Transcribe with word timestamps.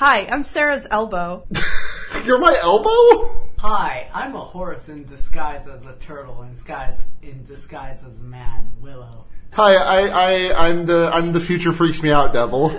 Hi, 0.00 0.26
I'm 0.30 0.44
Sarah's 0.44 0.88
elbow. 0.90 1.44
You're 2.24 2.38
my 2.38 2.56
elbow? 2.62 3.50
Hi, 3.58 4.08
I'm 4.14 4.34
a 4.34 4.40
horse 4.40 4.88
in 4.88 5.04
disguise 5.04 5.66
as 5.66 5.84
a 5.84 5.94
turtle, 5.96 6.40
in 6.40 6.52
disguise 6.52 6.98
in 7.20 7.44
disguise 7.44 8.02
as 8.02 8.18
a 8.18 8.22
man, 8.22 8.70
Willow. 8.80 9.26
Hi, 9.52 9.74
I, 9.74 10.06
I, 10.08 10.68
I'm 10.68 10.86
the, 10.86 11.10
I'm 11.12 11.32
the 11.32 11.40
future 11.40 11.74
freaks 11.74 12.02
me 12.02 12.10
out 12.10 12.32
devil. 12.32 12.68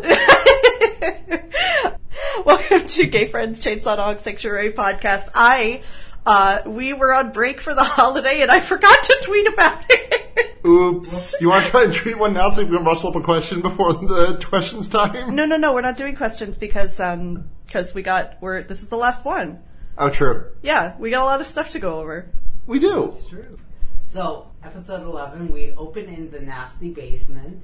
Welcome 2.44 2.88
to 2.88 3.05
Gay 3.05 3.27
Friends 3.27 3.63
Chainsaw 3.63 3.97
Dog 3.97 4.19
Sanctuary 4.19 4.71
Podcast. 4.71 5.29
I, 5.35 5.83
uh, 6.25 6.61
we 6.65 6.93
were 6.93 7.13
on 7.13 7.33
break 7.33 7.61
for 7.61 7.75
the 7.75 7.83
holiday 7.83 8.41
and 8.41 8.49
I 8.49 8.61
forgot 8.61 9.03
to 9.03 9.19
tweet 9.21 9.45
about 9.45 9.83
it. 9.89 10.20
Oops. 10.66 11.36
You 11.42 11.50
want 11.50 11.66
to 11.66 11.71
try 11.71 11.84
and 11.84 11.94
treat 11.94 12.18
one 12.18 12.34
now 12.34 12.50
so 12.50 12.64
we 12.64 12.76
can 12.76 12.86
rustle 12.86 13.10
up 13.10 13.16
a 13.16 13.21
question 13.21 13.62
before 13.62 13.94
the 13.94 14.44
questions 14.48 14.90
time? 14.90 15.36
no, 15.36 15.46
no, 15.46 15.58
no, 15.58 15.73
we're 15.73 15.82
not 15.82 15.98
doing 15.98 16.16
questions 16.16 16.58
because, 16.58 17.00
um, 17.00 17.50
because 17.66 17.94
we 17.94 18.02
got, 18.02 18.38
we're, 18.41 18.64
this 18.64 18.82
is 18.82 18.88
the 18.88 18.98
last 18.98 19.26
one. 19.26 19.63
Oh, 19.98 20.09
true. 20.09 20.46
Yeah, 20.62 20.96
we 20.98 21.09
got 21.09 21.23
a 21.23 21.26
lot 21.26 21.41
of 21.41 21.48
stuff 21.48 21.72
to 21.72 21.80
go 21.80 21.99
over. 21.99 22.30
We 22.68 22.80
do. 22.80 23.05
It's 23.05 23.26
true. 23.26 23.58
So, 24.02 24.52
episode 24.63 25.04
11, 25.04 25.52
we 25.52 25.73
open 25.73 26.05
in 26.05 26.30
the 26.32 26.40
nasty 26.40 26.91
basement. 26.91 27.62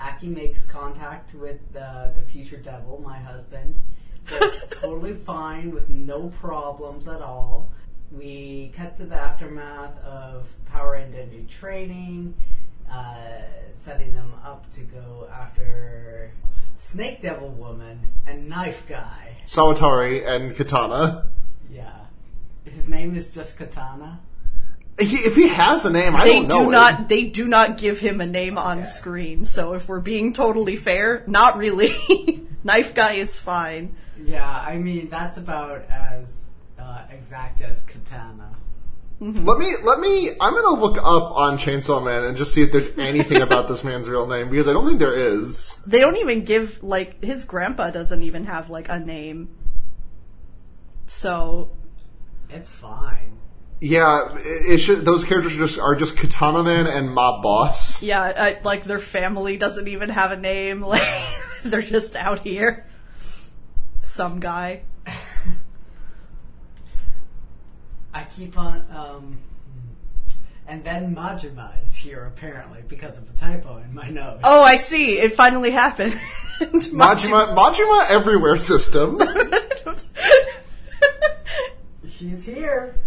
Aki 0.00 0.28
makes 0.28 0.64
contact 0.66 1.34
with 1.34 1.60
the, 1.72 2.12
the 2.16 2.22
future 2.22 2.58
devil, 2.58 3.00
my 3.04 3.18
husband. 3.18 3.74
It's 4.28 4.66
totally 4.80 5.14
fine 5.14 5.70
with 5.70 5.88
no 5.88 6.28
problems 6.40 7.08
at 7.08 7.22
all. 7.22 7.70
We 8.12 8.72
cut 8.76 8.96
to 8.98 9.04
the 9.04 9.16
aftermath 9.16 9.98
of 10.04 10.48
Power 10.66 10.94
and 10.94 11.12
Denji 11.12 11.48
training, 11.48 12.34
uh, 12.90 13.42
setting 13.76 14.14
them 14.14 14.32
up 14.44 14.70
to 14.72 14.80
go 14.80 15.28
after 15.32 16.30
Snake 16.76 17.20
Devil 17.22 17.48
Woman 17.50 18.00
and 18.26 18.48
Knife 18.48 18.86
Guy. 18.88 19.36
Sawatari 19.46 20.26
and 20.26 20.54
Katana. 20.54 21.26
Yeah. 21.70 21.92
His 22.64 22.88
name 22.88 23.16
is 23.16 23.30
just 23.32 23.56
Katana. 23.56 24.20
He, 24.98 25.16
if 25.16 25.36
he 25.36 25.48
has 25.48 25.84
a 25.84 25.90
name, 25.92 26.16
I 26.16 26.24
They 26.24 26.32
don't 26.34 26.48
know. 26.48 26.60
do 26.62 26.68
it. 26.68 26.72
not, 26.72 27.08
they 27.08 27.24
do 27.24 27.46
not 27.46 27.76
give 27.76 27.98
him 27.98 28.20
a 28.20 28.26
name 28.26 28.56
on 28.56 28.78
Okay. 28.78 28.86
screen, 28.86 29.44
so 29.44 29.74
if 29.74 29.88
we're 29.88 30.00
being 30.00 30.32
totally 30.32 30.76
fair, 30.76 31.22
not 31.26 31.58
really. 31.58 31.94
Knife 32.64 32.94
Guy 32.94 33.14
is 33.14 33.38
fine. 33.38 33.94
Yeah, 34.24 34.48
I 34.48 34.78
mean 34.78 35.08
that's 35.08 35.36
about 35.36 35.82
as 35.90 36.32
uh, 36.78 37.04
exact 37.10 37.60
as 37.60 37.82
Katana. 37.82 38.50
Let 39.18 39.58
me, 39.58 39.72
let 39.82 39.98
me, 39.98 40.32
I'm 40.38 40.52
gonna 40.52 40.78
look 40.78 40.98
up 40.98 41.32
on 41.32 41.56
Chainsaw 41.56 42.04
Man 42.04 42.24
and 42.24 42.36
just 42.36 42.52
see 42.52 42.60
if 42.62 42.70
there's 42.70 42.98
anything 42.98 43.40
about 43.40 43.66
this 43.66 43.82
man's 43.82 44.10
real 44.10 44.26
name, 44.26 44.50
because 44.50 44.68
I 44.68 44.74
don't 44.74 44.86
think 44.86 44.98
there 44.98 45.14
is. 45.14 45.80
They 45.86 46.00
don't 46.00 46.18
even 46.18 46.44
give 46.44 46.82
like 46.82 47.24
his 47.24 47.46
grandpa 47.46 47.90
doesn't 47.90 48.22
even 48.22 48.44
have 48.44 48.68
like 48.68 48.90
a 48.90 49.00
name. 49.00 49.56
So 51.06 51.70
It's 52.50 52.70
fine. 52.70 53.38
Yeah, 53.80 54.28
it, 54.36 54.72
it 54.74 54.78
should, 54.78 55.04
those 55.06 55.24
characters 55.24 55.54
are 55.54 55.66
just, 55.66 55.78
are 55.78 55.94
just 55.94 56.16
Katana 56.18 56.62
Man 56.62 56.86
and 56.86 57.10
Mob 57.10 57.42
Boss. 57.42 58.02
yeah, 58.02 58.20
I, 58.36 58.58
like 58.64 58.82
their 58.82 58.98
family 58.98 59.56
doesn't 59.56 59.88
even 59.88 60.10
have 60.10 60.30
a 60.30 60.36
name. 60.36 60.82
Like 60.86 61.72
they're 61.72 61.80
just 61.80 62.16
out 62.16 62.40
here. 62.40 62.86
Some 64.02 64.40
guy. 64.40 64.82
I 68.16 68.24
keep 68.24 68.58
on. 68.58 68.82
Um, 68.90 69.38
and 70.66 70.82
then 70.82 71.14
Majima 71.14 71.84
is 71.84 71.96
here 71.96 72.24
apparently 72.24 72.82
because 72.88 73.18
of 73.18 73.30
the 73.30 73.36
typo 73.36 73.76
in 73.76 73.92
my 73.92 74.08
notes. 74.08 74.40
Oh, 74.42 74.62
I 74.62 74.76
see. 74.76 75.18
It 75.18 75.34
finally 75.34 75.70
happened. 75.70 76.12
Majima, 76.58 77.54
Majima 77.54 78.06
everywhere 78.08 78.58
system. 78.58 79.20
He's 82.06 82.46
here. 82.46 82.98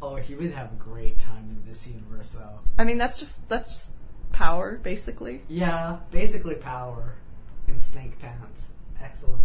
Oh, 0.00 0.14
he 0.14 0.36
would 0.36 0.52
have 0.52 0.72
a 0.72 0.76
great 0.76 1.18
time 1.18 1.48
in 1.50 1.68
this 1.68 1.88
universe, 1.88 2.30
though. 2.30 2.60
I 2.78 2.84
mean, 2.84 2.98
that's 2.98 3.18
just 3.18 3.48
that's 3.48 3.66
just 3.66 3.90
power, 4.30 4.78
basically. 4.80 5.42
Yeah, 5.48 5.98
basically 6.12 6.54
power 6.54 7.14
in 7.66 7.80
snake 7.80 8.16
pants. 8.20 8.68
Excellent. 9.02 9.42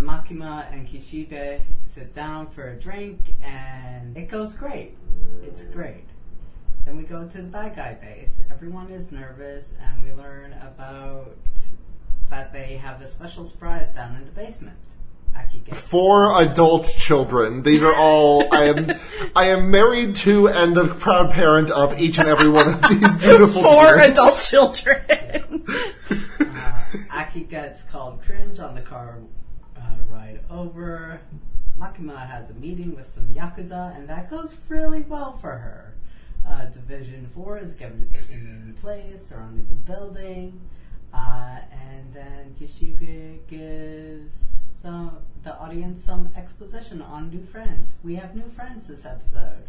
Makima 0.00 0.72
and 0.72 0.88
Kishibe 0.88 1.60
sit 1.86 2.14
down 2.14 2.48
for 2.48 2.70
a 2.70 2.74
drink, 2.74 3.18
and 3.42 4.16
it 4.16 4.28
goes 4.28 4.54
great. 4.54 4.96
It's 5.42 5.64
great. 5.64 6.04
Then 6.84 6.96
we 6.96 7.02
go 7.02 7.28
to 7.28 7.36
the 7.36 7.48
bad 7.48 7.76
guy 7.76 7.94
base. 7.94 8.40
Everyone 8.50 8.90
is 8.90 9.12
nervous, 9.12 9.74
and 9.80 10.02
we 10.02 10.12
learn 10.14 10.54
about 10.54 11.36
that 12.30 12.52
they 12.52 12.76
have 12.76 13.02
a 13.02 13.06
special 13.06 13.44
surprise 13.44 13.90
down 13.90 14.16
in 14.16 14.24
the 14.24 14.30
basement. 14.30 14.78
Aki 15.36 15.60
Four 15.72 16.40
adult 16.40 16.86
children. 16.98 17.62
These 17.62 17.82
are 17.82 17.94
all, 17.94 18.52
I 18.52 18.64
am, 18.64 18.90
I 19.36 19.44
am 19.46 19.70
married 19.70 20.16
to 20.16 20.48
and 20.48 20.76
the 20.76 20.86
proud 20.86 21.30
parent 21.30 21.70
of 21.70 22.00
each 22.00 22.18
and 22.18 22.26
every 22.28 22.48
one 22.48 22.68
of 22.68 22.82
these 22.88 23.14
beautiful 23.16 23.62
Four 23.62 23.98
kids. 23.98 24.18
adult 24.18 24.42
children. 24.42 25.00
uh, 26.40 26.82
Aki 27.12 27.44
gets 27.44 27.84
called 27.84 28.22
cringe 28.22 28.58
on 28.58 28.74
the 28.74 28.80
car 28.80 29.18
ride 29.20 29.39
over. 30.50 31.20
Makima 31.78 32.26
has 32.28 32.50
a 32.50 32.54
meeting 32.54 32.94
with 32.94 33.08
some 33.10 33.26
yakuza, 33.28 33.96
and 33.96 34.08
that 34.08 34.28
goes 34.28 34.56
really 34.68 35.02
well 35.02 35.36
for 35.38 35.52
her. 35.52 35.94
Uh, 36.46 36.66
Division 36.66 37.30
Four 37.34 37.58
is 37.58 37.74
given 37.74 38.08
in 38.30 38.76
place 38.80 39.26
surrounding 39.26 39.66
the 39.66 39.74
building, 39.74 40.60
uh, 41.14 41.58
and 41.72 42.12
then 42.12 42.54
Kishibe 42.60 43.38
gives 43.48 44.76
some, 44.82 45.18
the 45.42 45.56
audience 45.58 46.04
some 46.04 46.30
exposition 46.36 47.00
on 47.00 47.30
new 47.30 47.44
friends. 47.46 47.96
We 48.02 48.14
have 48.16 48.34
new 48.34 48.48
friends 48.48 48.86
this 48.86 49.06
episode, 49.06 49.64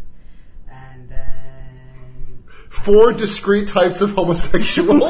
and 0.70 1.08
then 1.08 2.31
Four 2.70 3.12
discrete 3.12 3.68
types 3.68 4.00
of 4.02 4.14
homosexual. 4.14 5.04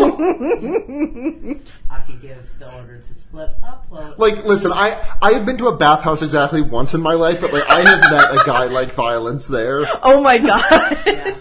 Aki 1.91 2.13
gives 2.22 2.57
the 2.57 2.74
order 2.75 2.97
to 2.97 3.13
split 3.13 3.52
up. 3.63 3.85
Well, 3.90 4.16
like, 4.18 4.44
listen, 4.44 4.72
I, 4.74 5.00
I 5.22 5.34
have 5.34 5.46
been 5.46 5.57
to 5.59 5.68
a 5.68 5.78
bathhouse 5.78 6.24
exactly 6.24 6.62
once 6.62 6.96
in 6.96 7.01
my 7.01 7.13
life, 7.13 7.40
but 7.40 7.53
like, 7.53 7.69
I 7.69 7.81
have 7.81 8.12
met 8.12 8.31
a 8.34 8.44
guy 8.46 8.66
like 8.66 8.94
violence 8.94 9.47
there. 9.47 9.85
oh 10.03 10.22
my 10.24 10.40
god. 10.40 10.97
yeah, 11.06 11.35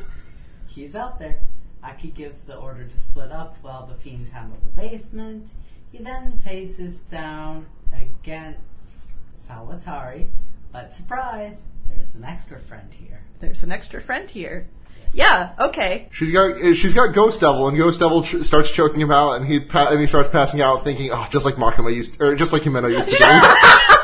he's 0.69 0.95
out 0.95 1.19
there. 1.19 1.41
Aki 1.83 2.11
gives 2.11 2.45
the 2.45 2.57
order 2.57 2.85
to 2.85 2.99
split 2.99 3.33
up 3.33 3.57
while 3.63 3.87
the 3.87 3.95
fiends 3.95 4.31
handle 4.31 4.59
the 4.63 4.81
basement. 4.81 5.49
He 5.91 5.99
then 5.99 6.39
faces 6.39 7.01
down 7.01 7.67
against 7.93 9.17
Sawatari, 9.37 10.29
but 10.71 10.93
surprise, 10.93 11.63
there's 11.89 12.15
an 12.15 12.25
extra 12.25 12.59
friend 12.59 12.93
here. 12.93 13.23
There's 13.41 13.63
an 13.63 13.73
extra 13.73 14.01
friend 14.01 14.31
here. 14.31 14.69
Yeah, 15.13 15.53
okay. 15.59 16.09
She's 16.13 16.31
got 16.31 16.57
she's 16.77 16.95
got 16.95 17.13
Ghost 17.13 17.41
Devil, 17.41 17.67
and 17.69 17.77
Ghost 17.77 17.99
Devil 18.01 18.23
ch- 18.23 18.43
starts 18.45 18.71
choking 18.71 19.01
him 19.01 19.11
out, 19.11 19.33
and 19.33 19.47
he 19.47 19.59
pa- 19.61 19.89
and 19.91 20.01
he 20.01 20.07
starts 20.07 20.29
passing 20.29 20.61
out, 20.61 20.85
thinking, 20.85 21.11
"Oh, 21.13 21.27
just 21.31 21.45
like 21.45 21.55
Makima 21.57 21.95
used, 21.95 22.21
or 22.23 22.35
just 22.37 22.53
like 22.53 22.63
Himeno 22.63 22.91
used 22.91 23.09
to 23.11 23.17
do." 23.17 23.25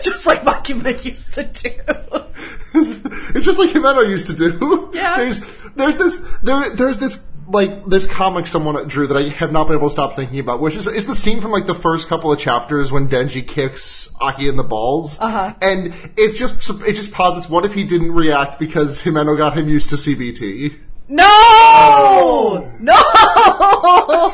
Just 0.02 0.26
like 0.26 0.42
Makima 0.42 1.04
used 1.04 1.34
to 1.34 1.44
do. 1.44 1.70
it's 2.74 3.44
just 3.44 3.58
like 3.58 3.70
Himeno 3.70 4.08
used 4.08 4.28
to 4.28 4.32
do. 4.32 4.90
Yeah. 4.94 5.16
There's 5.18 5.40
there's 5.76 5.98
this 5.98 6.26
there 6.42 6.70
there's 6.70 6.98
this 6.98 7.26
like 7.52 7.86
this 7.86 8.06
comic 8.06 8.46
someone 8.46 8.86
drew 8.88 9.06
that 9.06 9.16
I 9.16 9.28
have 9.30 9.52
not 9.52 9.66
been 9.66 9.76
able 9.76 9.88
to 9.88 9.92
stop 9.92 10.14
thinking 10.14 10.38
about, 10.38 10.60
which 10.60 10.76
is 10.76 10.86
is 10.86 11.06
the 11.06 11.14
scene 11.14 11.40
from 11.40 11.50
like 11.50 11.66
the 11.66 11.74
first 11.74 12.08
couple 12.08 12.32
of 12.32 12.38
chapters 12.38 12.90
when 12.92 13.08
Denji 13.08 13.46
kicks 13.46 14.14
Aki 14.20 14.48
in 14.48 14.56
the 14.56 14.62
balls, 14.64 15.18
Uh-huh. 15.20 15.54
and 15.60 15.92
it's 16.16 16.38
just 16.38 16.68
it 16.86 16.92
just 16.94 17.12
posits 17.12 17.48
what 17.48 17.64
if 17.64 17.74
he 17.74 17.84
didn't 17.84 18.12
react 18.12 18.58
because 18.58 19.02
Himeno 19.02 19.36
got 19.36 19.54
him 19.56 19.68
used 19.68 19.90
to 19.90 19.96
CBT. 19.96 20.78
No! 21.08 22.70
No! 22.78 22.94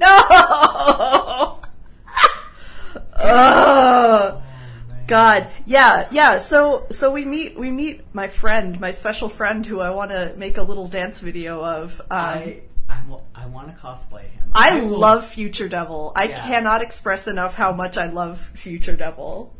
No! 0.00 1.58
Ugh. 3.24 4.42
God, 5.06 5.48
yeah, 5.66 6.08
yeah. 6.10 6.38
So, 6.38 6.86
so 6.90 7.12
we 7.12 7.24
meet, 7.24 7.58
we 7.58 7.70
meet 7.70 8.02
my 8.14 8.28
friend, 8.28 8.78
my 8.80 8.90
special 8.90 9.28
friend, 9.28 9.64
who 9.66 9.80
I 9.80 9.90
want 9.90 10.10
to 10.10 10.32
make 10.36 10.56
a 10.58 10.62
little 10.62 10.88
dance 10.88 11.20
video 11.20 11.62
of. 11.64 12.00
Um, 12.02 12.06
I 12.10 12.60
I, 12.88 12.98
wa- 13.08 13.20
I 13.34 13.46
want 13.46 13.74
to 13.74 13.82
cosplay 13.82 14.22
him. 14.28 14.50
I 14.54 14.80
will- 14.80 14.98
love 14.98 15.26
Future 15.26 15.68
Devil. 15.68 16.12
I 16.14 16.24
Yeah. 16.24 16.46
cannot 16.46 16.82
express 16.82 17.26
enough 17.26 17.54
how 17.54 17.72
much 17.72 17.96
I 17.96 18.06
love 18.08 18.38
Future 18.54 18.96
Devil. 18.96 19.52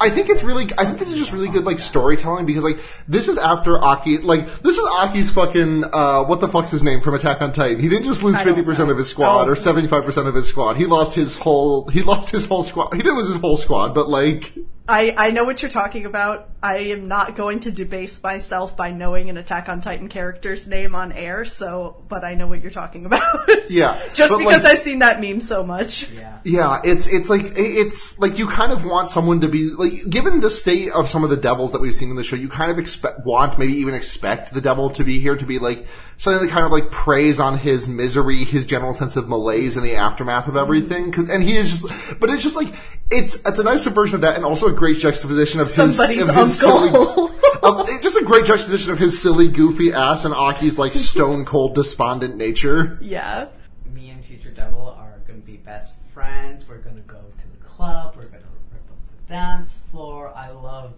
I 0.00 0.08
think 0.08 0.30
it's 0.30 0.42
really. 0.42 0.70
I 0.78 0.86
think 0.86 0.98
this 0.98 1.12
is 1.12 1.18
just 1.18 1.32
really 1.32 1.48
good, 1.50 1.66
like 1.66 1.78
storytelling 1.80 2.46
because, 2.46 2.64
like, 2.64 2.78
this 3.06 3.28
is 3.28 3.36
after 3.36 3.78
Aki. 3.78 4.16
Like, 4.18 4.62
this 4.62 4.78
is 4.78 4.88
Aki's 4.92 5.30
fucking. 5.30 5.84
Uh, 5.84 6.24
what 6.24 6.40
the 6.40 6.48
fuck's 6.48 6.70
his 6.70 6.82
name 6.82 7.02
from 7.02 7.12
Attack 7.12 7.42
on 7.42 7.52
Titan? 7.52 7.78
He 7.78 7.90
didn't 7.90 8.04
just 8.06 8.22
lose 8.22 8.40
fifty 8.40 8.62
percent 8.62 8.90
of 8.90 8.96
his 8.96 9.10
squad 9.10 9.46
Oh. 9.46 9.50
or 9.50 9.54
seventy 9.56 9.86
five 9.86 10.04
percent 10.04 10.26
of 10.28 10.34
his 10.34 10.48
squad. 10.48 10.78
He 10.78 10.86
lost 10.86 11.12
his 11.14 11.36
whole. 11.36 11.86
He 11.88 12.00
lost 12.00 12.30
his 12.30 12.46
whole 12.46 12.62
squad. 12.62 12.94
He 12.94 13.02
didn't 13.02 13.18
lose 13.18 13.28
his 13.28 13.36
whole 13.36 13.58
squad, 13.58 13.94
but 13.94 14.08
like, 14.08 14.54
I 14.90 15.14
I 15.16 15.30
know 15.30 15.44
what 15.44 15.62
you're 15.62 15.70
talking 15.70 16.04
about. 16.04 16.48
I 16.62 16.78
am 16.78 17.08
not 17.08 17.36
going 17.36 17.60
to 17.60 17.70
debase 17.70 18.22
myself 18.22 18.76
by 18.76 18.90
knowing 18.90 19.30
an 19.30 19.38
Attack 19.38 19.68
on 19.68 19.80
Titan 19.80 20.08
character's 20.08 20.66
name 20.66 20.94
on 20.94 21.12
air. 21.12 21.46
So, 21.46 22.02
but 22.08 22.22
I 22.24 22.34
know 22.34 22.48
what 22.48 22.60
you're 22.60 22.70
talking 22.70 23.06
about. 23.06 23.22
Yeah, 23.70 24.00
just 24.14 24.36
because 24.36 24.64
like- 24.64 24.64
I've 24.64 24.78
seen 24.78 24.98
that 24.98 25.20
meme 25.20 25.40
so 25.40 25.62
much. 25.62 26.10
Yeah. 26.10 26.38
Yeah, 26.42 26.80
it's 26.82 27.06
it's 27.06 27.30
like 27.30 27.42
it's 27.54 28.18
like 28.18 28.36
you 28.36 28.48
kind 28.48 28.72
of 28.72 28.84
want 28.84 29.08
someone 29.08 29.42
to 29.42 29.48
be 29.48 29.70
like 29.70 30.10
given 30.10 30.40
the 30.40 30.50
state 30.50 30.90
of 30.92 31.08
some 31.08 31.22
of 31.22 31.30
the 31.30 31.36
devils 31.36 31.70
that 31.72 31.80
we've 31.80 31.94
seen 31.94 32.10
in 32.10 32.16
the 32.16 32.24
show, 32.24 32.34
you 32.34 32.48
kind 32.48 32.72
of 32.72 32.80
expect 32.80 33.24
want 33.24 33.58
maybe 33.60 33.74
even 33.74 33.94
expect 33.94 34.52
the 34.52 34.60
devil 34.60 34.90
to 34.90 35.04
be 35.04 35.20
here 35.20 35.36
to 35.36 35.46
be 35.46 35.60
like 35.60 35.86
something 36.20 36.46
that 36.46 36.52
kind 36.52 36.66
of 36.66 36.70
like 36.70 36.90
preys 36.90 37.40
on 37.40 37.56
his 37.56 37.88
misery, 37.88 38.44
his 38.44 38.66
general 38.66 38.92
sense 38.92 39.16
of 39.16 39.26
malaise 39.26 39.76
in 39.78 39.82
the 39.82 39.94
aftermath 39.96 40.46
of 40.48 40.54
everything. 40.56 41.04
Mm-hmm. 41.04 41.12
Cause, 41.12 41.30
and 41.30 41.42
he 41.42 41.56
is 41.56 41.70
just, 41.82 42.20
but 42.20 42.28
it's 42.28 42.42
just 42.42 42.56
like 42.56 42.68
it's 43.10 43.44
it's 43.46 43.58
a 43.58 43.64
nice 43.64 43.82
subversion 43.82 44.16
of 44.16 44.20
that, 44.20 44.36
and 44.36 44.44
also 44.44 44.68
a 44.68 44.72
great 44.72 44.98
juxtaposition 44.98 45.60
of 45.60 45.68
Somebody's 45.68 46.18
his, 46.18 46.28
of 46.28 46.34
his 46.36 46.62
uncle. 46.62 47.28
silly, 47.28 47.38
of- 47.62 47.88
it- 47.88 48.02
just 48.02 48.16
a 48.20 48.24
great 48.24 48.44
juxtaposition 48.44 48.92
of 48.92 48.98
his 48.98 49.20
silly, 49.20 49.48
goofy 49.48 49.92
ass 49.92 50.24
and 50.26 50.34
Aki's 50.34 50.78
like 50.78 50.92
stone 50.92 51.44
cold, 51.46 51.74
despondent 51.74 52.36
nature. 52.36 52.98
Yeah. 53.00 53.48
Me 53.92 54.10
and 54.10 54.22
Future 54.24 54.50
Devil 54.50 54.88
are 54.98 55.18
going 55.26 55.40
to 55.40 55.46
be 55.46 55.56
best 55.56 55.94
friends. 56.12 56.68
We're 56.68 56.78
going 56.78 56.96
to 56.96 57.02
go 57.02 57.16
to 57.18 57.50
the 57.58 57.64
club. 57.64 58.14
We're 58.16 58.26
going 58.26 58.42
to 58.42 58.48
rip 58.72 58.82
up 58.90 58.98
the 59.26 59.32
dance 59.32 59.78
floor. 59.90 60.32
I 60.36 60.50
love 60.50 60.92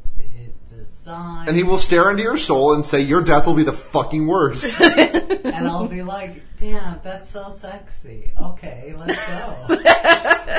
his. 1.05 1.49
And 1.49 1.57
he 1.57 1.63
will 1.63 1.79
stare 1.79 2.11
into 2.11 2.23
your 2.23 2.37
soul 2.37 2.75
and 2.75 2.85
say, 2.85 3.01
"Your 3.01 3.23
death 3.23 3.47
will 3.47 3.55
be 3.55 3.65
the 3.65 3.73
fucking 3.73 4.27
worst." 4.27 4.81
and 5.45 5.67
I'll 5.69 5.89
be 5.89 6.03
like, 6.03 6.43
damn, 6.63 7.01
that's 7.03 7.29
so 7.29 7.51
sexy. 7.51 8.33
Okay, 8.41 8.95
let's 8.97 9.27
go. 9.27 9.67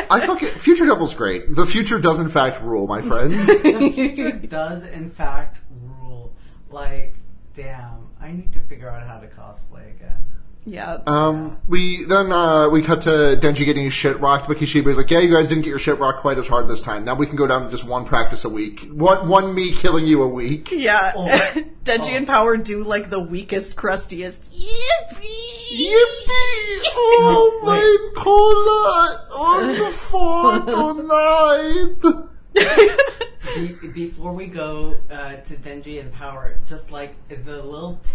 I 0.10 0.22
fucking 0.26 0.50
Future 0.50 0.86
Devil's 0.86 1.14
great. 1.14 1.56
The 1.56 1.66
future 1.66 2.00
does 2.00 2.20
in 2.20 2.30
fact 2.30 2.62
rule, 2.62 2.88
my 2.88 3.02
friend. 3.02 3.32
the 3.34 3.92
future 3.94 4.32
does, 4.32 4.84
in 4.84 5.10
fact, 5.10 5.60
rule. 6.00 6.34
Like, 6.70 7.16
damn, 7.54 8.10
I 8.20 8.32
need 8.32 8.52
to 8.54 8.60
figure 8.60 8.90
out 8.90 9.08
how 9.08 9.20
to 9.20 9.28
cosplay 9.28 9.90
again. 9.96 10.26
Yeah. 10.66 11.00
Um, 11.06 11.58
we 11.68 12.06
then 12.06 12.32
uh, 12.32 12.70
we 12.70 12.82
cut 12.84 13.02
to 13.02 13.10
Denji 13.40 13.66
getting 13.66 13.84
his 13.84 13.94
shit 13.94 14.20
rocked. 14.22 14.48
But 14.48 14.58
Kishibe's 14.58 14.96
like, 14.98 15.12
"Yeah, 15.12 15.20
you 15.20 15.34
guys 15.34 15.48
didn't 15.48 15.64
get 15.64 15.70
your 15.72 15.80
shit 15.80 16.00
rocked 16.00 16.22
quite 16.22 16.38
as 16.38 16.48
hard 16.48 16.70
this 16.70 16.82
time. 16.82 17.04
Now 17.04 17.16
we 17.16 17.28
can 17.28 17.36
go 17.36 17.46
down 17.48 17.66
to 17.66 17.70
just 17.70 17.84
one 17.84 18.06
practice 18.06 18.46
a 18.46 18.50
week. 18.50 18.88
One 18.92 19.28
one 19.28 19.54
me 19.54 19.72
killing 19.74 20.08
you 20.08 20.22
a 20.24 20.28
week." 20.28 20.72
yeah. 20.72 21.12
Oh. 21.16 21.26
Denji 21.84 22.14
Oh. 22.14 22.18
and 22.18 22.26
Power 22.28 22.56
do 22.56 22.82
like 22.82 23.10
the 23.10 23.20
weakest, 23.20 23.76
crustiest. 23.76 24.50
Yippee! 24.54 25.80
Yippee! 25.80 26.82
Oh 26.96 27.60
my 27.64 28.12
cola 28.16 29.28
on 29.38 29.68
the 29.68 29.92
fourth 29.92 30.66
night. 32.14 33.80
Be- 33.82 33.88
before 33.90 34.34
we 34.34 34.48
go 34.48 34.96
uh, 35.12 35.36
to 35.36 35.56
Denji 35.56 36.00
and 36.00 36.12
Power, 36.14 36.58
just 36.68 36.92
like 36.92 37.16
the 37.28 37.62
little 37.62 38.00
t- 38.04 38.10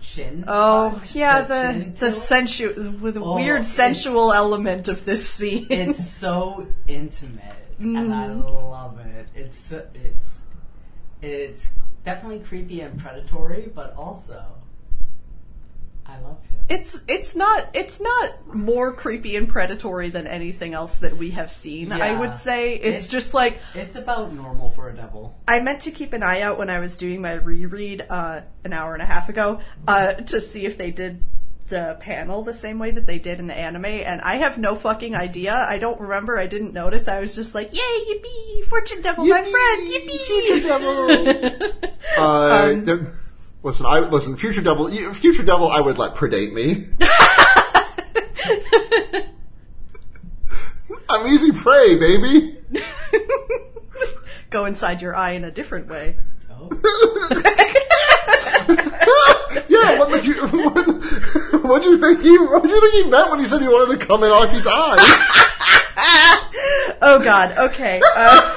chin. 0.00 0.44
Oh 0.48 0.98
touch, 0.98 1.14
yeah, 1.14 1.42
the 1.42 1.80
chin 1.80 1.94
the 1.98 2.12
sensual 2.12 2.92
with 2.92 3.16
a 3.16 3.20
Oh, 3.22 3.34
weird 3.34 3.64
sensual 3.64 4.32
element 4.32 4.88
of 4.88 5.04
this 5.04 5.28
scene. 5.28 5.66
It's 5.70 6.08
so 6.10 6.66
intimate, 6.86 7.42
and 7.78 8.12
I 8.12 8.28
Mm. 8.28 8.44
love 8.70 8.98
it. 9.00 9.28
It's 9.34 9.72
it's 9.72 10.42
it's 11.22 11.68
definitely 12.04 12.40
creepy 12.40 12.80
and 12.80 12.98
predatory, 12.98 13.70
but 13.74 13.94
also 13.96 14.42
I 16.08 16.18
love 16.20 16.42
him. 16.44 16.60
It's 16.70 17.00
it's 17.06 17.36
not 17.36 17.68
it's 17.74 18.00
not 18.00 18.54
more 18.54 18.92
creepy 18.92 19.36
and 19.36 19.48
predatory 19.48 20.08
than 20.10 20.26
anything 20.26 20.72
else 20.74 20.98
that 21.00 21.16
we 21.16 21.30
have 21.30 21.50
seen. 21.50 21.92
I 21.92 22.18
would 22.18 22.34
say 22.36 22.74
it's 22.74 22.84
It's- 22.86 23.08
just 23.08 23.34
like 23.34 23.58
It's 23.74 23.96
about 23.96 24.32
normal 24.32 24.70
for 24.70 24.88
a 24.88 24.94
devil. 24.96 25.34
I 25.46 25.60
meant 25.60 25.80
to 25.82 25.90
keep 25.90 26.12
an 26.14 26.22
eye 26.22 26.40
out 26.40 26.58
when 26.58 26.70
I 26.70 26.78
was 26.80 26.96
doing 26.96 27.20
my 27.22 27.34
reread 27.34 28.06
uh, 28.08 28.40
an 28.64 28.72
hour 28.72 28.94
and 28.94 29.02
a 29.02 29.06
half 29.06 29.28
ago 29.28 29.60
uh, 29.86 30.14
to 30.14 30.40
see 30.40 30.64
if 30.66 30.76
they 30.78 30.90
did 30.90 31.22
the 31.68 31.98
panel 32.00 32.42
the 32.42 32.54
same 32.54 32.78
way 32.78 32.90
that 32.92 33.06
they 33.06 33.18
did 33.18 33.38
in 33.40 33.46
the 33.46 33.54
anime, 33.54 33.84
and 33.84 34.22
I 34.22 34.36
have 34.36 34.56
no 34.56 34.74
fucking 34.74 35.14
idea. 35.14 35.52
I 35.54 35.76
don't 35.76 36.00
remember. 36.00 36.38
I 36.38 36.46
didn't 36.46 36.72
notice. 36.72 37.06
I 37.08 37.20
was 37.20 37.34
just 37.34 37.54
like, 37.54 37.74
"Yay, 37.74 37.80
yippee! 37.80 38.64
Fortune 38.64 39.02
Devil, 39.02 39.26
my 39.26 39.42
Yippee! 39.42 39.50
friend, 39.50 39.88
yippee!" 39.92 40.46
Future 40.46 40.66
Devil. 40.66 41.92
Uh, 42.16 42.72
there- 42.84 43.12
listen, 43.62 43.86
I 43.86 44.00
listen. 44.00 44.36
Future 44.36 44.60
Devil, 44.62 44.90
Future 45.14 45.42
Devil, 45.42 45.68
I 45.68 45.80
would 45.80 45.96
let 45.98 46.14
predate 46.14 46.52
me. 46.52 46.86
I'm 51.10 51.26
easy 51.26 51.52
prey, 51.52 51.96
baby. 51.98 52.58
Go 54.50 54.66
inside 54.66 55.00
your 55.02 55.14
eye 55.16 55.32
in 55.32 55.44
a 55.44 55.50
different 55.50 55.88
way. 55.88 56.16
Oh, 56.50 56.68
Yeah, 59.68 59.98
what 59.98 60.10
the 60.10 60.18
fu- 60.22 60.70
what, 60.70 61.64
what 61.64 61.82
do 61.82 61.88
you 61.90 61.98
think 61.98 62.20
he? 62.22 62.38
What 62.38 62.62
do 62.62 62.68
you 62.68 62.80
think 62.80 62.94
he 63.04 63.10
meant 63.10 63.30
when 63.30 63.40
he 63.40 63.46
said 63.46 63.60
he 63.62 63.68
wanted 63.68 63.98
to 63.98 64.06
come 64.06 64.22
in 64.24 64.30
Aki's 64.30 64.66
eye? 64.68 64.96
Oh 67.00 67.18
God. 67.22 67.56
Okay. 67.58 68.00
Uh, 68.16 68.54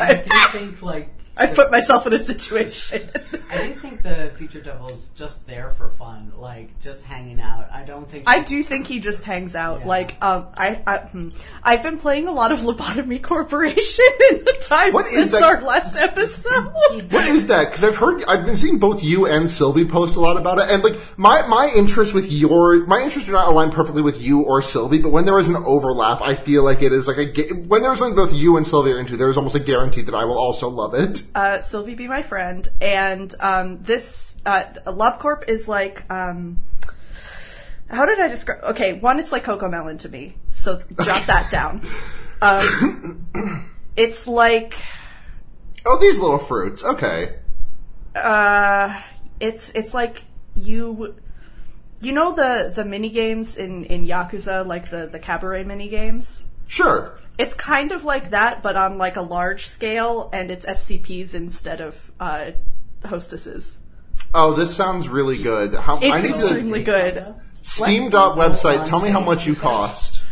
I 0.00 0.14
do 0.24 0.58
think 0.58 0.82
like 0.82 1.08
I 1.38 1.46
put 1.46 1.70
myself 1.70 2.06
in 2.06 2.12
a 2.12 2.18
situation. 2.18 3.08
I 3.50 3.68
do 3.68 3.74
think 3.74 4.02
the 4.02 4.32
future 4.36 4.60
devil's 4.60 5.10
just 5.10 5.46
there 5.46 5.74
for 5.78 5.90
fun, 5.90 6.32
like 6.36 6.78
just 6.80 7.04
hanging 7.04 7.40
out. 7.40 7.68
I 7.72 7.84
don't 7.84 8.08
think 8.08 8.24
I 8.26 8.40
do 8.40 8.62
think 8.62 8.86
he 8.86 9.00
just 9.00 9.24
hangs 9.24 9.54
out. 9.54 9.80
Yeah. 9.80 9.86
Like, 9.86 10.16
um, 10.20 10.48
I, 10.56 10.82
I, 10.86 10.98
hmm. 10.98 11.28
I've 11.62 11.82
been 11.82 11.98
playing 11.98 12.28
a 12.28 12.32
lot 12.32 12.52
of 12.52 12.60
Lobotomy 12.60 13.22
Corporation 13.22 14.04
in 14.30 14.44
the 14.44 14.58
time 14.60 14.92
What 14.92 15.06
is 15.06 15.12
since 15.12 15.30
that? 15.32 15.42
our 15.42 15.60
last 15.62 15.96
episode. 15.96 16.72
What 17.10 17.26
is 17.28 17.46
that? 17.46 17.66
Because 17.66 17.84
I've 17.84 17.96
heard, 17.96 18.24
I've 18.24 18.44
been 18.44 18.56
seeing 18.56 18.78
both 18.78 19.02
you 19.02 19.26
and 19.26 19.48
Sylvie 19.48 19.84
post 19.84 20.16
a 20.16 20.20
lot 20.20 20.36
about 20.36 20.58
it, 20.58 20.68
and 20.68 20.82
like 20.82 20.96
my 21.18 21.46
my 21.46 21.70
interest 21.74 22.12
with 22.14 22.30
your 22.30 22.86
my 22.86 23.00
interests 23.00 23.28
are 23.28 23.32
not 23.32 23.48
aligned 23.48 23.72
perfectly 23.72 24.02
with 24.02 24.20
you 24.20 24.42
or 24.42 24.62
Sylvie, 24.62 24.98
but 24.98 25.10
when 25.10 25.24
there 25.24 25.38
is 25.38 25.48
an 25.48 25.56
overlap, 25.56 26.20
I 26.20 26.34
feel 26.34 26.62
like 26.64 26.82
it 26.82 26.92
is 26.92 27.06
like 27.06 27.18
a 27.18 27.52
when 27.54 27.82
there's 27.82 27.98
something 27.98 28.16
both 28.16 28.34
you 28.34 28.56
and 28.56 28.66
Sylvie 28.66 28.92
are 28.92 28.98
into, 28.98 29.16
there's 29.16 29.36
almost 29.36 29.54
a 29.54 29.60
guarantee 29.60 30.02
that 30.02 30.14
I 30.14 30.24
will 30.24 30.38
also 30.38 30.68
love 30.68 30.94
it. 30.94 31.22
Uh, 31.34 31.60
Sylvie 31.60 31.94
be 31.94 32.06
my 32.08 32.22
friend, 32.22 32.68
and 32.80 33.34
um, 33.40 33.82
this 33.82 34.36
uh, 34.46 34.64
LobCorp 34.86 35.48
is 35.48 35.68
like. 35.68 36.10
Um, 36.10 36.60
how 37.90 38.04
did 38.04 38.20
I 38.20 38.28
describe? 38.28 38.62
Okay, 38.64 38.92
one, 38.98 39.18
it's 39.18 39.32
like 39.32 39.44
Coco 39.44 39.66
Melon 39.68 39.96
to 39.98 40.10
me, 40.10 40.36
so 40.50 40.78
jot 41.02 41.26
that 41.26 41.48
down. 41.50 41.80
Um, 42.42 43.64
it's 43.96 44.26
like 44.28 44.74
Oh, 45.86 45.98
these 45.98 46.18
little 46.20 46.38
fruits. 46.38 46.84
Okay. 46.84 47.36
uh, 48.14 49.00
it's 49.40 49.70
it's 49.70 49.94
like 49.94 50.22
you 50.54 51.14
you 52.02 52.12
know 52.12 52.34
the 52.34 52.72
the 52.74 52.84
mini 52.84 53.08
games 53.08 53.56
in 53.56 53.84
in 53.84 54.06
Yakuza, 54.06 54.66
like 54.66 54.90
the 54.90 55.06
the 55.06 55.18
cabaret 55.18 55.64
mini 55.64 55.88
games. 55.88 56.44
Sure. 56.66 57.18
It's 57.38 57.54
kind 57.54 57.92
of 57.92 58.04
like 58.04 58.30
that, 58.30 58.62
but 58.62 58.76
on 58.76 58.98
like 58.98 59.16
a 59.16 59.22
large 59.22 59.66
scale, 59.66 60.28
and 60.32 60.50
it's 60.50 60.66
SCPs 60.66 61.34
instead 61.34 61.80
of 61.80 62.12
uh, 62.18 62.50
hostesses. 63.04 63.78
Oh, 64.34 64.54
this 64.54 64.74
sounds 64.74 65.08
really 65.08 65.40
good. 65.40 65.74
How 65.74 66.00
It's 66.02 66.24
extremely 66.24 66.82
good. 66.82 67.34
Steam 67.62 68.10
dot 68.10 68.36
website. 68.36 68.84
Tell 68.84 69.00
me 69.00 69.10
how 69.10 69.20
much 69.20 69.46
you 69.46 69.54
cost. 69.54 70.22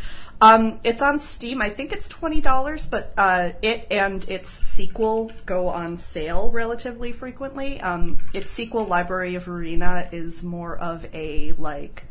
Um, 0.40 0.80
it's 0.84 1.00
on 1.00 1.18
Steam. 1.18 1.62
I 1.62 1.70
think 1.70 1.92
it's 1.92 2.08
twenty 2.08 2.40
dollars, 2.40 2.86
but 2.86 3.12
uh, 3.16 3.52
it 3.62 3.86
and 3.90 4.28
its 4.28 4.50
sequel 4.50 5.30
go 5.46 5.68
on 5.68 5.96
sale 5.96 6.50
relatively 6.50 7.12
frequently. 7.12 7.80
Um, 7.80 8.18
its 8.34 8.50
sequel, 8.50 8.84
Library 8.84 9.34
of 9.34 9.46
Ruina, 9.46 10.12
is 10.12 10.42
more 10.42 10.76
of 10.76 11.06
a 11.14 11.52
like 11.52 12.04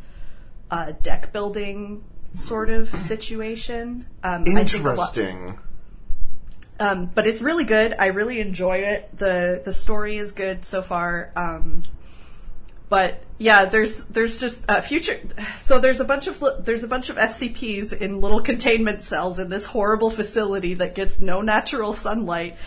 uh, 0.71 0.93
deck 1.03 1.31
building 1.33 2.03
sort 2.35 2.69
of 2.69 2.89
situation. 2.89 4.05
Um, 4.23 4.45
Interesting. 4.45 5.59
um, 6.79 7.11
but 7.13 7.25
it's 7.27 7.41
really 7.41 7.63
good. 7.63 7.95
I 7.97 8.07
really 8.07 8.39
enjoy 8.39 8.77
it. 8.77 9.09
the 9.17 9.61
The 9.63 9.73
story 9.73 10.17
is 10.17 10.31
good 10.31 10.65
so 10.65 10.81
far. 10.81 11.31
Um, 11.35 11.83
but 12.87 13.23
yeah, 13.37 13.65
there's 13.65 14.05
there's 14.05 14.37
just 14.37 14.69
uh, 14.69 14.81
future. 14.81 15.19
So 15.57 15.79
there's 15.79 15.99
a 15.99 16.05
bunch 16.05 16.27
of 16.27 16.43
there's 16.59 16.83
a 16.83 16.87
bunch 16.87 17.09
of 17.09 17.15
SCPs 17.15 17.99
in 17.99 18.21
little 18.21 18.41
containment 18.41 19.01
cells 19.01 19.39
in 19.39 19.49
this 19.49 19.65
horrible 19.65 20.09
facility 20.09 20.75
that 20.75 20.95
gets 20.95 21.19
no 21.19 21.41
natural 21.41 21.93
sunlight. 21.93 22.57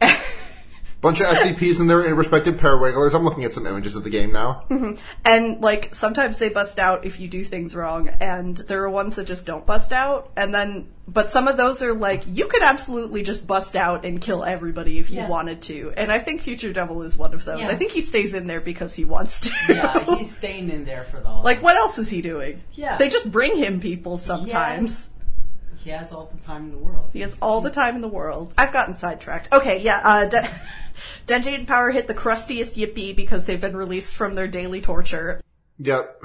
Bunch 1.04 1.20
of 1.20 1.26
SCPs 1.26 1.80
and 1.80 1.88
their 1.90 1.98
respective 2.14 2.56
parawigglers. 2.56 3.14
I'm 3.14 3.24
looking 3.24 3.44
at 3.44 3.52
some 3.52 3.66
images 3.66 3.94
of 3.94 4.04
the 4.04 4.10
game 4.10 4.32
now. 4.32 4.64
And 5.24 5.60
like 5.60 5.94
sometimes 5.94 6.38
they 6.38 6.48
bust 6.48 6.78
out 6.78 7.04
if 7.04 7.20
you 7.20 7.28
do 7.28 7.44
things 7.44 7.76
wrong, 7.76 8.08
and 8.08 8.56
there 8.56 8.82
are 8.84 8.88
ones 8.90 9.16
that 9.16 9.26
just 9.26 9.44
don't 9.44 9.66
bust 9.66 9.92
out. 9.92 10.30
And 10.34 10.54
then, 10.54 10.88
but 11.06 11.30
some 11.30 11.46
of 11.46 11.58
those 11.58 11.82
are 11.82 11.92
like 11.92 12.22
you 12.26 12.46
could 12.46 12.62
absolutely 12.62 13.22
just 13.22 13.46
bust 13.46 13.76
out 13.76 14.06
and 14.06 14.18
kill 14.18 14.44
everybody 14.44 14.98
if 14.98 15.10
you 15.10 15.18
Yeah. 15.18 15.28
wanted 15.28 15.60
to. 15.62 15.92
And 15.96 16.10
I 16.10 16.18
think 16.20 16.40
Future 16.40 16.72
Devil 16.72 17.02
is 17.02 17.18
one 17.18 17.34
of 17.34 17.44
those. 17.44 17.60
Yeah. 17.60 17.68
I 17.68 17.74
think 17.74 17.92
he 17.92 18.00
stays 18.00 18.32
in 18.32 18.46
there 18.46 18.62
because 18.62 18.94
he 18.94 19.04
wants 19.04 19.40
to. 19.40 19.52
Yeah, 19.68 20.16
he's 20.16 20.34
staying 20.34 20.70
in 20.70 20.84
there 20.86 21.04
for 21.04 21.20
the 21.20 21.28
like 21.28 21.62
what 21.62 21.76
else 21.76 21.98
is 21.98 22.08
he 22.08 22.22
doing? 22.22 22.62
Yeah. 22.72 22.96
they 22.96 23.08
just 23.10 23.30
bring 23.30 23.56
him 23.58 23.78
people 23.80 24.16
sometimes. 24.16 25.10
He 25.76 25.90
has 25.90 26.12
all 26.14 26.30
the 26.34 26.42
time 26.42 26.64
in 26.64 26.70
the 26.70 26.78
world. 26.78 27.10
He 27.12 27.20
has 27.20 27.36
all 27.42 27.60
the 27.60 27.70
time 27.70 27.94
in 27.94 28.00
the 28.00 28.08
world. 28.08 28.54
I've 28.56 28.72
gotten 28.72 28.94
sidetracked. 28.94 29.52
Okay, 29.52 29.80
yeah. 29.82 30.00
Uh, 30.02 30.24
De- 30.26 30.48
Denji 31.26 31.54
and 31.54 31.66
Power 31.66 31.90
hit 31.90 32.06
the 32.06 32.14
crustiest 32.14 32.76
yippee 32.76 33.14
because 33.14 33.46
they've 33.46 33.60
been 33.60 33.76
released 33.76 34.14
from 34.14 34.34
their 34.34 34.48
daily 34.48 34.80
torture. 34.80 35.40
Yep. 35.78 36.22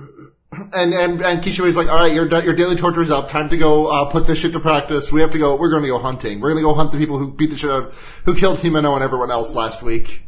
And 0.74 0.94
and 0.94 1.22
and 1.22 1.44
Kishibe's 1.44 1.78
like, 1.78 1.88
all 1.88 2.00
right, 2.00 2.14
your 2.14 2.28
your 2.44 2.56
daily 2.56 2.76
torture 2.76 3.02
is 3.02 3.12
up. 3.12 3.30
Time 3.30 3.50
to 3.50 3.58
go 3.58 3.88
uh, 3.88 4.12
put 4.12 4.26
this 4.26 4.40
shit 4.40 4.52
to 4.54 4.60
practice. 4.60 5.12
We 5.12 5.22
have 5.22 5.32
to 5.32 5.38
go. 5.38 5.56
We're 5.56 5.70
going 5.70 5.84
to 5.84 5.88
go 5.88 6.00
hunting. 6.00 6.40
We're 6.40 6.50
going 6.50 6.64
to 6.64 6.68
go 6.68 6.74
hunt 6.74 6.92
the 6.92 6.98
people 6.98 7.18
who 7.18 7.32
beat 7.32 7.52
the 7.52 7.58
shit 7.58 7.70
out, 7.70 7.94
who 8.26 8.36
killed 8.36 8.58
Himeno 8.58 8.96
and 8.96 9.04
everyone 9.04 9.30
else 9.30 9.54
last 9.54 9.84
week. 9.84 10.24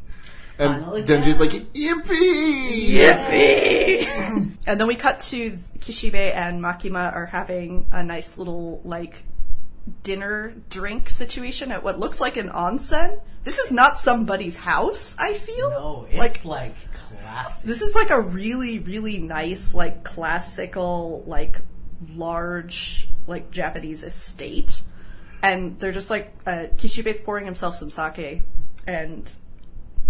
And 0.59 0.83
Finally 0.83 1.03
Denji's 1.03 1.39
like, 1.39 1.51
yippee! 1.51 2.89
Yippee! 2.91 4.57
and 4.67 4.79
then 4.79 4.87
we 4.87 4.95
cut 4.95 5.19
to 5.21 5.57
Kishibe 5.79 6.13
and 6.13 6.61
Makima 6.61 7.15
are 7.15 7.25
having 7.25 7.87
a 7.91 8.03
nice 8.03 8.37
little 8.37 8.79
like 8.83 9.23
dinner 10.03 10.53
drink 10.69 11.09
situation 11.09 11.71
at 11.71 11.83
what 11.83 11.99
looks 11.99 12.21
like 12.21 12.37
an 12.37 12.49
onsen. 12.49 13.19
This 13.43 13.57
is 13.57 13.71
not 13.71 13.97
somebody's 13.97 14.57
house. 14.57 15.15
I 15.19 15.33
feel 15.33 15.69
No, 15.69 16.07
it's 16.09 16.17
like 16.17 16.45
like, 16.45 16.75
classic. 16.93 17.67
this 17.67 17.81
is 17.81 17.95
like 17.95 18.09
a 18.11 18.19
really 18.21 18.79
really 18.79 19.17
nice 19.17 19.73
like 19.73 20.03
classical 20.03 21.23
like 21.25 21.59
large 22.15 23.07
like 23.27 23.51
Japanese 23.51 24.03
estate, 24.03 24.81
and 25.41 25.79
they're 25.79 25.91
just 25.91 26.09
like 26.09 26.33
uh, 26.45 26.65
Kishibe's 26.77 27.19
pouring 27.19 27.45
himself 27.45 27.75
some 27.75 27.89
sake, 27.89 28.43
and 28.87 29.31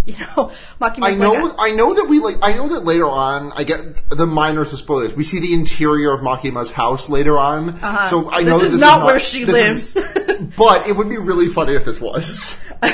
you 0.05 0.17
know 0.17 0.51
Makima's 0.81 1.03
I 1.03 1.15
know, 1.15 1.31
like, 1.34 1.53
I 1.60 1.72
know 1.72 1.93
that 1.93 2.05
we 2.10 2.20
like, 2.20 2.38
I 2.41 2.53
know 2.53 2.70
that 2.70 2.86
later 2.86 3.08
on, 3.10 3.51
I 3.53 3.63
get 3.63 4.10
the 4.10 4.25
minors 4.25 4.74
of 4.74 4.79
spoilers. 4.79 5.13
We 5.15 5.24
see 5.24 5.39
the 5.39 5.53
interior 5.53 6.12
of 6.13 6.22
Makima's 6.22 6.72
house 6.72 7.10
later 7.10 7.38
on, 7.38 7.79
so 8.10 8.29
I 8.31 8.41
know 8.43 8.55
Uh-huh. 8.55 8.63
This 8.63 8.74
is 8.74 8.81
not 8.81 9.05
where 9.05 9.20
she 9.20 9.46
lives. 9.46 9.96
is- 9.96 10.48
but 10.58 10.88
it 10.88 10.96
would 10.96 11.10
be 11.10 11.17
really 11.17 11.48
funny 11.50 11.74
if 11.75 11.86
this 11.86 12.01
was. 12.01 12.63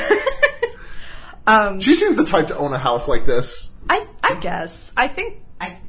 Um, 1.47 1.79
she 1.79 1.95
seems 1.95 2.17
the 2.17 2.25
type 2.25 2.47
to 2.47 2.57
own 2.57 2.73
a 2.73 2.77
house 2.77 3.07
like 3.07 3.25
this. 3.25 3.71
I 3.89 4.05
I 4.21 4.35
guess 4.35 4.91
I 4.97 5.07
think 5.07 5.39
I, 5.61 5.79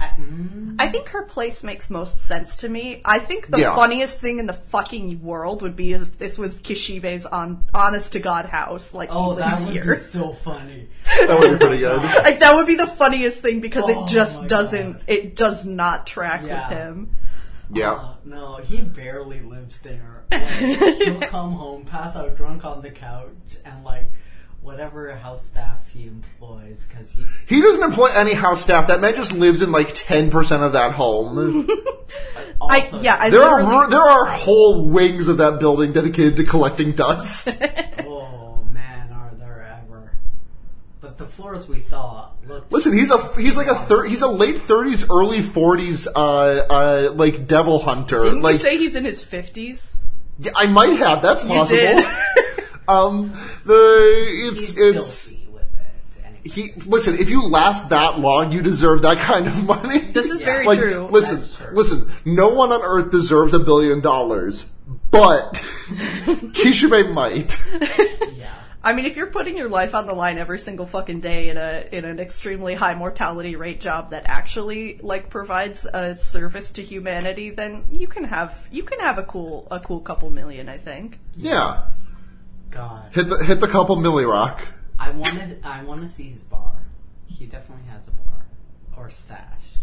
I, 0.00 0.06
mm, 0.20 0.76
I 0.78 0.88
think 0.88 1.08
her 1.08 1.24
place 1.26 1.64
makes 1.64 1.90
most 1.90 2.20
sense 2.20 2.56
to 2.56 2.68
me. 2.68 3.02
I 3.04 3.18
think 3.18 3.48
the 3.48 3.58
Yeah. 3.60 3.74
funniest 3.74 4.20
thing 4.20 4.38
in 4.38 4.46
the 4.46 4.52
fucking 4.52 5.22
world 5.22 5.62
would 5.62 5.74
be 5.74 5.92
if 5.92 6.18
this 6.18 6.38
was 6.38 6.60
Kishibe's 6.60 7.26
on 7.26 7.64
honest 7.74 8.12
to 8.12 8.20
god 8.20 8.46
house, 8.46 8.94
like 8.94 9.08
oh, 9.12 9.34
he 9.34 9.40
that 9.40 9.52
lives 9.54 9.66
would 9.66 9.74
here. 9.74 9.94
be 9.94 10.00
so 10.00 10.32
funny. 10.32 10.88
That 11.26 11.40
would 11.40 11.58
be 11.58 11.66
pretty 11.66 11.78
good. 11.80 12.00
Like 12.24 12.40
that 12.40 12.54
would 12.54 12.66
be 12.66 12.76
the 12.76 12.86
funniest 12.86 13.40
thing 13.40 13.60
because 13.60 13.84
Oh 13.88 14.04
it 14.04 14.08
just 14.08 14.46
doesn't 14.46 14.92
God. 14.92 15.02
it 15.08 15.34
does 15.36 15.66
not 15.66 16.06
track 16.06 16.42
Yeah. 16.44 16.68
with 16.68 16.78
him. 16.78 17.14
Yeah. 17.72 17.92
Uh, 17.92 18.14
no, 18.24 18.56
he 18.56 18.80
barely 18.80 19.40
lives 19.40 19.80
there. 19.80 20.24
Like, 20.30 20.42
he'll 20.46 21.20
come 21.22 21.52
home, 21.52 21.84
pass 21.84 22.16
out 22.16 22.36
drunk 22.36 22.64
on 22.64 22.80
the 22.82 22.90
couch, 22.90 23.28
and 23.64 23.84
like 23.84 24.10
whatever 24.68 25.10
house 25.14 25.46
staff 25.46 25.88
he 25.88 26.06
employs, 26.06 26.84
because 26.84 27.10
he 27.10 27.24
He 27.46 27.62
doesn't 27.62 27.82
employ 27.82 28.08
any 28.14 28.34
house 28.34 28.60
staff. 28.62 28.88
That 28.88 29.00
man 29.00 29.14
just 29.16 29.32
lives 29.32 29.62
in 29.62 29.72
like 29.72 29.94
ten 29.94 30.30
percent 30.30 30.62
of 30.62 30.74
that 30.74 30.92
home. 30.92 31.38
I 32.60 32.80
also 32.80 33.00
yeah, 33.00 33.16
I 33.18 33.30
there 33.30 33.40
literally 33.40 33.64
are 33.64 33.90
there 33.90 34.00
are 34.02 34.26
whole 34.26 34.88
wings 34.90 35.28
of 35.28 35.38
that 35.38 35.58
building 35.58 35.92
dedicated 35.94 36.36
to 36.36 36.44
collecting 36.44 36.92
dust. 36.92 37.62
Oh 38.10 38.62
man, 38.72 39.10
are 39.12 39.32
there 39.38 39.80
ever? 39.84 40.12
But 41.00 41.16
the 41.16 41.26
floors 41.26 41.66
we 41.66 41.80
saw 41.80 42.30
looked. 42.46 42.70
Listen, 42.70 42.92
he's 42.92 43.10
a 43.10 43.18
he's 43.40 43.56
like 43.56 43.68
a 43.68 43.74
thir- 43.74 44.04
he's 44.04 44.22
a 44.22 44.28
late 44.28 44.58
thirties, 44.58 45.08
early 45.10 45.40
forties, 45.40 46.06
uh, 46.06 46.16
uh, 46.18 47.12
like 47.14 47.46
devil 47.46 47.78
hunter. 47.78 48.20
didn't 48.20 48.42
like 48.42 48.54
you 48.54 48.58
say 48.58 48.76
he's 48.76 48.96
in 48.96 49.04
his 49.06 49.24
fifties? 49.24 49.96
Yeah, 50.38 50.52
I 50.54 50.66
might 50.66 50.98
have. 50.98 51.22
That's 51.22 51.42
You 51.44 51.50
possible. 51.50 51.78
did. 51.78 52.04
um, 52.88 53.32
the 53.64 54.26
it's 54.48 54.68
he's 54.68 54.78
it's 54.78 55.30
filthy 55.32 55.48
with 55.52 55.62
it. 55.62 56.24
And 56.24 56.36
he. 56.46 56.72
Listen, 56.86 57.18
if 57.18 57.30
you 57.30 57.46
last 57.48 57.90
that 57.90 58.18
long, 58.18 58.52
you 58.52 58.62
deserve 58.62 59.02
that 59.02 59.18
kind 59.18 59.46
of 59.46 59.64
money. 59.64 59.98
this 59.98 60.30
is 60.30 60.42
very 60.42 60.66
like, 60.66 60.78
true. 60.78 61.06
listen, 61.10 61.66
true. 61.66 61.76
listen. 61.76 62.10
No 62.24 62.48
one 62.48 62.72
on 62.72 62.82
earth 62.82 63.10
deserves 63.10 63.52
a 63.52 63.58
billion 63.58 64.00
dollars, 64.00 64.70
but 65.10 65.52
Kishibe 65.54 67.12
might. 67.12 67.62
yeah. 68.36 68.54
I 68.82 68.92
mean, 68.94 69.04
if 69.06 69.16
you're 69.16 69.26
putting 69.26 69.56
your 69.56 69.68
life 69.68 69.94
on 69.94 70.06
the 70.06 70.14
line 70.14 70.38
every 70.38 70.58
single 70.58 70.86
fucking 70.86 71.20
day 71.20 71.50
in 71.50 71.56
a 71.58 71.86
in 71.92 72.04
an 72.04 72.20
extremely 72.20 72.74
high 72.74 72.94
mortality 72.94 73.56
rate 73.56 73.80
job 73.80 74.10
that 74.10 74.22
actually 74.26 74.98
like 75.02 75.28
provides 75.28 75.84
a 75.84 76.14
service 76.14 76.72
to 76.72 76.82
humanity, 76.82 77.50
then 77.50 77.84
you 77.90 78.06
can 78.06 78.24
have 78.24 78.66
you 78.70 78.84
can 78.84 79.00
have 79.00 79.18
a 79.18 79.24
cool 79.24 79.66
a 79.70 79.80
cool 79.80 80.00
couple 80.00 80.30
million. 80.30 80.68
I 80.68 80.78
think. 80.78 81.18
Yeah, 81.36 81.82
God, 82.70 83.10
hit 83.12 83.28
the 83.28 83.44
hit 83.44 83.60
the 83.60 83.68
couple 83.68 83.96
milli 83.96 84.28
rock. 84.28 84.66
I 84.98 85.10
want 85.10 85.38
to. 85.38 85.56
I 85.64 85.82
want 85.84 86.02
to 86.02 86.08
see 86.08 86.24
his 86.24 86.42
bar. 86.42 86.72
He 87.26 87.46
definitely 87.46 87.84
has 87.90 88.08
a 88.08 88.10
bar 88.10 88.46
or 88.96 89.10
stash. 89.10 89.78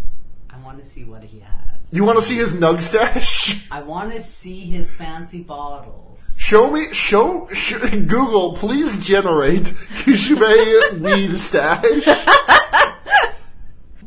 I 0.50 0.58
want 0.63 0.80
to 0.80 0.86
see 0.86 1.04
what 1.04 1.24
he 1.24 1.39
has. 1.39 1.92
You 1.92 2.04
want 2.04 2.18
to 2.18 2.24
see 2.24 2.36
his 2.36 2.54
nug 2.54 2.82
stash? 2.82 3.68
I 3.72 3.82
want 3.82 4.13
to 4.13 4.22
see 4.22 4.62
his 4.62 4.92
fancy 4.92 5.42
bottles. 5.42 6.20
Show 6.38 6.70
me, 6.72 6.94
show, 6.94 7.48
sh- 7.54 7.74
Google, 7.92 8.54
please 8.56 9.06
generate 9.06 9.63
Kishibe 9.63 11.00
weed 11.00 11.38
stash. 11.38 11.84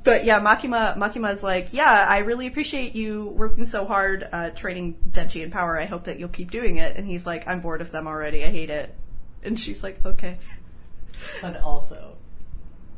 But 0.05 0.25
yeah, 0.25 0.41
Makima 0.41 0.97
Makima's 0.97 1.43
like, 1.43 1.73
yeah, 1.73 2.07
I 2.09 2.19
really 2.19 2.47
appreciate 2.47 2.95
you 2.95 3.31
working 3.31 3.65
so 3.65 3.85
hard 3.85 4.29
uh, 4.31 4.51
training 4.51 4.99
Denji 5.11 5.43
and 5.43 5.53
Power. 5.53 5.79
I 5.79 5.87
hope 5.87 6.05
that 6.05 6.19
you'll 6.19 6.29
keep 6.29 6.51
doing 6.51 6.77
it. 6.77 6.97
And 6.97 7.07
he's 7.07 7.27
like, 7.27 7.49
I'm 7.49 7.61
bored 7.61 7.81
of 7.81 7.91
them 7.91 8.07
already. 8.07 8.45
I 8.45 8.49
hate 8.49 8.71
it. 8.71 8.95
And 9.43 9.59
she's 9.59 9.83
like, 9.83 10.05
okay. 10.05 10.39
But 11.41 11.61
also, 11.61 12.17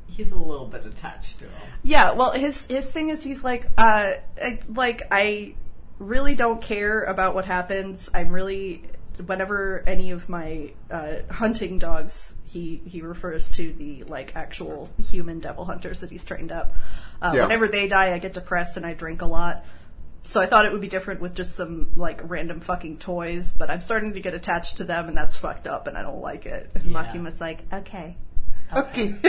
he's 0.09 0.33
a 0.33 0.37
little 0.37 0.67
bit 0.67 0.85
attached 0.85 1.39
to 1.39 1.45
him. 1.47 1.69
Yeah, 1.83 2.13
well, 2.13 2.33
his 2.33 2.67
his 2.67 2.91
thing 2.91 3.09
is 3.09 3.23
he's 3.23 3.45
like, 3.45 3.67
uh, 3.79 4.13
I, 4.43 4.59
like 4.69 5.03
I 5.11 5.55
really 5.99 6.35
don't 6.35 6.61
care 6.61 7.05
about 7.05 7.35
what 7.35 7.45
happens. 7.45 8.11
I'm 8.13 8.31
really 8.31 8.83
whenever 9.27 9.85
any 9.87 10.11
of 10.11 10.29
my 10.29 10.73
uh, 10.91 11.17
hunting 11.31 11.79
dogs, 11.79 12.35
he 12.51 12.83
he 12.85 13.01
refers 13.01 13.51
to 13.53 13.73
the 13.73 14.03
like 14.05 14.35
actual 14.35 14.91
human 14.99 15.39
devil 15.39 15.65
hunters 15.65 16.01
that 16.01 16.11
he's 16.11 16.25
trained 16.25 16.51
up. 16.51 16.75
Uh, 17.23 17.33
Yeah. 17.35 17.43
Whenever 17.45 17.69
they 17.69 17.87
die, 17.87 18.13
I 18.13 18.19
get 18.19 18.35
depressed 18.35 18.77
and 18.77 18.85
I 18.85 18.95
drink 18.95 19.23
a 19.23 19.27
lot. 19.27 19.65
So 20.23 20.41
I 20.41 20.47
thought 20.47 20.67
it 20.67 20.73
would 20.73 20.81
be 20.81 20.89
different 20.89 21.21
with 21.21 21.35
just 21.35 21.55
some 21.55 21.91
like 21.97 22.21
random 22.29 22.61
fucking 22.61 22.99
toys, 22.99 23.53
but 23.57 23.71
I'm 23.71 23.81
starting 23.81 24.13
to 24.15 24.21
get 24.21 24.35
attached 24.35 24.79
to 24.79 24.85
them, 24.85 25.09
and 25.09 25.17
that's 25.17 25.37
fucked 25.37 25.67
up, 25.67 25.87
and 25.87 25.97
I 25.97 26.03
don't 26.03 26.21
like 26.21 26.45
it. 26.47 26.71
And 26.75 26.85
Yeah. 26.91 27.03
Makima's 27.05 27.41
like, 27.41 27.63
okay. 27.73 28.17
Okay. 28.73 29.15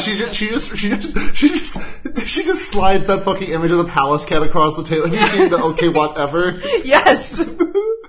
she 0.00 0.18
just, 0.18 0.34
she 0.34 0.48
just, 0.48 0.76
she 0.76 0.88
just, 0.90 1.36
she 1.36 1.48
just, 1.48 2.28
she 2.28 2.42
just 2.44 2.68
slides 2.68 3.06
that 3.06 3.22
fucking 3.22 3.50
image 3.50 3.70
of 3.70 3.78
the 3.78 3.84
palace 3.84 4.24
cat 4.24 4.42
across 4.42 4.76
the 4.76 4.84
table. 4.84 5.08
Have 5.08 5.14
you 5.14 5.26
seen 5.26 5.50
the 5.50 5.58
okay 5.58 5.88
whatever? 5.88 6.60
Yes. 6.84 7.48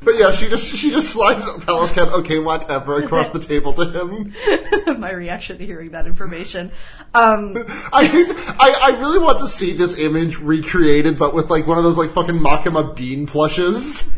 But 0.03 0.15
yeah, 0.17 0.31
she 0.31 0.49
just, 0.49 0.75
she 0.75 0.91
just 0.91 1.11
slides 1.11 1.45
the 1.45 1.65
palace 1.65 1.93
cat 1.93 2.09
okay 2.09 2.37
whatever 2.37 2.97
across 2.99 3.29
the 3.29 3.39
table 3.39 3.71
to 3.71 3.85
him. 3.85 4.99
my 4.99 5.11
reaction 5.11 5.57
to 5.59 5.65
hearing 5.65 5.91
that 5.91 6.05
information. 6.07 6.73
Um, 7.13 7.55
I 7.93 8.55
I, 8.59 8.91
I 8.91 8.99
really 8.99 9.19
want 9.19 9.39
to 9.39 9.47
see 9.47 9.71
this 9.71 9.97
image 9.97 10.39
recreated, 10.39 11.17
but 11.17 11.33
with 11.33 11.49
like 11.49 11.67
one 11.67 11.77
of 11.77 11.85
those 11.85 11.97
like 11.97 12.09
fucking 12.09 12.35
Makima 12.35 12.93
bean 12.93 13.25
plushes. 13.27 14.13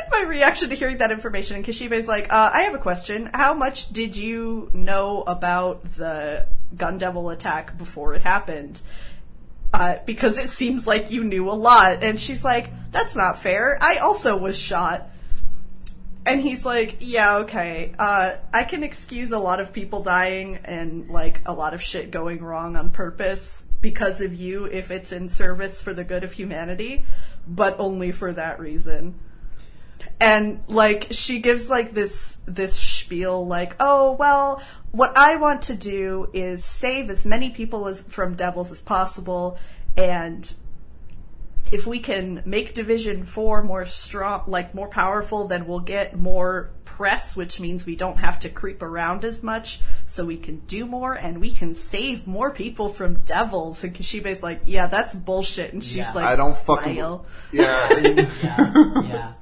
my 0.10 0.22
reaction 0.22 0.68
to 0.70 0.74
hearing 0.74 0.98
that 0.98 1.10
information, 1.10 1.56
and 1.56 1.64
Kishibe's 1.64 2.08
like, 2.08 2.32
uh, 2.32 2.50
I 2.52 2.62
have 2.62 2.74
a 2.74 2.78
question. 2.78 3.30
How 3.32 3.54
much 3.54 3.92
did 3.92 4.16
you 4.16 4.70
know 4.72 5.22
about 5.22 5.84
the 5.94 6.46
Gun 6.76 6.98
Devil 6.98 7.30
attack 7.30 7.76
before 7.78 8.14
it 8.14 8.22
happened? 8.22 8.80
Uh, 9.72 9.96
because 10.04 10.36
it 10.36 10.48
seems 10.48 10.86
like 10.86 11.10
you 11.10 11.24
knew 11.24 11.48
a 11.48 11.52
lot. 11.52 12.04
And 12.04 12.20
she's 12.20 12.44
like, 12.44 12.70
that's 12.92 13.16
not 13.16 13.38
fair. 13.38 13.78
I 13.80 13.96
also 13.98 14.36
was 14.36 14.58
shot. 14.58 15.08
And 16.26 16.40
he's 16.40 16.64
like, 16.64 16.98
yeah, 17.00 17.38
okay. 17.38 17.94
Uh, 17.98 18.36
I 18.52 18.64
can 18.64 18.84
excuse 18.84 19.32
a 19.32 19.38
lot 19.38 19.60
of 19.60 19.72
people 19.72 20.02
dying 20.02 20.58
and 20.64 21.08
like 21.08 21.40
a 21.46 21.52
lot 21.52 21.74
of 21.74 21.82
shit 21.82 22.10
going 22.10 22.44
wrong 22.44 22.76
on 22.76 22.90
purpose 22.90 23.64
because 23.80 24.20
of 24.20 24.34
you 24.34 24.66
if 24.66 24.90
it's 24.90 25.10
in 25.10 25.28
service 25.28 25.80
for 25.80 25.92
the 25.94 26.04
good 26.04 26.22
of 26.22 26.32
humanity, 26.32 27.04
but 27.48 27.80
only 27.80 28.12
for 28.12 28.32
that 28.32 28.60
reason. 28.60 29.18
And 30.20 30.60
like 30.68 31.08
she 31.10 31.40
gives 31.40 31.68
like 31.68 31.94
this 31.94 32.38
this 32.46 32.74
spiel 32.78 33.46
like, 33.46 33.74
"Oh, 33.80 34.12
well, 34.12 34.62
what 34.92 35.16
I 35.16 35.36
want 35.36 35.62
to 35.62 35.74
do 35.74 36.28
is 36.32 36.64
save 36.64 37.10
as 37.10 37.24
many 37.24 37.50
people 37.50 37.88
as 37.88 38.02
from 38.02 38.34
devils 38.34 38.70
as 38.70 38.80
possible 38.80 39.58
and 39.96 40.52
if 41.70 41.86
we 41.86 42.00
can 42.00 42.42
make 42.44 42.74
Division 42.74 43.24
4 43.24 43.62
more 43.62 43.86
strong, 43.86 44.42
like 44.46 44.74
more 44.74 44.88
powerful, 44.88 45.48
then 45.48 45.66
we'll 45.66 45.80
get 45.80 46.14
more 46.18 46.68
press, 46.84 47.34
which 47.34 47.60
means 47.60 47.86
we 47.86 47.96
don't 47.96 48.18
have 48.18 48.38
to 48.40 48.50
creep 48.50 48.82
around 48.82 49.24
as 49.24 49.42
much, 49.42 49.80
so 50.04 50.26
we 50.26 50.36
can 50.36 50.58
do 50.66 50.84
more 50.84 51.14
and 51.14 51.40
we 51.40 51.50
can 51.50 51.72
save 51.74 52.26
more 52.26 52.50
people 52.50 52.90
from 52.90 53.14
devils. 53.20 53.84
And 53.84 53.94
Kishibe's 53.94 54.42
like, 54.42 54.60
yeah, 54.66 54.86
that's 54.88 55.14
bullshit. 55.14 55.72
And 55.72 55.82
she's 55.82 55.96
Yeah. 55.96 56.12
like, 56.12 56.26
I 56.26 56.36
don't 56.36 56.56
fucking. 56.56 56.94
Yeah. 56.96 57.18
Yeah, 57.52 58.26
yeah. 59.02 59.32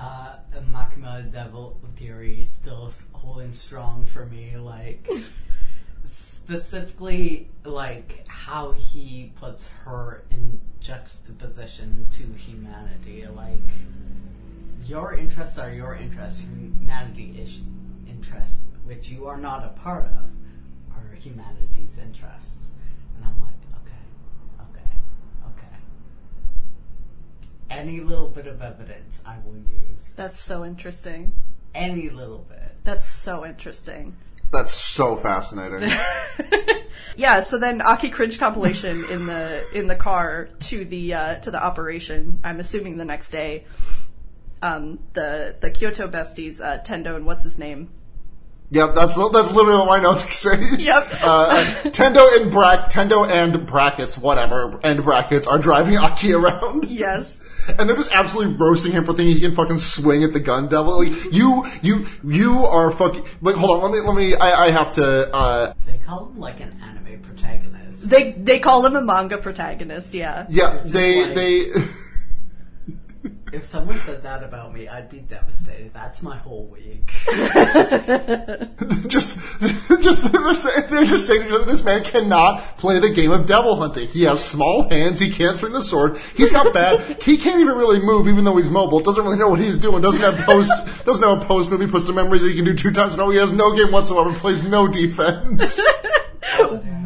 Uh, 0.00 0.36
Makima 0.72 1.30
Devil 1.30 1.78
Theory 1.96 2.40
is 2.40 2.50
still 2.50 2.90
holding 3.12 3.52
strong 3.52 4.06
for 4.06 4.24
me. 4.24 4.56
Like, 4.56 5.06
specifically, 6.04 7.50
like 7.66 8.26
how 8.26 8.72
he 8.72 9.30
puts 9.38 9.68
her 9.84 10.24
in 10.30 10.58
juxtaposition 10.80 12.06
to 12.12 12.22
humanity. 12.32 13.26
Like, 13.36 13.58
your 14.86 15.14
interests 15.14 15.58
are 15.58 15.70
your 15.70 15.94
interests. 15.94 16.46
Humanity 16.48 17.34
is 17.38 17.60
interests, 18.08 18.60
which 18.84 19.10
you 19.10 19.26
are 19.26 19.36
not 19.36 19.64
a 19.64 19.78
part 19.78 20.06
of, 20.06 20.30
are 20.96 21.14
humanity's 21.14 21.98
interests. 21.98 22.72
And 23.16 23.24
I'm 23.26 23.38
like, 23.42 23.60
okay, 23.84 24.62
okay, 24.62 24.90
okay 25.48 25.76
any 27.70 28.00
little 28.00 28.28
bit 28.28 28.46
of 28.46 28.60
evidence 28.62 29.22
I 29.24 29.36
will 29.44 29.56
use. 29.90 30.12
That's 30.16 30.38
so 30.38 30.64
interesting. 30.64 31.32
Any 31.74 32.10
little 32.10 32.44
bit. 32.48 32.78
That's 32.84 33.04
so 33.04 33.46
interesting. 33.46 34.16
that's 34.52 34.72
so 34.74 35.14
fascinating. 35.16 35.88
yeah, 37.16 37.40
so 37.40 37.58
then 37.58 37.80
Aki 37.80 38.10
cringe 38.10 38.38
compilation 38.38 39.04
in 39.10 39.26
the 39.26 39.64
in 39.74 39.86
the 39.86 39.94
car 39.96 40.48
to 40.60 40.84
the 40.84 41.14
uh, 41.14 41.34
to 41.36 41.50
the 41.50 41.62
operation. 41.62 42.40
I'm 42.42 42.58
assuming 42.60 42.96
the 42.96 43.04
next 43.04 43.30
day. 43.30 43.64
Um, 44.62 44.98
the 45.14 45.56
the 45.60 45.70
Kyoto 45.70 46.08
besties, 46.08 46.60
uh, 46.60 46.78
Tendo 46.82 47.14
and 47.16 47.24
what's 47.24 47.44
his 47.44 47.56
name? 47.58 47.90
Yep, 48.72 48.94
that's 48.94 49.14
that's 49.16 49.52
literally 49.52 49.78
what 49.78 49.86
my 49.88 50.00
notes 50.00 50.36
say. 50.36 50.58
Yep. 50.78 51.08
Uh, 51.22 51.64
Tendo 51.86 52.40
and 52.40 52.50
Brack, 52.52 52.88
Tendo 52.90 53.28
and 53.28 53.66
brackets, 53.66 54.16
whatever, 54.16 54.78
and 54.84 55.02
brackets 55.02 55.46
are 55.46 55.58
driving 55.58 55.96
Aki 55.96 56.32
around, 56.34 56.84
Yes. 56.88 57.39
And 57.68 57.88
they're 57.88 57.96
just 57.96 58.12
absolutely 58.14 58.54
roasting 58.54 58.92
him 58.92 59.04
for 59.04 59.12
thinking 59.12 59.34
he 59.34 59.40
can 59.40 59.54
fucking 59.54 59.78
swing 59.78 60.24
at 60.24 60.32
the 60.32 60.40
gun 60.40 60.68
devil. 60.68 60.98
Like, 61.04 61.32
you, 61.32 61.64
you, 61.82 62.06
you 62.24 62.58
are 62.64 62.90
fucking. 62.90 63.24
Like, 63.40 63.56
hold 63.56 63.82
on, 63.82 63.90
let 63.90 63.92
me, 63.92 64.06
let 64.06 64.16
me. 64.16 64.34
I, 64.34 64.66
I 64.66 64.70
have 64.70 64.92
to. 64.94 65.34
uh 65.34 65.74
They 65.86 65.98
call 65.98 66.28
him 66.28 66.38
like 66.38 66.60
an 66.60 66.72
anime 66.82 67.20
protagonist. 67.22 68.08
They 68.10 68.32
they 68.32 68.58
call 68.58 68.84
him 68.86 68.96
a 68.96 69.02
manga 69.02 69.38
protagonist. 69.38 70.14
Yeah. 70.14 70.46
Yeah, 70.48 70.82
they, 70.84 71.24
like- 71.26 71.34
they. 71.34 71.70
if 73.52 73.64
someone 73.64 73.98
said 73.98 74.22
that 74.22 74.42
about 74.42 74.72
me, 74.72 74.88
I'd 74.88 75.08
be 75.08 75.18
devastated. 75.18 75.92
That's 75.92 76.22
my 76.22 76.36
whole 76.36 76.66
week. 76.66 77.10
just, 79.08 79.38
just 80.00 80.32
they're, 80.32 80.54
saying, 80.54 80.84
they're 80.90 81.04
just 81.04 81.26
saying 81.26 81.42
to 81.42 81.48
each 81.48 81.54
other, 81.54 81.64
this 81.64 81.84
man 81.84 82.04
cannot 82.04 82.60
play 82.78 83.00
the 83.00 83.10
game 83.10 83.30
of 83.30 83.46
devil 83.46 83.76
hunting. 83.76 84.08
He 84.08 84.22
has 84.22 84.44
small 84.44 84.88
hands. 84.88 85.18
He 85.18 85.30
can't 85.30 85.56
swing 85.56 85.72
the 85.72 85.82
sword. 85.82 86.18
He's 86.36 86.52
got 86.52 86.72
bad. 86.72 87.00
he 87.22 87.36
can't 87.36 87.60
even 87.60 87.76
really 87.76 88.00
move, 88.00 88.28
even 88.28 88.44
though 88.44 88.56
he's 88.56 88.70
mobile. 88.70 89.00
Doesn't 89.00 89.24
really 89.24 89.38
know 89.38 89.48
what 89.48 89.60
he's 89.60 89.78
doing. 89.78 90.02
Doesn't 90.02 90.22
have 90.22 90.38
post. 90.46 90.72
doesn't 91.04 91.26
have 91.26 91.42
a 91.42 91.44
post 91.44 91.70
movie 91.70 91.86
post 91.86 92.08
a 92.08 92.12
memory 92.12 92.38
that 92.38 92.48
he 92.48 92.54
can 92.54 92.64
do 92.64 92.74
two 92.74 92.92
times. 92.92 93.16
No, 93.16 93.30
he 93.30 93.38
has 93.38 93.52
no 93.52 93.74
game 93.74 93.90
whatsoever. 93.90 94.32
Plays 94.32 94.68
no 94.68 94.86
defense. 94.86 95.80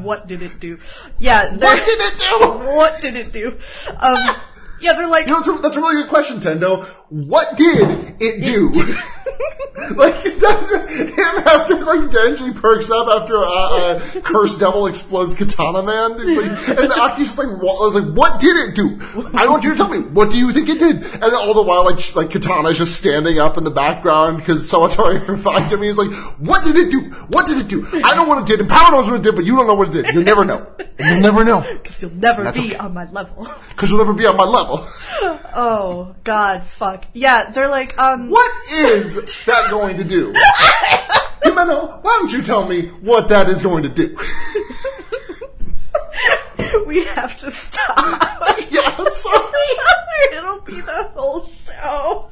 What 0.02 0.28
did 0.28 0.42
it 0.42 0.60
do? 0.60 0.78
Yeah. 1.18 1.44
what 1.56 1.84
did 1.84 1.98
it 2.00 2.18
do? 2.18 2.48
What 2.76 3.00
did 3.00 3.16
it 3.16 3.32
do? 3.32 3.56
Um, 4.00 4.36
yeah, 4.84 4.92
they're 4.92 5.08
like. 5.08 5.26
You 5.26 5.32
know, 5.32 5.40
that's 5.40 5.48
a, 5.48 5.62
that's 5.62 5.76
a 5.76 5.80
really 5.80 6.02
good 6.02 6.10
question, 6.10 6.40
Tendo. 6.40 6.84
What 7.08 7.56
did 7.56 8.14
it 8.20 8.44
do? 8.44 8.70
like 9.96 10.14
him 10.24 11.34
after 11.46 11.76
like 11.84 12.10
Denji 12.10 12.54
perks 12.54 12.90
up 12.90 13.08
after 13.08 13.36
a, 13.36 13.40
a 13.46 14.20
cursed 14.22 14.60
devil 14.60 14.86
explodes 14.86 15.34
Katana 15.34 15.82
Man. 15.82 16.18
He's 16.18 16.36
like, 16.36 16.68
and 16.78 16.92
Aki's 16.92 17.26
just 17.26 17.38
like, 17.38 17.48
what, 17.60 17.80
I 17.80 17.86
was 17.86 17.94
like, 17.94 18.14
what 18.16 18.40
did 18.40 18.56
it 18.56 18.74
do? 18.74 18.98
I 19.34 19.46
want 19.46 19.64
you 19.64 19.70
to 19.70 19.76
tell 19.76 19.88
me. 19.88 19.98
What 20.00 20.30
do 20.30 20.38
you 20.38 20.52
think 20.52 20.68
it 20.68 20.78
did? 20.78 20.96
And 20.96 21.22
then 21.22 21.34
all 21.34 21.54
the 21.54 21.62
while, 21.62 21.84
like 21.84 22.14
like 22.14 22.30
Katana's 22.30 22.78
just 22.78 22.96
standing 22.96 23.38
up 23.38 23.56
in 23.58 23.64
the 23.64 23.70
background 23.70 24.38
because 24.38 24.70
Sawatari 24.70 25.26
revived 25.26 25.72
him. 25.72 25.82
He's 25.82 25.98
like, 25.98 26.12
what 26.38 26.64
did 26.64 26.76
it 26.76 26.90
do? 26.90 27.00
What 27.28 27.46
did 27.46 27.58
it 27.58 27.68
do? 27.68 27.86
I 27.86 28.14
don't 28.14 28.16
know 28.16 28.28
what 28.28 28.38
it 28.38 28.46
did, 28.46 28.60
and 28.60 28.68
Power 28.68 28.92
knows 28.92 29.06
what 29.06 29.16
it 29.16 29.22
did, 29.22 29.34
but 29.34 29.44
you 29.44 29.56
don't 29.56 29.66
know 29.66 29.74
what 29.74 29.88
it 29.88 30.02
did. 30.02 30.14
You'll 30.14 30.24
never 30.24 30.44
know. 30.44 30.66
You'll 30.98 31.20
never 31.20 31.44
know 31.44 31.60
Because 31.82 32.00
you'll 32.02 32.12
never 32.12 32.44
be 32.52 32.60
okay. 32.60 32.76
on 32.76 32.94
my 32.94 33.10
level. 33.10 33.46
because 33.70 33.90
you'll 33.90 33.98
never 33.98 34.12
be 34.14 34.26
on 34.26 34.36
my 34.36 34.44
level. 34.44 34.88
Oh 35.56 36.14
God, 36.24 36.62
fuck. 36.62 37.04
Yeah, 37.12 37.50
they're 37.50 37.68
like, 37.68 37.98
um, 38.00 38.30
What 38.30 38.52
is 38.72 39.16
that 39.46 39.70
going 39.70 39.96
to 39.96 40.04
do? 40.04 40.32
Himeno, 41.42 42.02
why 42.02 42.18
don't 42.20 42.32
you 42.32 42.42
tell 42.42 42.66
me 42.66 42.88
what 43.00 43.28
that 43.28 43.48
is 43.48 43.62
going 43.62 43.82
to 43.82 43.88
do? 43.88 44.16
we 46.86 47.04
have 47.04 47.36
to 47.38 47.50
stop. 47.50 47.96
yeah, 48.70 48.94
I'm 48.98 49.10
sorry. 49.10 49.68
It'll 50.32 50.60
be 50.60 50.80
the 50.80 51.10
whole 51.14 51.46
show. 51.46 52.30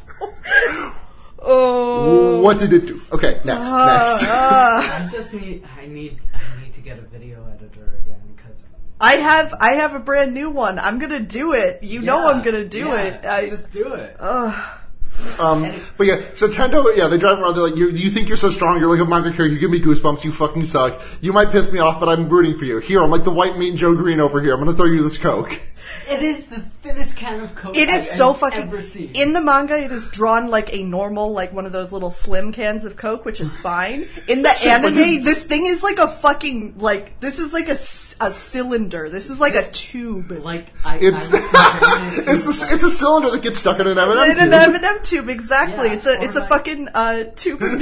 oh. 1.40 2.40
What 2.40 2.58
did 2.58 2.72
it 2.72 2.86
do? 2.86 3.00
Okay, 3.12 3.40
next, 3.44 3.70
uh, 3.70 3.86
next. 3.86 4.22
Uh. 4.24 4.28
I 4.28 5.08
just 5.10 5.34
need, 5.34 5.64
I 5.78 5.86
need, 5.86 6.18
I 6.34 6.62
need 6.62 6.72
to 6.74 6.80
get 6.80 6.98
a 6.98 7.02
video 7.02 7.46
editor 7.48 8.00
again 8.04 8.20
because 8.34 8.66
I 9.00 9.16
have, 9.16 9.54
I 9.60 9.74
have 9.74 9.94
a 9.94 9.98
brand 10.00 10.32
new 10.34 10.50
one. 10.50 10.78
I'm 10.78 10.98
gonna 10.98 11.20
do 11.20 11.52
it. 11.52 11.82
You 11.82 12.02
know 12.02 12.30
I'm 12.30 12.42
gonna 12.42 12.64
do 12.64 12.92
it. 12.92 13.24
I, 13.24 13.48
just 13.48 13.72
do 13.72 13.94
it. 13.94 14.16
Um, 15.38 15.72
but 15.96 16.06
yeah, 16.06 16.20
so 16.34 16.48
Tendo, 16.48 16.96
yeah, 16.96 17.08
they 17.08 17.18
drive 17.18 17.38
around. 17.38 17.54
They're 17.54 17.64
like, 17.64 17.76
you, 17.76 17.90
"You 17.90 18.10
think 18.10 18.28
you're 18.28 18.36
so 18.36 18.50
strong? 18.50 18.78
You're 18.78 18.90
like 18.90 19.04
a 19.04 19.08
manga 19.08 19.30
character. 19.30 19.48
You 19.48 19.58
give 19.58 19.70
me 19.70 19.80
goosebumps. 19.80 20.24
You 20.24 20.32
fucking 20.32 20.66
suck. 20.66 21.00
You 21.20 21.32
might 21.32 21.50
piss 21.50 21.72
me 21.72 21.78
off, 21.78 22.00
but 22.00 22.08
I'm 22.08 22.28
rooting 22.28 22.58
for 22.58 22.64
you. 22.64 22.78
Here, 22.78 23.02
I'm 23.02 23.10
like 23.10 23.24
the 23.24 23.30
white 23.30 23.58
meat 23.58 23.76
Joe 23.76 23.94
Greene 23.94 24.20
over 24.20 24.40
here. 24.40 24.54
I'm 24.54 24.60
gonna 24.60 24.76
throw 24.76 24.86
you 24.86 25.02
this 25.02 25.18
coke." 25.18 25.60
It 26.12 26.22
is 26.22 26.46
the 26.48 26.60
thinnest 26.82 27.16
can 27.16 27.40
of 27.40 27.54
coke 27.54 27.76
It 27.76 27.88
is 27.88 27.94
I've 27.96 28.02
so 28.02 28.34
fucking. 28.34 28.62
ever 28.62 28.82
seen. 28.82 29.10
In 29.14 29.32
the 29.32 29.40
manga, 29.40 29.78
it 29.78 29.92
is 29.92 30.08
drawn 30.08 30.48
like 30.48 30.72
a 30.74 30.82
normal, 30.82 31.32
like 31.32 31.52
one 31.52 31.66
of 31.66 31.72
those 31.72 31.92
little 31.92 32.10
slim 32.10 32.52
cans 32.52 32.84
of 32.84 32.96
Coke, 32.96 33.24
which 33.24 33.40
is 33.40 33.56
fine. 33.56 34.06
In 34.28 34.42
the 34.42 34.50
anime, 34.66 34.94
this- 34.94 35.24
this 35.24 35.44
thing 35.46 35.66
is 35.66 35.82
like 35.82 35.98
a 35.98 36.08
fucking 36.08 36.74
like 36.78 37.18
this 37.20 37.38
is 37.38 37.52
like 37.52 37.68
a, 37.68 37.72
a 37.72 38.30
cylinder. 38.30 39.08
This 39.08 39.30
is 39.30 39.40
like 39.40 39.54
a 39.54 39.70
tube. 39.70 40.30
like 40.30 40.66
I, 40.84 40.98
It's 40.98 41.32
I 41.32 41.38
it 41.38 42.28
it's 42.28 42.46
a, 42.46 42.74
it's 42.74 42.82
a 42.82 42.90
cylinder 42.90 43.30
that 43.30 43.42
gets 43.42 43.58
stuck 43.58 43.78
in 43.80 43.86
an 43.86 43.98
M&M 43.98 44.16
In 44.30 44.30
an 44.30 44.36
tube. 44.36 44.74
M&M 44.82 44.98
tube, 45.02 45.28
exactly. 45.28 45.88
Yeah, 45.88 45.94
it's 45.94 46.06
a 46.06 46.18
or 46.18 46.24
it's 46.24 46.36
a 46.36 46.40
like- 46.40 46.48
fucking 46.48 46.88
uh, 46.94 47.24
tube. 47.36 47.62
of 47.62 47.72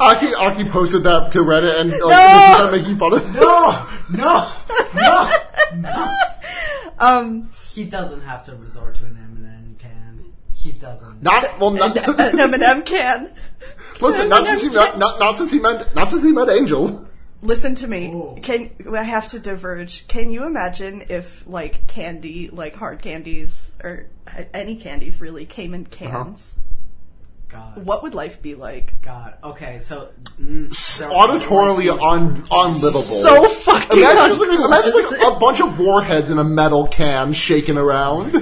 Aki 0.00 0.34
Aki 0.34 0.64
posted 0.70 1.02
that 1.04 1.32
to 1.32 1.40
Reddit 1.40 1.80
and 1.80 1.90
like, 1.90 2.00
No! 2.00 2.08
this 2.08 2.48
is 2.48 2.56
her 2.58 2.70
making 2.72 2.96
fun 2.96 3.12
of. 3.14 3.34
no, 3.34 3.40
no, 3.40 3.86
no, 4.10 4.18
no. 4.24 4.52
Um, 7.04 7.50
He 7.72 7.84
doesn't 7.84 8.22
have 8.22 8.44
to 8.44 8.56
resort 8.56 8.96
to 8.96 9.04
an 9.04 9.16
M&M 9.16 9.76
can. 9.78 10.32
He 10.52 10.72
doesn't. 10.72 11.22
Not 11.22 11.58
well, 11.60 11.70
not, 11.70 11.96
an 12.18 12.40
M&M 12.40 12.82
can. 12.82 13.32
listen. 14.00 14.28
Not 14.28 14.46
since 14.46 14.62
he 14.62 14.68
met, 14.68 14.98
not, 14.98 15.20
not 15.20 15.36
since 15.36 15.50
he 15.50 15.60
met, 15.60 15.94
not 15.94 16.10
since 16.10 16.22
he 16.22 16.32
met 16.32 16.48
Angel. 16.48 17.06
Listen 17.42 17.74
to 17.74 17.86
me. 17.86 18.10
Oh. 18.14 18.38
Can 18.42 18.70
I 18.90 19.02
have 19.02 19.28
to 19.28 19.38
diverge? 19.38 20.08
Can 20.08 20.30
you 20.30 20.46
imagine 20.46 21.04
if 21.10 21.46
like 21.46 21.86
candy, 21.86 22.48
like 22.48 22.74
hard 22.74 23.02
candies 23.02 23.76
or 23.84 24.06
uh, 24.26 24.44
any 24.54 24.76
candies 24.76 25.20
really 25.20 25.44
came 25.44 25.74
in 25.74 25.84
cans? 25.84 26.60
God. 27.54 27.86
What 27.86 28.02
would 28.02 28.14
life 28.14 28.42
be 28.42 28.56
like? 28.56 29.00
God. 29.00 29.34
Okay, 29.44 29.78
so 29.78 30.10
mm, 30.40 30.68
Auditorily 30.68 31.88
un, 31.88 32.44
unlivable. 32.50 33.00
So 33.00 33.48
fucking. 33.48 33.96
Imagine 33.96 34.28
just, 34.28 34.40
like, 34.40 34.58
imagine 34.58 34.90
just 34.90 35.12
like 35.12 35.36
a 35.36 35.38
bunch 35.38 35.60
of 35.60 35.78
warheads 35.78 36.30
in 36.30 36.38
a 36.38 36.44
metal 36.44 36.88
can 36.88 37.32
shaking 37.32 37.78
around. 37.78 38.32
the 38.32 38.40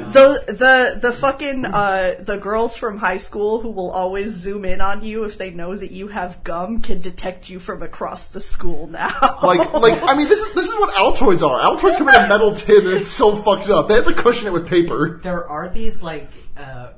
the 0.48 0.98
the 1.03 1.12
fucking 1.12 1.66
uh 1.66 2.14
the 2.20 2.38
girls 2.38 2.79
from 2.79 2.96
high 2.96 3.18
school 3.18 3.61
who 3.61 3.70
will 3.70 3.90
always 3.90 4.31
zoom 4.31 4.64
in 4.64 4.81
on 4.81 5.03
you 5.03 5.25
if 5.25 5.37
they 5.37 5.51
know 5.51 5.77
that 5.77 5.90
you 5.90 6.09
have 6.09 6.42
gum 6.42 6.81
can 6.81 7.03
detect 7.03 7.51
you 7.51 7.59
from 7.59 7.83
across 7.83 8.29
the 8.29 8.40
school 8.40 8.87
now. 8.87 9.38
Like, 9.42 9.75
like 9.75 10.03
I 10.03 10.14
mean, 10.14 10.29
this 10.29 10.40
is 10.40 10.55
this 10.55 10.70
is 10.70 10.81
what 10.81 10.94
Altoids 10.94 11.46
are. 11.46 11.61
Altoids 11.61 11.98
come 11.98 12.09
in 12.09 12.14
a 12.14 12.29
metal 12.29 12.55
tin, 12.55 12.87
and 12.87 12.96
it's 12.96 13.09
so 13.09 13.37
fucked 13.37 13.68
up. 13.68 13.88
They 13.88 13.94
have 13.94 14.07
to 14.07 14.14
cushion 14.14 14.46
it 14.46 14.55
with 14.55 14.66
paper. 14.66 15.20
There 15.22 15.46
are 15.46 15.68
these 15.68 16.01
like 16.01 16.31
uh, 16.57 16.92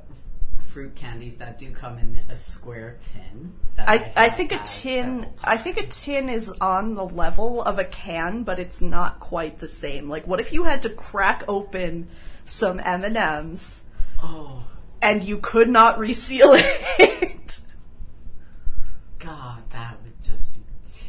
fruit 0.75 0.93
candies 0.93 1.37
that 1.37 1.57
do 1.57 1.71
come 1.71 1.97
in 1.97 2.19
a 2.27 2.35
square 2.35 2.97
tin. 3.01 3.53
that 3.77 3.87
I, 3.87 4.25
I 4.25 4.27
think 4.27 4.51
a 4.51 4.57
tin 4.65 5.25
I 5.41 5.55
think 5.55 5.77
a 5.77 5.87
tin 5.87 6.27
is 6.27 6.49
on 6.59 6.95
the 6.95 7.05
level 7.05 7.61
of 7.61 7.79
a 7.79 7.85
can, 7.85 8.43
but 8.43 8.59
it's 8.59 8.81
not 8.81 9.21
quite 9.21 9.59
the 9.59 9.69
same. 9.69 10.09
Like 10.09 10.27
what 10.27 10.41
if 10.41 10.51
you 10.51 10.65
had 10.65 10.81
to 10.81 10.89
crack 10.89 11.45
open 11.47 12.09
some 12.43 12.81
M&Ms 12.83 13.83
Oh 14.21 14.65
and 15.01 15.23
you 15.23 15.37
could 15.37 15.69
not 15.69 15.97
reseal 15.97 16.49
it? 16.53 17.59
God, 19.19 19.63
that 19.69 19.95
would 20.03 20.21
just 20.21 20.51
be 20.53 20.59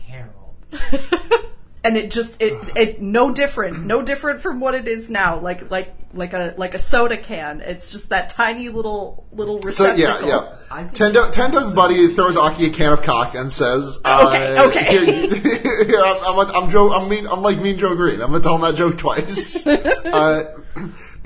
terrible. 0.06 0.54
and 1.86 1.96
it 1.96 2.10
just 2.10 2.42
it 2.42 2.76
it 2.76 3.00
no 3.00 3.32
different, 3.32 3.86
no 3.86 4.02
different 4.02 4.40
from 4.40 4.58
what 4.58 4.74
it 4.74 4.88
is 4.88 5.08
now. 5.08 5.38
Like 5.38 5.70
like 5.70 5.94
like 6.12 6.32
a 6.32 6.54
like 6.58 6.74
a 6.74 6.78
soda 6.80 7.16
can. 7.16 7.60
It's 7.60 7.90
just 7.90 8.08
that 8.10 8.28
tiny 8.28 8.68
little 8.68 9.24
little 9.32 9.62
So 9.70 9.94
yeah, 9.94 10.16
I 10.16 10.26
yeah. 10.26 10.40
think- 10.40 10.52
Tendo, 10.92 11.32
Tendo's 11.32 11.72
buddy 11.72 12.08
throws 12.08 12.36
Aki 12.36 12.66
a 12.66 12.70
can 12.70 12.92
of 12.92 13.02
cock 13.02 13.36
and 13.36 13.52
says, 13.52 13.98
uh, 14.04 14.26
Okay, 14.66 14.66
okay. 14.66 15.06
Here, 15.06 15.84
here, 15.86 16.00
I'm, 16.02 16.38
I'm, 16.40 16.50
I'm 16.64 16.70
Joe. 16.70 16.92
I'm 16.92 17.08
mean. 17.08 17.28
I'm 17.28 17.42
like 17.42 17.58
Mean 17.60 17.78
Joe 17.78 17.94
Greene. 17.94 18.20
I'm 18.20 18.32
gonna 18.32 18.42
tell 18.42 18.56
him 18.56 18.62
that 18.62 18.74
joke 18.74 18.98
twice. 18.98 19.64
uh, 19.64 20.56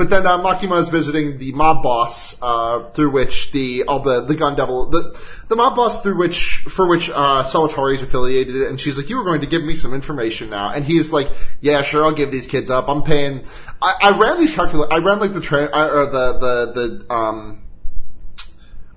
but 0.00 0.08
then 0.08 0.26
uh, 0.26 0.38
Makima 0.38 0.80
is 0.80 0.88
visiting 0.88 1.36
the 1.36 1.52
mob 1.52 1.82
boss, 1.82 2.34
uh, 2.40 2.88
through 2.94 3.10
which 3.10 3.52
the 3.52 3.82
all 3.82 4.00
the 4.00 4.22
the 4.22 4.34
gun 4.34 4.56
devil 4.56 4.86
the 4.86 5.14
the 5.48 5.56
mob 5.56 5.76
boss 5.76 6.02
through 6.02 6.16
which 6.16 6.64
for 6.70 6.88
which 6.88 7.10
uh, 7.10 7.42
Sawatari 7.44 7.96
is 7.96 8.02
affiliated, 8.02 8.62
and 8.62 8.80
she's 8.80 8.96
like, 8.96 9.10
"You 9.10 9.18
were 9.18 9.24
going 9.24 9.42
to 9.42 9.46
give 9.46 9.62
me 9.62 9.74
some 9.74 9.92
information 9.92 10.48
now," 10.48 10.70
and 10.70 10.86
he's 10.86 11.12
like, 11.12 11.28
"Yeah, 11.60 11.82
sure, 11.82 12.02
I'll 12.02 12.14
give 12.14 12.30
these 12.30 12.46
kids 12.46 12.70
up. 12.70 12.88
I'm 12.88 13.02
paying." 13.02 13.44
I, 13.82 13.92
I 14.04 14.10
ran 14.12 14.38
these 14.38 14.54
calcul. 14.54 14.88
I 14.90 15.00
ran 15.00 15.20
like 15.20 15.34
the 15.34 15.40
tra- 15.42 15.68
I- 15.70 15.90
or 15.90 16.06
the 16.06 16.32
the 16.32 16.72
the 17.06 17.14
um 17.14 17.60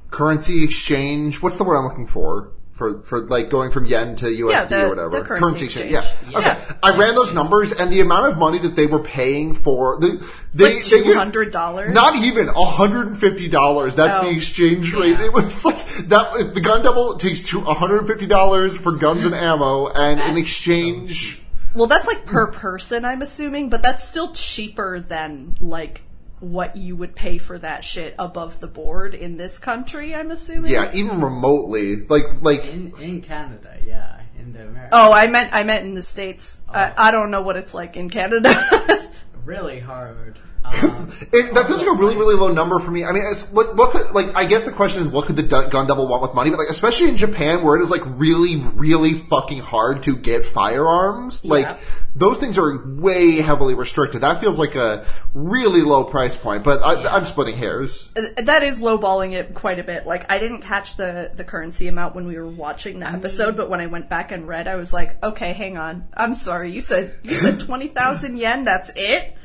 currency 0.09 0.63
exchange. 0.63 1.41
What's 1.43 1.57
the 1.57 1.65
word 1.65 1.75
I'm 1.75 1.83
looking 1.83 2.07
for? 2.07 2.53
For, 2.83 3.01
for 3.01 3.19
like 3.21 3.49
going 3.49 3.71
from 3.71 3.85
yen 3.85 4.17
to 4.17 4.25
USD 4.25 4.49
Yeah, 4.51 4.65
the- 4.65 4.85
or 4.85 4.89
whatever. 4.89 5.09
the 5.11 5.21
currency 5.21 5.65
exchange. 5.65 5.93
exchange. 5.93 6.33
Yeah. 6.33 6.39
Yeah. 6.41 6.51
Okay. 6.65 6.75
I 6.83 6.97
ran 6.97 7.15
those 7.15 7.33
numbers 7.33 7.71
and 7.71 7.89
the 7.93 8.01
amount 8.01 8.29
of 8.33 8.37
money 8.37 8.57
that 8.59 8.75
they 8.75 8.87
were 8.87 8.99
paying 8.99 9.53
for 9.55 9.97
the 10.01 10.21
they, 10.53 10.75
like 10.75 10.83
two 10.83 11.13
hundred 11.13 11.53
dollars. 11.53 11.93
not 11.93 12.17
even 12.17 12.49
hundred 12.53 13.07
and 13.07 13.17
fifty 13.17 13.47
dollars. 13.47 13.95
That's 13.95 14.13
Oh. 14.15 14.29
the 14.29 14.35
exchange 14.35 14.93
rate. 14.93 15.11
Yeah. 15.17 15.27
It 15.27 15.33
was 15.33 15.63
like 15.63 15.77
that. 16.09 16.51
The 16.53 16.59
gun 16.59 16.83
double 16.83 17.15
takes 17.17 17.43
two 17.43 17.61
hundred 17.61 17.99
and 17.99 18.07
fifty 18.07 18.25
dollars 18.25 18.75
for 18.77 18.91
guns 18.91 19.23
and 19.23 19.33
ammo, 19.33 19.87
and 19.87 20.19
in 20.19 20.35
exchange, 20.37 21.41
Well, 21.73 21.87
that's 21.87 22.05
like 22.07 22.25
per 22.25 22.51
person, 22.51 23.05
I'm 23.05 23.21
assuming, 23.21 23.69
but 23.69 23.81
that's 23.81 24.05
still 24.05 24.33
cheaper 24.33 24.99
than 24.99 25.55
like 25.61 26.01
what 26.43 26.75
you 26.75 26.95
would 26.97 27.15
pay 27.15 27.37
for 27.37 27.57
that 27.57 27.85
shit 27.85 28.13
above 28.19 28.59
the 28.59 28.67
board 28.67 29.15
in 29.15 29.37
this 29.37 29.59
country. 29.59 30.13
I'm 30.13 30.29
assuming. 30.29 30.71
yeah, 30.71 30.91
even 30.93 31.21
remotely, 31.21 32.05
like 32.07 32.25
like 32.41 32.65
In 32.65 32.93
in 32.99 33.21
Canada, 33.21 33.77
yeah, 33.85 34.19
in 34.37 34.51
the 34.51 34.63
America. 34.67 34.89
Oh, 34.91 35.13
I 35.13 35.27
meant 35.27 35.53
I 35.53 35.63
meant 35.63 35.85
in 35.85 35.95
the 35.95 36.03
states. 36.03 36.61
Oh. 36.67 36.73
I, 36.73 36.93
I 36.97 37.11
don't 37.11 37.31
know 37.31 37.41
what 37.41 37.55
it's 37.55 37.73
like 37.73 37.95
in 37.95 38.09
Canada. 38.09 39.09
really 39.45 39.79
hard. 39.79 40.37
Um, 40.65 41.09
It, 41.31 41.53
that 41.53 41.67
feels 41.67 41.81
like 41.81 41.89
a 41.95 41.97
really, 41.97 42.15
really 42.15 42.35
low 42.35 42.51
number 42.51 42.79
for 42.79 42.91
me. 42.91 43.03
I 43.05 43.11
mean, 43.11 43.23
it's, 43.29 43.43
what, 43.51 43.75
what 43.75 43.91
could, 43.91 44.11
like, 44.13 44.35
I 44.35 44.45
guess 44.45 44.63
the 44.65 44.71
question 44.71 45.01
is, 45.01 45.07
what 45.07 45.25
could 45.25 45.35
the 45.35 45.43
du- 45.43 45.67
gun 45.69 45.87
devil 45.87 46.07
want 46.07 46.21
with 46.21 46.33
money? 46.33 46.49
But 46.49 46.59
like, 46.59 46.69
especially 46.69 47.09
in 47.09 47.17
Japan, 47.17 47.63
where 47.63 47.75
it 47.75 47.81
is 47.81 47.89
like 47.89 48.01
really, 48.05 48.57
really 48.57 49.13
fucking 49.13 49.59
hard 49.59 50.03
to 50.03 50.15
get 50.15 50.43
firearms, 50.43 51.43
like 51.45 51.65
Yeah. 51.65 51.77
those 52.15 52.37
things 52.37 52.57
are 52.57 52.83
way 52.85 53.37
heavily 53.37 53.73
restricted. 53.73 54.21
That 54.21 54.41
feels 54.41 54.57
like 54.57 54.75
a 54.75 55.05
really 55.33 55.81
low 55.81 56.03
price 56.03 56.35
point. 56.37 56.63
But 56.63 56.81
I, 56.83 57.15
I'm 57.15 57.25
splitting 57.25 57.57
hairs. 57.57 58.09
that 58.37 58.63
is 58.63 58.81
lowballing 58.81 59.33
it 59.33 59.53
quite 59.55 59.79
a 59.79 59.83
bit. 59.83 60.05
Like 60.05 60.29
I 60.31 60.37
didn't 60.39 60.61
catch 60.61 60.97
the 60.97 61.31
the 61.33 61.43
currency 61.43 61.87
amount 61.87 62.15
when 62.15 62.27
we 62.27 62.37
were 62.37 62.47
watching 62.47 62.99
the 62.99 63.07
episode, 63.07 63.55
but 63.57 63.69
when 63.69 63.79
I 63.79 63.87
went 63.87 64.09
back 64.09 64.31
and 64.31 64.47
read, 64.47 64.67
I 64.67 64.75
was 64.75 64.93
like, 64.93 65.23
okay, 65.23 65.53
hang 65.53 65.77
on. 65.77 66.07
I'm 66.15 66.35
sorry. 66.35 66.71
You 66.71 66.81
said 66.81 67.15
you 67.23 67.35
said 67.35 67.59
twenty 67.59 67.87
thousand 67.87 68.37
yen. 68.37 68.65
That's 68.65 68.91
it. 68.95 69.35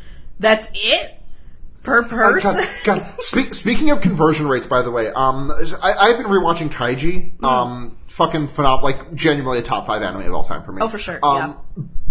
That's 0.40 0.70
it 0.74 1.14
per 1.82 2.02
Uh, 2.02 2.08
person. 2.08 2.54
God, 2.84 3.00
God. 3.00 3.06
Spe- 3.20 3.52
speaking 3.52 3.90
of 3.90 4.00
conversion 4.00 4.46
rates, 4.48 4.66
by 4.66 4.82
the 4.82 4.90
way, 4.90 5.08
um, 5.12 5.50
I, 5.82 5.92
I've 5.94 6.16
been 6.18 6.26
rewatching 6.26 6.70
Kaiji. 6.70 7.32
Hmm. 7.38 7.44
Um, 7.44 7.96
fucking 8.08 8.48
phenomenal, 8.48 8.82
like 8.84 9.14
genuinely 9.14 9.58
a 9.60 9.62
top 9.62 9.86
five 9.86 10.02
anime 10.02 10.22
of 10.22 10.34
all 10.34 10.44
time 10.44 10.64
for 10.64 10.72
me. 10.72 10.82
Oh, 10.82 10.88
for 10.88 10.98
sure, 10.98 11.20
Um, 11.22 11.56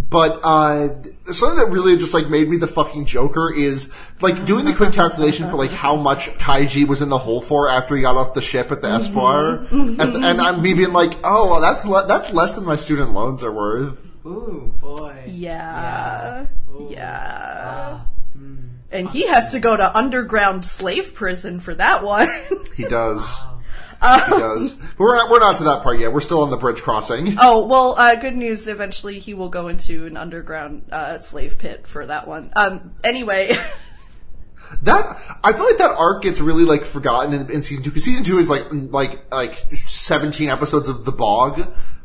But 0.09 0.39
uh, 0.41 0.87
something 1.33 1.57
that 1.59 1.67
really 1.69 1.97
just 1.97 2.13
like 2.13 2.29
made 2.29 2.47
me 2.47 2.55
the 2.55 2.65
fucking 2.67 3.07
Joker 3.07 3.51
is 3.53 3.91
like 4.21 4.45
doing 4.45 4.63
the 4.63 4.73
quick 4.73 4.93
calculation 4.93 5.49
for 5.49 5.57
like 5.57 5.69
how 5.71 5.97
much 5.97 6.29
Kaiji 6.37 6.87
was 6.87 7.01
in 7.01 7.09
the 7.09 7.17
hole 7.17 7.41
for 7.41 7.67
after 7.67 7.93
he 7.97 8.03
got 8.03 8.15
off 8.15 8.33
the 8.33 8.41
ship 8.41 8.71
at 8.71 8.81
the 8.81 8.87
Mm-hmm. 8.87 9.01
Espoir, 9.01 9.67
and, 9.69 10.23
and 10.25 10.39
I'm 10.41 10.61
me 10.61 10.73
being 10.73 10.93
like, 10.93 11.11
oh, 11.25 11.49
well, 11.51 11.59
that's 11.59 11.83
le- 11.85 12.07
that's 12.07 12.31
less 12.31 12.55
than 12.55 12.63
my 12.63 12.77
student 12.77 13.11
loans 13.11 13.43
are 13.43 13.51
worth. 13.51 13.97
ooh, 14.25 14.73
boy. 14.79 15.23
yeah, 15.27 16.45
Ooh. 16.71 16.87
yeah. 16.89 17.63
Ah, 17.65 18.05
mm. 18.05 18.16
And 18.91 19.09
he 19.09 19.27
has 19.27 19.51
to 19.51 19.59
go 19.59 19.75
to 19.75 19.97
underground 19.97 20.65
slave 20.65 21.13
prison 21.13 21.59
for 21.59 21.75
that 21.75 22.03
one. 22.03 22.29
He 22.75 22.83
does. 22.85 23.27
Um, 23.99 24.21
He 24.25 24.31
does. 24.31 24.75
But 24.75 24.99
we're 24.99 25.15
not, 25.15 25.29
we're 25.31 25.39
not 25.39 25.57
to 25.57 25.63
that 25.65 25.83
part 25.83 25.99
yet. 25.99 26.13
We're 26.13 26.21
still 26.21 26.43
on 26.43 26.51
the 26.51 26.57
bridge 26.57 26.81
crossing. 26.83 27.35
oh 27.39 27.65
well, 27.65 27.95
uh, 27.97 28.15
good 28.15 28.35
news. 28.35 28.67
Eventually, 28.67 29.17
he 29.19 29.33
will 29.33 29.49
go 29.49 29.67
into 29.67 30.05
an 30.05 30.15
underground 30.15 30.83
uh, 30.91 31.17
slave 31.17 31.57
pit 31.57 31.87
for 31.87 32.05
that 32.05 32.27
one. 32.27 32.51
Um, 32.55 32.93
anyway, 33.03 33.57
That 34.81 35.17
I 35.43 35.53
feel 35.53 35.63
like 35.63 35.77
that 35.77 35.95
arc 35.97 36.23
gets 36.23 36.39
really 36.41 36.65
like 36.65 36.83
forgotten 36.83 37.33
in, 37.33 37.49
in 37.49 37.61
season 37.63 37.85
two 37.85 37.89
because 37.89 38.03
season 38.03 38.23
two 38.25 38.37
is 38.39 38.49
like 38.49 38.65
like 38.71 39.31
like 39.31 39.57
seventeen 39.73 40.49
episodes 40.49 40.89
of 40.89 41.05
the 41.05 41.11
bog. 41.11 41.57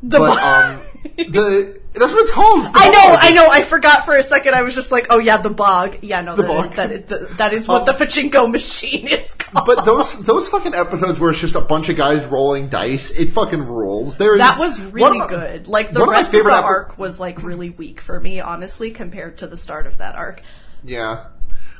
The 0.02 0.18
but, 0.18 0.36
Bog. 0.36 0.38
um, 0.38 0.80
the 1.16 1.80
that's 1.94 2.12
what 2.12 2.22
it's 2.22 2.30
called. 2.32 2.64
It's 2.66 2.70
I 2.74 2.86
know, 2.86 2.92
Bog. 2.92 3.18
I 3.20 3.30
know. 3.34 3.48
I 3.50 3.62
forgot 3.62 4.04
for 4.04 4.14
a 4.16 4.22
second. 4.22 4.54
I 4.54 4.62
was 4.62 4.74
just 4.74 4.90
like, 4.90 5.06
oh 5.10 5.18
yeah, 5.18 5.36
the 5.36 5.50
bog. 5.50 5.98
Yeah, 6.02 6.22
no, 6.22 6.34
The 6.36 6.42
that, 6.42 6.48
bog. 6.48 6.72
That, 6.74 6.90
is- 6.90 7.04
that, 7.06 7.34
that 7.38 7.52
is 7.52 7.68
what 7.68 7.88
Um, 7.88 7.96
the 7.98 8.04
pachinko 8.04 8.50
machine 8.50 9.08
is 9.08 9.34
called. 9.34 9.66
But 9.66 9.84
those 9.84 10.24
those 10.24 10.48
fucking 10.48 10.74
episodes 10.74 11.20
where 11.20 11.30
it's 11.30 11.40
just 11.40 11.54
a 11.54 11.60
bunch 11.60 11.88
of 11.88 11.96
guys 11.96 12.24
rolling 12.24 12.68
dice, 12.68 13.10
it 13.10 13.26
fucking 13.30 13.64
rules. 13.66 14.16
There 14.16 14.34
is 14.34 14.40
that 14.40 14.58
was 14.58 14.80
really 14.80 15.20
of- 15.20 15.28
good. 15.28 15.68
Like 15.68 15.90
the 15.90 16.00
one 16.00 16.08
of 16.08 16.12
rest 16.12 16.32
of 16.34 16.44
the 16.44 16.50
epi- 16.50 16.64
arc 16.64 16.98
was 16.98 17.20
like 17.20 17.42
really 17.42 17.70
weak 17.70 18.00
for 18.00 18.18
me, 18.18 18.40
honestly, 18.40 18.90
compared 18.90 19.38
to 19.38 19.46
the 19.46 19.56
start 19.56 19.86
of 19.86 19.98
that 19.98 20.14
arc. 20.14 20.42
Yeah. 20.84 21.26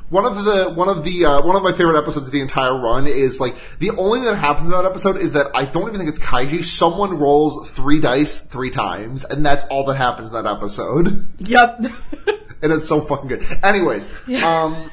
One 0.09 0.25
of 0.25 0.45
the 0.45 0.69
one 0.69 0.89
of 0.89 1.03
the 1.03 1.25
uh, 1.25 1.41
one 1.41 1.55
of 1.55 1.63
my 1.63 1.71
favorite 1.71 1.97
episodes 1.97 2.27
of 2.27 2.33
the 2.33 2.41
entire 2.41 2.77
run 2.77 3.07
is 3.07 3.39
like 3.39 3.55
the 3.79 3.91
only 3.91 4.19
thing 4.19 4.25
that 4.27 4.37
happens 4.37 4.67
in 4.67 4.71
that 4.73 4.85
episode 4.85 5.17
is 5.17 5.31
that 5.31 5.47
I 5.55 5.65
don't 5.65 5.87
even 5.87 5.97
think 5.97 6.09
it's 6.09 6.19
Kaiji. 6.19 6.63
Someone 6.63 7.17
rolls 7.17 7.69
three 7.69 7.99
dice 7.99 8.41
three 8.41 8.69
times, 8.69 9.23
and 9.23 9.45
that's 9.45 9.65
all 9.65 9.85
that 9.85 9.95
happens 9.95 10.27
in 10.27 10.33
that 10.33 10.45
episode. 10.45 11.27
Yep. 11.39 11.85
and 12.61 12.71
it's 12.71 12.87
so 12.87 13.01
fucking 13.01 13.27
good. 13.27 13.43
Anyways, 13.63 14.07
um, 14.43 14.89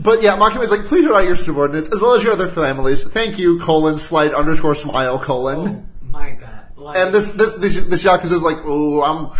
but 0.00 0.22
yeah, 0.22 0.36
Makima 0.36 0.62
is 0.62 0.70
like, 0.70 0.84
please 0.84 1.06
write 1.06 1.22
out 1.22 1.26
your 1.26 1.36
subordinates 1.36 1.92
as 1.92 2.00
well 2.00 2.14
as 2.14 2.22
your 2.22 2.32
other 2.32 2.48
families. 2.48 3.04
Thank 3.04 3.38
you, 3.38 3.58
colon, 3.60 3.98
slight 3.98 4.34
underscore 4.34 4.74
smile, 4.74 5.18
colon. 5.18 5.68
Oh 5.68 5.86
my 6.10 6.32
god. 6.32 6.66
Like, 6.76 6.96
And 6.96 7.14
this, 7.14 7.32
this, 7.32 7.54
this, 7.54 7.80
this 7.86 8.04
Yakuza 8.04 8.32
is 8.32 8.42
like, 8.42 8.58
oh, 8.64 9.02
I'm, 9.02 9.30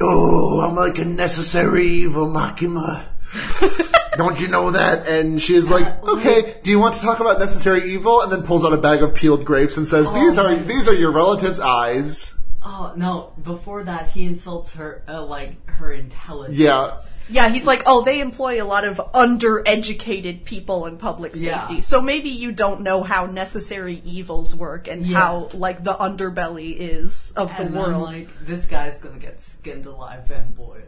oh, 0.00 0.60
I'm 0.60 0.74
like 0.76 0.98
a 0.98 1.04
necessary 1.04 1.86
evil, 1.88 2.26
Makima. 2.28 3.06
Don't 4.16 4.38
you 4.38 4.48
know 4.48 4.70
that? 4.72 5.08
And 5.08 5.40
she's 5.40 5.70
like, 5.70 6.02
okay, 6.04 6.56
do 6.62 6.70
you 6.70 6.78
want 6.78 6.94
to 6.94 7.00
talk 7.00 7.20
about 7.20 7.38
necessary 7.38 7.90
evil? 7.90 8.20
And 8.20 8.30
then 8.30 8.42
pulls 8.42 8.64
out 8.64 8.72
a 8.72 8.76
bag 8.76 9.02
of 9.02 9.14
peeled 9.14 9.44
grapes 9.44 9.76
and 9.78 9.88
says, 9.88 10.12
these 10.12 10.36
are, 10.36 10.54
these 10.56 10.86
are 10.86 10.94
your 10.94 11.12
relative's 11.12 11.60
eyes. 11.60 12.38
Oh 12.64 12.92
no! 12.96 13.32
Before 13.42 13.82
that, 13.84 14.10
he 14.10 14.24
insults 14.24 14.74
her, 14.74 15.02
uh, 15.08 15.24
like 15.24 15.68
her 15.68 15.90
intelligence. 15.90 16.56
Yeah. 16.58 16.96
yeah, 17.28 17.48
he's 17.48 17.66
like, 17.66 17.82
oh, 17.86 18.02
they 18.04 18.20
employ 18.20 18.62
a 18.62 18.64
lot 18.64 18.84
of 18.84 18.98
undereducated 19.14 20.44
people 20.44 20.86
in 20.86 20.96
public 20.96 21.32
Yeah. 21.34 21.60
safety, 21.66 21.80
so 21.80 22.00
maybe 22.00 22.28
you 22.28 22.52
don't 22.52 22.82
know 22.82 23.02
how 23.02 23.26
necessary 23.26 24.00
evils 24.04 24.54
work 24.54 24.86
and 24.88 25.06
Yeah. 25.06 25.18
how 25.18 25.48
like 25.54 25.82
the 25.82 25.94
underbelly 25.94 26.76
is 26.78 27.32
of 27.36 27.48
the 27.56 27.64
And 27.64 27.78
I'm 27.78 27.82
world. 27.90 28.02
like, 28.02 28.46
this 28.46 28.64
guy's 28.66 28.98
gonna 28.98 29.18
get 29.18 29.40
skinned 29.40 29.86
alive 29.86 30.30
and 30.30 30.54
boiled. 30.56 30.78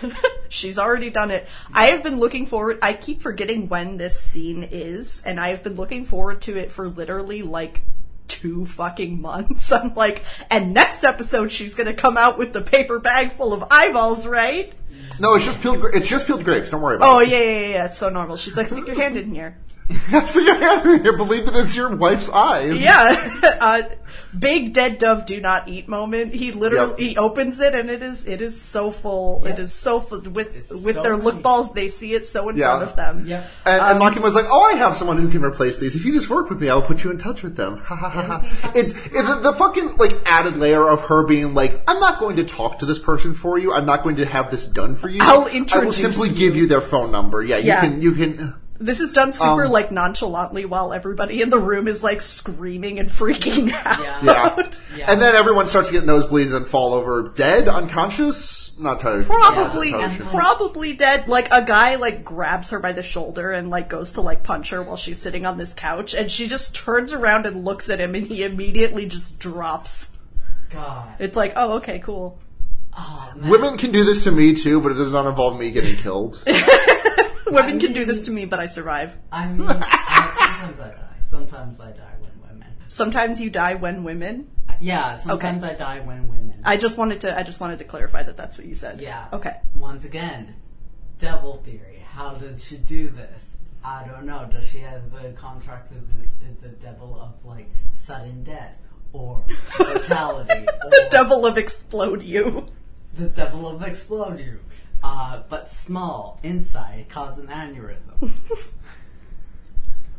She's 0.48 0.78
already 0.78 1.10
done 1.10 1.30
it. 1.30 1.46
I 1.72 1.86
have 1.86 2.02
been 2.02 2.18
looking 2.18 2.46
forward. 2.46 2.78
I 2.82 2.92
keep 2.92 3.20
forgetting 3.22 3.68
when 3.68 3.96
this 3.98 4.18
scene 4.20 4.66
is, 4.70 5.22
and 5.24 5.38
I 5.38 5.48
have 5.50 5.62
been 5.62 5.74
looking 5.76 6.04
forward 6.04 6.40
to 6.42 6.56
it 6.56 6.72
for 6.72 6.88
literally 6.88 7.42
like 7.42 7.82
two 8.30 8.64
fucking 8.64 9.20
months. 9.20 9.70
I'm 9.72 9.94
like, 9.94 10.22
and 10.50 10.72
next 10.72 11.04
episode 11.04 11.50
she's 11.50 11.74
gonna 11.74 11.94
come 11.94 12.16
out 12.16 12.38
with 12.38 12.52
the 12.52 12.62
paper 12.62 12.98
bag 12.98 13.32
full 13.32 13.52
of 13.52 13.64
eyeballs, 13.70 14.26
right? 14.26 14.72
No, 15.18 15.34
it's 15.34 15.44
just 15.44 15.60
peeled, 15.60 15.84
it's 15.92 16.08
just 16.08 16.26
peeled 16.26 16.44
grapes. 16.44 16.70
Don't 16.70 16.80
worry 16.80 16.96
about 16.96 17.08
Oh 17.10 17.20
it. 17.20 17.28
yeah, 17.28 17.38
yeah, 17.40 17.50
yeah. 17.60 17.68
yeah. 17.68 17.84
It's 17.86 17.98
so 17.98 18.08
normal. 18.08 18.36
She's 18.36 18.56
like, 18.56 18.68
stick 18.68 18.86
your 18.86 18.96
hand 18.96 19.16
in 19.16 19.34
here. 19.34 19.58
So 20.26 20.38
you 20.40 21.02
you 21.04 21.16
believe 21.16 21.46
that 21.46 21.54
it's 21.56 21.74
your 21.76 21.94
wife's 21.96 22.28
eyes. 22.28 22.80
Yeah, 22.80 23.38
uh, 23.60 23.82
big 24.36 24.72
dead 24.72 24.98
dove 24.98 25.26
do 25.26 25.40
not 25.40 25.68
eat 25.68 25.88
moment. 25.88 26.34
He 26.34 26.52
literally 26.52 26.90
Yep. 26.90 26.98
he 26.98 27.16
opens 27.16 27.60
it 27.60 27.74
and 27.74 27.90
it 27.90 28.02
is 28.02 28.24
it 28.26 28.40
is 28.42 28.60
so 28.60 28.90
full. 28.90 29.44
It 29.46 29.56
Yeah. 29.58 29.64
is 29.64 29.74
so 29.74 29.98
full 30.00 30.20
with 30.22 30.56
It's 30.56 30.70
with 30.84 30.96
so 30.96 31.02
their 31.02 31.16
look 31.16 31.42
balls. 31.42 31.72
They 31.72 31.88
see 31.88 32.12
it 32.14 32.26
so 32.26 32.48
in 32.48 32.56
Yeah. 32.56 32.76
front 32.78 32.82
of 32.90 32.96
them. 32.96 33.26
Yep. 33.26 33.50
And, 33.66 33.80
and 33.82 34.02
Um, 34.02 34.12
Makima's 34.12 34.34
like, 34.34 34.46
"Oh, 34.48 34.62
I 34.72 34.74
have 34.78 34.94
someone 34.96 35.18
who 35.18 35.28
can 35.28 35.44
replace 35.44 35.78
these. 35.80 35.94
If 35.96 36.04
you 36.04 36.12
just 36.12 36.30
work 36.30 36.50
with 36.50 36.60
me, 36.60 36.68
I'll 36.68 36.82
put 36.82 37.02
you 37.04 37.10
in 37.10 37.18
touch 37.18 37.42
with 37.42 37.56
them." 37.56 37.78
Ha 37.84 37.94
ha 37.96 38.08
ha 38.08 38.22
ha. 38.22 38.70
It's 38.74 38.92
it, 39.06 39.12
the, 39.12 39.40
the 39.42 39.52
fucking 39.52 39.96
like 39.96 40.16
added 40.26 40.56
layer 40.56 40.88
of 40.88 41.00
her 41.02 41.24
being 41.24 41.54
like, 41.54 41.82
"I'm 41.88 41.98
not 42.00 42.18
going 42.20 42.36
to 42.36 42.44
talk 42.44 42.78
to 42.80 42.86
this 42.86 42.98
person 42.98 43.34
for 43.34 43.58
you. 43.58 43.72
I'm 43.72 43.86
not 43.86 44.02
going 44.04 44.16
to 44.16 44.26
have 44.26 44.50
this 44.50 44.66
done 44.68 44.94
for 44.96 45.08
you. 45.08 45.18
I'll 45.22 45.46
introduce. 45.46 45.74
I 45.74 45.84
will 45.84 45.92
simply 45.92 46.28
you." 46.30 46.34
give 46.34 46.56
you 46.56 46.66
their 46.66 46.80
phone 46.80 47.10
number. 47.10 47.42
Yeah, 47.42 47.56
you 47.58 47.68
Yeah. 47.68 47.80
can. 47.80 48.02
You 48.02 48.12
can. 48.14 48.54
This 48.80 49.00
is 49.00 49.10
done 49.10 49.34
super 49.34 49.66
Um, 49.66 49.70
like 49.70 49.92
nonchalantly 49.92 50.64
while 50.64 50.94
everybody 50.94 51.42
in 51.42 51.50
the 51.50 51.58
room 51.58 51.86
is 51.86 52.02
like 52.02 52.22
screaming 52.22 52.98
and 52.98 53.10
freaking 53.10 53.70
out. 53.84 54.00
Yeah. 54.00 54.24
Yeah. 54.24 54.70
Yeah. 54.96 55.12
And 55.12 55.20
then 55.20 55.34
everyone 55.34 55.66
starts 55.66 55.88
to 55.90 55.92
get 55.92 56.04
nosebleeds 56.04 56.56
and 56.56 56.66
fall 56.66 56.94
over 56.94 57.28
dead, 57.28 57.68
unconscious. 57.68 58.78
Not 58.78 58.96
entirely. 58.96 59.24
Probably, 59.24 59.90
not 59.90 60.18
probably 60.20 60.92
dead. 60.94 61.28
Like 61.28 61.48
a 61.52 61.62
guy 61.62 61.96
like 61.96 62.24
grabs 62.24 62.70
her 62.70 62.78
by 62.78 62.92
the 62.92 63.02
shoulder 63.02 63.52
and 63.52 63.68
like 63.68 63.90
goes 63.90 64.12
to 64.12 64.22
like 64.22 64.42
punch 64.44 64.70
her 64.70 64.82
while 64.82 64.96
she's 64.96 65.18
sitting 65.18 65.44
on 65.44 65.58
this 65.58 65.74
couch, 65.74 66.14
and 66.14 66.30
she 66.30 66.48
just 66.48 66.74
turns 66.74 67.12
around 67.12 67.44
and 67.44 67.66
looks 67.66 67.90
at 67.90 68.00
him, 68.00 68.14
and 68.14 68.26
he 68.26 68.44
immediately 68.44 69.04
just 69.04 69.38
drops. 69.38 70.10
God. 70.70 71.16
It's 71.18 71.36
like, 71.36 71.52
oh, 71.56 71.74
okay, 71.74 71.98
cool. 71.98 72.38
Oh, 72.96 73.32
man. 73.36 73.50
Women 73.50 73.76
can 73.76 73.92
do 73.92 74.04
this 74.04 74.24
to 74.24 74.32
me 74.32 74.54
too, 74.54 74.80
but 74.80 74.92
it 74.92 74.94
does 74.94 75.12
not 75.12 75.26
involve 75.26 75.58
me 75.58 75.70
getting 75.70 75.96
killed. 75.96 76.42
Women 77.50 77.80
can 77.80 77.92
do 77.92 78.04
this 78.04 78.22
to 78.22 78.30
me, 78.30 78.46
but 78.46 78.58
I 78.60 78.66
survive. 78.66 79.16
I 79.32 79.48
mean, 79.48 79.66
sometimes 79.68 80.80
I 80.80 80.88
die. 80.90 81.16
Sometimes 81.22 81.80
I 81.80 81.90
die 81.92 82.14
when 82.20 82.32
women. 82.50 82.68
Sometimes 82.86 83.40
you 83.40 83.50
die 83.50 83.74
when 83.74 84.04
women. 84.04 84.50
Yeah, 84.80 85.14
sometimes 85.16 85.62
I 85.64 85.74
die 85.74 86.00
when 86.00 86.28
women. 86.28 86.60
I 86.64 86.76
just 86.76 86.96
wanted 86.98 87.20
to. 87.22 87.36
I 87.38 87.42
just 87.42 87.60
wanted 87.60 87.78
to 87.78 87.84
clarify 87.84 88.22
that 88.22 88.36
that's 88.36 88.56
what 88.58 88.66
you 88.66 88.74
said. 88.74 89.00
yeah. 89.00 89.28
Okay. 89.32 89.56
Once 89.76 90.04
again, 90.04 90.54
devil 91.18 91.62
theory. 91.64 92.04
How 92.10 92.34
does 92.34 92.64
she 92.64 92.76
do 92.76 93.08
this? 93.08 93.50
I 93.84 94.06
don't 94.06 94.26
know. 94.26 94.48
Does 94.50 94.66
she 94.68 94.78
have 94.78 95.02
a 95.24 95.32
contract 95.32 95.90
with 95.92 96.06
the, 96.40 96.68
the 96.68 96.74
devil 96.74 97.18
of 97.20 97.32
like 97.46 97.68
sudden 97.94 98.42
death 98.44 98.76
or 99.12 99.42
mortality? 99.78 100.66
The 100.90 101.08
devil 101.10 101.46
of 101.46 101.56
explode 101.56 102.22
you. 102.22 102.66
the 103.14 103.28
devil 103.28 103.66
of 103.68 103.82
explode 103.82 104.38
you, 104.40 104.60
uh, 105.02 105.42
but 105.48 105.70
small 105.70 106.38
inside, 106.42 107.06
cause 107.08 107.38
an 107.38 107.46
aneurysm. 107.48 108.30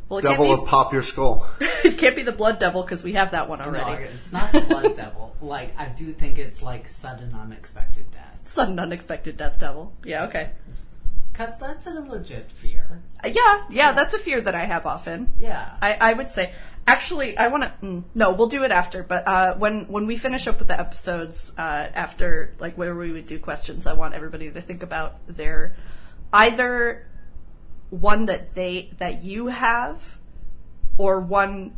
Well, 0.10 0.18
it 0.20 0.24
Devil 0.24 0.48
can't 0.48 0.60
of 0.64 0.68
pop 0.68 0.92
your 0.92 1.04
skull. 1.04 1.50
It 1.86 1.98
can't 1.98 2.18
be 2.18 2.22
the 2.24 2.34
blood 2.34 2.60
devil 2.60 2.82
because 2.84 3.02
we 3.02 3.14
have 3.14 3.32
that 3.32 3.48
one 3.48 3.60
no, 3.60 3.66
already. 3.66 4.04
it's 4.04 4.34
not 4.34 4.52
the 4.52 4.60
blood 4.60 4.96
devil. 4.98 5.34
Like 5.42 5.74
I 5.80 5.86
do 5.86 6.12
think 6.12 6.38
it's 6.38 6.62
like 6.62 6.90
sudden 6.90 7.34
unexpected 7.34 8.12
death. 8.12 8.38
Sudden 8.44 8.78
unexpected 8.78 9.38
death 9.38 9.58
devil. 9.58 9.94
Yeah. 10.04 10.26
Okay. 10.26 10.52
Cause 11.34 11.58
that's 11.60 11.88
a 11.88 11.92
legit 11.92 12.52
fear. 12.52 13.02
Uh, 13.24 13.30
Yeah. 13.30 13.64
Yeah. 13.70 13.94
That's 13.94 14.14
a 14.14 14.20
fear 14.20 14.42
that 14.42 14.54
I 14.54 14.66
have 14.66 14.86
often. 14.86 15.32
Yeah. 15.40 15.78
I, 15.82 15.94
I 16.02 16.14
would 16.14 16.30
say. 16.30 16.52
Actually, 16.88 17.38
I 17.38 17.48
want 17.48 17.64
to. 17.64 17.86
Mm, 17.86 18.04
no, 18.16 18.34
we'll 18.34 18.48
do 18.48 18.64
it 18.64 18.72
after. 18.72 19.04
But 19.04 19.28
uh, 19.28 19.56
when 19.56 19.86
when 19.86 20.08
we 20.08 20.16
finish 20.16 20.48
up 20.48 20.60
with 20.60 20.68
the 20.68 20.80
episodes, 20.80 21.54
uh, 21.58 21.62
after 21.94 22.54
like 22.60 22.78
where 22.78 22.96
we 22.96 23.12
would 23.12 23.28
do 23.28 23.40
questions, 23.40 23.86
I 23.88 23.94
want 23.94 24.14
everybody 24.14 24.52
to 24.52 24.62
think 24.62 24.84
about 24.84 25.26
their 25.28 25.76
either 26.34 27.08
one 27.92 28.26
that 28.26 28.56
they 28.56 28.92
that 28.98 29.24
you 29.24 29.48
have, 29.48 30.18
or 30.98 31.20
one 31.20 31.78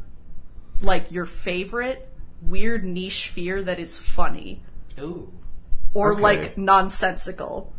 like 0.82 1.12
your 1.12 1.26
favorite 1.26 2.10
weird 2.42 2.84
niche 2.84 3.30
fear 3.30 3.62
that 3.63 3.80
is 3.80 3.98
funny 3.98 4.62
Ooh. 5.00 5.32
or 5.94 6.13
Okay. 6.13 6.22
like 6.22 6.58
nonsensical. 6.58 7.74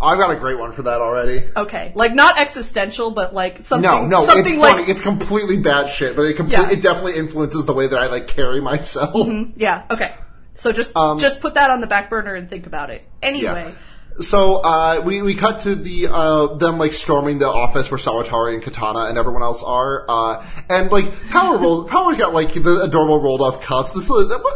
I've 0.00 0.18
got 0.18 0.30
a 0.30 0.36
great 0.36 0.58
one 0.58 0.72
for 0.72 0.82
that 0.82 1.00
already. 1.00 1.44
Okay, 1.56 1.92
like 1.94 2.14
not 2.14 2.38
existential, 2.38 3.10
but 3.10 3.34
like 3.34 3.62
something. 3.62 3.90
No, 3.90 4.06
no, 4.06 4.20
something 4.20 4.52
it's 4.54 4.62
like 4.62 4.76
funny. 4.76 4.90
It's 4.90 5.00
completely 5.00 5.56
bad 5.58 5.88
shit, 5.90 6.14
but 6.14 6.22
it 6.22 6.38
Yeah. 6.48 6.70
it 6.70 6.82
definitely 6.82 7.16
influences 7.16 7.66
the 7.66 7.72
way 7.72 7.86
that 7.88 7.98
I 8.00 8.06
like 8.06 8.28
carry 8.28 8.60
myself. 8.60 9.28
Yeah, 9.56 9.82
okay. 9.90 10.12
So 10.54 10.72
just 10.72 10.96
Um, 10.96 11.18
just 11.18 11.40
put 11.40 11.54
that 11.54 11.70
on 11.70 11.80
the 11.80 11.86
back 11.86 12.10
burner 12.10 12.34
and 12.34 12.48
think 12.48 12.66
about 12.66 12.90
it. 12.90 13.06
Anyway, 13.22 13.72
So 14.20 14.56
uh, 14.56 15.00
we 15.04 15.22
we 15.22 15.34
cut 15.34 15.60
to 15.60 15.74
the 15.76 16.08
uh, 16.10 16.54
them 16.54 16.76
like 16.78 16.92
storming 16.92 17.38
the 17.38 17.46
office 17.46 17.88
where 17.90 17.98
Sawatari 17.98 18.54
and 18.54 18.62
Katana 18.62 19.04
and 19.04 19.16
everyone 19.16 19.42
else 19.42 19.62
are, 19.62 20.04
uh, 20.08 20.44
and 20.68 20.90
like 20.90 21.06
Power 21.28 21.56
roll, 21.62 21.84
Power's 21.84 22.16
got 22.16 22.34
like 22.34 22.52
the 22.54 22.82
adorable 22.82 23.20
rolled 23.20 23.40
off 23.40 23.62
cups. 23.62 23.92
This 23.92 24.10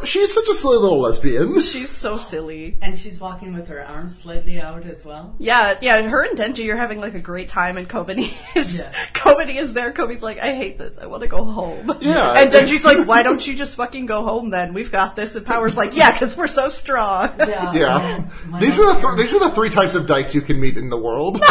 she's 0.04 0.32
such 0.34 0.48
a 0.48 0.54
silly 0.54 0.78
little 0.78 1.00
lesbian. 1.00 1.60
she's 1.60 1.90
so 1.90 2.16
silly. 2.18 2.76
And 2.82 2.98
she's 2.98 3.20
walking 3.20 3.54
with 3.54 3.68
her 3.68 3.84
arms 3.86 4.18
slightly 4.18 4.60
out 4.60 4.84
as 4.84 5.04
well. 5.04 5.34
Yeah, 5.38 5.78
yeah, 5.80 6.02
her 6.02 6.24
and 6.24 6.36
Denji 6.36 6.68
are 6.72 6.76
having 6.76 6.98
like 7.00 7.14
a 7.14 7.20
great 7.20 7.48
time 7.48 7.76
and 7.76 7.88
Kobeni 7.88 8.32
is 8.56 8.78
Yeah. 8.78 8.92
Kobeni 9.14 9.56
is 9.56 9.74
there. 9.74 9.92
Kobe's 9.92 10.22
like, 10.24 10.40
I 10.40 10.54
hate 10.54 10.78
this, 10.78 10.98
I 10.98 11.06
wanna 11.06 11.28
go 11.28 11.44
home. 11.44 11.92
Yeah. 12.00 12.32
And 12.32 12.50
Denji's 12.52 12.84
like, 12.84 13.06
Why 13.06 13.22
don't 13.22 13.46
you 13.46 13.54
just 13.54 13.76
fucking 13.76 14.06
go 14.06 14.24
home 14.24 14.50
then? 14.50 14.74
We've 14.74 14.90
got 14.90 15.14
this 15.14 15.36
and 15.36 15.46
Power's 15.46 15.76
like, 15.76 15.96
Yeah, 15.96 16.10
because 16.12 16.36
we're 16.36 16.48
so 16.48 16.68
strong. 16.68 17.30
Yeah. 17.38 17.72
Yeah, 17.72 18.24
my 18.48 18.58
these 18.60 18.78
are 18.78 18.86
the 18.86 18.94
husband- 18.94 19.18
th- 19.18 19.28
these 19.30 19.40
are 19.40 19.48
the 19.48 19.51
three 19.54 19.70
types 19.70 19.94
of 19.94 20.06
dykes 20.06 20.34
you 20.34 20.40
can 20.40 20.60
meet 20.60 20.76
in 20.76 20.90
the 20.90 20.96
world. 20.96 21.40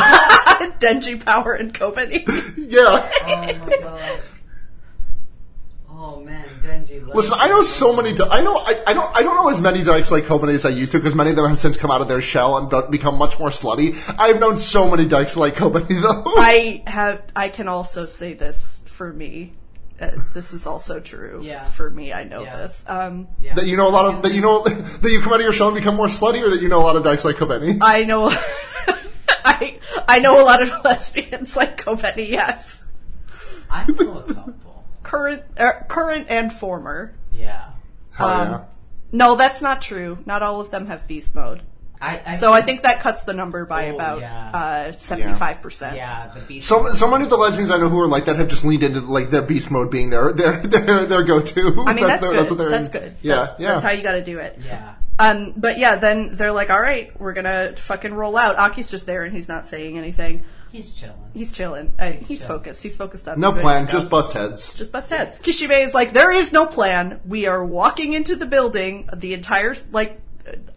Denji, 0.80 1.24
Power, 1.24 1.54
and 1.54 1.74
Kobeni. 1.74 2.24
yeah. 2.58 3.10
Oh 3.24 3.66
my 3.66 3.78
god. 3.80 4.22
Oh 5.90 6.20
man, 6.22 6.46
Denji. 6.64 7.02
loves 7.06 7.16
Listen, 7.16 7.38
I 7.40 7.48
know 7.48 7.62
so 7.62 7.96
many. 7.96 8.14
Di- 8.14 8.28
I 8.28 8.42
know. 8.42 8.58
I, 8.58 8.82
I 8.88 8.94
don't. 8.94 9.16
I 9.16 9.22
don't 9.22 9.36
know 9.36 9.50
as 9.50 9.62
many 9.62 9.84
dykes 9.84 10.12
like 10.12 10.24
Kobeni 10.24 10.54
as 10.54 10.66
I 10.66 10.70
used 10.70 10.92
to 10.94 11.00
because 11.00 11.14
many 11.16 11.30
of 11.30 11.36
them 11.36 11.48
have 11.48 11.60
since 11.60 11.78
come 11.78 11.92
out 11.92 12.02
of 12.02 12.08
their 12.08 12.22
shell 12.22 12.58
and 12.58 12.70
be- 12.70 12.98
become 12.98 13.18
much 13.18 13.38
more 13.40 13.50
slutty. 13.50 13.96
I've 14.18 14.40
known 14.40 14.58
so 14.58 14.90
many 14.90 15.08
dykes 15.08 15.38
like 15.38 15.56
Kobeni 15.56 16.02
though. 16.02 16.24
I 16.38 16.84
have. 16.88 17.24
I 17.36 17.50
can 17.50 17.68
also 17.68 18.06
say 18.06 18.34
this 18.34 18.84
for 18.88 19.14
me. 19.14 19.54
Uh, 20.02 20.12
this 20.34 20.52
is 20.54 20.66
also 20.66 21.00
true. 21.00 21.42
Yeah. 21.44 21.64
For 21.64 21.90
me, 21.90 22.12
I 22.12 22.24
know 22.24 22.42
Yeah. 22.44 22.58
this. 22.58 22.84
Um, 22.88 23.28
Yeah. 23.40 23.54
that 23.56 23.68
you 23.68 23.78
know 23.78 23.88
a 23.88 23.94
lot 23.94 24.06
of 24.06 24.24
that 24.24 24.34
you 24.34 24.42
know 24.42 24.64
that 24.64 25.12
you 25.12 25.22
come 25.22 25.32
out 25.34 25.40
of 25.40 25.44
your 25.44 25.54
shell 25.54 25.68
and 25.68 25.76
become 25.76 25.96
more 25.96 26.08
slutty, 26.08 26.42
or 26.42 26.50
that 26.50 26.62
you 26.62 26.70
know 26.70 26.82
a 26.82 26.86
lot 26.86 26.96
of 26.96 27.04
dykes 27.04 27.24
like 27.24 27.36
Kobeni. 27.36 27.78
I 27.82 28.04
know. 28.04 28.30
I 29.46 29.80
I 30.08 30.20
know 30.20 30.42
a 30.42 30.46
lot 30.46 30.62
of 30.62 30.72
lesbians 30.84 31.56
like 31.56 31.84
Kobeni. 31.84 32.28
Yes, 32.30 32.84
I 33.70 33.86
know 33.92 34.20
a 34.20 34.34
couple. 34.34 34.84
current, 35.04 35.44
er, 35.60 35.86
current 35.88 36.28
and 36.30 36.52
former. 36.52 37.14
Yeah. 37.34 37.66
Hell 38.12 38.28
um, 38.30 38.50
yeah. 38.52 38.62
No, 39.12 39.36
that's 39.36 39.62
not 39.62 39.82
true. 39.82 40.18
Not 40.26 40.42
all 40.44 40.62
of 40.62 40.72
them 40.72 40.88
have 40.88 41.08
beast 41.08 41.36
mode. 41.36 41.62
I, 42.02 42.22
I 42.26 42.36
So 42.36 42.52
I 42.52 42.62
think 42.62 42.82
that 42.82 43.00
cuts 43.00 43.24
the 43.24 43.34
number 43.34 43.66
by 43.66 43.90
Oh, 43.90 43.96
about 43.96 44.22
yeah. 44.22 44.52
uh, 44.52 44.92
seventy-five 44.94 45.62
percent. 45.62 45.96
Yeah, 45.96 46.32
the 46.34 46.42
beast. 46.42 46.68
So, 46.68 46.88
so 46.88 47.10
many 47.10 47.24
of 47.24 47.30
the 47.30 47.38
lesbians 47.38 47.72
I 47.72 47.78
know 47.78 47.90
who 47.90 48.00
are 48.00 48.08
like 48.08 48.26
that 48.26 48.38
have 48.38 48.48
just 48.48 48.64
leaned 48.66 48.84
into 48.84 49.02
like 49.02 49.30
their 49.30 49.42
beast 49.42 49.72
mode 49.72 49.92
being 49.92 50.10
their 50.10 50.34
their 50.34 50.62
their, 50.66 51.06
their 51.06 51.24
go 51.24 51.42
to. 51.42 51.86
I 51.88 51.94
mean, 51.94 52.08
that's, 52.08 52.28
their, 52.28 52.44
good. 52.44 52.58
what 52.58 52.70
That's, 52.70 52.90
good. 52.90 53.16
Yeah, 53.22 53.36
that's, 53.36 53.60
yeah. 53.60 53.68
That's 53.74 53.84
how 53.84 53.92
you 53.92 54.04
got 54.04 54.14
to 54.14 54.24
do 54.24 54.40
it. 54.40 54.60
Yeah. 54.66 54.96
Um, 55.20 55.54
but 55.56 55.78
yeah, 55.78 55.98
then 55.98 56.36
they're 56.36 56.52
like, 56.52 56.70
"All 56.72 56.82
right, 56.82 57.18
we're 57.20 57.34
gonna 57.34 57.76
fucking 57.76 58.14
roll 58.14 58.36
out." 58.36 58.56
Aki's 58.56 58.90
just 58.90 59.06
there 59.06 59.24
and 59.24 59.36
he's 59.36 59.48
not 59.48 59.68
saying 59.68 59.98
anything. 59.98 60.44
He's 60.72 60.94
chilling. 60.94 61.18
He's 61.34 61.52
chilling. 61.52 61.94
Uh, 62.00 62.12
he's 62.12 62.40
chill. 62.40 62.48
focused. 62.48 62.82
He's 62.82 62.96
focused 62.96 63.28
on. 63.28 63.40
no 63.40 63.52
plan, 63.52 63.88
to 63.88 63.92
just 63.92 64.10
bust 64.10 64.32
heads. 64.32 64.74
just 64.74 64.92
bust 64.92 65.10
heads. 65.10 65.38
Kishibe 65.40 65.78
is 65.78 65.94
like, 65.94 66.14
there 66.14 66.32
is 66.32 66.54
no 66.54 66.66
plan. 66.66 67.20
We 67.26 67.46
are 67.46 67.64
walking 67.64 68.14
into 68.14 68.38
the 68.38 68.46
building. 68.46 69.10
The 69.14 69.34
entire 69.34 69.76
like 69.92 70.22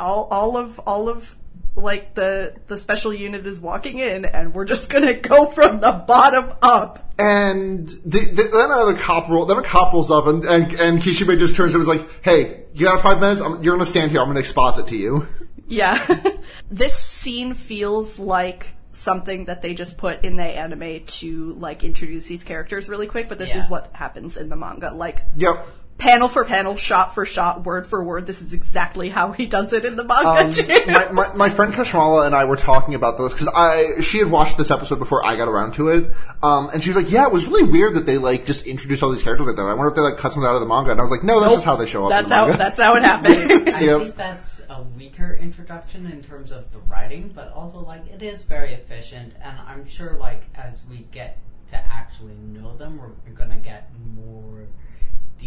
all 0.00 0.28
all 0.30 0.56
of 0.56 0.78
all 0.80 1.08
of 1.08 1.36
like 1.76 2.14
the 2.14 2.54
the 2.68 2.78
special 2.78 3.12
unit 3.12 3.46
is 3.46 3.60
walking 3.60 3.98
in, 3.98 4.24
and 4.24 4.54
we're 4.54 4.64
just 4.64 4.90
gonna 4.90 5.14
go 5.14 5.46
from 5.46 5.80
the 5.80 5.92
bottom 5.92 6.52
up. 6.62 7.00
And 7.16 7.88
the, 7.88 8.18
the, 8.18 8.42
then 8.50 8.64
another 8.66 8.94
cop 8.96 9.28
roll. 9.28 9.46
Then 9.46 9.58
a 9.58 9.62
cop 9.62 9.92
rolls 9.92 10.10
up, 10.10 10.26
and 10.26 10.44
and, 10.44 10.72
and 10.74 11.00
Kishibe 11.00 11.38
just 11.38 11.54
turns 11.56 11.72
and 11.72 11.78
was 11.78 11.88
like, 11.88 12.04
"Hey, 12.22 12.64
you 12.74 12.86
got 12.86 13.00
five 13.02 13.20
minutes? 13.20 13.40
I'm, 13.40 13.62
you're 13.62 13.74
gonna 13.74 13.86
stand 13.86 14.10
here. 14.10 14.20
I'm 14.20 14.26
gonna 14.26 14.40
exposit 14.40 14.88
to 14.88 14.96
you." 14.96 15.26
Yeah, 15.66 16.04
this 16.70 16.94
scene 16.94 17.54
feels 17.54 18.18
like 18.18 18.66
something 18.92 19.46
that 19.46 19.62
they 19.62 19.74
just 19.74 19.96
put 19.98 20.24
in 20.24 20.36
the 20.36 20.44
anime 20.44 21.04
to 21.04 21.54
like 21.54 21.82
introduce 21.84 22.26
these 22.26 22.44
characters 22.44 22.88
really 22.88 23.06
quick. 23.06 23.28
But 23.28 23.38
this 23.38 23.54
Yeah. 23.54 23.60
is 23.62 23.70
what 23.70 23.90
happens 23.92 24.36
in 24.36 24.48
the 24.48 24.56
manga. 24.56 24.90
Like 24.92 25.22
Yep. 25.36 25.66
Panel 26.04 26.28
for 26.28 26.44
panel, 26.44 26.76
shot 26.76 27.14
for 27.14 27.24
shot, 27.24 27.64
word 27.64 27.86
for 27.86 28.04
word. 28.04 28.26
This 28.26 28.42
is 28.42 28.52
exactly 28.52 29.08
how 29.08 29.32
he 29.32 29.46
does 29.46 29.72
it 29.72 29.84
in 29.86 29.96
the 29.96 30.04
manga 30.04 30.28
Um, 30.44 30.50
too. 30.50 30.66
my, 30.86 31.08
my, 31.10 31.32
my 31.34 31.48
friend 31.50 31.72
Kashmala 31.72 32.26
and 32.26 32.34
I 32.34 32.44
were 32.44 32.56
talking 32.56 32.94
about 32.94 33.16
this 33.16 33.32
because 33.32 33.48
I 33.48 34.00
she 34.02 34.18
had 34.18 34.30
watched 34.30 34.58
this 34.58 34.70
episode 34.70 34.98
before 34.98 35.24
I 35.26 35.36
got 35.36 35.48
around 35.48 35.72
to 35.74 35.88
it, 35.88 36.14
um, 36.42 36.68
and 36.72 36.82
she 36.82 36.90
was 36.90 36.96
like, 36.96 37.10
"Yeah, 37.10 37.26
it 37.26 37.32
was 37.32 37.46
really 37.46 37.62
weird 37.64 37.94
that 37.94 38.04
they 38.04 38.18
like 38.18 38.44
just 38.44 38.66
introduced 38.66 39.02
all 39.02 39.10
these 39.10 39.22
characters 39.22 39.46
like 39.46 39.56
that. 39.56 39.62
I 39.62 39.72
wonder 39.74 39.88
if 39.88 39.94
they 39.94 40.02
like 40.02 40.18
cut 40.18 40.32
something 40.34 40.46
out 40.48 40.54
of 40.54 40.60
the 40.60 40.66
manga." 40.68 40.90
And 40.90 41.00
I 41.00 41.02
was 41.02 41.10
like, 41.10 41.24
"No, 41.24 41.40
this 41.40 41.48
Nope. 41.48 41.56
just 41.56 41.64
how 41.66 41.76
they 41.76 41.86
show 41.86 42.04
up." 42.04 42.10
That's 42.10 42.24
in 42.24 42.28
the 42.28 42.34
how 42.52 42.56
that's 42.56 42.80
how 42.80 42.94
it 42.96 43.02
happened. 43.02 43.68
I 43.74 43.80
Yep. 43.80 44.02
think 44.02 44.16
that's 44.16 44.62
a 44.68 44.82
weaker 44.96 45.34
introduction 45.40 46.06
in 46.06 46.22
terms 46.22 46.52
of 46.52 46.70
the 46.72 46.78
writing, 46.80 47.32
but 47.34 47.50
also 47.52 47.80
like 47.80 48.06
it 48.12 48.22
is 48.22 48.44
very 48.44 48.72
efficient, 48.72 49.32
and 49.42 49.56
I'm 49.66 49.88
sure 49.88 50.16
like 50.18 50.42
as 50.54 50.84
we 50.90 51.06
get 51.12 51.38
to 51.70 51.76
actually 51.76 52.34
know 52.52 52.76
them, 52.76 52.98
we're 53.00 53.32
gonna 53.34 53.56
get 53.56 53.90
more 54.14 54.66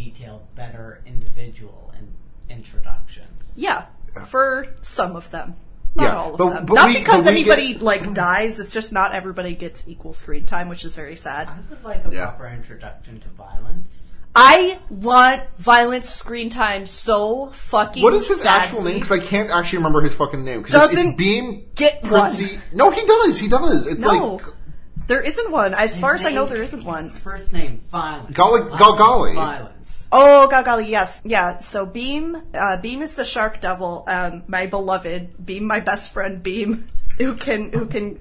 detailed, 0.03 0.43
better 0.55 1.01
individual 1.05 1.93
in- 1.97 2.55
introductions. 2.55 3.53
yeah, 3.55 3.85
for 4.27 4.67
some 4.81 5.15
of 5.15 5.29
them. 5.31 5.55
Not 5.95 6.03
Yeah, 6.03 6.17
all 6.17 6.31
of 6.33 6.37
but- 6.37 6.49
them. 6.53 6.65
but 6.67 6.73
not 6.75 6.87
we- 6.89 6.99
because 6.99 7.25
anybody 7.25 7.73
get- 7.73 7.81
like 7.81 8.13
dies. 8.13 8.59
It's 8.59 8.69
just 8.71 8.91
not 8.93 9.13
everybody 9.13 9.55
gets 9.55 9.83
equal 9.87 10.13
screen 10.13 10.45
time, 10.45 10.69
which 10.69 10.85
is 10.85 10.93
very 10.95 11.15
sad. 11.15 11.47
I 11.47 11.53
would 11.69 11.83
like 11.83 12.05
a 12.05 12.13
Yeah. 12.13 12.27
proper 12.27 12.47
introduction 12.47 13.19
to 13.21 13.27
violence. 13.29 14.03
I 14.35 14.77
want 14.91 15.41
violent 15.57 16.05
screen 16.05 16.51
time 16.51 16.85
so 16.85 17.49
fucking. 17.53 18.03
What 18.03 18.13
is 18.13 18.27
his 18.27 18.37
badly. 18.43 18.49
actual 18.65 18.83
name? 18.83 18.93
Because 18.95 19.11
I 19.11 19.19
can't 19.19 19.49
actually 19.49 19.79
remember 19.79 20.01
his 20.01 20.13
fucking 20.13 20.43
name. 20.45 20.61
Doesn't 20.61 21.07
it's 21.07 21.17
Beam 21.17 21.63
get 21.73 22.03
Princey. 22.03 22.59
No, 22.71 22.91
he 22.91 23.03
does. 23.03 23.39
He 23.39 23.47
does. 23.47 23.87
It's 23.87 24.01
No. 24.01 24.35
like 24.35 24.41
There 25.07 25.21
isn't 25.21 25.51
one. 25.51 25.73
As 25.73 25.99
far 25.99 26.15
as 26.15 26.25
I 26.25 26.31
know, 26.31 26.45
name- 26.45 26.53
there 26.55 26.63
isn't 26.63 26.83
one. 26.83 27.09
First 27.09 27.53
name, 27.53 27.81
violence. 27.91 28.35
Golly- 28.35 28.61
Last 28.61 28.81
Golgolly. 28.81 29.35
Violence. 29.35 30.07
Oh, 30.11 30.47
Gagali, 30.51 30.87
yes. 30.87 31.21
Yeah, 31.25 31.59
so 31.59 31.85
Beam, 31.85 32.41
uh, 32.53 32.77
Beam 32.77 33.01
is 33.01 33.15
the 33.15 33.25
shark 33.25 33.61
devil, 33.61 34.03
um, 34.07 34.43
my 34.47 34.65
beloved. 34.65 35.45
Beam, 35.45 35.65
my 35.65 35.79
best 35.79 36.11
friend, 36.13 36.41
Beam, 36.43 36.87
who 37.17 37.35
can, 37.35 37.71
who 37.71 37.85
can 37.85 38.19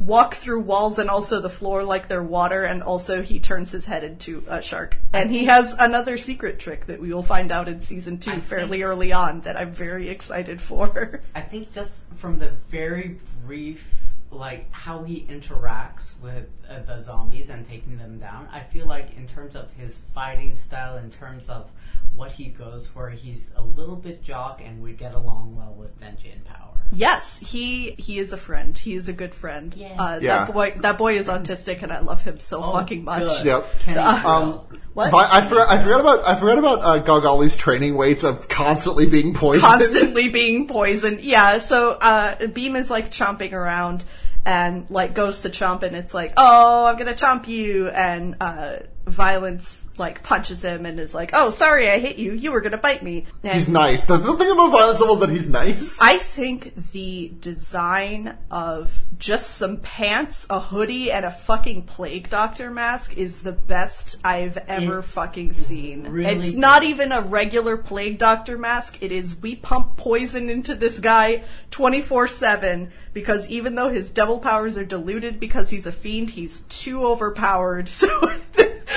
walk 0.00 0.34
through 0.36 0.60
walls 0.60 0.98
and 0.98 1.10
also 1.10 1.40
the 1.40 1.50
floor 1.50 1.82
like 1.82 2.08
they're 2.08 2.22
water, 2.22 2.62
and 2.62 2.82
also 2.82 3.20
he 3.22 3.40
turns 3.40 3.72
his 3.72 3.84
head 3.86 4.04
into 4.04 4.44
a 4.48 4.62
shark. 4.62 4.96
And 5.12 5.30
he 5.30 5.46
has 5.46 5.74
another 5.80 6.16
secret 6.16 6.58
trick 6.60 6.86
that 6.86 7.00
we 7.00 7.12
will 7.12 7.22
find 7.22 7.50
out 7.50 7.68
in 7.68 7.80
season 7.80 8.18
two 8.18 8.30
I 8.32 8.40
fairly 8.40 8.78
think- 8.78 8.84
early 8.84 9.12
on 9.12 9.40
that 9.42 9.56
I'm 9.56 9.72
very 9.72 10.08
excited 10.08 10.60
for. 10.62 11.20
I 11.34 11.40
think 11.40 11.72
just 11.72 12.02
from 12.16 12.38
the 12.38 12.50
very 12.68 13.16
brief, 13.44 13.94
like 14.30 14.70
how 14.72 15.02
he 15.04 15.22
interacts 15.28 16.20
with 16.20 16.46
uh, 16.68 16.80
the 16.80 17.00
zombies 17.02 17.50
and 17.50 17.66
taking 17.66 17.96
them 17.96 18.18
down, 18.18 18.48
I 18.52 18.60
feel 18.60 18.86
like 18.86 19.16
in 19.16 19.26
terms 19.26 19.56
of 19.56 19.70
his 19.72 20.02
fighting 20.14 20.54
style, 20.56 20.96
in 20.96 21.10
terms 21.10 21.48
of 21.48 21.70
what 22.18 22.32
he 22.32 22.46
goes 22.46 22.88
for, 22.88 23.08
he's 23.08 23.52
a 23.56 23.62
little 23.62 23.96
bit 23.96 24.22
jock 24.22 24.60
and 24.64 24.82
would 24.82 24.98
get 24.98 25.14
along 25.14 25.54
well 25.56 25.72
with 25.78 25.98
Denji 26.00 26.32
and 26.32 26.44
Power. 26.44 26.64
Yes, 26.90 27.38
he 27.38 27.90
he 27.92 28.18
is 28.18 28.32
a 28.32 28.36
friend. 28.38 28.76
He 28.76 28.94
is 28.94 29.08
a 29.08 29.12
good 29.12 29.34
friend. 29.34 29.74
Yeah. 29.76 29.94
Uh, 29.98 30.18
Yeah. 30.20 30.44
That 30.46 30.52
boy 30.54 30.72
that 30.78 30.96
boy 30.98 31.14
is 31.16 31.26
autistic, 31.26 31.82
and 31.82 31.92
I 31.92 32.00
love 32.00 32.22
him 32.22 32.40
so 32.40 32.62
fucking 32.62 33.04
much. 33.04 33.22
Oh, 33.24 33.28
good. 33.28 33.46
Yep. 33.46 33.66
Kenny 33.80 33.98
Um, 33.98 34.60
What? 34.94 35.10
Vi- 35.10 35.28
I 35.36 35.40
forgot. 35.42 35.68
I 35.70 35.82
forgot 35.82 36.00
about. 36.00 36.26
I 36.26 36.34
forgot 36.34 36.58
about 36.58 36.78
uh, 36.80 37.04
Golgolly's 37.04 37.56
training 37.56 37.94
weights 37.94 38.24
of 38.24 38.48
constantly 38.48 39.06
being 39.06 39.34
poisoned. 39.34 39.64
constantly 39.70 40.28
being 40.30 40.66
poisoned. 40.66 41.20
Yeah, 41.20 41.58
so 41.58 41.90
uh, 41.92 42.46
Beam 42.48 42.74
is 42.74 42.90
like 42.90 43.10
chomping 43.10 43.52
around 43.52 44.04
and 44.46 44.88
like 44.88 45.14
goes 45.14 45.42
to 45.42 45.50
chomp 45.50 45.82
and 45.82 45.94
it's 45.94 46.14
like, 46.14 46.32
oh, 46.38 46.86
I'm 46.86 46.96
gonna 46.96 47.12
chomp 47.12 47.46
you, 47.48 47.88
and 47.88 48.36
uh, 48.40 48.76
Violence 49.08 49.88
like 49.98 50.22
punches 50.22 50.64
him 50.64 50.86
and 50.86 51.00
is 51.00 51.14
like, 51.14 51.30
oh, 51.32 51.50
sorry, 51.50 51.88
I 51.88 51.98
hit 51.98 52.16
you. 52.18 52.32
You 52.32 52.52
were 52.52 52.60
gonna 52.60 52.78
bite 52.78 53.02
me. 53.02 53.26
And 53.42 53.54
He's 53.54 53.68
nice. 53.68 54.04
The, 54.04 54.16
the 54.16 54.36
thing 54.36 54.50
about 54.50 54.70
Violence 54.70 54.98
Devil 55.00 55.14
is 55.14 55.20
that 55.20 55.28
he's 55.30 55.48
nice. 55.50 56.00
I 56.00 56.18
think 56.18 56.74
the 56.92 57.32
design 57.40 58.36
of 58.50 59.02
just 59.18 59.56
some 59.56 59.78
pants, 59.78 60.46
a 60.50 60.60
hoodie, 60.60 61.10
and 61.10 61.24
a 61.24 61.30
fucking 61.30 61.82
plague 61.82 62.30
doctor 62.30 62.70
mask 62.70 63.16
is 63.16 63.42
the 63.42 63.52
best 63.52 64.16
I've 64.24 64.56
ever 64.56 65.00
It's 65.00 65.08
fucking 65.12 65.52
seen. 65.52 66.04
really 66.08 66.36
it's 66.36 66.50
good. 66.50 66.58
not 66.58 66.84
even 66.84 67.10
a 67.12 67.20
regular 67.20 67.76
plague 67.76 68.18
doctor 68.18 68.56
mask. 68.56 69.02
It 69.02 69.10
is 69.12 69.36
we 69.40 69.56
pump 69.56 69.96
poison 69.96 70.48
into 70.50 70.74
this 70.74 71.00
guy 71.00 71.42
24/7 71.70 72.90
because 73.12 73.48
even 73.48 73.74
though 73.74 73.88
his 73.88 74.10
devil 74.10 74.38
powers 74.38 74.78
are 74.78 74.84
diluted 74.84 75.40
because 75.40 75.70
he's 75.70 75.86
a 75.86 75.92
fiend, 75.92 76.30
he's 76.30 76.60
too 76.68 77.04
overpowered. 77.04 77.88
So 77.98 78.06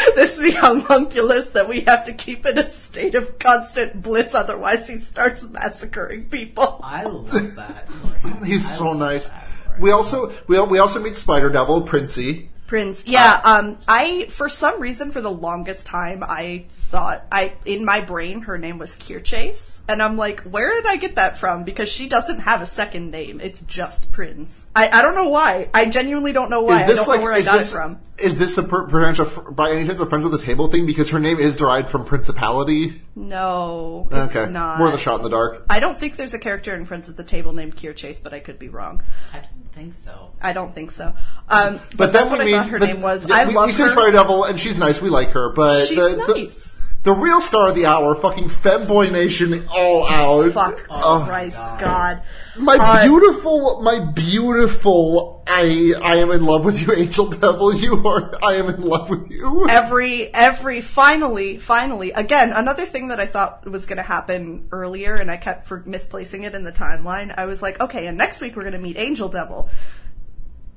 this 0.16 0.40
be 0.40 0.52
homunculus 0.52 1.48
that 1.48 1.68
we 1.68 1.82
have 1.82 2.04
to 2.06 2.14
keep 2.14 2.46
in 2.46 2.58
a 2.58 2.70
state 2.70 3.16
of 3.16 3.38
constant 3.40 4.02
bliss 4.02 4.34
otherwise 4.34 4.88
he 4.88 4.98
starts 4.98 5.48
massacring 5.48 6.26
people. 6.26 6.80
I 6.84 7.04
love 7.04 7.56
that. 7.56 7.90
For 7.90 8.28
him. 8.28 8.44
He's 8.44 8.72
I 8.72 8.78
so 8.78 8.94
nice. 8.94 9.28
that 9.28 9.48
for 9.48 9.74
him. 9.74 9.82
We 9.82 9.92
also 9.92 10.34
we, 10.48 10.60
we 10.62 10.80
also 10.80 11.02
meet 11.02 11.18
Spider 11.18 11.50
Devil, 11.50 11.84
Princey. 11.84 12.50
Prince. 12.72 13.06
Yeah, 13.06 13.42
um 13.44 13.78
I 13.86 14.28
for 14.30 14.48
some 14.48 14.80
reason 14.80 15.12
for 15.12 15.20
the 15.20 15.30
longest 15.30 15.86
time 15.88 16.24
I 16.24 16.68
thought 16.70 17.26
I 17.30 17.54
in 17.66 17.84
my 17.84 18.00
brain 18.00 18.44
her 18.44 18.58
name 18.58 18.78
was 18.78 18.96
Kirchase 18.96 19.82
and 19.90 20.02
I'm 20.02 20.16
like 20.16 20.44
where 20.44 20.74
did 20.76 20.86
I 20.86 20.96
get 20.96 21.18
that 21.18 21.38
from 21.38 21.66
because 21.66 21.92
she 21.92 22.08
doesn't 22.08 22.40
have 22.40 22.62
a 22.62 22.66
second 22.66 23.12
name. 23.12 23.42
It's 23.42 23.62
just 23.64 24.14
Prince. 24.14 24.68
I 24.74 24.88
I 24.88 25.02
don't 25.02 25.16
know 25.16 25.28
why. 25.28 25.70
I 25.74 25.90
genuinely 25.90 26.32
don't 26.32 26.50
know 26.50 26.62
why. 26.62 26.84
I 26.84 26.88
don't 26.88 26.96
know 26.96 27.22
where 27.22 27.34
I 27.34 27.42
got 27.42 27.58
this, 27.58 27.74
it 27.74 27.76
from. 27.76 28.00
Is 28.24 28.38
this 28.38 28.58
a 28.58 28.64
per, 28.64 28.88
perhaps 28.88 29.20
a, 29.20 29.26
fr- 29.26 29.52
by 29.52 29.72
any 29.72 29.86
chance 29.88 30.00
a 30.00 30.06
Friends 30.06 30.26
of 30.26 30.32
the 30.32 30.38
Table 30.38 30.68
thing? 30.70 30.86
Because 30.86 31.10
her 31.10 31.20
name 31.20 31.40
is 31.40 31.56
derived 31.56 31.90
from 31.90 32.06
Principality. 32.06 33.02
No, 33.16 34.08
it's 34.12 34.36
okay, 34.36 34.52
not. 34.52 34.78
more 34.78 34.88
of 34.88 34.94
the 34.94 35.00
shot 35.00 35.18
in 35.18 35.24
the 35.24 35.30
dark. 35.30 35.66
I 35.70 35.80
don't 35.80 35.98
think 35.98 36.16
there's 36.16 36.34
a 36.34 36.40
character 36.40 36.74
in 36.76 36.86
Friends 36.86 37.10
at 37.10 37.18
the 37.18 37.24
Table 37.24 37.54
named 37.54 37.76
Kirchase, 37.76 38.22
but 38.24 38.34
I 38.34 38.40
could 38.40 38.60
be 38.60 38.70
wrong. 38.70 39.02
I 39.34 39.38
don't 39.40 39.74
think 39.74 39.94
so. 39.94 40.32
I 40.42 40.54
don't 40.54 40.74
think 40.74 40.92
so. 40.92 41.14
Um, 41.50 41.78
but, 41.78 41.98
But 41.98 42.14
that's 42.14 42.30
then 42.30 42.38
what 42.40 42.42
I 42.42 42.46
meet. 42.46 42.52
thought 42.54 42.68
her 42.70 42.80
but- 42.80 42.86
name 42.88 43.02
was. 43.02 43.28
yeah, 43.28 43.36
I 43.36 43.46
we, 43.46 43.54
love 43.54 43.68
we 43.68 43.72
say 43.74 43.84
her. 43.84 43.90
Spider 43.90 44.12
Devil, 44.12 44.44
and 44.46 44.60
she's 44.60 44.80
nice. 44.80 45.02
We 45.02 45.10
like 45.10 45.30
her, 45.30 45.50
but 45.50 45.88
She's 45.88 45.98
the, 45.98 46.24
the- 46.28 46.34
nice. 46.34 46.76
The, 46.76 46.81
real 47.06 47.42
star 47.42 47.70
of 47.70 47.76
the 47.76 47.88
hour, 47.88 48.14
fucking 48.14 48.50
Femboy 48.50 49.12
Nation, 49.12 49.68
all 49.74 50.06
out. 50.08 50.52
Fuck 50.52 50.86
Oh, 50.92 51.24
Christ, 51.28 51.58
God. 51.58 51.80
God. 51.80 52.22
My 52.58 52.78
Uh, 52.80 53.04
beautiful, 53.08 53.82
my 53.82 54.00
beautiful, 54.00 55.44
I, 55.48 55.94
I 56.00 56.18
am 56.18 56.30
in 56.30 56.46
love 56.46 56.64
with 56.64 56.80
you, 56.86 56.94
Angel 56.94 57.26
Devil. 57.28 57.74
You 57.82 58.08
are, 58.08 58.38
I 58.44 58.54
am 58.56 58.70
in 58.70 58.82
love 58.84 59.10
with 59.10 59.32
you. 59.32 59.68
every 59.68 60.32
every 60.34 60.82
finally 60.82 61.58
finally 61.58 62.12
again 62.12 62.52
another 62.52 62.86
thing 62.86 63.08
that 63.08 63.20
i 63.20 63.26
thought 63.26 63.66
was 63.70 63.86
going 63.88 63.98
to 63.98 64.04
happen 64.04 64.68
earlier 64.72 65.16
and 65.16 65.32
i 65.32 65.38
kept 65.38 65.66
for 65.68 65.82
misplacing 65.86 66.44
it 66.44 66.54
in 66.54 66.64
the 66.64 66.72
timeline 66.72 67.34
i 67.38 67.46
was 67.46 67.62
like 67.62 67.80
okay 67.80 68.06
and 68.08 68.18
next 68.18 68.42
week 68.42 68.56
we're 68.56 68.62
going 68.62 68.74
to 68.74 68.80
meet 68.80 68.98
angel 68.98 69.30
devil 69.30 69.70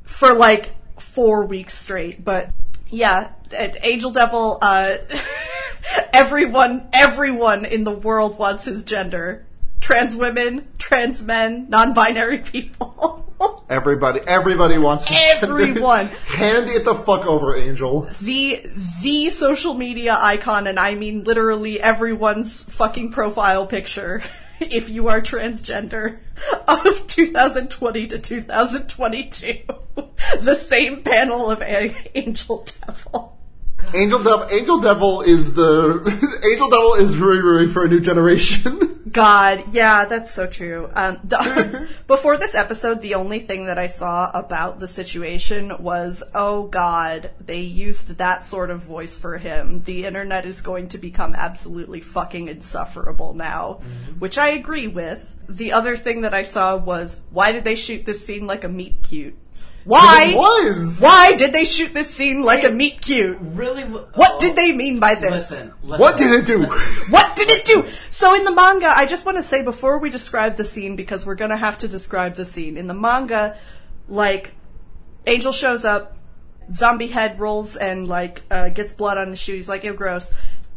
for 0.05 0.33
like 0.33 0.73
four 0.99 1.45
weeks 1.47 1.75
straight 1.75 2.25
but 2.25 2.51
yeah 2.90 3.31
angel 3.83 4.11
devil 4.11 4.59
uh 4.62 4.97
everyone 6.12 6.88
everyone 6.92 7.64
in 7.64 7.85
the 7.85 7.92
world 7.92 8.38
wants 8.38 8.64
his 8.64 8.85
gender 8.85 9.44
trans 9.81 10.16
women 10.16 10.66
trans 10.79 11.25
men 11.25 11.68
non-binary 11.68 12.38
people 12.38 13.20
Everybody, 13.68 14.20
everybody 14.27 14.79
wants 14.79 15.07
to 15.07 15.14
Everyone. 15.14 16.07
Hand 16.27 16.68
it 16.68 16.85
the 16.85 16.94
fuck 16.94 17.27
over, 17.27 17.57
Angel. 17.57 18.03
the 18.23 18.61
the 19.03 19.31
social 19.31 19.75
media 19.75 20.16
icon, 20.18 20.66
and 20.66 20.79
I 20.79 20.94
mean 20.94 21.25
literally 21.25 21.81
everyone's 21.81 22.64
fucking 22.64 23.11
profile 23.12 23.66
picture, 23.66 24.23
if 24.61 24.88
you 24.88 25.09
are 25.09 25.21
transgender, 25.21 26.19
of 26.69 27.07
2020 27.07 28.07
to 28.09 28.19
2022. 28.19 29.61
the 30.40 30.55
same 30.55 31.03
panel 31.03 31.51
of 31.51 31.62
Angel 31.62 32.64
Devil. 32.87 33.34
Angel 33.92 34.23
Devil, 34.23 34.47
Angel 34.51 34.81
Devil 34.81 35.20
is 35.23 35.55
the, 35.55 36.40
Angel 36.51 36.70
Devil 36.70 36.94
is 36.94 37.16
Rui 37.16 37.38
Rui 37.38 37.68
for 37.68 37.85
a 37.85 37.88
new 37.88 38.01
generation. 38.01 38.90
God, 39.14 39.73
yeah, 39.73 40.07
that's 40.07 40.33
so 40.33 40.49
true. 40.49 40.90
Um, 40.92 41.20
the, 41.23 41.88
before 42.09 42.37
this 42.37 42.57
episode, 42.57 43.01
the 43.01 43.14
only 43.14 43.38
thing 43.38 43.66
that 43.66 43.79
I 43.79 43.87
saw 43.87 44.29
about 44.35 44.81
the 44.81 44.88
situation 44.88 45.73
was, 45.81 46.25
oh 46.35 46.66
God, 46.66 47.31
they 47.38 47.61
used 47.61 48.18
that 48.18 48.42
sort 48.42 48.70
of 48.70 48.83
voice 48.83 49.16
for 49.16 49.38
him. 49.38 49.83
The 49.83 50.05
internet 50.05 50.47
is 50.47 50.62
going 50.62 50.88
to 50.88 50.99
become 50.99 51.35
absolutely 51.35 52.01
fucking 52.01 52.49
insufferable 52.49 53.35
now, 53.35 53.81
which 54.18 54.37
I 54.37 54.49
agree 54.49 54.88
with. 54.88 55.37
The 55.49 55.73
other 55.73 55.97
thing 55.97 56.23
that 56.23 56.35
I 56.35 56.42
saw 56.42 56.77
was, 56.77 57.20
why 57.31 57.53
did 57.53 57.62
they 57.62 57.77
shoot 57.77 58.05
this 58.05 58.27
scene 58.27 58.49
like 58.49 58.64
a 58.64 58.68
meet 58.68 59.05
cute? 59.05 59.37
Why? 59.85 60.29
It 60.31 60.37
was. 60.37 61.01
Why 61.01 61.37
did 61.37 61.53
they 61.53 61.64
shoot 61.64 61.92
this 61.92 62.09
scene 62.09 62.42
like 62.42 62.64
a 62.64 62.70
meet 62.70 63.03
cute? 63.03 63.37
Really? 63.40 63.83
w- 63.83 64.07
What 64.14 64.33
oh, 64.35 64.40
did 64.40 64.57
they 64.57 64.73
mean 64.73 64.99
by 64.99 65.14
this? 65.14 65.51
Listen, 65.51 65.75
listen. 65.83 66.01
What 66.01 66.16
did 66.16 66.33
it 66.33 66.47
do? 66.47 66.64
What 67.11 67.37
did 67.37 67.51
it 67.51 67.66
do? 67.66 67.87
So 68.11 68.35
in 68.35 68.44
the 68.44 68.53
manga, 68.53 68.87
I 68.87 69.05
just 69.05 69.27
want 69.27 69.37
to 69.37 69.42
say 69.42 69.62
before 69.62 69.99
we 69.99 70.09
describe 70.09 70.57
the 70.57 70.64
scene, 70.64 70.97
because 70.97 71.27
we're 71.27 71.35
gonna 71.35 71.57
have 71.57 71.79
to 71.79 71.88
describe 71.88 72.35
the 72.35 72.47
scene. 72.47 72.77
In 72.79 72.87
the 72.87 72.94
manga, 72.94 73.59
like, 74.09 74.53
Angel 75.27 75.53
shows 75.53 75.85
up, 75.85 76.16
zombie 76.73 77.09
head 77.09 77.38
rolls 77.38 77.77
and 77.77 78.09
like, 78.09 78.42
uh, 78.51 78.70
gets 78.70 78.94
blood 78.94 79.18
on 79.18 79.29
his 79.29 79.38
shoe, 79.38 79.55
he's 79.55 79.68
like, 79.68 79.85
ew, 79.85 79.92
gross. 79.92 80.33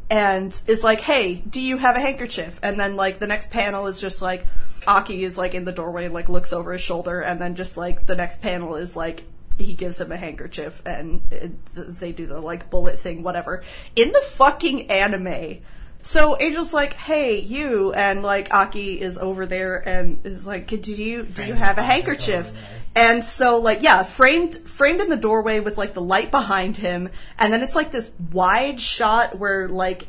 And 0.10 0.60
is 0.67 0.84
like, 0.84 1.02
hey, 1.02 1.36
do 1.36 1.62
you 1.62 1.78
have 1.78 1.96
a 1.96 2.00
handkerchief? 2.00 2.60
And 2.63 2.80
then 2.80 2.96
like, 2.96 3.20
the 3.20 3.28
next 3.28 3.52
panel 3.52 3.88
is 3.88 4.00
just 4.00 4.22
like, 4.22 4.46
Aki 4.88 5.23
is 5.23 5.38
like 5.38 5.54
in 5.54 5.65
the 5.65 5.71
doorway, 5.71 6.08
like 6.08 6.30
looks 6.30 6.54
over 6.54 6.71
his 6.71 6.82
shoulder, 6.82 7.21
and 7.21 7.39
then 7.39 7.56
just 7.56 7.78
like, 7.78 8.06
the 8.06 8.15
next 8.15 8.41
panel 8.41 8.76
is 8.76 8.95
like, 8.95 9.23
he 9.58 9.73
gives 9.73 10.00
him 10.00 10.12
a 10.12 10.17
handkerchief 10.17 10.84
and 10.86 11.21
it, 11.32 11.65
they 11.76 12.12
do 12.12 12.26
the 12.26 12.39
like 12.39 12.69
bullet 12.69 13.00
thing, 13.00 13.23
whatever. 13.23 13.63
In 13.95 14.12
the 14.12 14.21
fucking 14.21 14.89
anime, 14.89 15.60
so 16.04 16.36
Angel's 16.36 16.73
like, 16.73 16.93
"Hey, 16.93 17.39
you," 17.39 17.91
and 17.91 18.23
like 18.23 18.54
Aki 18.54 19.02
is 19.02 19.17
over 19.17 19.45
there 19.45 19.78
and 19.78 20.26
is 20.26 20.47
like, 20.47 20.67
"Do 20.67 20.93
you 20.93 21.23
do 21.23 21.45
you 21.45 21.54
have 21.54 21.78
a 21.78 21.84
handkerchief?" 21.84 22.52
And 22.95 23.23
so 23.23 23.60
like 23.60 23.82
yeah, 23.82 24.04
framed 24.04 24.56
framed 24.56 25.02
in 25.02 25.10
the 25.10 25.17
doorway 25.17 25.60
with 25.60 25.78
like 25.78 25.93
the 25.93 26.02
light 26.02 26.32
behind 26.32 26.78
him, 26.78 27.10
and 27.38 27.52
then 27.52 27.62
it's 27.62 27.76
like 27.76 27.91
this 27.91 28.12
wide 28.32 28.80
shot 28.80 29.38
where 29.38 29.67
like 29.67 30.08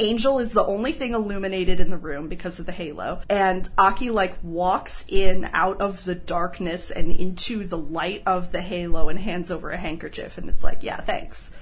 Angel 0.00 0.38
is 0.38 0.52
the 0.52 0.64
only 0.64 0.92
thing 0.92 1.12
illuminated 1.12 1.78
in 1.78 1.90
the 1.90 1.98
room 1.98 2.28
because 2.28 2.58
of 2.58 2.64
the 2.66 2.72
halo. 2.72 3.20
And 3.28 3.68
Aki 3.76 4.10
like 4.10 4.34
walks 4.42 5.04
in 5.08 5.48
out 5.52 5.80
of 5.82 6.04
the 6.04 6.14
darkness 6.14 6.90
and 6.90 7.14
into 7.14 7.64
the 7.64 7.76
light 7.78 8.22
of 8.26 8.50
the 8.50 8.62
halo 8.62 9.10
and 9.10 9.18
hands 9.18 9.50
over 9.50 9.70
a 9.70 9.76
handkerchief 9.76 10.38
and 10.38 10.48
it's 10.48 10.64
like, 10.64 10.82
yeah, 10.82 11.00
thanks. 11.00 11.52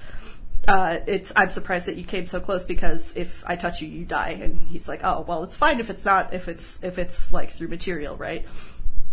Uh, 0.67 0.99
it's 1.05 1.33
I'm 1.35 1.49
surprised 1.49 1.87
that 1.87 1.97
you 1.97 2.03
came 2.03 2.27
so 2.27 2.39
close 2.39 2.65
because 2.65 3.15
if 3.17 3.43
I 3.45 3.55
touch 3.55 3.81
you, 3.81 3.89
you 3.89 4.05
die. 4.05 4.39
And 4.41 4.67
he's 4.67 4.87
like, 4.87 5.01
oh 5.03 5.25
well, 5.27 5.43
it's 5.43 5.57
fine 5.57 5.79
if 5.79 5.89
it's 5.89 6.05
not 6.05 6.33
if 6.33 6.47
it's 6.47 6.83
if 6.83 6.97
it's 6.97 7.33
like 7.33 7.51
through 7.51 7.67
material, 7.67 8.15
right? 8.15 8.45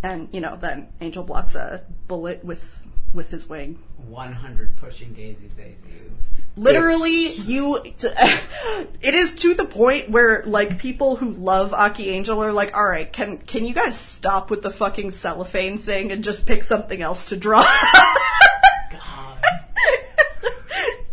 And 0.02 0.28
you 0.32 0.40
know, 0.40 0.56
then 0.56 0.88
Angel 1.00 1.24
blocks 1.24 1.56
a 1.56 1.84
bullet 2.06 2.44
with 2.44 2.86
with 3.12 3.30
his 3.30 3.48
wing. 3.48 3.78
100 4.06 4.76
pushing 4.76 5.14
Daisy 5.14 5.48
Zazu. 5.48 6.35
Literally, 6.56 7.26
It's- 7.26 7.46
you. 7.46 7.76
it 9.02 9.14
is 9.14 9.34
to 9.36 9.54
the 9.54 9.66
point 9.66 10.08
where 10.10 10.42
like 10.46 10.78
people 10.78 11.16
who 11.16 11.32
love 11.32 11.74
Aki 11.74 12.08
Angel 12.10 12.42
are 12.42 12.52
like, 12.52 12.74
all 12.76 12.86
right, 12.88 13.12
can 13.12 13.38
can 13.38 13.66
you 13.66 13.74
guys 13.74 13.98
stop 13.98 14.50
with 14.50 14.62
the 14.62 14.70
fucking 14.70 15.10
cellophane 15.10 15.76
thing 15.78 16.12
and 16.12 16.24
just 16.24 16.46
pick 16.46 16.62
something 16.62 17.02
else 17.02 17.26
to 17.28 17.36
draw? 17.36 17.62
God. 17.62 19.38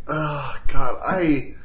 Oh 0.06 0.58
God, 0.68 1.00
I. 1.02 1.56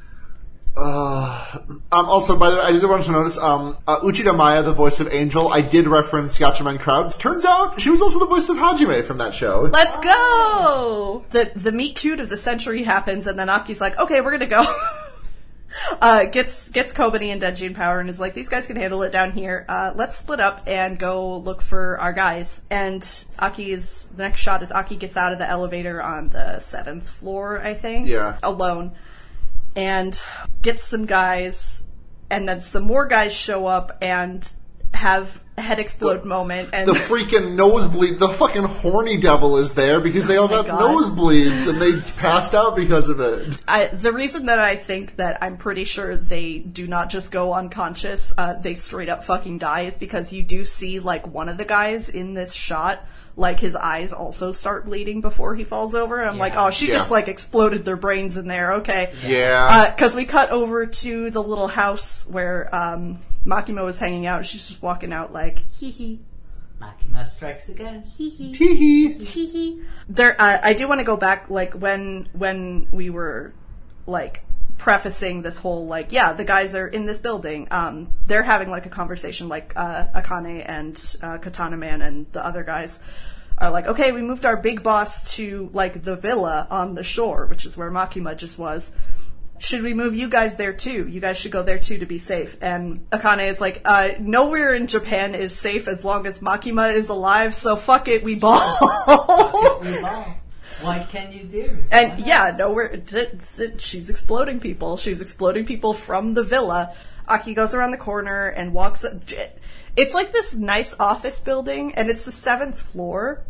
Uh, 0.79 1.59
um, 1.91 2.07
also, 2.07 2.39
by 2.39 2.51
the 2.51 2.57
way, 2.57 2.63
I 2.63 2.73
just 2.73 2.87
wanted 2.87 3.07
to 3.07 3.13
notice, 3.13 3.37
um, 3.37 3.77
uh, 3.87 4.01
Uchida 4.01 4.37
Maya, 4.37 4.63
the 4.63 4.73
voice 4.73 5.01
of 5.01 5.13
Angel, 5.13 5.49
I 5.49 5.61
did 5.61 5.89
reference 5.89 6.39
Gatchaman 6.39 6.79
Crowds. 6.79 7.17
Turns 7.17 7.45
out 7.45 7.81
she 7.81 7.91
was 7.91 8.01
also 8.01 8.21
the 8.21 8.27
voice 8.27 8.49
of 8.49 8.57
Hajime 8.57 9.05
from 9.05 9.19
that 9.19 9.35
show. 9.35 9.69
Let's 9.73 9.97
go. 9.99 11.25
The 11.31 11.51
the 11.55 11.73
meet 11.73 11.97
cute 11.97 12.21
of 12.21 12.29
the 12.29 12.37
century 12.37 12.85
happens, 12.85 13.27
and 13.27 13.39
then 13.39 13.49
Aki's 13.49 13.81
like, 13.81 13.99
okay, 13.99 14.21
we're 14.21 14.31
gonna 14.31 14.47
go. 14.47 14.65
uh, 16.01 16.25
gets 16.27 16.69
gets 16.69 16.93
Kobeni 16.93 17.29
and 17.29 17.43
Denji 17.43 17.67
in 17.67 17.75
power, 17.75 17.99
and 17.99 18.09
is 18.09 18.21
like, 18.21 18.35
these 18.35 18.49
guys 18.49 18.67
can 18.67 18.77
handle 18.77 19.03
it 19.03 19.11
down 19.11 19.33
here. 19.33 19.65
Uh, 19.69 19.93
let's 19.97 20.17
split 20.17 20.39
up 20.39 20.63
and 20.67 20.99
go 20.99 21.39
look 21.39 21.61
for 21.61 21.99
our 21.99 22.13
guys. 22.13 22.63
And 22.71 23.03
Aki 23.39 23.73
is 23.73 24.09
the 24.15 24.23
next 24.23 24.41
shot 24.41 24.63
is 24.63 24.71
Aki 24.71 24.97
gets 24.97 25.17
out 25.17 25.33
of 25.33 25.39
the 25.39 25.49
elevator 25.49 26.01
on 26.01 26.29
the 26.29 26.61
seventh 26.61 27.09
floor, 27.09 27.61
I 27.61 27.75
think. 27.75 28.09
Yeah. 28.09 28.39
alone, 28.43 28.93
and 29.79 30.21
gets 30.63 30.83
some 30.83 31.07
guys, 31.07 31.83
and 32.31 32.49
then 32.49 32.61
some 32.61 32.83
more 32.83 33.07
guys 33.07 33.33
show 33.33 33.67
up 33.67 33.97
and 34.03 34.53
have 34.95 35.45
head 35.59 35.79
explode 35.79 36.25
moment 36.25 36.71
and 36.73 36.89
The 36.89 36.95
freaking 36.95 37.55
nosebleed, 37.55 38.19
the 38.19 38.29
fucking 38.31 38.65
horny 38.65 39.19
devil 39.19 39.59
is 39.59 39.75
there 39.75 40.01
because 40.01 40.27
they 40.27 40.37
all 40.39 40.47
Oh 40.47 40.63
got 40.63 40.67
God. 40.67 40.81
nosebleeds 40.81 41.69
and 41.69 41.81
they 41.81 42.01
passed 42.17 42.55
out 42.55 42.75
because 42.75 43.09
of 43.09 43.21
it. 43.21 43.61
I, 43.69 43.87
the 43.87 44.13
reason 44.13 44.47
that 44.47 44.59
I 44.59 44.77
think 44.77 45.17
that 45.17 45.43
I'm 45.43 45.57
pretty 45.59 45.85
sure 45.85 46.17
they 46.17 46.59
do 46.59 46.87
not 46.89 47.11
just 47.11 47.31
go 47.31 47.53
unconscious, 47.53 48.33
uh, 48.39 48.55
they 48.55 48.75
straight 48.75 49.09
up 49.11 49.23
fucking 49.25 49.59
die 49.59 49.83
is 49.83 49.97
because 49.99 50.33
you 50.33 50.43
do 50.43 50.65
see 50.65 51.01
like 51.01 51.27
one 51.27 51.49
of 51.49 51.59
the 51.59 51.65
guys 51.67 52.09
in 52.09 52.35
this 52.35 52.53
shot, 52.55 53.05
like 53.39 53.61
his 53.61 53.77
eyes 53.77 54.13
also 54.13 54.51
start 54.51 54.85
bleeding 54.85 55.21
before 55.21 55.55
he 55.55 55.63
falls 55.63 55.95
over. 55.95 56.21
I'm 56.23 56.39
like, 56.39 56.55
oh, 56.57 56.71
she 56.71 56.89
Yeah. 56.89 56.95
just 56.95 57.11
like 57.11 57.29
exploded 57.29 57.85
their 57.85 57.97
brains 57.97 58.37
in 58.37 58.49
there. 58.49 58.73
Okay. 58.75 59.13
Yeah. 59.25 59.91
Because 59.95 60.15
we 60.17 60.25
cut 60.25 60.51
over 60.51 60.85
to 60.87 61.31
the 61.31 61.41
little 61.43 61.69
house 61.69 62.27
where 62.29 62.69
um, 62.75 63.19
Makima 63.47 63.89
is 63.89 64.01
hanging 64.01 64.27
out. 64.27 64.45
She's 64.45 64.67
just 64.69 64.83
walking 64.83 65.13
out 65.13 65.33
like, 65.33 65.61
hee 65.71 65.91
hee, 65.93 66.21
Makima 66.83 67.25
strikes 67.27 67.69
again. 67.69 68.03
hee 68.03 68.29
hee. 68.29 68.53
Tee 68.53 68.75
hee. 68.77 69.15
Teehee. 69.15 69.85
There, 70.09 70.35
uh, 70.41 70.59
I 70.63 70.73
do 70.73 70.89
want 70.89 70.99
to 71.01 71.05
go 71.05 71.17
back, 71.17 71.49
like 71.49 71.75
when 71.75 72.29
when 72.33 72.89
we 72.91 73.09
were 73.09 73.53
like 74.07 74.43
prefacing 74.79 75.43
this 75.43 75.59
whole 75.59 75.87
like, 75.87 76.13
yeah, 76.13 76.33
the 76.33 76.45
guys 76.45 76.75
are 76.75 76.87
in 76.87 77.05
this 77.05 77.19
building. 77.19 77.69
Um, 77.71 78.13
they're 78.27 78.43
having 78.43 78.71
like 78.71 78.87
a 78.87 78.91
conversation, 78.91 79.49
like 79.49 79.73
uh, 79.77 80.07
Akane 80.15 80.65
and 80.67 81.17
uh, 81.23 81.39
Katana 81.39 81.77
Man 81.77 82.01
and 82.01 82.27
the 82.33 82.45
other 82.45 82.63
guys 82.63 83.01
are 83.59 83.71
like, 83.71 83.87
okay, 83.87 84.13
we 84.13 84.23
moved 84.23 84.47
our 84.47 84.57
big 84.57 84.83
boss 84.83 85.35
to 85.37 85.69
like 85.73 86.03
the 86.03 86.17
villa 86.17 86.67
on 86.71 86.95
the 86.95 87.05
shore, 87.05 87.47
which 87.47 87.67
is 87.67 87.77
where 87.77 87.91
Makima 87.91 88.37
just 88.37 88.59
was. 88.59 88.93
Should 89.61 89.83
we 89.83 89.93
move 89.93 90.15
you 90.15 90.29
guys 90.29 90.55
there 90.55 90.73
too? 90.73 91.09
You 91.09 91.21
guys 91.21 91.37
should 91.37 91.51
go 91.51 91.65
there 91.65 91.81
too 91.81 91.99
to 91.99 92.07
be 92.07 92.19
safe. 92.19 92.57
And 92.61 93.11
Akane 93.11 93.49
is 93.49 93.61
like, 93.61 93.83
uh, 93.85 94.11
nowhere 94.21 94.73
in 94.73 94.87
Japan 94.87 95.35
is 95.35 95.59
safe 95.59 95.89
as 95.89 96.05
long 96.05 96.27
as 96.27 96.39
Makima 96.39 96.95
is 96.95 97.09
alive, 97.09 97.57
so 97.57 97.75
fuck 97.75 98.07
it, 98.07 98.23
we 98.23 98.39
ball. 98.39 98.61
We 99.83 100.01
ball. 100.01 100.35
What 100.83 101.09
can 101.09 101.33
you 101.33 101.45
do? 101.45 101.79
And 101.91 102.11
What 102.13 102.27
yeah, 102.27 102.47
else? 102.49 102.59
no, 102.59 102.73
we're, 102.73 102.87
it's- 102.87 103.61
she's 103.79 104.11
exploding 104.11 104.61
people. 104.61 104.97
She's 104.97 105.21
exploding 105.21 105.65
people 105.67 105.93
from 105.93 106.35
the 106.35 106.43
villa. 106.43 106.95
Aki 107.27 107.55
goes 107.55 107.75
around 107.75 107.91
the 107.91 107.97
corner 107.99 108.47
and 108.49 108.73
walks. 108.73 109.05
It's 109.97 110.15
like 110.15 110.33
this 110.33 110.57
nice 110.57 110.95
office 110.99 111.41
building, 111.41 111.95
and 111.95 112.09
it's 112.09 112.25
the 112.25 112.31
seventh 112.33 112.81
floor. 112.81 113.43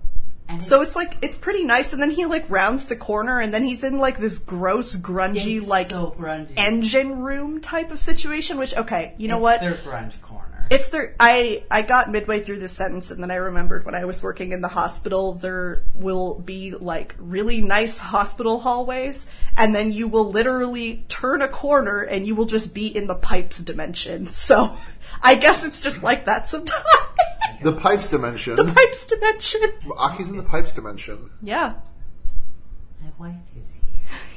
And 0.48 0.62
So 0.62 0.80
it's 0.80 0.96
like 0.96 1.18
it's 1.20 1.36
pretty 1.36 1.62
nice, 1.62 1.92
and 1.92 2.00
then 2.00 2.10
he 2.10 2.24
like 2.24 2.48
rounds 2.48 2.88
the 2.88 2.96
corner, 2.96 3.38
and 3.38 3.52
then 3.52 3.62
he's 3.64 3.84
in 3.84 3.98
like 3.98 4.16
this 4.18 4.38
gross, 4.38 4.96
grungy, 4.96 5.64
like 5.66 5.90
so 5.90 6.16
grungy. 6.18 6.48
engine 6.56 7.20
room 7.20 7.60
type 7.60 7.90
of 7.90 7.98
situation. 8.00 8.56
Which 8.58 8.74
okay, 8.74 9.12
you 9.18 9.28
know 9.28 9.36
It's 9.36 9.42
what? 9.42 9.60
Their 9.60 9.74
grunge 9.74 10.18
corner. 10.22 10.47
It's 10.70 10.90
there. 10.90 11.14
I 11.18 11.64
I 11.70 11.80
got 11.82 12.10
midway 12.10 12.40
through 12.40 12.58
this 12.58 12.72
sentence, 12.72 13.10
and 13.10 13.22
then 13.22 13.30
I 13.30 13.36
remembered 13.36 13.86
when 13.86 13.94
I 13.94 14.04
was 14.04 14.22
working 14.22 14.52
in 14.52 14.60
the 14.60 14.68
hospital, 14.68 15.32
there 15.32 15.82
will 15.94 16.38
be 16.40 16.72
like 16.72 17.14
really 17.18 17.62
nice 17.62 17.98
hospital 17.98 18.60
hallways, 18.60 19.26
and 19.56 19.74
then 19.74 19.92
you 19.92 20.08
will 20.08 20.30
literally 20.30 21.04
turn 21.08 21.40
a 21.40 21.48
corner, 21.48 22.02
and 22.02 22.26
you 22.26 22.34
will 22.34 22.44
just 22.46 22.74
be 22.74 22.86
in 22.86 23.06
the 23.06 23.14
pipes 23.14 23.58
dimension. 23.58 24.26
So, 24.26 24.76
I 25.22 25.34
guess 25.34 25.64
it's 25.64 25.80
just 25.80 26.02
like 26.02 26.26
that 26.26 26.48
sometimes. 26.48 26.84
The 27.62 27.72
pipes 27.72 28.08
dimension. 28.08 28.54
the 28.56 28.64
pipes 28.72 29.06
dimension. 29.06 29.60
Aki's 29.96 30.30
in 30.30 30.36
the 30.36 30.42
pipes 30.44 30.74
dimension. 30.74 31.30
Yeah, 31.42 31.74
My 33.00 33.10
wife 33.18 33.36
is 33.60 33.72
here. 33.72 33.77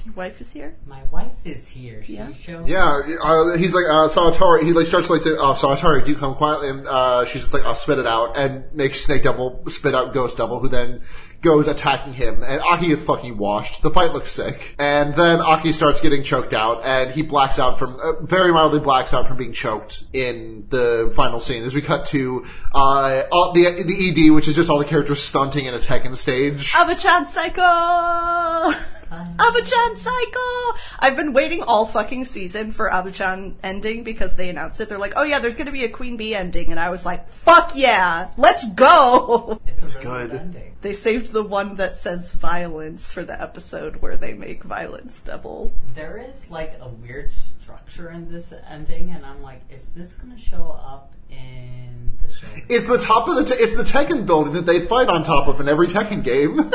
Your 0.06 0.14
wife 0.16 0.42
is 0.42 0.52
here. 0.52 0.76
My 0.88 1.04
wife 1.12 1.32
is 1.46 1.70
here. 1.70 2.04
She 2.04 2.14
Yeah. 2.16 2.32
shows 2.34 2.68
Yeah, 2.68 3.02
uh, 3.22 3.56
he's 3.58 3.74
like, 3.76 3.86
uh, 3.86 4.08
Sawatari, 4.08 4.64
he 4.64 4.74
like 4.74 4.88
starts 4.88 5.08
to 5.08 5.14
like 5.14 5.22
say, 5.22 5.32
oh, 5.32 5.54
Sawatari, 5.54 6.04
do 6.04 6.10
you 6.12 6.18
come 6.18 6.34
quietly? 6.36 6.70
And, 6.70 6.88
uh, 6.88 7.26
she's 7.26 7.42
just 7.42 7.54
like, 7.54 7.64
I'll 7.64 7.76
spit 7.76 8.00
it 8.00 8.08
out, 8.08 8.36
and 8.36 8.64
makes 8.74 9.02
Snake 9.06 9.24
Devil 9.24 9.64
spit 9.68 9.94
out 9.94 10.14
Ghost 10.14 10.38
Devil, 10.38 10.60
who 10.60 10.68
then 10.70 11.02
goes 11.42 11.68
attacking 11.68 12.14
him, 12.14 12.44
and 12.44 12.62
Aki 12.62 12.92
is 12.92 13.04
fucking 13.04 13.36
washed. 13.38 13.82
The 13.82 13.90
fight 13.90 14.14
looks 14.14 14.32
sick. 14.32 14.76
And 14.78 15.14
then 15.16 15.40
Aki 15.42 15.72
starts 15.74 16.00
getting 16.02 16.22
choked 16.24 16.54
out, 16.54 16.82
and 16.84 17.12
he 17.12 17.22
blacks 17.24 17.58
out 17.60 17.78
from, 17.80 18.00
uh, 18.00 18.22
very 18.22 18.52
mildly 18.52 18.80
blacks 18.80 19.14
out 19.14 19.28
from 19.28 19.38
being 19.38 19.54
choked 19.54 20.04
in 20.14 20.66
the 20.70 21.12
final 21.16 21.40
scene, 21.40 21.64
as 21.64 21.74
we 21.76 21.82
cut 21.82 22.06
to, 22.08 22.46
uh, 22.74 23.24
all, 23.32 23.54
the, 23.54 23.64
the 23.84 24.28
ED, 24.28 24.32
which 24.34 24.48
is 24.48 24.56
just 24.56 24.70
all 24.70 24.80
the 24.80 24.86
characters 24.86 25.22
stunting 25.22 25.66
in 25.66 25.74
a 25.74 25.80
Tekken 25.80 26.16
stage. 26.16 26.72
Avu-chan 26.74 27.30
Psycho! 27.30 28.72
Avu-chan 29.12 29.96
cycle. 29.98 30.80
I've 31.00 31.16
been 31.16 31.34
waiting 31.34 31.64
all 31.64 31.86
fucking 31.86 32.26
season 32.26 32.72
for 32.72 32.90
Avu-chan 32.90 33.58
ending 33.64 34.04
because 34.04 34.36
they 34.36 34.50
announced 34.50 34.80
it. 34.82 34.90
They're 34.90 34.98
like, 34.98 35.14
oh 35.16 35.24
yeah, 35.24 35.40
there's 35.40 35.56
gonna 35.56 35.72
be 35.72 35.84
a 35.84 35.90
Queen 35.90 36.18
Bee 36.18 36.34
ending. 36.36 36.72
And 36.72 36.80
I 36.80 36.90
was 36.90 37.06
like, 37.06 37.28
fuck 37.30 37.74
yeah! 37.76 38.32
Let's 38.38 38.68
go! 38.74 39.60
It's 39.68 39.96
a 39.96 40.00
really 40.00 40.28
good. 40.28 40.40
ending. 40.40 40.76
They 40.82 40.94
saved 40.94 41.32
the 41.32 41.44
one 41.44 41.76
that 41.76 41.96
says 41.96 42.32
violence 42.32 43.12
for 43.12 43.24
the 43.24 43.40
episode 43.40 43.98
where 43.98 44.18
they 44.18 44.34
make 44.34 44.64
violence 44.64 45.22
double. 45.22 45.72
There 45.94 46.18
is 46.18 46.50
like 46.50 46.78
a 46.82 46.88
weird 46.90 47.32
structure 47.32 48.10
in 48.10 48.32
this 48.32 48.54
ending, 48.70 49.12
and 49.12 49.26
I'm 49.26 49.42
like, 49.44 49.62
is 49.70 49.86
this 49.90 50.16
going 50.16 50.34
to 50.36 50.42
show 50.42 50.80
up 50.84 51.14
in 51.30 52.18
the 52.26 52.34
show? 52.34 52.48
It's 52.68 52.88
the 52.88 52.98
top 52.98 53.28
of 53.28 53.36
the, 53.36 53.44
te- 53.46 53.62
it's 53.62 53.76
the 53.76 53.84
Tekken 53.84 54.26
building 54.26 54.54
that 54.54 54.66
they 54.66 54.80
fight 54.80 55.08
on 55.10 55.24
top 55.24 55.48
of 55.48 55.60
in 55.62 55.70
every 55.70 55.88
Tekken 55.88 56.24
game. 56.24 56.58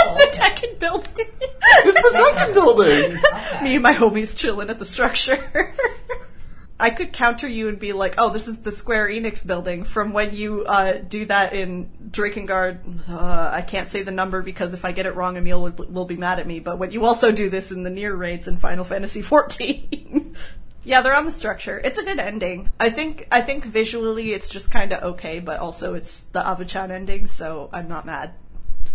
The 0.20 0.28
Tekken 0.32 0.78
building! 0.78 1.10
it's 1.16 2.00
the 2.00 2.32
Tekken 2.34 2.54
building! 2.54 3.62
Me 3.62 3.74
and 3.74 3.82
my 3.82 3.94
homies 3.94 4.36
chilling 4.36 4.70
at 4.70 4.78
the 4.78 4.84
structure. 4.84 5.74
I 6.80 6.88
could 6.88 7.12
counter 7.12 7.46
you 7.46 7.68
and 7.68 7.78
be 7.78 7.92
like, 7.92 8.14
"Oh, 8.16 8.30
this 8.30 8.48
is 8.48 8.60
the 8.60 8.72
Square 8.72 9.08
Enix 9.08 9.46
building 9.46 9.84
from 9.84 10.12
when 10.14 10.34
you 10.34 10.64
uh, 10.64 10.98
do 10.98 11.26
that 11.26 11.52
in 11.52 11.90
Drakengard." 12.10 13.08
Uh, 13.08 13.50
I 13.52 13.60
can't 13.60 13.86
say 13.86 14.02
the 14.02 14.10
number 14.10 14.40
because 14.40 14.72
if 14.72 14.86
I 14.86 14.92
get 14.92 15.04
it 15.04 15.14
wrong, 15.14 15.36
Emil 15.36 15.62
will, 15.62 15.86
will 15.90 16.04
be 16.06 16.16
mad 16.16 16.38
at 16.38 16.46
me. 16.46 16.58
But 16.58 16.78
when 16.78 16.90
you 16.90 17.04
also 17.04 17.32
do 17.32 17.50
this 17.50 17.70
in 17.70 17.82
the 17.82 17.90
NieR 17.90 18.18
raids 18.18 18.48
in 18.48 18.56
Final 18.56 18.84
Fantasy 18.84 19.20
XIV, 19.20 20.34
yeah, 20.82 21.02
they're 21.02 21.14
on 21.14 21.26
the 21.26 21.32
structure. 21.32 21.78
It's 21.84 21.98
a 21.98 22.04
good 22.04 22.18
ending. 22.18 22.70
I 22.80 22.88
think. 22.88 23.28
I 23.30 23.42
think 23.42 23.66
visually, 23.66 24.32
it's 24.32 24.48
just 24.48 24.70
kind 24.70 24.94
of 24.94 25.02
okay, 25.14 25.38
but 25.38 25.60
also 25.60 25.94
it's 25.94 26.22
the 26.24 26.40
Avu-chan 26.40 26.90
ending, 26.90 27.28
so 27.28 27.68
I'm 27.74 27.88
not 27.88 28.06
mad. 28.06 28.32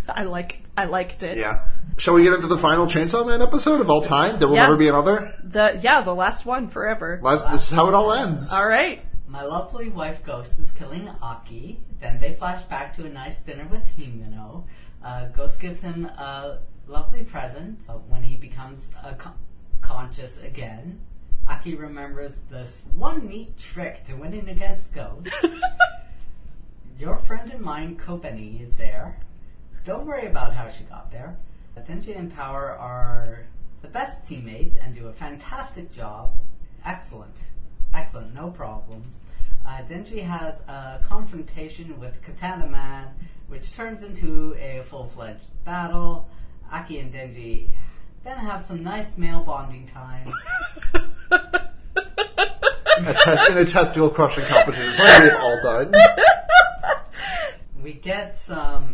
I 0.10 0.24
like. 0.24 0.62
I 0.78 0.86
liked 0.86 1.24
it. 1.24 1.38
Yeah. 1.38 1.68
Shall 1.98 2.14
we 2.16 2.24
get 2.24 2.34
into 2.34 2.48
the 2.48 2.58
final 2.58 2.86
Chainsaw 2.88 3.26
Man 3.26 3.42
episode 3.42 3.80
of 3.82 3.90
all 3.90 4.02
time? 4.02 4.40
There 4.40 4.48
will 4.48 4.56
Yeah. 4.56 4.64
never 4.64 4.78
be 4.78 4.88
another. 4.90 5.34
The 5.44 5.80
yeah, 5.82 6.02
the 6.02 6.14
last 6.14 6.46
one 6.46 6.68
forever. 6.68 7.20
Last, 7.24 7.50
this 7.52 7.70
is 7.70 7.76
how 7.76 7.88
it 7.88 7.94
all 7.94 8.12
ends. 8.12 8.52
All 8.52 8.68
right. 8.68 9.02
My 9.28 9.44
lovely 9.44 9.90
wife 9.90 10.24
Ghost 10.24 10.60
is 10.60 10.72
killing 10.72 11.10
Aki. 11.22 11.80
Then 12.00 12.20
they 12.20 12.34
flash 12.34 12.64
back 12.66 12.96
to 12.98 13.06
a 13.06 13.10
nice 13.10 13.40
dinner 13.40 13.66
with 13.72 13.84
Himeno. 13.98 14.66
Uh, 15.04 15.28
Ghost 15.30 15.60
gives 15.62 15.82
him 15.82 16.06
a 16.06 16.60
lovely 16.88 17.24
present 17.24 17.80
uh, 17.90 17.94
when 17.94 18.22
he 18.24 18.36
becomes 18.36 18.92
uh, 19.04 19.14
con- 19.14 19.34
conscious 19.82 20.38
again. 20.44 21.00
Aki 21.48 21.76
remembers 21.76 22.40
this 22.52 22.86
one 22.96 23.28
neat 23.28 23.58
trick 23.58 24.04
to 24.06 24.14
winning 24.16 24.50
against 24.50 24.92
Ghost. 24.94 25.30
Your 27.00 27.18
friend 27.18 27.52
and 27.52 27.62
mine, 27.62 27.98
Kobeni, 27.98 28.66
is 28.66 28.76
there. 28.78 29.18
Don't 29.86 30.06
worry 30.06 30.26
about 30.26 30.54
how 30.54 30.68
she 30.70 30.84
got 30.86 31.12
there. 31.12 31.38
Denji 31.78 32.18
and 32.18 32.34
Power 32.36 32.72
are 32.72 33.46
the 33.84 33.88
best 33.88 34.26
teammates 34.26 34.76
and 34.78 34.96
do 34.96 35.08
a 35.08 35.14
fantastic 35.14 35.94
job. 35.94 36.34
Excellent. 36.86 37.36
Excellent, 37.94 38.34
no 38.34 38.50
problems. 38.50 39.06
uh, 39.66 39.82
Denji 39.88 40.22
has 40.22 40.62
a 40.62 41.00
confrontation 41.04 42.00
with 42.00 42.20
Katana 42.24 42.66
Man, 42.68 43.08
which 43.48 43.74
turns 43.76 44.02
into 44.04 44.56
a 44.60 44.82
full-fledged 44.86 45.64
battle. 45.64 46.28
Aki 46.72 47.00
and 47.00 47.14
Denji 47.14 47.70
then 48.24 48.38
have 48.40 48.64
some 48.66 48.84
nice 48.84 49.18
male 49.20 49.44
bonding 49.44 49.86
time. 49.88 50.28
A 52.98 53.14
te- 53.14 53.52
in 53.52 53.58
a 53.58 53.66
testicle 53.66 54.10
crushing 54.10 54.46
competition. 54.46 54.92
Something 54.94 55.24
we've 55.26 55.36
all 55.36 55.60
done. 55.62 55.92
We 57.84 57.94
get 57.94 58.36
some 58.38 58.85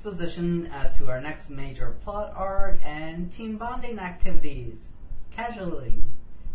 exposition 0.00 0.66
as 0.72 0.96
to 0.96 1.10
our 1.10 1.20
next 1.20 1.50
major 1.50 1.94
plot 2.02 2.32
arc 2.34 2.80
and 2.86 3.30
team 3.30 3.58
bonding 3.58 3.98
activities. 3.98 4.88
Casually. 5.30 5.94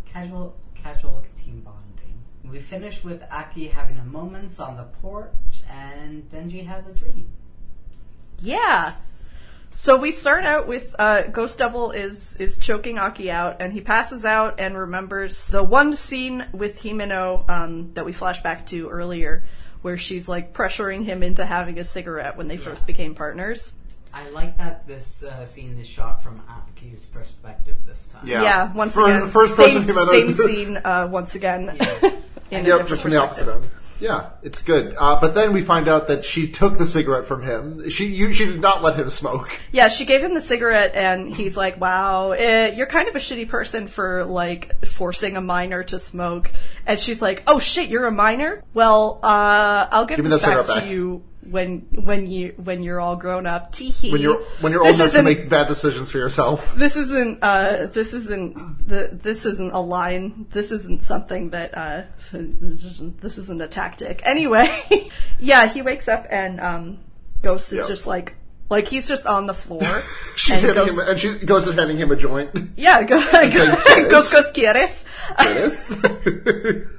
Casual 0.03 0.55
casual 0.73 1.23
team 1.37 1.61
bonding. 1.63 2.23
We 2.43 2.57
finish 2.59 3.03
with 3.03 3.23
Aki 3.31 3.67
having 3.67 3.99
a 3.99 4.03
moments 4.03 4.59
on 4.59 4.77
the 4.77 4.85
porch 4.85 5.61
and 5.69 6.27
Denji 6.31 6.65
has 6.65 6.89
a 6.89 6.93
dream. 6.95 7.27
Yeah. 8.39 8.93
So 9.75 9.95
we 9.95 10.11
start 10.11 10.45
out 10.45 10.65
with 10.65 10.95
uh, 10.97 11.27
Ghost 11.27 11.59
Devil 11.59 11.91
is 11.91 12.37
is 12.37 12.57
choking 12.57 12.97
Aki 12.97 13.29
out, 13.29 13.61
and 13.61 13.71
he 13.71 13.81
passes 13.81 14.25
out 14.25 14.59
and 14.59 14.75
remembers 14.75 15.49
the 15.49 15.63
one 15.63 15.93
scene 15.93 16.47
with 16.51 16.81
Himeno 16.81 17.47
um, 17.47 17.93
that 17.93 18.05
we 18.05 18.11
flash 18.11 18.41
back 18.41 18.65
to 18.67 18.89
earlier, 18.89 19.43
where 19.85 19.99
she's 19.99 20.27
like 20.27 20.51
pressuring 20.51 21.05
him 21.05 21.21
into 21.21 21.45
having 21.45 21.77
a 21.77 21.83
cigarette 21.83 22.35
when 22.37 22.47
they 22.47 22.57
first 22.57 22.87
became 22.87 23.13
partners. 23.13 23.75
I 24.11 24.27
like 24.29 24.57
that 24.57 24.87
this 24.87 25.21
uh, 25.21 25.45
scene 25.45 25.77
is 25.77 25.85
shot 25.87 26.23
from 26.23 26.41
Aki's 26.49 27.05
perspective 27.05 27.75
this 27.85 28.07
time. 28.07 28.27
Yeah. 28.27 28.41
Yeah, 28.41 28.73
once 28.73 28.95
First- 28.95 29.07
again, 29.15 29.29
first 29.29 29.55
same, 29.55 29.85
person 29.85 29.93
Himeno- 29.93 30.09
same 30.09 30.33
scene 30.47 30.77
uh, 30.83 31.07
once 31.11 31.35
again. 31.35 31.77
Yeah. 31.79 31.99
in 32.49 32.65
Yep, 32.65 32.65
different 32.65 32.87
just 32.89 33.01
from 33.03 33.11
the 33.11 33.17
opposite 33.17 33.47
end. 33.47 33.69
Yeah, 33.99 34.31
it's 34.43 34.61
good. 34.61 34.95
Uh, 34.97 35.19
but 35.21 35.35
then 35.35 35.53
we 35.53 35.61
find 35.61 35.87
out 35.87 36.09
that 36.09 36.25
she 36.25 36.49
took 36.49 36.77
the 36.77 36.85
cigarette 36.85 37.25
from 37.25 37.43
him. 37.43 37.89
She 37.89 38.07
you, 38.07 38.33
she 38.33 38.45
did 38.45 38.59
not 38.59 38.83
let 38.83 38.97
him 38.97 39.09
smoke. 39.09 39.49
Yeah, 39.71 39.87
she 39.87 40.05
gave 40.05 40.21
him 40.21 40.33
the 40.33 40.41
cigarette, 40.41 40.95
and 40.95 41.29
he's 41.29 41.55
like, 41.55 41.79
"Wow, 41.79 42.31
eh, 42.31 42.73
you're 42.75 42.87
kind 42.87 43.07
of 43.07 43.15
a 43.15 43.19
shitty 43.19 43.47
person 43.47 43.87
for 43.87 44.25
like 44.25 44.85
forcing 44.85 45.37
a 45.37 45.41
minor 45.41 45.83
to 45.83 45.99
smoke." 45.99 46.51
And 46.85 46.99
she's 46.99 47.21
like, 47.21 47.43
"Oh 47.47 47.59
shit, 47.59 47.89
you're 47.89 48.07
a 48.07 48.11
minor? 48.11 48.63
Well, 48.73 49.19
uh, 49.23 49.87
I'll 49.91 50.05
give, 50.05 50.17
Give 50.17 50.29
this 50.29 50.43
back 50.43 50.65
cigarette 50.65 50.83
to 50.83 50.89
you 50.89 51.23
when 51.49 51.81
when 51.93 52.27
you 52.27 52.53
when 52.57 52.83
you're 52.83 52.99
all 52.99 53.15
grown 53.15 53.45
up." 53.45 53.71
Teehee. 53.71 54.11
When 54.11 54.21
you're 54.21 54.41
when 54.61 54.71
you're 54.71 54.85
old 54.85 54.95
enough 54.95 55.11
to 55.13 55.23
make 55.23 55.49
bad 55.49 55.67
decisions 55.67 56.11
for 56.11 56.17
yourself. 56.17 56.73
this 56.75 56.95
isn't 56.95 57.39
uh 57.41 57.87
this 57.87 58.13
isn't 58.13 58.87
the 58.87 59.09
this 59.21 59.45
isn't 59.45 59.73
a 59.73 59.79
line. 59.79 60.47
This 60.51 60.71
isn't 60.71 61.03
something 61.03 61.49
that 61.51 61.77
uh 61.77 62.03
this 62.31 63.37
isn't 63.37 63.61
a 63.61 63.67
tactic. 63.67 64.21
Anyway, 64.25 64.67
yeah, 65.39 65.67
he 65.67 65.81
wakes 65.81 66.07
up 66.07 66.25
and 66.29 66.59
um 66.59 66.97
Ghost 67.41 67.71
is 67.73 67.79
Yep. 67.79 67.87
just 67.87 68.07
like 68.07 68.33
like 68.69 68.87
he's 68.87 69.07
just 69.07 69.27
on 69.27 69.45
the 69.45 69.53
floor. 69.53 70.01
She's 70.35 70.63
and 70.63 70.75
handing 70.75 70.95
Ghost- 70.95 70.99
him, 71.01 71.09
and 71.09 71.19
she 71.39 71.45
goes 71.45 71.67
and 71.67 71.77
handing 71.77 71.97
him 71.97 72.11
a 72.11 72.15
joint. 72.15 72.49
Yeah, 72.77 73.03
go, 73.03 73.21
quieres. 73.21 74.09
Ghost 74.09 74.31
Ghost 74.33 74.53
quieres. 74.55 75.05
Yes. 75.39 76.91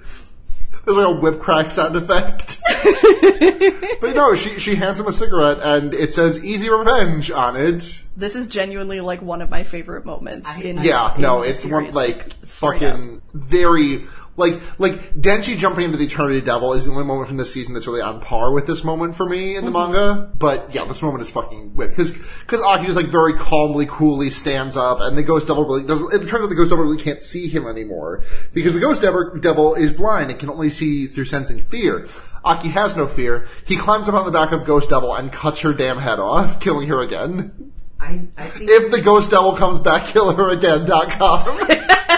There's 0.87 0.97
like 0.99 1.07
a 1.09 1.11
whip 1.11 1.41
crack 1.41 1.71
sound 1.71 1.97
effect. 1.97 2.59
but 4.01 4.15
no, 4.15 4.35
she 4.35 4.59
she 4.61 4.77
hands 4.77 5.01
him 5.01 5.07
a 5.07 5.13
cigarette 5.13 5.59
and 5.61 5.93
it 5.93 6.13
says 6.15 6.43
"Easy 6.45 6.71
Revenge" 6.71 7.31
on 7.31 7.57
it. 7.57 8.03
This 8.17 8.35
is 8.37 8.49
genuinely 8.49 9.01
like 9.01 9.21
one 9.21 9.43
of 9.43 9.51
my 9.51 9.63
favorite 9.65 10.05
moments 10.07 10.59
I- 10.59 10.63
in 10.63 10.79
Yeah, 10.79 11.15
in 11.15 11.21
no, 11.21 11.43
the 11.43 11.49
it's 11.49 11.65
one 11.67 11.91
series, 11.91 11.95
like 11.95 12.33
straight 12.43 12.81
fucking 12.81 13.17
up. 13.17 13.23
very 13.35 14.07
like 14.37 14.61
like 14.79 15.15
Denji 15.15 15.57
jumping 15.57 15.85
into 15.85 15.97
the 15.97 16.05
Eternity 16.07 16.41
Devil 16.41 16.73
is 16.75 16.85
the 16.85 16.91
only 16.93 17.05
moment 17.05 17.29
from 17.29 17.37
this 17.39 17.53
season 17.53 17.75
that's 17.75 17.87
really 17.87 18.01
on 18.03 18.21
par 18.21 18.53
with 18.53 18.67
this 18.67 18.85
moment 18.85 19.17
for 19.17 19.27
me 19.27 19.57
in 19.57 19.65
the 19.65 19.71
Mm-hmm. 19.71 19.93
manga. 19.93 20.31
But 20.39 20.75
yeah, 20.75 20.85
this 20.87 21.03
moment 21.03 21.23
is 21.23 21.31
fucking 21.31 21.75
whip 21.77 21.91
because 21.91 22.13
because 22.13 22.61
Aki 22.61 22.85
just 22.87 22.97
like 22.97 23.07
very 23.07 23.35
calmly, 23.35 23.87
coolly 23.87 24.31
stands 24.31 24.77
up, 24.77 24.99
and 25.01 25.17
the 25.17 25.23
Ghost 25.23 25.49
Devil 25.49 25.65
really 25.65 25.83
doesn't. 25.85 26.13
It 26.13 26.27
turns 26.29 26.45
out 26.45 26.49
the 26.49 26.55
Ghost 26.55 26.71
Devil 26.71 26.85
really 26.85 27.03
can't 27.03 27.21
see 27.21 27.49
him 27.49 27.67
anymore 27.67 28.23
because 28.53 28.75
the 28.75 28.81
Ghost 28.81 29.03
Devil, 29.03 29.37
Devil 29.41 29.75
is 29.75 29.93
blind 29.93 30.31
and 30.31 30.39
can 30.39 30.51
only 30.51 30.71
see 30.71 31.07
through 31.07 31.25
sensing 31.27 31.63
fear. 31.65 32.09
Aki 32.45 32.69
has 32.69 32.97
no 32.97 33.07
fear. 33.07 33.47
He 33.67 33.77
climbs 33.77 34.09
up 34.09 34.15
on 34.15 34.25
the 34.25 34.31
back 34.31 34.53
of 34.53 34.65
Ghost 34.65 34.91
Devil 34.91 35.15
and 35.15 35.33
cuts 35.33 35.61
her 35.61 35.73
damn 35.75 35.99
head 35.99 36.19
off, 36.21 36.61
killing 36.61 36.89
her 36.89 37.01
again. 37.01 37.73
I, 37.99 38.29
I 38.37 38.47
think 38.47 38.69
If 38.71 38.91
the 38.91 39.01
Ghost 39.01 39.31
Devil 39.31 39.57
comes 39.57 39.79
back, 39.81 40.07
kill 40.07 40.31
her 40.33 40.51
again.com. 40.51 41.69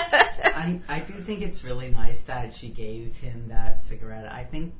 I, 0.89 0.97
I 0.97 1.01
do 1.01 1.13
think 1.15 1.43
it's 1.43 1.65
really 1.65 1.91
nice 1.91 2.21
that 2.23 2.55
she 2.55 2.69
gave 2.69 3.17
him 3.19 3.49
that 3.49 3.83
cigarette. 3.85 4.31
I 4.33 4.45
think 4.45 4.73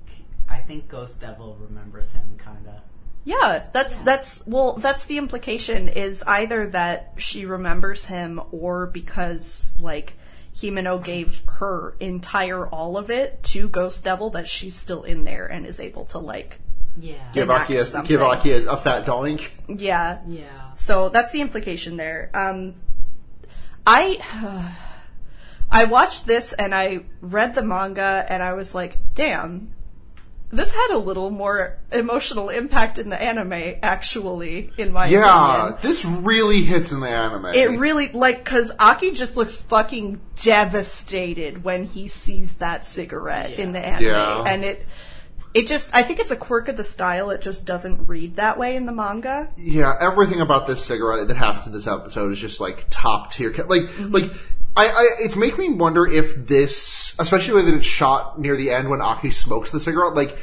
I 0.49 0.59
think 0.59 0.89
Ghost 0.89 1.21
Devil 1.21 1.57
remembers 1.61 2.13
him 2.13 2.39
kinda. 2.43 2.83
Yeah, 3.25 3.67
that's 3.73 3.99
that's 4.01 4.47
well, 4.47 4.75
that's 4.75 5.07
the 5.07 5.19
implication 5.19 5.89
is 5.89 6.23
either 6.27 6.69
that 6.71 7.15
she 7.17 7.45
remembers 7.45 8.07
him 8.07 8.41
or 8.53 8.87
because 8.87 9.75
like 9.81 10.15
Himeno 10.55 11.03
gave 11.03 11.43
her 11.47 11.95
entire 12.01 12.67
all 12.67 12.97
of 12.97 13.11
it 13.11 13.43
to 13.45 13.69
Ghost 13.69 14.03
Devil 14.05 14.31
that 14.31 14.49
she's 14.49 14.75
still 14.77 15.03
in 15.03 15.25
there 15.25 15.47
and 15.47 15.67
is 15.67 15.79
able 15.81 16.07
to 16.07 16.19
like 16.19 16.59
Yeah. 16.99 17.15
give 17.33 17.51
enact 17.51 17.71
Aki, 17.71 17.77
a, 17.77 18.03
give 18.03 18.23
Aki 18.23 18.51
a, 18.53 18.71
a 18.71 18.77
fat 18.77 19.05
doink. 19.05 19.51
yeah. 19.69 20.21
Yeah. 20.27 20.73
So 20.75 21.09
that's 21.11 21.31
the 21.33 21.41
implication 21.43 21.97
there. 21.99 22.31
Um, 22.33 22.75
I 23.87 24.19
I 25.71 25.85
watched 25.85 26.27
this 26.27 26.53
and 26.53 26.75
I 26.75 27.01
read 27.21 27.55
the 27.55 27.63
manga 27.63 28.25
and 28.29 28.43
I 28.43 28.55
was 28.55 28.75
like, 28.75 28.97
damn, 29.15 29.75
this 30.51 30.73
had 30.73 30.93
a 30.93 30.99
little 30.99 31.29
more 31.29 31.79
emotional 31.93 32.49
impact 32.49 32.99
in 32.99 33.11
the 33.11 33.21
anime. 33.21 33.75
Actually, 33.83 34.71
in 34.79 34.93
my 34.93 35.05
opinion. 35.05 35.23
Yeah, 35.27 35.63
opinion. 35.69 35.79
this 35.83 36.05
really 36.07 36.63
hits 36.63 36.91
in 36.91 37.01
the 37.01 37.09
anime. 37.11 37.47
It 37.47 37.79
really 37.79 38.09
like 38.13 38.45
because 38.45 38.73
Aki 38.79 39.11
just 39.11 39.37
looks 39.37 39.57
fucking 39.57 40.21
devastated 40.37 41.65
when 41.65 41.85
he 41.85 42.09
sees 42.09 42.55
that 42.55 42.87
cigarette 42.87 43.53
in 43.53 43.73
the 43.73 43.85
anime, 43.87 44.05
Yeah. 44.07 44.43
and 44.47 44.65
it 44.65 44.87
it 45.55 45.67
just 45.67 45.95
I 45.95 46.03
think 46.03 46.19
it's 46.21 46.31
a 46.31 46.37
quirk 46.37 46.69
of 46.69 46.77
the 46.79 46.85
style. 46.85 47.29
It 47.31 47.43
just 47.43 47.67
doesn't 47.67 48.07
read 48.07 48.37
that 48.37 48.59
way 48.59 48.75
in 48.77 48.87
the 48.87 48.93
manga. 48.93 49.51
yeah, 49.59 49.95
everything 50.01 50.41
about 50.41 50.67
this 50.67 50.83
cigarette 50.83 51.29
that 51.29 51.37
happens 51.37 51.67
in 51.67 51.73
this 51.75 51.87
episode 51.87 52.33
is 52.33 52.39
just 52.41 52.59
like 52.61 52.87
top 52.89 53.33
tier. 53.35 53.51
Like, 53.69 53.83
Mm-hmm. 53.83 54.13
like 54.15 54.31
I, 54.79 54.87
I, 54.87 55.09
it's 55.21 55.37
making 55.37 55.73
me 55.73 55.75
wonder 55.77 56.07
if 56.07 56.47
this, 56.47 57.15
especially 57.19 57.51
the 57.51 57.67
way 57.67 57.71
that 57.73 57.79
it's 57.79 57.87
shot 57.87 58.39
near 58.39 58.57
the 58.57 58.71
end 58.71 58.89
when 58.89 59.01
Aki 59.01 59.31
smokes 59.31 59.71
the 59.71 59.81
cigarette, 59.81 60.15
like. 60.15 60.39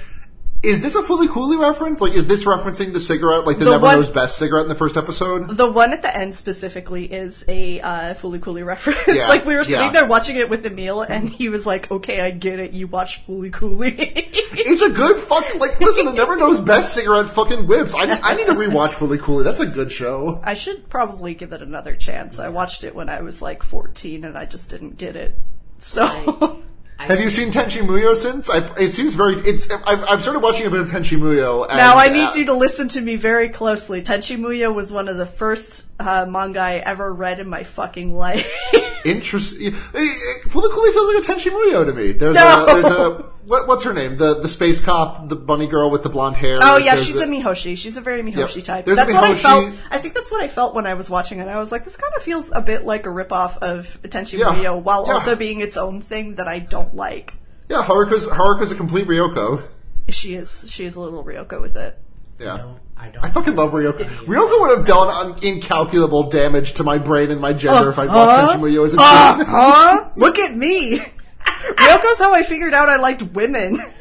Is 0.65 0.81
this 0.81 0.95
a 0.95 1.01
Fooly 1.01 1.29
Cooly 1.29 1.57
reference? 1.57 2.01
Like, 2.01 2.13
is 2.13 2.25
this 2.25 2.43
referencing 2.43 2.91
the 2.91 2.99
cigarette, 2.99 3.45
like 3.45 3.59
the, 3.59 3.65
The 3.65 3.71
Never 3.71 3.83
one- 3.83 3.95
Knows 3.97 4.09
Best 4.09 4.37
cigarette 4.37 4.63
in 4.63 4.69
the 4.69 4.75
first 4.75 4.97
episode? 4.97 5.49
The 5.49 5.69
one 5.69 5.93
at 5.93 6.01
the 6.01 6.15
end 6.15 6.35
specifically 6.35 7.05
is 7.05 7.45
a 7.47 7.79
uh, 7.81 8.13
Fooly 8.15 8.41
Cooly 8.41 8.63
reference. 8.65 9.07
Yeah, 9.07 9.27
like 9.27 9.45
we 9.45 9.55
were 9.55 9.63
sitting 9.63 9.85
yeah. 9.85 9.91
there 9.91 10.07
watching 10.07 10.37
it 10.37 10.49
with 10.49 10.65
Emil, 10.65 11.01
and 11.01 11.29
he 11.29 11.49
was 11.49 11.67
like, 11.67 11.91
"Okay, 11.91 12.19
I 12.19 12.31
get 12.31 12.59
it. 12.59 12.73
You 12.73 12.87
watch 12.87 13.25
Fooly 13.27 13.51
Cooly." 13.51 14.31
It's 14.57 14.81
a 14.81 14.89
good 14.89 15.19
fucking 15.19 15.59
like. 15.59 15.79
Listen, 15.81 16.05
the 16.05 16.13
Never 16.13 16.37
Knows 16.37 16.61
Best 16.61 16.93
cigarette 16.93 17.29
fucking 17.29 17.67
whips. 17.67 17.93
I, 17.93 18.03
I 18.03 18.35
need 18.35 18.45
to 18.47 18.53
rewatch 18.53 18.91
Fooly 18.91 19.19
Cooly. 19.19 19.43
That's 19.43 19.59
a 19.59 19.65
good 19.65 19.91
show. 19.91 20.39
I 20.43 20.53
should 20.53 20.89
probably 20.89 21.33
give 21.35 21.51
it 21.53 21.61
another 21.61 21.95
chance. 21.95 22.39
I 22.39 22.49
watched 22.49 22.83
it 22.83 22.95
when 22.95 23.09
I 23.09 23.21
was 23.21 23.41
like 23.41 23.63
14, 23.63 24.23
and 24.23 24.37
I 24.37 24.45
just 24.45 24.69
didn't 24.69 24.97
get 24.97 25.15
it. 25.15 25.35
So. 25.79 26.03
I, 26.05 26.55
Have 26.97 27.19
you 27.19 27.29
seen 27.29 27.51
Tenchi 27.51 27.81
Muyo 27.85 28.15
since? 28.15 28.49
I, 28.49 28.59
it 28.77 28.93
seems 28.93 29.13
very. 29.15 29.35
It's. 29.41 29.69
I've, 29.69 30.03
I've 30.05 30.21
started 30.21 30.39
watching 30.39 30.65
a 30.65 30.69
bit 30.69 30.79
of 30.79 30.89
Tenchi 30.89 31.17
Muyo. 31.19 31.67
And, 31.67 31.77
Now 31.77 31.97
I 31.97 32.07
need 32.07 32.29
uh, 32.29 32.33
you 32.35 32.45
to 32.45 32.53
listen 32.53 32.87
to 32.89 33.01
me 33.01 33.15
very 33.15 33.49
closely. 33.49 34.01
Tenchi 34.01 34.37
Muyo 34.37 34.73
was 34.73 34.91
one 34.91 35.07
of 35.07 35.17
the 35.17 35.25
first 35.25 35.87
uh, 35.99 36.25
manga 36.27 36.59
I 36.59 36.75
ever 36.77 37.13
read 37.13 37.39
in 37.39 37.49
my 37.49 37.63
fucking 37.63 38.15
life. 38.15 38.49
Interesting. 39.05 39.71
Fooly 39.71 40.69
Cooly 40.71 40.91
feels 40.93 41.15
like 41.15 41.23
a 41.23 41.27
Tenchi 41.33 41.51
Muyo 41.51 41.85
to 41.85 41.93
me. 41.93 42.13
There's 42.13 42.35
No. 42.35 42.63
a. 42.63 42.73
There's 42.73 42.85
a. 42.85 43.34
What, 43.45 43.67
what's 43.67 43.83
her 43.83 43.93
name? 43.93 44.17
The 44.17 44.39
the 44.41 44.49
space 44.49 44.81
cop, 44.81 45.29
the 45.29 45.35
bunny 45.35 45.67
girl 45.67 45.91
with 45.91 46.01
the 46.03 46.09
blonde 46.09 46.35
hair. 46.35 46.57
oh 46.61 46.77
yeah, 46.77 46.95
she's 46.95 47.17
a 47.17 47.25
the- 47.25 47.25
Mihoshi. 47.27 47.77
She's 47.77 47.95
a 47.97 48.01
very 48.01 48.21
Mihoshi 48.23 48.55
Yep. 48.57 48.63
type. 48.65 48.85
There's 48.85 48.97
a 48.97 49.01
that's 49.05 49.13
what 49.13 49.23
I 49.23 49.35
felt. 49.35 49.73
I 49.91 49.97
think 49.99 50.13
that's 50.15 50.31
what 50.31 50.41
I 50.41 50.47
felt 50.47 50.73
when 50.73 50.87
I 50.87 50.95
was 50.95 51.09
watching 51.09 51.39
it. 51.39 51.47
I 51.47 51.57
was 51.59 51.71
like, 51.71 51.83
this 51.83 51.95
kind 51.97 52.13
of 52.15 52.23
feels 52.23 52.51
a 52.51 52.61
bit 52.61 52.85
like 52.85 53.05
a 53.05 53.09
ripoff 53.09 53.57
of 53.59 53.99
Attention 54.03 54.39
Yeah. 54.39 54.47
Muyo, 54.55 54.81
while 54.81 55.05
Yeah. 55.07 55.13
also 55.13 55.35
being 55.35 55.61
its 55.61 55.77
own 55.77 56.01
thing 56.01 56.35
that 56.35 56.47
I 56.47 56.59
don't 56.59 56.95
like. 56.95 57.33
Yeah, 57.69 57.83
Haruko's 57.83 58.27
Haruko's 58.27 58.71
a 58.71 58.75
complete 58.75 59.07
Ryoko. 59.07 59.63
She 60.09 60.35
is. 60.35 60.65
She 60.69 60.85
is 60.85 60.95
a 60.95 60.99
little 60.99 61.23
Ryoko 61.23 61.61
with 61.61 61.75
it. 61.75 61.97
Yeah. 62.39 62.57
don't, 62.57 62.77
I 62.97 63.07
don't. 63.09 63.23
I 63.25 63.29
fucking 63.29 63.55
love 63.55 63.71
Ryoko. 63.71 64.01
Any 64.05 64.13
of 64.13 64.19
Ryoko 64.25 64.59
would 64.61 64.77
have 64.77 64.85
done 64.87 65.07
un- 65.09 65.39
incalculable 65.43 66.29
damage 66.29 66.73
to 66.73 66.83
my 66.83 66.97
brain 66.97 67.31
and 67.31 67.39
my 67.39 67.53
gender 67.53 67.87
uh, 67.87 67.91
if 67.91 67.97
I'd 67.99 68.09
watched 68.09 68.51
huh? 68.51 68.57
Tenchi 68.57 68.61
Muyo 68.61 68.85
as 68.85 68.93
a 68.93 68.97
Uh, 68.99 69.37
teen. 69.37 69.45
huh? 69.47 70.09
Look 70.15 70.37
at 70.39 70.55
me. 70.55 71.01
Ryoko's 71.45 72.19
how 72.19 72.33
I 72.33 72.43
figured 72.43 72.73
out 72.73 72.89
I 72.89 72.97
liked 72.97 73.21
women. 73.23 73.77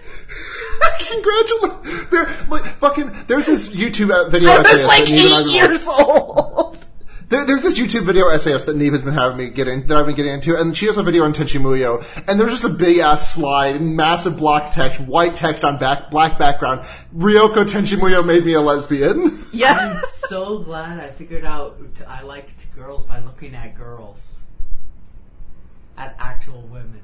Congratulations! 1.11 2.09
There, 2.11 2.25
like, 2.49 2.65
fucking, 2.65 3.13
there's 3.27 3.47
this 3.47 3.69
YouTube 3.75 4.11
uh, 4.11 4.29
video 4.29 4.51
I 4.51 4.59
was 4.59 4.87
like 4.87 5.05
that 5.05 5.11
Neve 5.11 5.25
and 5.27 5.35
I 5.35 5.41
eight 5.41 5.45
were- 5.45 5.51
years 5.51 5.87
old. 5.89 6.85
there, 7.29 7.45
there's 7.45 7.63
this 7.63 7.79
YouTube 7.79 8.05
video 8.05 8.29
essayist 8.29 8.67
that 8.67 8.77
Neve 8.77 8.93
has 8.93 9.03
been 9.03 9.15
having 9.15 9.37
me 9.39 9.51
get 9.51 9.69
in, 9.69 9.87
that 9.87 9.97
I've 9.97 10.07
been 10.07 10.15
getting 10.17 10.33
into, 10.35 10.57
and 10.59 10.77
she 10.77 10.87
has 10.87 10.97
a 10.97 11.03
video 11.03 11.25
on 11.25 11.33
Tenchi 11.33 11.61
Muyo, 11.61 12.05
and 12.29 12.39
there's 12.41 12.51
just 12.51 12.65
a 12.65 12.69
big 12.69 12.99
ass 12.99 13.33
slide, 13.35 13.81
massive 13.81 14.37
block 14.37 14.73
text, 14.73 15.01
white 15.01 15.37
text 15.37 15.63
on 15.65 15.79
back, 15.79 16.11
black 16.11 16.39
background. 16.39 16.81
Ryoko 17.17 17.65
Tenchi 17.65 17.97
Muyo 17.99 18.25
made 18.25 18.45
me 18.45 18.55
a 18.55 18.61
lesbian. 18.61 19.41
Yeah. 19.55 19.73
I'm 19.97 20.03
so 20.13 20.59
glad 20.59 20.99
I 20.99 21.11
figured 21.11 21.45
out 21.45 21.79
I 22.09 22.23
liked 22.23 22.75
girls 22.75 23.05
by 23.05 23.21
looking 23.21 23.55
at 23.55 23.77
girls. 23.77 24.43
At 25.97 26.17
actual 26.19 26.63
women. 26.63 27.01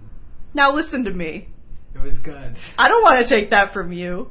Now 0.54 0.74
listen 0.74 1.04
to 1.04 1.10
me. 1.12 1.48
It 1.94 2.00
was 2.00 2.18
good. 2.18 2.56
I 2.78 2.88
don't 2.88 3.02
want 3.02 3.22
to 3.22 3.28
take 3.28 3.50
that 3.50 3.72
from 3.72 3.92
you. 3.92 4.30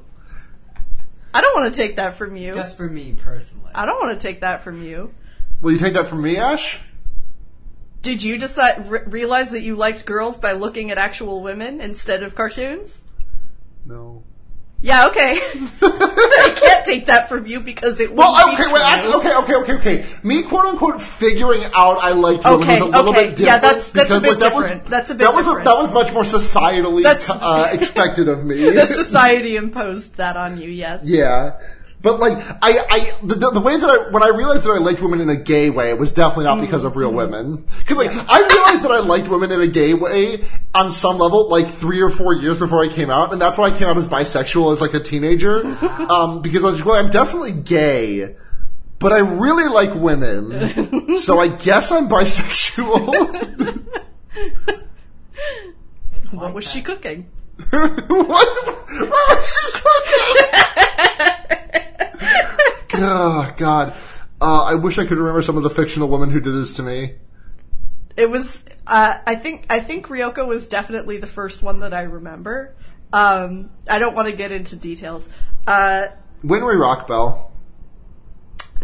I 1.34 1.42
don't 1.42 1.54
want 1.56 1.74
to 1.74 1.82
take 1.82 1.98
that 1.98 2.16
from 2.16 2.36
you. 2.36 2.54
Just 2.54 2.78
for 2.78 2.88
me 2.88 3.14
personally. 3.14 3.72
I 3.76 3.86
don't 3.86 4.00
want 4.00 4.20
to 4.20 4.28
take 4.28 4.42
that 4.42 4.62
from 4.62 4.82
you. 4.84 5.14
Will 5.62 5.72
you 5.72 5.78
take 5.78 5.94
that 5.94 6.08
from 6.08 6.22
me, 6.22 6.38
Ash? 6.38 6.80
Did 8.02 8.24
you 8.24 8.38
decide 8.38 8.90
re- 8.90 9.04
realize 9.06 9.52
that 9.52 9.62
you 9.62 9.76
liked 9.76 10.06
girls 10.06 10.40
by 10.40 10.54
looking 10.54 10.90
at 10.90 10.98
actual 10.98 11.42
women 11.42 11.82
instead 11.82 12.24
of 12.24 12.34
cartoons? 12.34 13.04
No. 13.86 14.24
Yeah, 14.82 15.08
okay. 15.08 15.38
I 15.82 16.56
can't 16.58 16.86
take 16.86 17.08
that 17.08 17.28
from 17.28 17.46
you 17.46 17.60
because 17.60 18.00
it 18.00 18.14
Well, 18.14 18.34
okay, 18.54 18.72
wait, 18.72 18.82
actually, 18.86 19.16
okay, 19.16 19.36
okay, 19.36 19.56
okay, 19.56 19.74
okay. 19.74 20.06
Me, 20.24 20.44
quote 20.44 20.66
unquote, 20.66 21.02
figuring 21.02 21.64
out 21.76 21.98
I 21.98 22.12
liked 22.12 22.46
women 22.46 22.62
Okay, 22.62 22.82
was 22.82 22.94
a 22.96 22.98
little 22.98 23.10
okay. 23.14 23.30
bit 23.32 23.40
Yeah, 23.40 23.60
different. 23.60 23.62
that's- 23.64 23.92
that's 23.92 24.12
a 24.12 24.20
bit 24.22 24.30
like, 24.30 24.40
that 24.40 24.56
was- 24.56 24.66
different. 24.70 24.86
That's 24.90 25.10
a 25.10 25.16
bit 25.16 25.24
that 25.26 25.34
was 25.36 25.46
different. 25.46 25.66
that 25.66 25.78
was 25.78 25.94
much 25.94 26.14
more 26.14 26.24
societally 26.24 27.04
uh, 27.06 27.68
expected 27.74 28.30
of 28.30 28.46
me. 28.46 28.70
The 28.80 28.86
society 28.86 29.58
imposed 29.58 30.16
that 30.16 30.38
on 30.38 30.58
you, 30.58 30.70
yes. 30.70 31.04
Yeah. 31.06 31.60
But 32.02 32.20
like, 32.22 32.38
I, 32.62 32.80
I, 32.90 33.12
the, 33.24 33.52
the 33.52 33.60
way 33.60 33.76
that 33.76 33.90
I, 33.90 34.10
when 34.10 34.24
I 34.24 34.30
realized 34.30 34.64
that 34.66 34.72
I 34.72 34.78
liked 34.78 35.02
women 35.02 35.20
in 35.20 35.30
a 35.30 35.36
gay 35.36 35.70
way, 35.70 35.90
it 35.90 36.00
was 36.00 36.14
definitely 36.14 36.46
not 36.46 36.62
because 36.62 36.84
of 36.86 36.92
Mm-hmm. 36.92 37.00
real 37.00 37.12
women. 37.14 37.66
Cause 37.86 37.98
like, 37.98 38.10
I 38.12 38.40
realized 38.40 38.84
that 38.84 38.92
I 38.92 39.00
liked 39.00 39.28
women 39.28 39.52
in 39.52 39.60
a 39.62 39.68
gay 39.68 39.94
way 39.94 40.46
on 40.74 40.92
some 40.94 41.18
level, 41.18 41.50
like 41.50 41.70
three 41.70 42.00
or 42.02 42.10
four 42.10 42.34
years 42.34 42.58
before 42.58 42.84
I 42.84 42.88
came 42.88 43.10
out, 43.10 43.34
and 43.34 43.42
that's 43.42 43.58
why 43.58 43.66
I 43.66 43.72
came 43.78 43.88
out 43.88 43.98
as 43.98 44.08
bisexual 44.08 44.72
as 44.72 44.80
like 44.82 44.94
a 44.94 45.00
teenager. 45.00 45.66
um, 46.10 46.42
because 46.42 46.64
I 46.64 46.68
was 46.68 46.76
like, 46.78 46.86
well, 46.86 46.96
I'm 47.04 47.10
definitely 47.12 47.52
gay, 47.52 48.36
but 49.00 49.12
I 49.12 49.20
really 49.20 49.68
like 49.68 49.94
women, 49.94 51.16
so 51.18 51.40
I 51.40 51.50
guess 51.50 51.92
I'm 51.92 52.08
bisexual. 52.08 53.86
What 56.32 56.54
was 56.54 56.70
she 56.70 56.82
cooking? 56.82 57.26
what? 57.72 58.08
What 58.08 59.30
was 59.30 59.48
she 59.48 59.72
cooking? 59.72 60.46
Oh, 63.02 63.54
God. 63.58 63.94
Uh, 64.42 64.64
I 64.64 64.76
wish 64.76 64.98
I 64.98 65.06
could 65.06 65.18
remember 65.18 65.42
some 65.42 65.58
of 65.58 65.64
the 65.64 65.70
fictional 65.70 66.08
women 66.08 66.30
who 66.30 66.40
did 66.40 66.54
this 66.54 66.74
to 66.74 66.84
me. 66.84 67.16
It 68.16 68.30
was. 68.30 68.66
Uh, 68.88 69.18
I 69.26 69.36
think. 69.36 69.66
I 69.70 69.80
think 69.80 70.08
Ryoko 70.08 70.48
was 70.48 70.68
definitely 70.68 71.18
the 71.18 71.28
first 71.28 71.62
one 71.62 71.80
that 71.80 71.94
I 71.94 72.04
remember. 72.04 72.76
Um, 73.12 73.70
I 73.90 74.00
don't 74.00 74.16
want 74.16 74.30
to 74.30 74.36
get 74.36 74.52
into 74.52 74.76
details. 74.76 75.30
Uh, 75.66 76.08
Winry 76.44 76.76
Rockbell. 76.76 77.49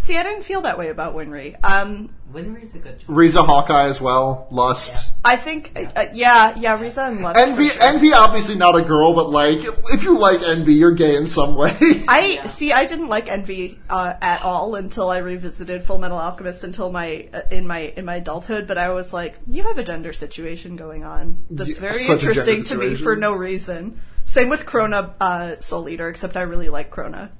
See, 0.05 0.15
I 0.15 0.21
didn't 0.21 0.43
feel 0.43 0.61
that 0.61 0.77
way 0.77 0.89
about 0.89 1.15
Winry. 1.15 1.55
Um, 1.63 2.13
Winry's 2.31 2.75
a 2.75 2.77
good 2.77 2.99
choice. 2.99 3.09
Riza 3.09 3.41
Hawkeye 3.41 3.85
as 3.87 3.99
well. 3.99 4.47
Lust. 4.51 5.17
I 5.25 5.35
think. 5.35 5.71
Uh, 5.75 6.05
yeah, 6.13 6.53
yeah, 6.59 6.79
Riza 6.79 7.05
and 7.05 7.21
Lust. 7.21 7.39
Envy, 7.39 7.69
for 7.69 7.73
sure. 7.73 7.83
Envy 7.83 8.13
obviously 8.13 8.53
not 8.53 8.75
a 8.75 8.83
girl, 8.83 9.15
but 9.15 9.31
like, 9.31 9.61
if 9.91 10.03
you 10.03 10.19
like 10.19 10.43
Envy, 10.43 10.75
you're 10.75 10.91
gay 10.91 11.15
in 11.15 11.25
some 11.25 11.55
way. 11.55 11.75
I 12.07 12.45
see. 12.45 12.71
I 12.71 12.85
didn't 12.85 13.07
like 13.07 13.31
Envy 13.31 13.79
uh, 13.89 14.13
at 14.21 14.43
all 14.43 14.75
until 14.75 15.09
I 15.09 15.17
revisited 15.17 15.81
Full 15.81 15.97
Metal 15.97 16.19
Alchemist 16.19 16.63
until 16.63 16.91
my 16.91 17.27
uh, 17.33 17.41
in 17.49 17.65
my 17.65 17.79
in 17.97 18.05
my 18.05 18.17
adulthood. 18.17 18.67
But 18.67 18.77
I 18.77 18.91
was 18.91 19.11
like, 19.11 19.39
you 19.47 19.63
have 19.63 19.79
a 19.79 19.83
gender 19.83 20.13
situation 20.13 20.75
going 20.75 21.03
on 21.03 21.43
that's 21.49 21.77
Yeah, 21.77 21.81
very 21.81 21.93
such 21.95 22.23
a 22.23 22.29
interesting 22.29 22.63
to 22.65 22.75
me 22.75 22.81
situation. 22.81 23.03
for 23.03 23.15
no 23.15 23.33
reason. 23.33 23.99
Same 24.25 24.49
with 24.49 24.67
Crona 24.67 25.15
uh, 25.19 25.59
Soul 25.61 25.89
Eater, 25.89 26.09
except 26.09 26.37
I 26.37 26.43
really 26.43 26.69
like 26.69 26.91
Crona. 26.91 27.31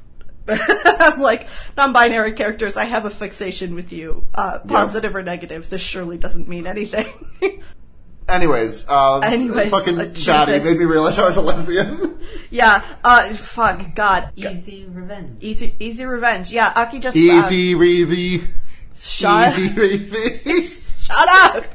I'm 0.48 1.20
like 1.20 1.48
non-binary 1.76 2.34
characters. 2.34 2.78
I 2.78 2.86
have 2.86 3.06
a 3.06 3.10
fixation 3.10 3.76
with 3.76 3.92
you, 3.92 4.26
uh, 4.34 4.60
positive 4.68 5.16
or 5.16 5.24
negative. 5.24 5.70
This 5.70 5.82
surely 5.82 6.18
doesn't 6.18 6.48
mean 6.48 6.68
anything. 6.68 7.08
Anyways, 8.28 8.90
um, 8.90 9.24
Anyways, 9.24 9.70
fucking 9.70 10.00
uh, 10.00 10.12
Chatty 10.14 10.54
Jesus. 10.54 10.64
made 10.66 10.80
me 10.80 10.86
realize 10.86 11.20
I 11.20 11.28
was 11.28 11.38
a 11.38 11.42
lesbian. 11.42 12.18
yeah. 12.50 12.84
Uh, 13.04 13.30
fuck. 13.34 13.94
God. 13.94 14.32
Easy 14.36 14.86
revenge. 14.90 15.38
Easy, 15.44 15.76
easy 15.80 16.06
revenge. 16.06 16.52
Yeah. 16.52 16.74
Aki 16.76 17.00
just 17.00 17.16
uh, 17.16 17.20
Easy 17.20 17.76
Reevy. 17.76 18.44
shut, 18.98 19.50
Easy 19.50 19.70
Reevy. 19.70 21.04
shut 21.04 21.30
up. 21.30 21.66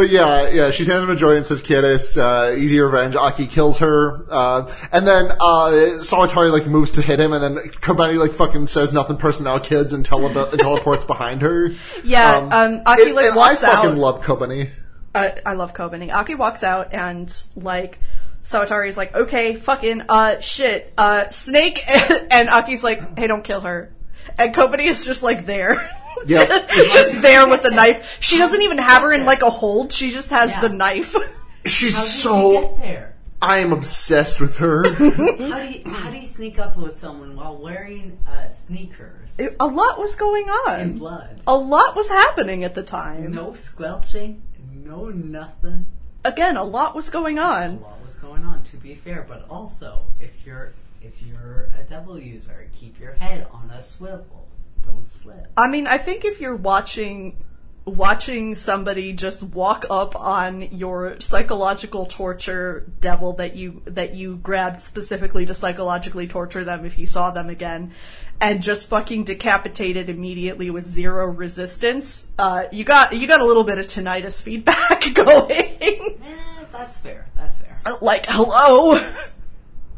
But 0.00 0.08
yeah, 0.08 0.48
yeah, 0.48 0.70
she 0.70 0.86
hands 0.86 1.02
him 1.02 1.10
a 1.10 1.14
joint 1.14 1.36
and 1.36 1.44
says, 1.44 1.60
"Kiddis, 1.60 2.16
uh, 2.16 2.56
easy 2.56 2.80
revenge." 2.80 3.14
Aki 3.16 3.48
kills 3.48 3.80
her, 3.80 4.24
uh, 4.30 4.66
and 4.92 5.06
then 5.06 5.30
uh, 5.38 6.02
like 6.50 6.66
moves 6.66 6.92
to 6.92 7.02
hit 7.02 7.20
him, 7.20 7.34
and 7.34 7.44
then 7.44 7.56
Kobeni 7.82 8.18
like 8.18 8.32
fucking 8.32 8.66
says 8.68 8.94
nothing 8.94 9.18
personnel 9.18 9.60
kids 9.60 9.92
and, 9.92 10.02
tele- 10.02 10.28
and 10.52 10.58
teleports 10.58 11.04
behind 11.04 11.42
her. 11.42 11.72
Yeah, 12.02 12.48
um, 12.50 12.80
Aki, 12.86 13.02
and- 13.02 13.14
like, 13.14 13.26
and 13.26 13.36
walks 13.36 13.62
I 13.62 13.74
fucking 13.74 13.90
out. 13.90 13.98
love 13.98 14.24
Kobeni. 14.24 14.70
I, 15.14 15.34
I 15.44 15.52
love 15.52 15.74
Kobeni. 15.74 16.10
Aki 16.10 16.36
walks 16.36 16.62
out 16.62 16.94
and 16.94 17.30
like 17.54 17.98
Sawatari's 18.42 18.96
like, 18.96 19.14
okay, 19.14 19.54
fucking 19.54 20.00
uh 20.08 20.40
shit, 20.40 20.94
uh 20.96 21.28
snake 21.28 21.84
and 22.30 22.48
Aki's 22.48 22.82
like, 22.82 23.18
hey, 23.18 23.26
don't 23.26 23.44
kill 23.44 23.60
her. 23.60 23.92
And 24.38 24.54
Kobeni 24.54 24.84
is 24.86 25.04
just 25.04 25.22
like 25.22 25.44
there. 25.44 25.90
Yep. 26.26 26.68
just 26.68 27.22
there 27.22 27.48
with 27.48 27.62
the 27.62 27.70
knife. 27.70 28.18
She 28.20 28.38
doesn't 28.38 28.62
even 28.62 28.78
have 28.78 29.02
her 29.02 29.12
in 29.12 29.24
like 29.24 29.42
a 29.42 29.50
hold, 29.50 29.92
she 29.92 30.10
just 30.10 30.30
has 30.30 30.50
Yeah. 30.50 30.60
the 30.62 30.68
knife. 30.70 31.14
She's 31.66 31.94
How 31.96 32.02
did 32.02 32.10
so. 32.10 32.60
get 32.60 32.78
there? 32.82 33.16
I 33.42 33.58
am 33.58 33.72
obsessed 33.72 34.38
with 34.40 34.56
her. 34.56 34.84
How 34.92 34.98
do 34.98 35.68
you 35.72 35.82
how 35.90 36.10
do 36.10 36.16
you 36.18 36.26
sneak 36.26 36.58
up 36.58 36.76
with 36.76 36.98
someone 36.98 37.34
while 37.36 37.56
wearing 37.56 38.18
uh, 38.28 38.48
sneakers 38.48 39.38
It- 39.38 39.56
a 39.60 39.66
lot 39.66 39.98
was 39.98 40.14
going 40.14 40.44
in 40.44 40.50
on. 40.50 40.98
blood? 40.98 41.40
A 41.46 41.56
lot 41.56 41.96
was 41.96 42.08
happening 42.10 42.64
at 42.64 42.74
the 42.74 42.82
time. 42.82 43.32
No 43.32 43.54
squelching, 43.54 44.42
no 44.84 45.08
nothing. 45.08 45.86
Again, 46.24 46.58
a 46.58 46.64
lot 46.64 46.94
was 46.94 47.08
going 47.08 47.38
on. 47.38 47.62
A 47.62 47.66
on. 47.76 47.80
lot 47.80 48.02
was 48.04 48.14
going 48.16 48.44
on. 48.44 48.62
To 48.64 48.76
be 48.76 48.94
fair, 48.94 49.24
but 49.26 49.46
also 49.48 50.02
if 50.20 50.44
you're 50.44 50.72
if 51.02 51.22
you're 51.22 51.70
a 51.78 51.82
devil 51.84 52.18
user, 52.18 52.68
keep 52.74 53.00
your 53.00 53.12
head 53.12 53.46
on 53.52 53.70
a 53.70 53.80
swivel. 53.80 54.46
Don't 54.84 55.08
slip. 55.08 55.46
I 55.56 55.68
mean, 55.68 55.86
I 55.86 55.98
think 55.98 56.24
if 56.24 56.40
you're 56.40 56.56
watching 56.56 57.36
watching 57.86 58.54
somebody 58.54 59.12
just 59.12 59.42
walk 59.42 59.86
up 59.90 60.14
on 60.14 60.60
your 60.70 61.18
psychological 61.18 62.06
torture 62.06 62.86
devil 63.00 63.32
that 63.32 63.56
you 63.56 63.82
that 63.86 64.14
you 64.14 64.36
grabbed 64.36 64.80
specifically 64.80 65.46
to 65.46 65.54
psychologically 65.54 66.28
torture 66.28 66.62
them 66.62 66.84
if 66.84 66.98
you 66.98 67.06
saw 67.06 67.30
them 67.30 67.48
again 67.48 67.90
and 68.40 68.62
just 68.62 68.88
fucking 68.88 69.24
decapitated 69.24 70.10
immediately 70.10 70.70
with 70.70 70.84
zero 70.84 71.26
resistance 71.26 72.26
uh, 72.38 72.64
you 72.70 72.84
got 72.84 73.12
you 73.14 73.26
got 73.26 73.40
a 73.40 73.44
little 73.44 73.64
bit 73.64 73.78
of 73.78 73.86
tinnitus 73.86 74.40
feedback 74.40 75.12
going 75.14 75.50
Eh, 75.50 76.16
that's 76.70 76.98
fair. 76.98 77.26
That's 77.34 77.58
fair. 77.58 77.78
like 78.02 78.26
hello 78.28 79.00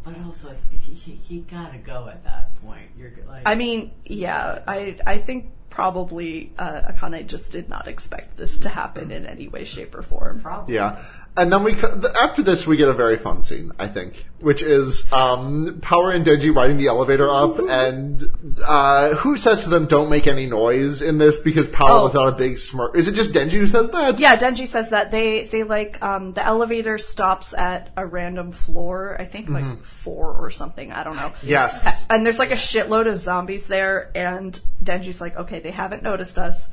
But 0.04 0.18
also, 0.24 0.50
you, 0.71 0.71
you, 0.88 1.18
you 1.28 1.40
gotta 1.42 1.78
go 1.78 2.08
at 2.08 2.24
that 2.24 2.54
point. 2.62 2.90
You're 2.96 3.12
like, 3.26 3.42
I 3.46 3.54
mean, 3.54 3.92
yeah, 4.04 4.62
I 4.66 4.96
I 5.06 5.18
think 5.18 5.50
probably 5.70 6.52
uh, 6.58 6.82
Akane 6.92 7.26
just 7.26 7.50
did 7.52 7.68
not 7.68 7.88
expect 7.88 8.36
this 8.36 8.58
to 8.58 8.68
happen 8.68 9.10
in 9.10 9.24
any 9.24 9.48
way, 9.48 9.64
shape, 9.64 9.94
or 9.94 10.02
form. 10.02 10.40
probably. 10.40 10.74
Yeah. 10.74 11.02
And 11.34 11.50
then 11.50 11.64
we, 11.64 11.72
after 12.20 12.42
this, 12.42 12.66
we 12.66 12.76
get 12.76 12.90
a 12.90 12.92
very 12.92 13.16
fun 13.16 13.40
scene, 13.40 13.72
I 13.78 13.88
think, 13.88 14.26
which 14.40 14.60
is, 14.62 15.10
um, 15.14 15.78
Power 15.80 16.10
and 16.10 16.26
Denji 16.26 16.54
riding 16.54 16.76
the 16.76 16.88
elevator 16.88 17.30
up, 17.30 17.58
and, 17.70 18.22
uh, 18.62 19.14
who 19.14 19.38
says 19.38 19.64
to 19.64 19.70
them, 19.70 19.86
don't 19.86 20.10
make 20.10 20.26
any 20.26 20.44
noise 20.44 21.00
in 21.00 21.16
this, 21.16 21.38
because 21.40 21.70
Power 21.70 22.00
Oh. 22.00 22.04
without 22.04 22.28
a 22.28 22.32
big 22.32 22.58
smirk. 22.58 22.94
Is 22.98 23.08
it 23.08 23.12
just 23.14 23.32
Denji 23.32 23.52
who 23.52 23.66
says 23.66 23.90
that? 23.92 24.20
Yeah, 24.20 24.36
Denji 24.36 24.66
says 24.68 24.90
that 24.90 25.10
they 25.10 25.44
they 25.46 25.62
like 25.62 26.02
um, 26.04 26.34
the 26.34 26.44
elevator 26.44 26.98
stops 26.98 27.54
at 27.54 27.88
a 27.96 28.04
random 28.06 28.52
floor. 28.52 29.16
I 29.18 29.24
think 29.24 29.46
Mm-hmm. 29.46 29.70
like 29.70 29.84
four 29.86 30.34
or 30.34 30.50
something. 30.50 30.92
I 30.92 31.02
don't 31.02 31.16
know. 31.16 31.32
Yes. 31.42 32.04
And 32.10 32.26
there's 32.26 32.38
like 32.38 32.50
a 32.50 32.56
shitload 32.56 33.10
of 33.10 33.18
zombies 33.20 33.66
there, 33.68 34.10
and 34.14 34.60
Denji's 34.84 35.22
like, 35.22 35.36
okay, 35.38 35.60
they 35.60 35.70
haven't 35.70 36.02
noticed 36.02 36.36
us. 36.36 36.68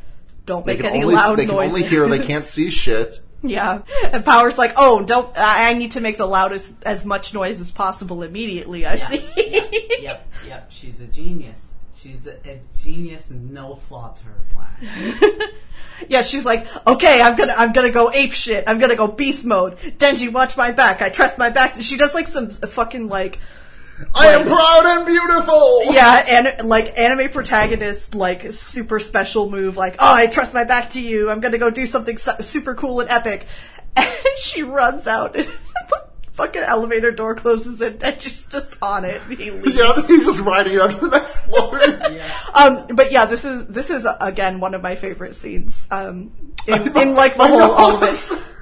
Don't 0.45 0.66
They 0.66 0.76
make 0.76 0.84
any 0.84 1.03
only, 1.03 1.16
loud 1.16 1.38
they 1.38 1.45
can 1.45 1.55
noises. 1.55 1.76
only 1.76 1.88
hear, 1.88 2.07
they 2.10 2.20
can't 2.26 2.43
see 2.43 2.70
shit. 2.70 3.22
Yeah, 3.44 3.84
and 4.04 4.26
Power's 4.26 4.58
like, 4.58 4.74
oh, 4.76 5.02
don't. 5.02 5.32
I 5.38 5.74
need 5.74 5.92
to 5.92 6.02
make 6.02 6.18
the 6.18 6.26
loudest 6.26 6.76
as 6.84 7.06
much 7.06 7.34
noise 7.34 7.62
as 7.62 7.72
possible 7.72 8.22
immediately. 8.22 8.86
I 8.86 8.96
see. 8.96 9.26
yep, 10.02 10.28
yep. 10.46 10.70
She's 10.70 11.00
a 11.00 11.08
genius. 11.08 11.74
She's 11.96 12.28
a, 12.28 12.36
a 12.46 12.60
genius, 12.82 13.32
no 13.32 13.76
flaw 13.76 14.14
to 14.14 14.24
her 14.26 14.42
plan. 14.54 15.50
Yeah, 16.08 16.22
she's 16.22 16.46
like, 16.46 16.66
okay, 16.88 17.22
I'm 17.22 17.36
gonna, 17.36 17.54
I'm 17.58 17.74
gonna 17.74 17.90
go 17.90 18.12
ape 18.12 18.32
shit. 18.32 18.64
I'm 18.68 18.80
gonna 18.80 18.96
go 18.96 19.08
beast 19.08 19.46
mode. 19.46 19.78
Denji, 19.98 20.32
watch 20.32 20.56
my 20.56 20.72
back. 20.72 21.02
I 21.02 21.10
trust 21.10 21.38
my 21.38 21.50
back. 21.50 21.76
She 21.82 21.98
does 21.98 22.14
like 22.14 22.28
some 22.28 22.50
fucking 22.50 23.10
like 23.10 23.40
I 24.14 24.28
am 24.28 24.45
proud 24.45 24.97
and 24.97 25.06
beautiful. 25.06 25.93
Yeah, 25.93 26.26
and 26.28 26.68
like 26.68 26.97
anime 26.97 27.30
protagonist, 27.30 28.16
like 28.16 28.52
super 28.52 29.00
special 29.00 29.50
move, 29.50 29.78
like 29.78 29.95
oh, 30.00 30.14
I 30.14 30.28
trust 30.28 30.54
my 30.54 30.64
back 30.64 30.91
to 30.91 31.02
you. 31.02 31.30
I'm 31.30 31.39
gonna 31.39 31.58
go 31.58 31.70
do 31.70 31.86
something 31.86 32.18
su- 32.18 32.41
super 32.41 32.76
cool 32.76 33.00
and 33.02 33.10
epic, 33.10 33.45
and 33.95 34.08
she 34.38 34.64
runs 34.64 35.08
out, 35.08 35.36
and 35.36 35.45
the 35.89 36.04
fucking 36.32 36.62
elevator 36.62 37.12
door 37.12 37.36
closes, 37.36 37.82
and 37.82 38.02
she's 38.22 38.45
just 38.45 38.78
on 38.82 39.06
it. 39.06 39.22
He 39.24 39.52
leaves. 39.52 39.78
Yeah, 39.78 39.93
he's 40.08 40.26
just 40.26 40.41
riding 40.41 40.74
it 40.74 40.82
out 40.82 40.91
to 40.91 41.00
the 41.00 41.10
next 41.10 41.41
floor. 41.41 41.82
Um, 42.56 42.95
but 42.95 43.12
yeah, 43.12 43.26
this 43.26 43.45
is 43.45 43.68
this 43.68 43.89
is 43.89 44.08
again 44.22 44.60
one 44.60 44.74
of 44.74 44.82
my 44.82 44.95
favorite 44.95 45.36
scenes. 45.36 45.88
Um, 45.91 46.32
in, 46.68 46.97
in 46.97 47.16
like 47.16 47.36
the 47.36 47.47
whole 47.47 47.62
all 47.62 48.04
of. 48.04 48.56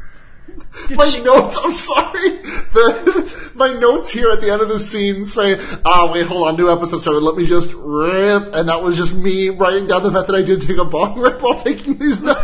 My 0.92 1.22
notes, 1.24 1.58
I'm 1.62 1.74
sorry. 1.74 2.30
The, 2.30 3.52
my 3.56 3.74
notes 3.74 4.10
here 4.10 4.30
at 4.30 4.40
the 4.40 4.52
end 4.52 4.62
of 4.62 4.70
the 4.70 4.80
scene 4.80 5.26
say, 5.26 5.60
ah, 5.84 6.12
wait, 6.14 6.28
hold 6.28 6.48
on, 6.48 6.56
new 6.56 6.72
episode 6.72 7.00
started, 7.00 7.22
let 7.22 7.36
me 7.36 7.46
just 7.46 7.74
rip. 7.74 8.54
And 8.54 8.70
that 8.70 8.82
was 8.82 8.96
just 8.96 9.16
me 9.16 9.50
writing 9.50 9.88
down 9.88 10.04
the 10.04 10.12
fact 10.12 10.28
that 10.28 10.36
I 10.36 10.44
did 10.44 10.62
take 10.62 10.78
a 10.78 10.86
bong 10.86 11.20
rip 11.20 11.42
while 11.42 11.60
taking 11.60 11.98
these 11.98 12.22
notes. 12.22 12.40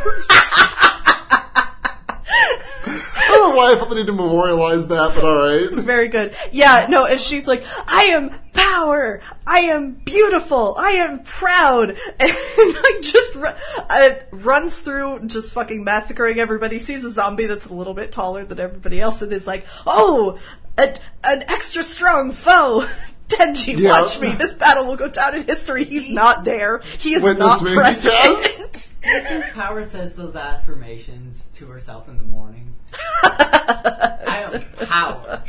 I 3.16 3.28
don't 3.30 3.43
why 3.56 3.72
I 3.72 3.76
felt 3.76 3.90
the 3.90 3.96
need 3.96 4.08
to 4.08 4.14
memorialize 4.14 4.88
that, 4.88 5.16
but 5.16 5.24
alright. 5.24 5.72
Very 5.74 6.08
good. 6.08 6.36
Yeah, 6.52 6.88
no, 6.90 7.06
and 7.06 7.20
she's 7.20 7.48
like, 7.48 7.64
I 7.88 8.04
am 8.06 8.32
power, 8.54 9.22
I 9.46 9.60
am 9.60 9.94
beautiful, 9.94 10.76
I 10.78 10.92
am 10.92 11.24
proud, 11.24 11.90
and 12.20 12.36
like 12.84 13.02
just 13.02 13.36
uh, 13.36 14.10
runs 14.32 14.80
through, 14.82 15.26
just 15.28 15.54
fucking 15.54 15.84
massacring 15.84 16.40
everybody. 16.40 16.80
Sees 16.80 17.04
a 17.04 17.12
zombie 17.12 17.46
that's 17.46 17.68
a 17.68 17.74
little 17.74 17.94
bit 17.94 18.12
taller 18.12 18.44
than 18.44 18.60
everybody 18.60 19.02
else, 19.02 19.22
and 19.22 19.32
is 19.32 19.48
like, 19.48 19.66
oh, 19.86 20.40
a, 20.78 20.96
an 21.24 21.44
extra 21.48 21.84
strong 21.84 22.32
foe. 22.32 22.88
Denji, 23.38 23.78
Yeah. 23.80 24.02
watch 24.02 24.20
me. 24.20 24.34
This 24.34 24.54
battle 24.54 24.86
will 24.86 24.96
go 24.96 25.08
down 25.10 25.36
in 25.36 25.44
history. 25.44 25.84
He's 25.86 26.10
not 26.10 26.44
there. 26.44 26.80
He 27.00 27.14
is 27.14 27.24
Witness 27.24 27.62
not 27.62 27.64
me. 27.64 27.76
present. 27.76 28.14
Yes. 28.14 28.90
I 29.06 29.20
think 29.22 29.46
Power 29.54 29.84
says 29.84 30.14
those 30.16 30.36
affirmations 30.36 31.48
to 31.56 31.66
herself 31.68 32.08
in 32.08 32.18
the 32.18 32.24
morning. 32.24 32.76
I 33.24 34.50
am 34.52 34.62
power. 34.88 35.44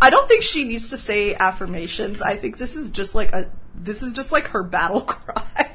I 0.00 0.10
don't 0.10 0.28
think 0.28 0.42
she 0.42 0.64
needs 0.64 0.90
to 0.90 0.96
say 0.96 1.34
affirmations. 1.34 2.22
I 2.22 2.36
think 2.36 2.58
this 2.58 2.76
is 2.76 2.90
just 2.90 3.14
like 3.14 3.32
a 3.32 3.50
this 3.74 4.02
is 4.02 4.12
just 4.12 4.32
like 4.32 4.48
her 4.48 4.62
battle 4.62 5.00
cry. 5.02 5.70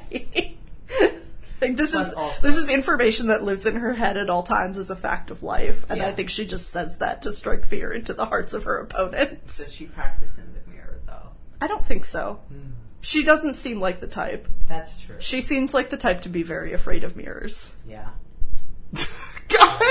like 1.60 1.76
this 1.76 1.94
is 1.94 2.12
also- 2.14 2.40
this 2.42 2.56
is 2.56 2.70
information 2.72 3.28
that 3.28 3.42
lives 3.42 3.66
in 3.66 3.76
her 3.76 3.92
head 3.92 4.16
at 4.16 4.28
all 4.30 4.42
times 4.42 4.78
as 4.78 4.90
a 4.90 4.96
fact 4.96 5.30
of 5.30 5.42
life, 5.42 5.84
and 5.90 6.02
I 6.02 6.10
think 6.12 6.28
she 6.30 6.44
just 6.46 6.70
says 6.70 6.98
that 6.98 7.22
to 7.22 7.32
strike 7.32 7.64
fear 7.64 7.92
into 7.92 8.12
the 8.14 8.26
hearts 8.26 8.52
of 8.52 8.64
her 8.64 8.78
opponents. 8.78 9.58
Does 9.58 9.72
she 9.72 9.86
practice 9.86 10.36
in 10.38 10.44
the 10.44 10.50
mirror 10.50 10.52
though? 10.52 10.53
I 11.64 11.66
don't 11.66 11.86
think 11.86 12.04
so. 12.04 12.40
She 13.00 13.24
doesn't 13.24 13.54
seem 13.54 13.80
like 13.80 14.00
the 14.00 14.06
type. 14.06 14.46
That's 14.68 15.00
true. 15.00 15.16
She 15.18 15.40
seems 15.40 15.72
like 15.72 15.88
the 15.88 15.96
type 15.96 16.20
to 16.22 16.28
be 16.28 16.42
very 16.42 16.74
afraid 16.74 17.04
of 17.04 17.16
mirrors. 17.16 17.74
Yeah. 17.88 18.10
God, 19.48 19.82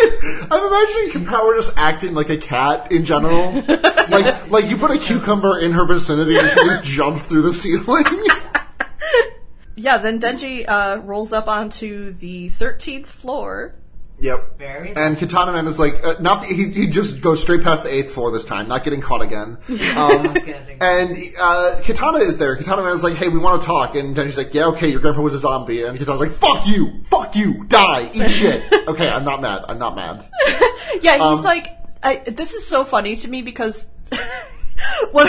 I'm 0.52 0.68
imagining 0.68 1.26
Power 1.26 1.56
just 1.56 1.76
acting 1.76 2.14
like 2.14 2.30
a 2.30 2.38
cat 2.38 2.92
in 2.92 3.06
general. 3.06 3.54
like, 4.10 4.52
like 4.52 4.66
you 4.66 4.78
put 4.78 4.92
a 4.92 5.00
cucumber 5.00 5.58
in 5.58 5.72
her 5.72 5.84
vicinity 5.84 6.38
and 6.38 6.48
she 6.48 6.56
just 6.58 6.84
jumps 6.92 7.26
through 7.26 7.42
the 7.42 7.54
ceiling. 7.54 8.06
Yeah, 9.76 9.98
then 9.98 10.20
Denji 10.20 10.66
uh, 10.68 11.02
rolls 11.02 11.34
up 11.34 11.48
onto 11.48 12.12
the 12.12 12.52
13th 12.52 13.08
floor. 13.08 13.74
Yep. 14.24 14.58
Very. 14.58 14.96
And 14.96 15.18
Katana 15.18 15.52
Man 15.52 15.68
is 15.68 15.78
like, 15.78 16.04
uh, 16.04 16.16
not 16.20 16.44
he, 16.46 16.70
he 16.70 16.88
just 16.88 17.22
goes 17.22 17.42
straight 17.42 17.62
past 17.62 17.84
the 17.84 17.94
eighth 17.94 18.14
floor 18.14 18.32
this 18.32 18.46
time, 18.46 18.68
not 18.68 18.84
getting 18.84 19.02
caught 19.02 19.22
again. 19.22 19.58
Um, 19.94 20.36
and 20.82 21.16
uh, 21.40 21.82
Katana 21.84 22.20
is 22.20 22.38
there. 22.40 22.56
Katana 22.58 22.82
Man 22.84 22.94
is 22.94 23.04
like, 23.04 23.16
hey, 23.16 23.28
we 23.30 23.38
want 23.38 23.62
to 23.62 23.66
talk. 23.68 23.96
And 23.96 24.16
Denji's 24.16 24.38
like, 24.38 24.54
yeah, 24.54 24.66
okay, 24.68 24.88
your 24.90 25.00
grandpa 25.02 25.22
was 25.22 25.34
a 25.36 25.40
zombie. 25.40 25.84
And 25.84 25.98
Katana's 26.00 26.20
like, 26.22 26.32
fuck 26.32 26.66
you, 26.66 27.04
fuck 27.06 27.36
you, 27.36 27.64
die, 27.66 28.10
eat 28.14 28.30
shit. 28.40 28.64
okay, 28.88 29.10
I'm 29.10 29.24
not 29.26 29.42
mad. 29.42 29.66
I'm 29.68 29.78
not 29.78 29.96
mad. 29.96 30.26
Yeah, 31.02 31.14
he's 31.14 31.40
Um, 31.40 31.44
like, 31.44 31.68
I, 32.04 32.18
this 32.18 32.54
is 32.54 32.66
so 32.66 32.84
funny 32.84 33.16
to 33.18 33.28
me 33.30 33.42
because 33.42 33.88
one, 35.12 35.28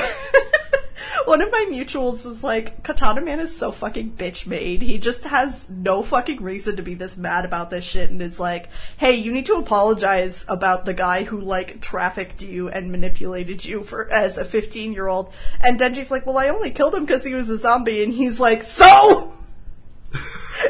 one 1.25 1.41
of 1.41 1.51
my 1.51 1.67
mutuals 1.71 2.25
was 2.27 2.45
like, 2.45 2.83
Katana 2.83 3.21
Man 3.21 3.41
is 3.41 3.57
so 3.57 3.71
fucking 3.73 4.13
bitch 4.13 4.47
made. 4.47 4.83
He 4.83 4.99
just 4.99 5.25
has 5.25 5.69
no 5.71 6.03
fucking 6.03 6.43
reason 6.43 6.77
to 6.77 6.83
be 6.83 6.95
this 6.95 7.17
mad 7.17 7.45
about 7.45 7.71
this 7.71 7.85
shit 7.85 8.11
and 8.11 8.21
is 8.23 8.41
like, 8.41 8.69
hey, 8.97 9.13
you 9.13 9.33
need 9.33 9.47
to 9.47 9.55
apologize 9.55 10.45
about 10.49 10.85
the 10.85 10.95
guy 10.95 11.25
who 11.25 11.41
like 11.41 11.81
trafficked 11.81 12.43
you 12.43 12.69
and 12.69 12.91
manipulated 12.91 13.65
you 13.65 13.83
for 13.83 14.11
as 14.11 14.39
a 14.39 14.45
15 14.45 14.93
year 14.93 15.09
old. 15.09 15.33
And 15.63 15.79
Denji's 15.79 16.11
like, 16.11 16.27
well, 16.27 16.39
I 16.39 16.49
only 16.49 16.71
killed 16.71 16.95
him 16.95 17.05
because 17.05 17.25
he 17.25 17.35
was 17.35 17.49
a 17.51 17.59
zombie. 17.59 18.03
And 18.03 18.13
he's 18.13 18.41
like, 18.41 18.63
so? 18.63 19.34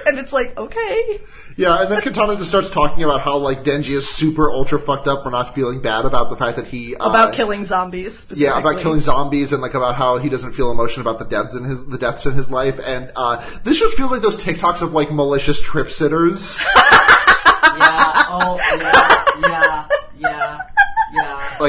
and 0.06 0.18
it's 0.18 0.32
like, 0.32 0.58
okay. 0.58 1.20
Yeah, 1.56 1.82
and 1.82 1.90
then 1.90 2.00
Katana 2.00 2.36
just 2.36 2.48
starts 2.48 2.68
talking 2.68 3.04
about 3.04 3.20
how 3.20 3.38
like 3.38 3.62
Denji 3.62 3.96
is 3.96 4.08
super 4.08 4.50
ultra 4.50 4.78
fucked 4.78 5.06
up 5.06 5.22
for 5.22 5.30
not 5.30 5.54
feeling 5.54 5.80
bad 5.80 6.04
about 6.04 6.28
the 6.28 6.36
fact 6.36 6.56
that 6.56 6.66
he 6.66 6.96
uh, 6.96 7.08
About 7.08 7.32
killing 7.32 7.64
zombies 7.64 8.18
specifically. 8.18 8.44
Yeah, 8.44 8.58
about 8.58 8.80
killing 8.80 9.00
zombies 9.00 9.52
and 9.52 9.62
like 9.62 9.74
about 9.74 9.94
how 9.94 10.18
he 10.18 10.28
doesn't 10.28 10.52
feel 10.52 10.72
emotion 10.72 11.00
about 11.00 11.18
the 11.18 11.24
deaths 11.24 11.54
in 11.54 11.64
his 11.64 11.86
the 11.86 11.98
deaths 11.98 12.26
in 12.26 12.34
his 12.34 12.50
life, 12.50 12.80
and 12.84 13.12
uh, 13.14 13.44
this 13.62 13.78
just 13.78 13.96
feels 13.96 14.10
like 14.10 14.22
those 14.22 14.36
TikToks 14.36 14.82
of 14.82 14.92
like 14.92 15.12
malicious 15.12 15.60
trip 15.60 15.90
sitters. 15.90 16.60
yeah. 16.76 18.12
Oh. 18.36 18.58
Yeah. 18.80 18.82
Yeah. 18.82 19.13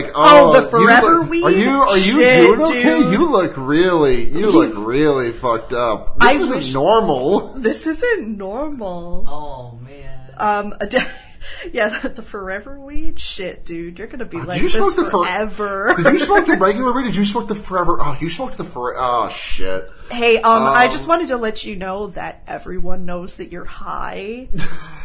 Yeah. 0.04 0.08
Yeah. 0.08 0.12
like 0.12 0.12
Oh, 0.16 0.54
oh, 0.56 0.62
the 0.62 0.68
forever 0.70 1.08
you 1.08 1.20
look, 1.22 1.30
weed? 1.30 1.44
Are 1.44 1.52
you 1.52 1.70
are 1.70 1.98
you 1.98 2.14
Shit, 2.14 2.42
doing 2.48 2.62
okay? 2.62 2.84
dude. 2.84 3.14
You 3.14 3.32
look 3.32 3.54
really 3.58 4.30
you 4.30 4.52
look 4.52 4.74
really 4.76 5.32
fucked 5.32 5.74
up. 5.74 6.20
This 6.20 6.28
I 6.28 6.32
isn't 6.34 6.56
wish- 6.58 6.74
normal. 6.74 7.54
This 7.58 7.88
isn't 7.88 8.38
normal. 8.38 9.26
Oh 9.28 9.80
man. 9.84 10.20
Um, 10.38 10.74
a 10.82 10.88
de- 10.88 11.08
yeah, 11.74 12.00
the 12.00 12.22
forever 12.22 12.80
weed 12.80 13.20
shit, 13.20 13.66
dude. 13.66 13.98
You're 14.00 14.08
gonna 14.08 14.26
be 14.26 14.42
like 14.42 14.62
you 14.62 14.70
this 14.70 14.74
smoke 14.78 14.96
the 14.96 15.04
for- 15.12 15.24
forever. 15.26 15.94
Did 15.98 16.14
you 16.14 16.20
smoke 16.20 16.46
the 16.46 16.58
regular 16.60 16.92
weed? 16.92 17.04
Did 17.04 17.16
you 17.16 17.26
smoke 17.26 17.48
the 17.48 17.56
forever? 17.56 17.98
Oh, 18.00 18.18
you 18.20 18.30
smoked 18.30 18.58
the 18.58 18.64
forever. 18.64 19.00
Oh 19.02 19.30
shit. 19.30 19.90
hey, 20.12 20.38
um, 20.38 20.64
I 20.64 20.86
Um, 20.86 20.92
just 20.92 21.08
wanted 21.08 21.28
to 21.30 21.38
let 21.38 21.66
you 21.66 21.76
know 21.76 22.08
that 22.08 22.44
everyone 22.48 23.06
knows 23.06 23.38
that 23.38 23.52
you're 23.52 23.66
high, 23.66 24.48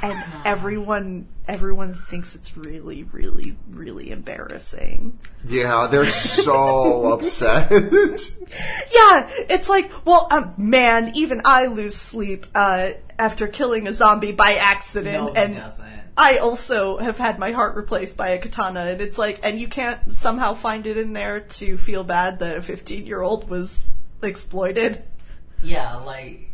and 0.02 0.24
everyone 0.44 1.26
everyone 1.48 1.92
thinks 1.94 2.36
it's 2.36 2.56
really, 2.56 3.02
really, 3.04 3.56
really 3.70 4.10
embarrassing. 4.12 5.18
Yeah, 5.44 5.88
they're 5.90 6.04
so 6.06 7.12
upset. 7.12 7.70
Yeah, 7.72 9.28
it's 9.48 9.68
like, 9.68 9.90
well, 10.06 10.28
um, 10.30 10.54
man, 10.56 11.12
even 11.16 11.42
I 11.44 11.66
lose 11.66 11.96
sleep 11.96 12.46
uh, 12.54 12.90
after 13.18 13.48
killing 13.48 13.86
a 13.88 13.92
zombie 13.92 14.32
by 14.32 14.54
accident, 14.54 15.12
No, 15.26 15.32
he 15.32 15.38
and 15.38 15.56
doesn't. 15.56 15.86
I 16.20 16.36
also 16.36 16.98
have 16.98 17.16
had 17.16 17.38
my 17.38 17.52
heart 17.52 17.76
replaced 17.76 18.18
by 18.18 18.30
a 18.30 18.38
katana, 18.38 18.80
and 18.80 19.00
it's 19.00 19.16
like, 19.16 19.40
and 19.42 19.58
you 19.58 19.68
can't 19.68 20.12
somehow 20.12 20.52
find 20.52 20.86
it 20.86 20.98
in 20.98 21.14
there 21.14 21.40
to 21.40 21.78
feel 21.78 22.04
bad 22.04 22.40
that 22.40 22.58
a 22.58 22.62
15 22.62 23.06
year 23.06 23.22
old 23.22 23.48
was 23.48 23.86
exploited. 24.22 25.02
Yeah. 25.62 25.96
Like. 25.96 26.46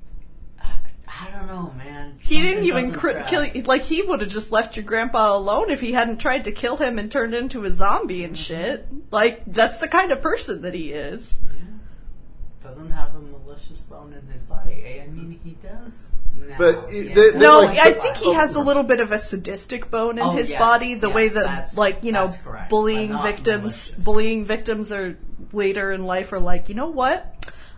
I, 1.18 1.30
don't 1.30 1.46
know, 1.48 1.72
man. 1.78 2.14
He 2.20 2.34
Something 2.34 2.42
didn't 2.42 2.64
even 2.64 2.92
track. 2.92 3.26
kill, 3.26 3.44
like, 3.64 3.82
he 3.82 4.02
would 4.02 4.20
have 4.20 4.30
just 4.30 4.52
left 4.52 4.76
your 4.76 4.84
grandpa 4.84 5.34
alone 5.34 5.70
if 5.70 5.80
he 5.80 5.92
hadn't 5.92 6.18
tried 6.18 6.44
to 6.44 6.52
kill 6.52 6.76
him 6.76 6.98
and 6.98 7.10
turned 7.10 7.34
into 7.34 7.64
a 7.64 7.70
zombie 7.70 8.22
and 8.22 8.34
mm-hmm. 8.34 8.54
shit. 8.54 8.86
Like, 9.10 9.42
that's 9.46 9.78
the 9.78 9.88
kind 9.88 10.12
of 10.12 10.20
person 10.20 10.62
that 10.62 10.74
he 10.74 10.92
is. 10.92 11.40
Yeah. 11.42 12.68
Doesn't 12.68 12.90
have 12.90 13.16
a 13.16 13.20
malicious 13.20 13.80
bone 13.80 14.12
in 14.12 14.32
his 14.32 14.42
body. 14.44 15.00
I 15.02 15.06
mean, 15.08 15.40
he 15.42 15.56
does. 15.66 16.15
Now. 16.38 16.54
But, 16.58 16.92
Yeah. 16.92 17.14
the- 17.14 17.30
the- 17.32 17.38
No, 17.38 17.60
like, 17.60 17.78
I 17.78 17.92
think 17.92 18.16
he 18.16 18.32
has 18.34 18.54
a 18.54 18.60
little 18.60 18.82
bit 18.82 19.00
of 19.00 19.10
a 19.12 19.18
sadistic 19.18 19.90
bone 19.90 20.18
in 20.18 20.24
Oh, 20.24 20.30
his 20.30 20.50
yes, 20.50 20.58
body. 20.58 20.94
The 20.94 21.08
yes, 21.08 21.14
way 21.16 21.28
that, 21.28 21.76
like 21.76 21.98
you 22.02 22.12
know, 22.12 22.30
correct, 22.44 22.70
bullying 22.70 23.16
victims, 23.22 23.62
malicious. 23.62 23.90
bullying 23.96 24.44
victims 24.44 24.92
are 24.92 25.16
later 25.52 25.92
in 25.92 26.04
life 26.04 26.32
are 26.32 26.40
like, 26.40 26.68
you 26.68 26.74
know 26.74 26.88
what? 26.88 27.32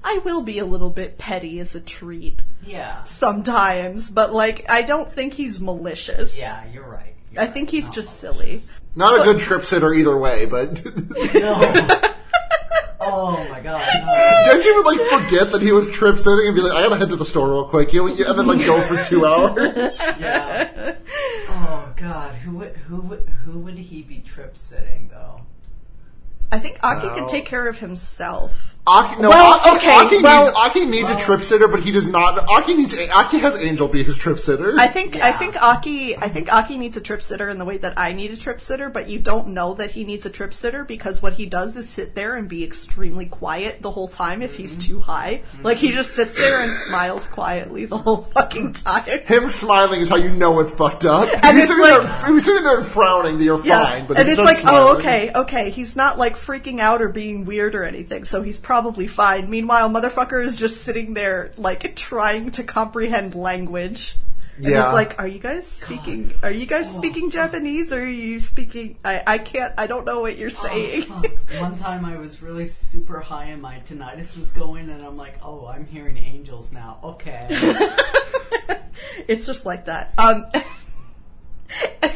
I 0.04 0.18
will 0.24 0.42
be 0.42 0.59
a 0.59 0.64
little 0.64 0.90
bit 0.90 1.18
petty 1.18 1.59
as 1.61 1.74
a 1.74 1.80
treat 1.80 2.40
Yeah. 2.64 3.02
sometimes, 3.04 4.11
but 4.11 4.32
like, 4.32 4.64
I 4.70 4.82
don't 4.82 5.11
think 5.11 5.34
he's 5.34 5.59
malicious. 5.61 6.38
Yeah, 6.38 6.61
you're 6.72 6.86
right. 6.86 7.14
You're 7.32 7.42
I 7.42 7.44
right. 7.46 7.52
think 7.54 7.70
he's 7.70 7.86
Not 7.86 7.94
just 7.94 8.22
malicious. 8.22 8.62
silly. 8.64 8.74
Not 8.94 9.20
a 9.20 9.24
good 9.24 9.38
trip 9.40 9.64
sitter 9.64 9.92
either 9.94 10.16
way, 10.16 10.46
but 10.46 10.82
No. 11.34 12.00
Oh 13.26 13.48
my 13.50 13.60
god. 13.60 13.80
No. 14.06 14.42
don't 14.52 14.64
you 14.64 14.72
even 14.80 14.84
like 14.84 15.22
forget 15.24 15.52
that 15.52 15.62
he 15.62 15.72
was 15.72 15.90
trip 15.90 16.18
sitting 16.18 16.46
and 16.46 16.54
be 16.54 16.62
like, 16.62 16.72
I 16.72 16.82
gotta 16.82 16.96
head 16.96 17.08
to 17.10 17.16
the 17.16 17.24
store 17.24 17.48
real 17.50 17.64
quick, 17.68 17.92
you, 17.92 18.08
you- 18.08 18.26
and 18.26 18.38
then 18.38 18.46
like 18.46 18.64
go 18.64 18.80
for 18.82 18.96
two 19.04 19.26
hours. 19.26 20.00
Yeah. 20.20 20.94
Oh 21.50 21.92
god. 21.96 22.34
Who 22.36 22.58
would 22.58 22.76
who 22.76 23.00
would 23.02 23.28
who 23.44 23.58
would 23.60 23.76
he 23.78 24.02
be 24.02 24.20
trip 24.20 24.56
sitting 24.56 25.08
though? 25.10 25.40
I 26.52 26.58
think 26.58 26.78
Aki 26.82 27.08
Wow. 27.08 27.14
can 27.16 27.26
take 27.26 27.44
care 27.46 27.66
of 27.68 27.78
himself. 27.78 28.76
Aki, 28.89 29.22
no, 29.22 29.28
Well, 29.28 29.61
Aki, 29.61 29.76
okay, 29.76 29.91
Aki 29.95 30.22
well- 30.22 30.45
needs, 30.47 30.57
Aki 30.57 30.84
needs 30.86 31.11
a 31.11 31.16
trip 31.16 31.43
sitter, 31.43 31.68
but 31.68 31.80
he 31.80 31.93
does 31.93 32.07
not. 32.07 32.39
Aki 32.49 32.74
needs. 32.74 32.97
Aki 32.99 33.39
has 33.41 33.55
Angel 33.57 33.86
be 33.86 34.03
his 34.03 34.16
trip 34.16 34.39
sitter. 34.39 34.74
I 34.78 34.86
think 34.86 35.16
I 35.16 35.32
think 35.32 35.62
Aki 35.62 36.16
I 36.16 36.28
think 36.28 36.53
Aki 36.53 36.78
needs 36.78 36.97
a 36.97 37.01
trip 37.01 37.20
sitter 37.22 37.49
in 37.49 37.59
the 37.59 37.64
way 37.64 37.76
that 37.78 37.99
I 37.99 38.12
need 38.12 38.30
a 38.30 38.36
trip 38.36 38.61
sitter, 38.61 38.89
but 38.89 39.09
you 39.09 39.18
don't 39.18 39.49
know 39.49 39.74
that 39.74 39.91
he 39.91 40.05
needs 40.05 40.24
a 40.24 40.30
trip 40.30 40.55
sitter 40.55 40.84
because 40.84 41.20
what 41.22 41.34
he 41.34 41.47
does 41.47 41.76
is 41.76 41.89
sit 41.89 42.14
there 42.14 42.36
and 42.36 42.49
be 42.49 42.64
extremely 42.64 43.26
quiet 43.26 43.82
the 43.82 43.91
whole 43.91 44.09
time 44.09 44.41
if 44.43 44.57
he's 44.57 44.76
mm-hmm. 44.76 44.95
too 44.95 45.01
high. 45.01 45.43
Like 45.62 45.76
he 45.76 45.91
just 45.91 46.12
sits 46.12 46.34
there 46.34 46.62
and 46.62 46.72
smiles 46.72 47.26
quietly 47.26 47.84
the 47.84 47.99
whole 47.99 48.22
fucking 48.22 48.72
time. 48.72 49.05
Him 49.26 49.51
smiling 49.51 50.01
is 50.01 50.09
how 50.09 50.16
you 50.16 50.30
know 50.30 50.61
it's 50.61 50.74
fucked 50.74 51.05
up. 51.05 51.28
And 51.43 51.57
he's 51.57 51.68
it's 51.68 51.76
sitting 51.76 51.95
like- 51.95 52.22
there, 52.22 52.34
he's 52.34 52.45
sitting 52.45 52.64
there 52.64 52.78
and 52.78 52.86
frowning 52.86 53.39
that 53.39 53.45
you're 53.45 53.64
Yeah, 53.64 53.84
fine, 53.84 54.07
but 54.07 54.18
and 54.18 54.28
he's 54.28 54.39
it's 54.39 54.47
just 54.47 54.64
like, 54.64 54.72
oh, 54.72 54.97
okay, 54.97 55.30
okay. 55.34 55.70
He's 55.70 55.95
not 55.95 56.18
like 56.18 56.36
freaking 56.36 56.80
out 56.80 57.03
or 57.03 57.09
being 57.09 57.45
weird 57.45 57.74
or 57.74 57.84
anything, 57.84 58.24
so 58.24 58.43
he's 58.43 58.59
probably 58.59 58.77
fine. 59.08 59.50
Meanwhile, 59.50 59.90
motherfucker 59.90 60.44
is 60.44 60.58
just 60.58 60.82
sitting 60.82 61.14
there, 61.14 61.52
like 61.56 61.94
trying 61.96 62.50
to 62.52 62.62
comprehend 62.64 63.34
language. 63.34 64.16
And 64.56 64.66
Yeah. 64.66 64.86
it's 64.86 64.92
like, 64.92 65.18
are 65.20 65.26
you 65.26 65.38
guys 65.38 65.66
speaking? 65.66 66.32
Are 66.42 66.50
you 66.50 66.66
guys 66.66 66.92
speaking 66.92 67.30
Japanese, 67.30 67.92
or 67.92 68.02
are 68.02 68.06
you 68.06 68.40
speaking? 68.40 68.96
I, 69.04 69.22
I 69.24 69.38
can't. 69.38 69.72
I 69.78 69.86
don't 69.86 70.04
know 70.04 70.20
what 70.20 70.36
you're 70.36 70.50
saying. 70.50 71.04
Oh, 71.08 71.22
fuck. 71.22 71.60
One 71.60 71.76
time 71.76 72.04
I 72.04 72.16
was 72.16 72.42
really 72.42 72.66
super 72.66 73.20
high 73.20 73.46
and 73.46 73.62
my 73.62 73.80
tinnitus 73.88 74.36
was 74.36 74.50
going, 74.50 74.90
and 74.90 75.00
I'm 75.02 75.16
like, 75.16 75.38
oh, 75.42 75.66
I'm 75.66 75.86
hearing 75.86 76.16
angels 76.18 76.72
now. 76.72 76.98
Okay. 77.04 77.46
it's 79.28 79.46
just 79.46 79.64
like 79.64 79.84
that. 79.84 80.14
Um, 80.18 80.46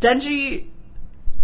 Denji 0.00 0.68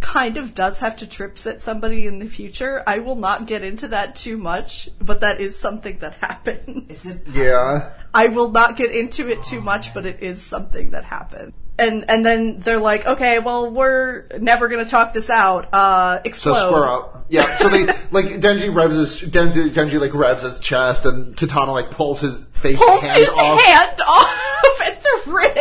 kind 0.09 0.39
of 0.39 0.55
does 0.55 0.81
have 0.81 0.97
to 0.97 1.07
trip 1.07 1.39
set 1.39 1.61
somebody 1.61 2.07
in 2.07 2.19
the 2.19 2.27
future. 2.27 2.83
I 2.87 2.99
will 3.01 3.17
not 3.17 3.47
get 3.47 3.63
into 3.63 3.89
that 3.89 4.17
too 4.17 4.39
much, 4.39 4.89
but 5.01 5.21
that 5.21 5.39
is 5.39 5.59
something 5.59 5.99
that 5.99 6.15
happens. 6.15 7.19
Yeah. 7.33 7.93
I 8.15 8.29
will 8.29 8.51
not 8.51 8.77
get 8.77 8.91
into 8.91 9.29
it 9.29 9.43
too 9.43 9.61
much, 9.61 9.93
but 9.93 10.07
it 10.07 10.23
is 10.23 10.43
something 10.43 10.91
that 10.93 11.05
happens. 11.05 11.53
And 11.79 12.05
and 12.09 12.25
then 12.27 12.59
they're 12.59 12.81
like, 12.81 13.07
okay, 13.07 13.39
well, 13.39 13.71
we're 13.71 14.27
never 14.41 14.67
gonna 14.69 14.87
talk 14.87 15.13
this 15.13 15.29
out. 15.31 15.69
Uh, 15.73 16.21
So 16.33 16.55
square 16.55 16.89
up. 16.89 17.27
Yeah. 17.29 17.57
So 17.59 17.69
they 17.69 17.85
like 18.11 18.41
Denji 18.41 18.75
revs 18.75 18.97
his 18.97 19.21
Denji, 19.31 19.69
Denji 19.71 20.01
like 20.01 20.15
revs 20.15 20.43
his 20.43 20.59
chest, 20.59 21.05
and 21.07 21.37
Katana 21.37 21.71
like 21.73 21.91
pulls 21.91 22.21
his 22.21 22.49
face 22.49 22.79
Pulls 22.79 23.03
hand 23.03 23.21
his 23.21 23.29
off. 23.37 23.61
hand 23.63 24.01
off 24.09 24.81
at 24.87 25.01
the 25.03 25.31
wrist. 25.31 25.58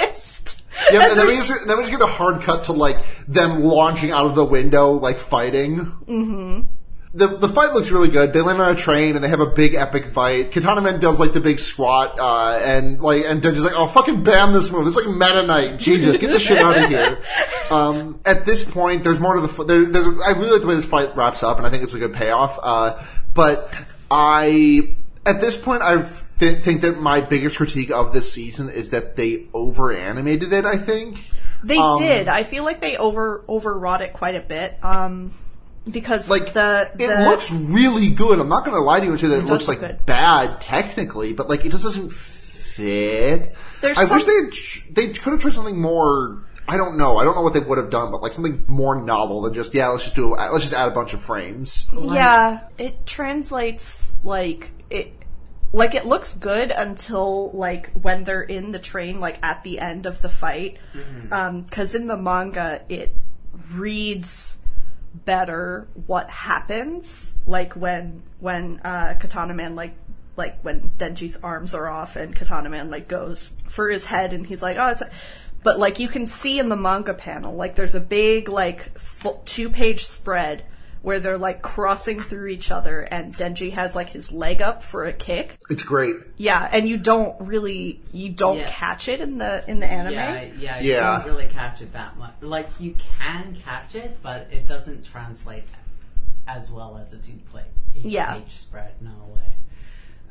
Yeah, 0.91 1.01
And 1.01 1.11
and 1.11 1.19
then 1.19 1.27
we, 1.27 1.35
just, 1.37 1.67
then 1.67 1.77
we 1.77 1.83
just 1.83 1.91
get 1.91 2.01
a 2.01 2.11
hard 2.11 2.41
cut 2.41 2.65
to 2.65 2.73
like 2.73 3.03
them 3.27 3.63
launching 3.63 4.11
out 4.11 4.25
of 4.25 4.35
the 4.35 4.45
window, 4.45 4.91
like 4.93 5.17
fighting. 5.17 5.79
Mm-hmm. 5.79 6.61
The 7.13 7.27
the 7.27 7.49
fight 7.49 7.73
looks 7.73 7.91
really 7.91 8.09
good. 8.09 8.31
They 8.31 8.41
land 8.41 8.61
on 8.61 8.73
a 8.73 8.75
train 8.75 9.15
and 9.15 9.23
they 9.23 9.29
have 9.29 9.39
a 9.39 9.47
big 9.47 9.73
epic 9.73 10.05
fight. 10.05 10.51
Katana 10.51 10.81
Man 10.81 10.99
does 10.99 11.19
like 11.19 11.33
the 11.33 11.39
big 11.39 11.57
squat, 11.59 12.19
uh, 12.19 12.59
and 12.63 13.01
like 13.01 13.25
and 13.25 13.41
Denji's 13.41 13.63
like, 13.63 13.73
"Oh, 13.75 13.87
fucking 13.87 14.23
ban 14.23 14.53
this 14.53 14.71
move! 14.71 14.85
It's 14.87 14.95
like 14.95 15.07
Meta 15.07 15.43
Knight. 15.43 15.79
Jesus, 15.79 16.17
get 16.17 16.29
the 16.29 16.39
shit 16.39 16.57
out 16.59 16.77
of 16.77 16.89
here." 16.89 17.17
Um, 17.69 18.21
at 18.23 18.45
this 18.45 18.63
point, 18.63 19.03
there's 19.03 19.19
more 19.19 19.35
to 19.35 19.41
the. 19.45 19.63
There, 19.65 19.83
there's 19.83 20.07
I 20.21 20.29
really 20.29 20.51
like 20.51 20.61
the 20.61 20.67
way 20.67 20.75
this 20.75 20.85
fight 20.85 21.17
wraps 21.17 21.43
up, 21.43 21.57
and 21.57 21.67
I 21.67 21.69
think 21.69 21.83
it's 21.83 21.93
a 21.93 21.99
good 21.99 22.13
payoff. 22.13 22.57
Uh, 22.63 23.03
but 23.33 23.73
I 24.09 24.95
at 25.25 25.41
this 25.41 25.57
point, 25.57 25.81
I 25.81 26.03
th- 26.39 26.63
think 26.63 26.81
that 26.81 26.99
my 26.99 27.21
biggest 27.21 27.57
critique 27.57 27.91
of 27.91 28.13
this 28.13 28.31
season 28.31 28.69
is 28.69 28.91
that 28.91 29.15
they 29.15 29.45
over 29.53 29.91
animated 29.91 30.53
it. 30.53 30.65
I 30.65 30.77
think. 30.77 31.23
They 31.63 31.77
Um, 31.77 31.97
did. 31.99 32.27
I 32.27 32.43
feel 32.43 32.63
like 32.63 32.81
they 32.81 32.97
over 32.97 33.43
overwrought 33.49 34.01
it 34.01 34.13
quite 34.13 34.35
a 34.35 34.41
bit. 34.41 34.77
Um, 34.83 35.31
because 35.89 36.29
like 36.29 36.53
the, 36.53 36.91
it 36.99 37.07
looks 37.27 37.49
really 37.51 38.09
good. 38.09 38.39
I'm 38.39 38.49
not 38.49 38.65
going 38.65 38.75
to 38.75 38.81
lie 38.81 38.99
to 38.99 39.05
you 39.05 39.11
and 39.11 39.19
say 39.19 39.27
that 39.27 39.37
it, 39.37 39.41
does 39.41 39.49
looks 39.49 39.67
look 39.69 39.81
like 39.81 39.97
good. 39.97 40.05
bad 40.05 40.59
technically, 40.61 41.33
but 41.33 41.47
like 41.49 41.65
it 41.65 41.69
just 41.71 41.83
doesn't 41.83 42.11
fit. 42.11 43.55
There's 43.81 43.97
I 43.97 44.05
some- 44.05 44.17
wish 44.17 44.25
they 44.25 44.33
had, 44.35 44.51
tr- 44.51 44.79
they 44.91 45.07
could 45.09 45.31
have 45.33 45.39
tried 45.41 45.53
something 45.53 45.79
more. 45.81 46.43
I 46.67 46.75
don't 46.75 46.97
know. 46.97 47.17
I 47.17 47.23
don't 47.23 47.35
know 47.35 47.41
what 47.41 47.53
they 47.53 47.61
would 47.61 47.77
have 47.77 47.89
done, 47.89 48.11
but 48.11 48.21
like 48.21 48.33
something 48.33 48.65
more 48.67 49.01
novel 49.01 49.43
than 49.43 49.53
just 49.53 49.73
yeah. 49.73 49.87
Let's 49.87 50.03
just 50.03 50.17
do. 50.17 50.33
A, 50.35 50.51
let's 50.51 50.65
just 50.65 50.73
add 50.73 50.89
a 50.89 50.91
bunch 50.91 51.13
of 51.13 51.21
frames. 51.21 51.87
yeah, 51.97 52.63
it 52.77 53.05
translates 53.05 54.13
like 54.25 54.69
it. 54.76 54.76
Like 55.73 55.95
it 55.95 56.05
looks 56.05 56.33
good 56.33 56.71
until 56.71 57.51
like 57.51 57.91
when 57.91 58.23
they're 58.23 58.41
in 58.41 58.71
the 58.71 58.79
train, 58.79 59.19
like 59.19 59.39
at 59.43 59.63
the 59.63 59.79
end 59.79 60.05
of 60.05 60.21
the 60.21 60.29
fight. 60.29 60.77
Because 61.21 61.95
in 61.95 62.07
the 62.07 62.17
manga, 62.17 62.83
it 62.89 63.13
reads 63.73 64.59
better 65.25 65.87
what 66.05 66.29
happens. 66.29 67.33
Like 67.45 67.73
when 67.73 68.23
when 68.39 68.79
uh, 68.83 69.15
Katana 69.19 69.53
Man 69.53 69.75
like 69.75 69.95
like 70.35 70.61
when 70.61 70.91
Denji's 70.97 71.37
arms 71.37 71.73
are 71.73 71.87
off 71.87 72.15
and 72.15 72.35
Katana 72.35 72.69
Man 72.69 72.89
like 72.89 73.07
goes 73.07 73.51
for 73.67 73.89
his 73.89 74.05
head 74.05 74.33
and 74.33 74.45
he's 74.45 74.61
like, 74.61 74.77
oh, 74.79 74.89
it's. 74.89 75.03
But 75.63 75.79
like 75.79 75.99
you 75.99 76.07
can 76.07 76.25
see 76.25 76.59
in 76.59 76.69
the 76.69 76.77
manga 76.77 77.13
panel, 77.13 77.55
like 77.55 77.75
there's 77.75 77.95
a 77.95 77.99
big 77.99 78.47
like 78.47 78.91
two 79.43 79.69
page 79.69 80.05
spread 80.05 80.63
where 81.01 81.19
they're 81.19 81.37
like 81.37 81.61
crossing 81.61 82.19
through 82.19 82.47
each 82.47 82.71
other 82.71 83.01
and 83.01 83.33
Denji 83.33 83.71
has 83.73 83.95
like 83.95 84.09
his 84.09 84.31
leg 84.31 84.61
up 84.61 84.83
for 84.83 85.05
a 85.05 85.13
kick. 85.13 85.57
It's 85.69 85.83
great. 85.83 86.15
Yeah, 86.37 86.67
and 86.71 86.87
you 86.87 86.97
don't 86.97 87.35
really 87.47 88.01
you 88.11 88.29
don't 88.29 88.57
Yeah. 88.57 88.69
catch 88.69 89.07
it 89.07 89.21
in 89.21 89.37
the 89.37 89.63
in 89.69 89.79
the 89.79 89.85
anime. 89.85 90.13
Yeah, 90.13 90.41
yeah, 90.57 90.79
you 90.79 90.91
Yeah. 90.93 91.17
don't 91.19 91.27
really 91.27 91.47
catch 91.47 91.81
it 91.81 91.93
that 91.93 92.17
much. 92.17 92.33
Like 92.41 92.69
you 92.79 92.95
can 93.19 93.55
catch 93.55 93.95
it, 93.95 94.17
but 94.21 94.47
it 94.51 94.67
doesn't 94.67 95.05
translate 95.05 95.65
as 96.47 96.71
well 96.71 96.97
as 96.97 97.13
a 97.13 97.17
two 97.17 97.33
play 97.51 97.63
eight 97.95 98.05
Yeah. 98.05 98.33
page 98.35 98.55
spread. 98.57 98.93
No 99.01 99.11
way. 99.35 99.41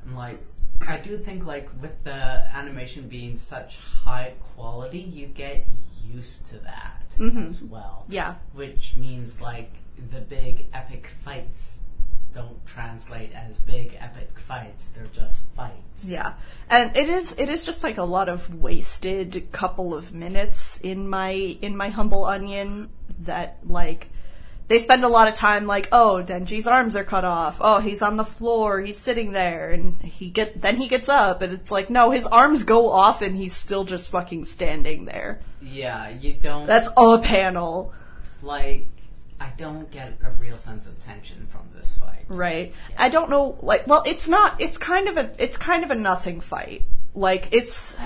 And 0.04 0.16
like, 0.16 0.38
I 0.86 0.98
do 0.98 1.16
think 1.18 1.44
like 1.46 1.68
with 1.80 2.02
the 2.04 2.12
animation 2.54 3.08
being 3.08 3.36
such 3.36 3.78
high 4.04 4.34
quality, 4.54 4.98
you 5.00 5.26
get 5.26 5.66
used 6.12 6.46
to 6.48 6.58
that 6.58 7.02
as 7.20 7.62
well. 7.62 8.02
Mm-hmm. 8.04 8.12
Yeah. 8.12 8.34
which 8.52 8.94
means 8.96 9.40
like 9.40 9.70
the 10.10 10.20
big 10.20 10.66
epic 10.72 11.08
fights 11.24 11.80
don't 12.32 12.64
translate 12.66 13.32
as 13.34 13.58
big 13.60 13.96
epic 13.98 14.30
fights. 14.38 14.88
They're 14.88 15.06
just 15.06 15.46
fights. 15.56 16.04
Yeah, 16.04 16.34
and 16.68 16.94
it 16.96 17.08
is 17.08 17.34
it 17.38 17.48
is 17.48 17.64
just 17.64 17.82
like 17.82 17.96
a 17.96 18.04
lot 18.04 18.28
of 18.28 18.54
wasted 18.60 19.48
couple 19.52 19.94
of 19.94 20.12
minutes 20.12 20.78
in 20.82 21.08
my 21.08 21.30
in 21.30 21.76
my 21.76 21.88
humble 21.88 22.24
onion 22.26 22.90
that 23.20 23.56
like 23.64 24.08
they 24.68 24.78
spend 24.78 25.04
a 25.04 25.08
lot 25.08 25.28
of 25.28 25.34
time 25.34 25.66
like 25.66 25.88
oh 25.92 26.22
Denji's 26.26 26.66
arms 26.66 26.94
are 26.96 27.04
cut 27.04 27.24
off 27.24 27.56
oh 27.60 27.78
he's 27.78 28.02
on 28.02 28.16
the 28.18 28.24
floor 28.24 28.80
he's 28.82 28.98
sitting 28.98 29.32
there 29.32 29.70
and 29.70 29.96
he 30.02 30.28
get 30.28 30.60
then 30.60 30.76
he 30.76 30.88
gets 30.88 31.08
up 31.08 31.40
and 31.40 31.52
it's 31.54 31.70
like 31.70 31.88
no 31.88 32.10
his 32.10 32.26
arms 32.26 32.64
go 32.64 32.90
off 32.90 33.22
and 33.22 33.36
he's 33.36 33.54
still 33.54 33.84
just 33.84 34.10
fucking 34.10 34.44
standing 34.44 35.04
there 35.06 35.40
Yeah, 35.62 36.10
you 36.10 36.34
don't. 36.34 36.66
that's 36.66 36.90
a 36.98 37.18
panel 37.20 37.94
like 38.42 38.86
I 39.38 39.52
don't 39.56 39.90
get 39.90 40.18
a 40.24 40.30
real 40.32 40.56
sense 40.56 40.86
of 40.86 40.98
tension 40.98 41.46
from 41.48 41.62
this 41.74 41.96
fight. 41.98 42.24
Right. 42.28 42.74
I 42.96 43.08
don't 43.08 43.30
know 43.30 43.58
like 43.60 43.86
well 43.86 44.02
it's 44.06 44.28
not 44.28 44.60
it's 44.60 44.78
kind 44.78 45.08
of 45.08 45.16
a 45.16 45.30
it's 45.38 45.56
kind 45.56 45.84
of 45.84 45.90
a 45.90 45.94
nothing 45.94 46.40
fight. 46.40 46.84
Like 47.14 47.48
it's 47.52 47.96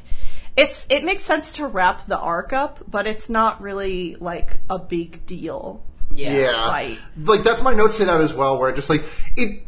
it's 0.56 0.86
it 0.90 1.04
makes 1.04 1.22
sense 1.22 1.54
to 1.54 1.66
wrap 1.66 2.06
the 2.06 2.18
arc 2.18 2.52
up, 2.52 2.84
but 2.88 3.06
it's 3.06 3.28
not 3.28 3.60
really 3.60 4.16
like 4.16 4.58
a 4.68 4.78
big 4.78 5.24
deal. 5.26 5.82
Yeah. 6.10 6.32
Yeah, 6.36 6.66
Fight. 6.68 6.98
like 7.24 7.42
that's 7.42 7.62
my 7.62 7.74
notes 7.74 7.96
say 7.96 8.04
that 8.04 8.20
as 8.20 8.34
well. 8.34 8.60
Where 8.60 8.70
just 8.72 8.90
like 8.90 9.04
it, 9.36 9.62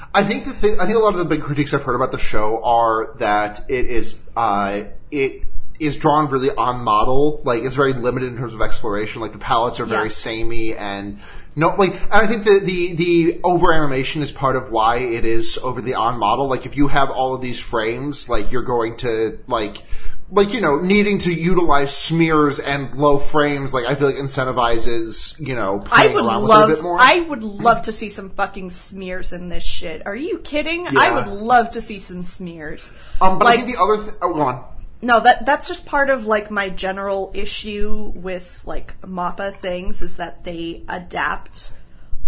I 0.14 0.24
think 0.24 0.44
the 0.44 0.52
thing, 0.52 0.78
I 0.80 0.84
think 0.84 0.96
a 0.96 1.00
lot 1.00 1.14
of 1.14 1.18
the 1.18 1.24
big 1.24 1.42
critiques 1.42 1.72
I've 1.72 1.84
heard 1.84 1.94
about 1.94 2.12
the 2.12 2.18
show 2.18 2.62
are 2.62 3.14
that 3.18 3.64
it 3.70 3.86
is, 3.86 4.18
uh, 4.36 4.84
it 5.10 5.44
is 5.80 5.96
drawn 5.96 6.28
really 6.30 6.50
on 6.50 6.82
model. 6.82 7.40
Like 7.44 7.62
it's 7.62 7.74
very 7.74 7.92
limited 7.92 8.32
in 8.32 8.38
terms 8.38 8.54
of 8.54 8.62
exploration. 8.62 9.20
Like 9.20 9.32
the 9.32 9.38
palettes 9.38 9.80
are 9.80 9.86
very 9.86 10.04
Yeah. 10.08 10.12
samey 10.14 10.74
and 10.74 11.18
no, 11.58 11.74
like 11.76 11.94
and 11.94 12.12
I 12.12 12.26
think 12.26 12.44
the 12.44 12.60
the 12.60 12.94
the 12.94 13.40
over 13.42 13.72
animation 13.72 14.22
is 14.22 14.30
part 14.30 14.56
of 14.56 14.70
why 14.70 14.98
it 14.98 15.24
is 15.24 15.58
over 15.62 15.80
the 15.80 15.94
on 15.94 16.18
model. 16.18 16.48
Like 16.48 16.66
if 16.66 16.76
you 16.76 16.88
have 16.88 17.10
all 17.10 17.34
of 17.34 17.40
these 17.40 17.58
frames, 17.58 18.28
like 18.28 18.52
you're 18.52 18.62
going 18.62 18.96
to 18.98 19.38
like 19.46 19.82
like 20.30 20.52
you 20.52 20.60
know 20.60 20.78
needing 20.80 21.18
to 21.20 21.32
utilize 21.32 21.96
smears 21.96 22.58
and 22.58 22.92
low 22.98 23.16
frames 23.16 23.72
like 23.72 23.84
i 23.86 23.94
feel 23.94 24.08
like 24.08 24.16
incentivizes 24.16 25.38
you 25.38 25.54
know 25.54 25.84
I 25.92 26.08
would 26.08 26.24
around 26.24 26.42
with 26.42 26.50
it 26.50 26.54
a 26.54 26.58
love 26.58 26.68
bit 26.70 26.82
more 26.82 26.96
I 27.00 27.20
would 27.20 27.44
love 27.44 27.82
to 27.82 27.92
see 27.92 28.10
some 28.10 28.30
fucking 28.30 28.70
smears 28.70 29.32
in 29.32 29.48
this 29.50 29.62
shit. 29.62 30.04
Are 30.06 30.16
you 30.16 30.38
kidding? 30.40 30.88
I 30.96 31.12
would 31.12 31.28
love 31.28 31.70
to 31.72 31.80
see 31.80 32.00
some 32.00 32.22
smears. 32.24 32.92
um 33.20 33.38
but 33.38 33.44
like, 33.44 33.60
i 33.60 33.62
think 33.62 33.76
the 33.76 33.82
other 33.82 34.02
th- 34.02 34.16
oh 34.22 34.34
go 34.34 34.40
on 34.42 34.64
No, 35.02 35.20
that 35.20 35.44
that's 35.46 35.68
just 35.68 35.86
part 35.86 36.10
of 36.10 36.26
like 36.26 36.50
my 36.50 36.68
general 36.70 37.30
issue 37.34 38.12
with 38.14 38.62
like 38.66 38.98
MAPPA 39.02 39.54
things 39.54 40.02
is 40.02 40.16
that 40.16 40.44
they 40.44 40.82
adapt 40.88 41.72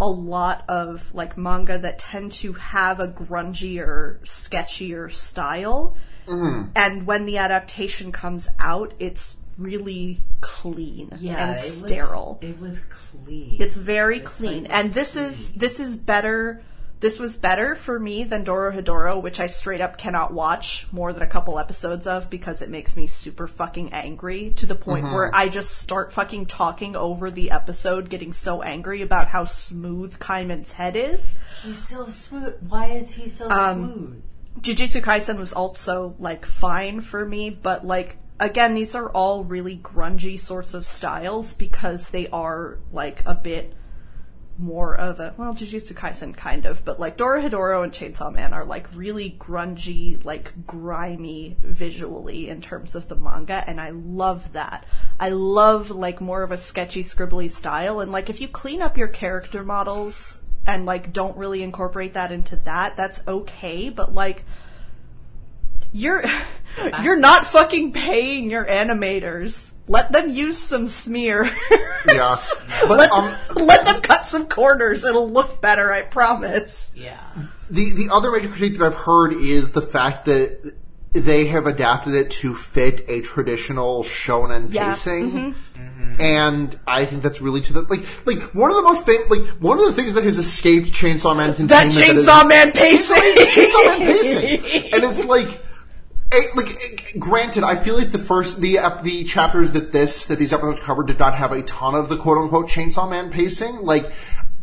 a 0.01 0.07
lot 0.07 0.65
of 0.69 1.13
like 1.15 1.37
manga 1.37 1.79
that 1.79 1.99
tend 1.99 2.31
to 2.33 2.53
have 2.53 3.01
a 3.01 3.09
grungier, 3.09 4.21
sketchier 4.21 5.11
style. 5.13 5.97
Mm-hmm. 6.27 6.71
And 6.77 7.07
when 7.07 7.25
the 7.25 7.39
adaptation 7.39 8.13
comes 8.13 8.49
out, 8.59 8.93
it's 8.99 9.37
really 9.57 10.21
clean 10.41 11.11
Yeah, 11.19 11.33
and 11.39 11.51
it 11.51 11.53
was- 11.61 11.79
sterile. 11.81 12.39
it 12.43 12.61
was 12.61 12.81
clean. 12.91 13.57
It's 13.61 13.77
very 13.77 14.21
This 14.21 14.37
clean, 14.37 14.67
and 14.67 14.93
this 14.95 15.17
is 15.17 15.53
this 15.55 15.81
is 15.81 15.97
better 15.97 16.63
this 17.01 17.21
was 17.21 17.37
better 17.37 17.75
for 17.75 17.99
me 17.99 18.25
than 18.25 18.45
Dorohedoro, 18.45 19.23
which 19.23 19.39
I 19.39 19.47
straight 19.47 19.81
up 19.81 19.97
cannot 19.97 20.33
watch 20.33 20.87
more 20.91 21.13
than 21.13 21.23
a 21.23 21.27
couple 21.29 21.59
episodes 21.59 22.07
of 22.07 22.29
because 22.29 22.61
it 22.61 22.71
makes 22.71 22.97
me 22.97 23.07
super 23.07 23.47
fucking 23.47 23.93
angry 23.93 24.53
to 24.57 24.67
the 24.67 24.75
point 24.75 25.05
where 25.05 25.35
I 25.35 25.49
just 25.49 25.79
start 25.79 26.13
fucking 26.13 26.47
talking 26.47 26.97
over 26.97 27.31
the 27.31 27.53
episode, 27.53 28.09
getting 28.11 28.33
so 28.33 28.63
angry 28.63 29.03
about 29.03 29.29
how 29.29 29.45
smooth 29.45 30.19
Kaiman's 30.19 30.73
head 30.73 30.97
is. 30.97 31.37
He's 31.63 31.87
so 31.89 32.07
smooth. 32.09 32.57
Why 32.69 32.87
is 32.87 33.13
he 33.13 33.29
so 33.29 33.49
Um, 33.49 33.85
smooth? 33.85 34.23
Jujutsu 34.61 35.01
Kaisen 35.01 35.39
was 35.39 35.53
also 35.53 36.17
like 36.19 36.45
fine 36.45 37.01
for 37.01 37.25
me, 37.25 37.51
but 37.51 37.87
like 37.87 38.17
again, 38.41 38.75
these 38.75 38.95
are 38.95 39.09
all 39.11 39.45
really 39.45 39.77
grungy 39.77 40.39
sorts 40.39 40.75
of 40.75 40.85
styles 40.85 41.55
because 41.55 42.11
they 42.11 42.29
are 42.29 42.79
like 42.93 43.23
a 43.27 43.35
bit 43.35 43.73
more 44.59 44.95
of 44.97 45.21
a 45.21 45.35
well, 45.37 45.55
Jujutsu 45.55 45.95
Kaisen 45.95 46.37
kind 46.37 46.67
of, 46.67 46.85
but 46.85 46.99
like 46.99 47.17
Dora 47.17 47.43
Dorohedoro 47.43 47.85
and 47.85 47.93
Chainsaw 47.93 48.33
Man 48.33 48.53
are 48.53 48.65
like 48.65 48.89
really 48.95 49.37
grungy, 49.39 50.23
like 50.25 50.67
grimy 50.67 51.57
visually 51.63 52.49
in 52.49 52.61
terms 52.61 52.95
of 52.95 53.09
the 53.09 53.17
manga, 53.17 53.63
and 53.67 53.81
I 53.81 53.91
love 53.91 54.53
that. 54.53 54.85
I 55.21 55.31
love 55.31 55.91
like 55.91 56.21
more 56.21 56.43
of 56.43 56.53
a 56.53 56.57
sketchy, 56.57 57.03
scribbly 57.03 57.51
style, 57.51 58.01
and 58.01 58.11
like 58.11 58.29
if 58.29 58.41
you 58.41 58.49
clean 58.49 58.83
up 58.83 58.99
your 58.99 59.09
character 59.09 59.63
models 59.63 60.41
and 60.67 60.85
like 60.85 61.13
don't 61.13 61.37
really 61.37 61.63
incorporate 61.63 62.15
that 62.15 62.33
into 62.33 62.57
that, 62.57 62.97
that's 62.97 63.23
okay, 63.29 63.89
but 63.89 64.13
like 64.13 64.45
you're 65.93 66.25
you're 67.03 67.19
not 67.19 67.47
fucking 67.47 67.93
paying 67.93 68.51
your 68.51 68.65
animators. 68.65 69.73
Let 69.91 70.13
them 70.13 70.31
use 70.31 70.59
some 70.59 70.87
smear. 70.87 71.49
Yeah. 72.07 72.37
But, 72.87 72.99
let, 72.99 73.11
um, 73.11 73.35
let 73.57 73.85
them 73.85 74.01
cut 74.01 74.25
some 74.25 74.47
corners. 74.47 75.05
It'll 75.05 75.29
look 75.29 75.61
better, 75.61 75.93
I 75.93 76.03
promise. 76.03 76.93
Yeah. 76.95 77.19
The 77.71 77.93
the 77.93 78.09
other 78.13 78.31
major 78.31 78.49
critique 78.49 78.79
that 78.79 78.85
I've 78.85 78.95
heard 78.95 79.33
is 79.35 79.73
the 79.73 79.83
fact 79.83 80.25
that 80.27 80.75
they 81.13 81.47
have 81.47 81.67
adapted 81.67 82.15
it 82.15 82.31
to 82.31 82.55
fit 82.55 83.05
a 83.09 83.21
traditional 83.23 84.05
shonen 84.05 84.73
Yeah, 84.73 84.93
pacing. 84.93 85.55
And 86.21 86.79
I 86.87 87.05
think 87.05 87.23
that's 87.23 87.41
really 87.41 87.61
to 87.63 87.73
the 87.73 87.83
like 87.83 88.05
like 88.27 88.55
one 88.55 88.71
of 88.71 88.77
the 88.77 88.83
most 88.83 89.05
fam- 89.05 89.29
like 89.29 89.47
one 89.59 89.79
of 89.79 89.87
the 89.87 89.93
things 89.93 90.15
that 90.15 90.25
has 90.25 90.39
escaped 90.39 90.93
Chainsaw 90.93 91.37
Man 91.37 91.51
That 91.67 91.87
Chainsaw 91.87 92.43
is- 92.43 92.47
Man 92.49 92.73
pacing. 92.73 93.17
Chainsaw 93.17 93.85
Man 93.85 94.01
pacing, 94.01 94.93
and 94.95 95.05
it's 95.05 95.25
like. 95.27 95.65
Eh, 96.33 96.43
like, 96.55 96.69
eh, 96.71 97.19
granted, 97.19 97.65
I 97.65 97.77
feel 97.77 97.97
like 97.97 98.11
the 98.11 98.19
first 98.19 98.61
the 98.61 98.79
ep- 98.79 99.03
the 99.03 99.25
chapters 99.25 99.73
that 99.73 99.93
this 99.93 100.27
that 100.27 100.39
these 100.39 100.53
episodes 100.53 100.81
covered 100.81 101.07
did 101.07 101.19
not 101.19 101.35
have 101.35 101.53
a 101.53 101.63
ton 101.63 101.95
of 101.95 102.09
the 102.09 102.17
quote 102.17 102.39
unquote 102.39 102.69
Chainsaw 102.69 103.09
Man 103.09 103.31
pacing. 103.31 103.77
Like, 103.83 104.11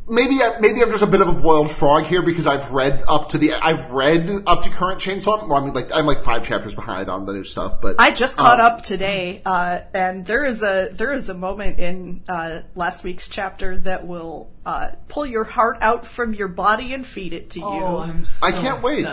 maybe 0.08 0.36
I, 0.36 0.58
maybe 0.60 0.82
I'm 0.84 0.92
just 0.92 1.02
a 1.04 1.08
bit 1.08 1.22
of 1.22 1.28
a 1.28 1.34
boiled 1.34 1.72
frog 1.72 2.04
here 2.06 2.22
because 2.22 2.46
I've 2.46 2.70
read 2.72 3.04
up 3.08 3.30
to 3.30 3.38
the 3.40 3.54
I've 3.54 3.90
read 3.90 4.30
up 4.46 4.62
to 4.64 4.70
current 4.70 5.00
Chainsaw. 5.02 5.48
Well, 5.48 5.54
I 5.60 5.66
mean, 5.66 5.74
like 5.74 5.92
I'm 5.92 6.06
like 6.06 6.22
five 6.24 6.46
chapters 6.48 6.76
behind 6.76 7.10
on 7.10 7.26
the 7.26 7.34
new 7.34 7.44
stuff, 7.44 7.82
but 7.82 7.96
I 8.00 8.12
just 8.12 8.38
caught 8.38 8.60
Um, 8.60 8.66
up 8.68 8.82
today, 8.84 9.42
uh, 9.46 9.80
and 9.94 10.26
there 10.26 10.46
is 10.46 10.62
a 10.62 10.90
there 10.92 11.12
is 11.14 11.30
a 11.30 11.34
moment 11.34 11.80
in 11.80 12.24
uh, 12.28 12.62
last 12.76 13.04
week's 13.04 13.28
chapter 13.30 13.78
that 13.80 14.06
will 14.06 14.52
uh, 14.66 14.92
pull 15.08 15.26
your 15.26 15.44
heart 15.46 15.78
out 15.82 16.06
from 16.06 16.34
your 16.36 16.48
body 16.50 16.94
and 16.94 17.06
feed 17.06 17.34
it 17.34 17.50
to 17.52 17.60
you. 17.60 17.66
Oh, 17.66 17.98
I'm 17.98 18.26
so 18.26 18.46
I 18.46 18.52
can't 18.52 18.84
wait. 18.84 19.08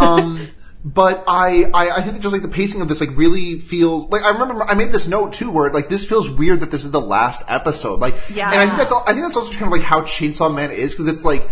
um, 0.00 0.48
but 0.84 1.24
I, 1.26 1.64
I, 1.74 1.90
I 1.96 2.02
think 2.02 2.20
just 2.20 2.32
like 2.32 2.42
the 2.42 2.48
pacing 2.48 2.80
of 2.80 2.88
this 2.88 3.00
like 3.00 3.16
really 3.16 3.58
feels 3.58 4.08
like 4.08 4.22
I 4.22 4.28
remember 4.30 4.62
I 4.64 4.74
made 4.74 4.92
this 4.92 5.08
note 5.08 5.32
too 5.32 5.50
where 5.50 5.70
like 5.72 5.88
this 5.88 6.04
feels 6.04 6.30
weird 6.30 6.60
that 6.60 6.70
this 6.70 6.84
is 6.84 6.90
the 6.92 7.00
last 7.00 7.42
episode 7.48 7.98
like 8.00 8.14
Yeah. 8.32 8.50
and 8.52 8.60
I 8.60 8.66
think 8.66 8.78
that's 8.78 8.92
all, 8.92 9.02
I 9.06 9.12
think 9.12 9.24
that's 9.26 9.36
also 9.36 9.50
kind 9.52 9.64
of 9.66 9.72
like 9.72 9.82
how 9.82 10.02
Chainsaw 10.02 10.54
Man 10.54 10.70
is 10.70 10.92
because 10.92 11.08
it's 11.08 11.24
like 11.24 11.48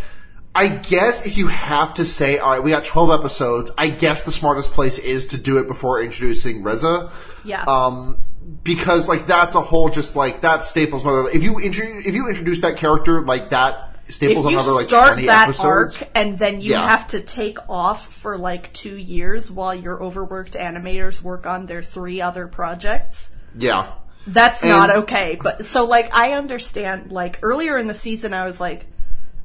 I 0.54 0.68
guess 0.68 1.26
if 1.26 1.36
you 1.36 1.48
have 1.48 1.94
to 1.94 2.04
say 2.04 2.38
all 2.38 2.50
right 2.52 2.62
we 2.62 2.70
got 2.70 2.84
twelve 2.84 3.10
episodes 3.10 3.72
I 3.76 3.88
guess 3.88 4.22
the 4.22 4.30
smartest 4.32 4.70
place 4.72 4.98
is 4.98 5.26
to 5.28 5.36
do 5.36 5.58
it 5.58 5.66
before 5.66 6.00
introducing 6.00 6.62
Reze 6.62 7.10
Yeah. 7.44 7.64
um 7.64 8.18
because 8.62 9.08
like 9.08 9.26
that's 9.26 9.54
a 9.56 9.60
whole 9.60 9.88
just 9.88 10.14
like 10.16 10.42
that 10.42 10.64
staples 10.64 11.02
another 11.02 11.28
if 11.30 11.42
you 11.42 11.60
intro- 11.60 11.98
if 12.04 12.14
you 12.14 12.28
introduce 12.28 12.60
that 12.60 12.76
character 12.76 13.22
like 13.22 13.50
that 13.50 13.93
if 14.06 14.14
staples 14.14 14.44
you 14.50 14.58
another 14.58 14.72
like 14.72 14.86
start 14.86 15.16
that 15.22 15.48
episodes 15.48 15.96
arc 15.96 16.10
and 16.14 16.38
then 16.38 16.60
you 16.60 16.72
Yeah. 16.72 16.88
have 16.88 17.08
to 17.08 17.20
take 17.20 17.58
off 17.68 18.12
for 18.12 18.36
like 18.36 18.72
two 18.72 18.96
years 18.96 19.50
while 19.50 19.74
your 19.74 20.02
overworked 20.02 20.54
animators 20.54 21.22
work 21.22 21.46
on 21.46 21.66
their 21.66 21.82
three 21.82 22.20
other 22.20 22.46
projects, 22.46 23.30
yeah 23.56 23.92
that's 24.26 24.64
not 24.64 24.90
okay. 24.90 25.38
But 25.42 25.64
so 25.66 25.84
like 25.86 26.14
I 26.14 26.32
understand 26.32 27.12
like 27.12 27.38
earlier 27.42 27.76
in 27.76 27.86
the 27.86 27.94
season 27.94 28.32
I 28.32 28.46
was 28.46 28.60
like, 28.60 28.86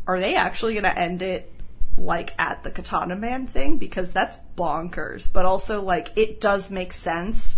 are 0.08 0.20
they 0.20 0.36
actually 0.36 0.76
gonna 0.76 0.88
end 0.90 1.22
it 1.22 1.52
like 1.98 2.34
at 2.40 2.64
the 2.64 2.72
Katana 2.72 3.16
Man 3.16 3.46
thing? 3.46 3.78
Because 3.78 4.12
that's 4.12 4.40
bonkers. 4.58 5.32
But 5.32 5.46
also 5.46 5.82
like 5.82 6.14
it 6.16 6.40
does 6.40 6.72
make 6.72 6.94
sense 6.94 7.58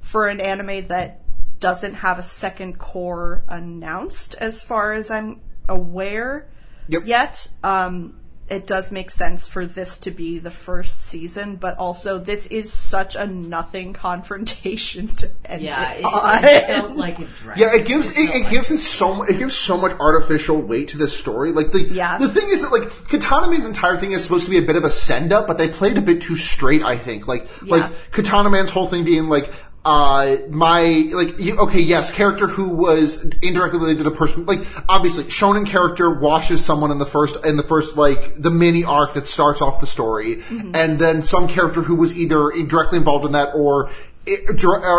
for 0.00 0.28
an 0.28 0.40
anime 0.40 0.86
that 0.88 1.22
doesn't 1.58 1.94
have 1.94 2.18
a 2.18 2.22
second 2.22 2.78
cour 2.78 3.44
announced 3.48 4.34
as 4.36 4.62
far 4.62 4.92
as 4.94 5.10
I'm 5.10 5.40
aware 5.70 6.46
Yep. 6.88 7.02
yet. 7.06 7.48
Um 7.64 8.16
it 8.48 8.66
does 8.66 8.90
make 8.90 9.10
sense 9.12 9.46
for 9.46 9.64
this 9.64 9.96
to 9.98 10.10
be 10.10 10.40
the 10.40 10.50
first 10.50 11.02
season, 11.02 11.54
but 11.54 11.78
also 11.78 12.18
this 12.18 12.48
is 12.48 12.72
such 12.72 13.14
a 13.14 13.24
nothing 13.24 13.92
confrontation 14.08 15.06
to 15.06 15.30
end 15.44 15.62
Yeah, 15.62 15.92
it, 15.92 16.00
it, 16.00 16.04
on. 16.04 16.44
it 16.44 16.66
felt 16.66 16.96
like 16.96 17.20
it 17.20 17.28
dragged. 17.36 17.60
Yeah, 17.60 17.72
it 17.72 17.86
gives 17.86 18.08
it, 18.18 18.26
felt 18.26 18.34
it 18.36 18.42
like- 18.42 18.50
gives 18.50 18.70
it 18.72 18.78
so 18.78 19.22
it 19.22 19.38
gives 19.38 19.54
so 19.54 19.76
much 19.76 19.92
artificial 20.00 20.60
weight 20.60 20.88
to 20.88 20.98
this 20.98 21.16
story. 21.16 21.52
Like 21.52 21.70
the 21.70 21.82
Yeah. 21.82 22.18
the 22.18 22.28
thing 22.28 22.48
is 22.50 22.62
that 22.62 22.72
like 22.72 22.90
Katana 23.08 23.48
Man's 23.48 23.66
entire 23.66 23.96
thing 23.96 24.10
is 24.10 24.24
supposed 24.24 24.46
to 24.46 24.50
be 24.50 24.58
a 24.58 24.62
bit 24.62 24.74
of 24.74 24.82
a 24.82 24.90
send 24.90 25.32
up, 25.32 25.46
but 25.46 25.56
they 25.56 25.68
played 25.68 25.96
a 25.96 26.00
bit 26.02 26.20
too 26.20 26.34
straight. 26.34 26.82
I 26.82 26.98
think 26.98 27.28
like 27.28 27.48
Yeah. 27.64 27.76
like 27.76 28.10
Katana 28.10 28.50
Man's 28.50 28.70
whole 28.70 28.88
thing 28.88 29.04
being 29.04 29.28
like. 29.28 29.52
Uh, 29.82 30.36
my 30.50 31.08
like 31.12 31.38
you, 31.38 31.58
okay, 31.58 31.80
yes, 31.80 32.10
character 32.10 32.46
who 32.46 32.74
was 32.74 33.24
indirectly 33.40 33.78
related 33.78 33.98
to 33.98 34.04
the 34.04 34.14
person. 34.14 34.44
Like 34.44 34.60
obviously, 34.90 35.24
shonen 35.24 35.66
character 35.66 36.10
washes 36.10 36.62
someone 36.62 36.90
in 36.90 36.98
the 36.98 37.06
first 37.06 37.42
in 37.46 37.56
the 37.56 37.62
first 37.62 37.96
like 37.96 38.34
the 38.36 38.50
mini 38.50 38.84
arc 38.84 39.14
that 39.14 39.26
starts 39.26 39.62
off 39.62 39.80
the 39.80 39.86
story, 39.86 40.42
and 40.74 40.98
then 40.98 41.22
some 41.22 41.48
character 41.48 41.80
who 41.80 41.94
was 41.94 42.14
either 42.14 42.50
directly 42.66 42.98
involved 42.98 43.24
in 43.24 43.32
that 43.32 43.54
or 43.54 43.90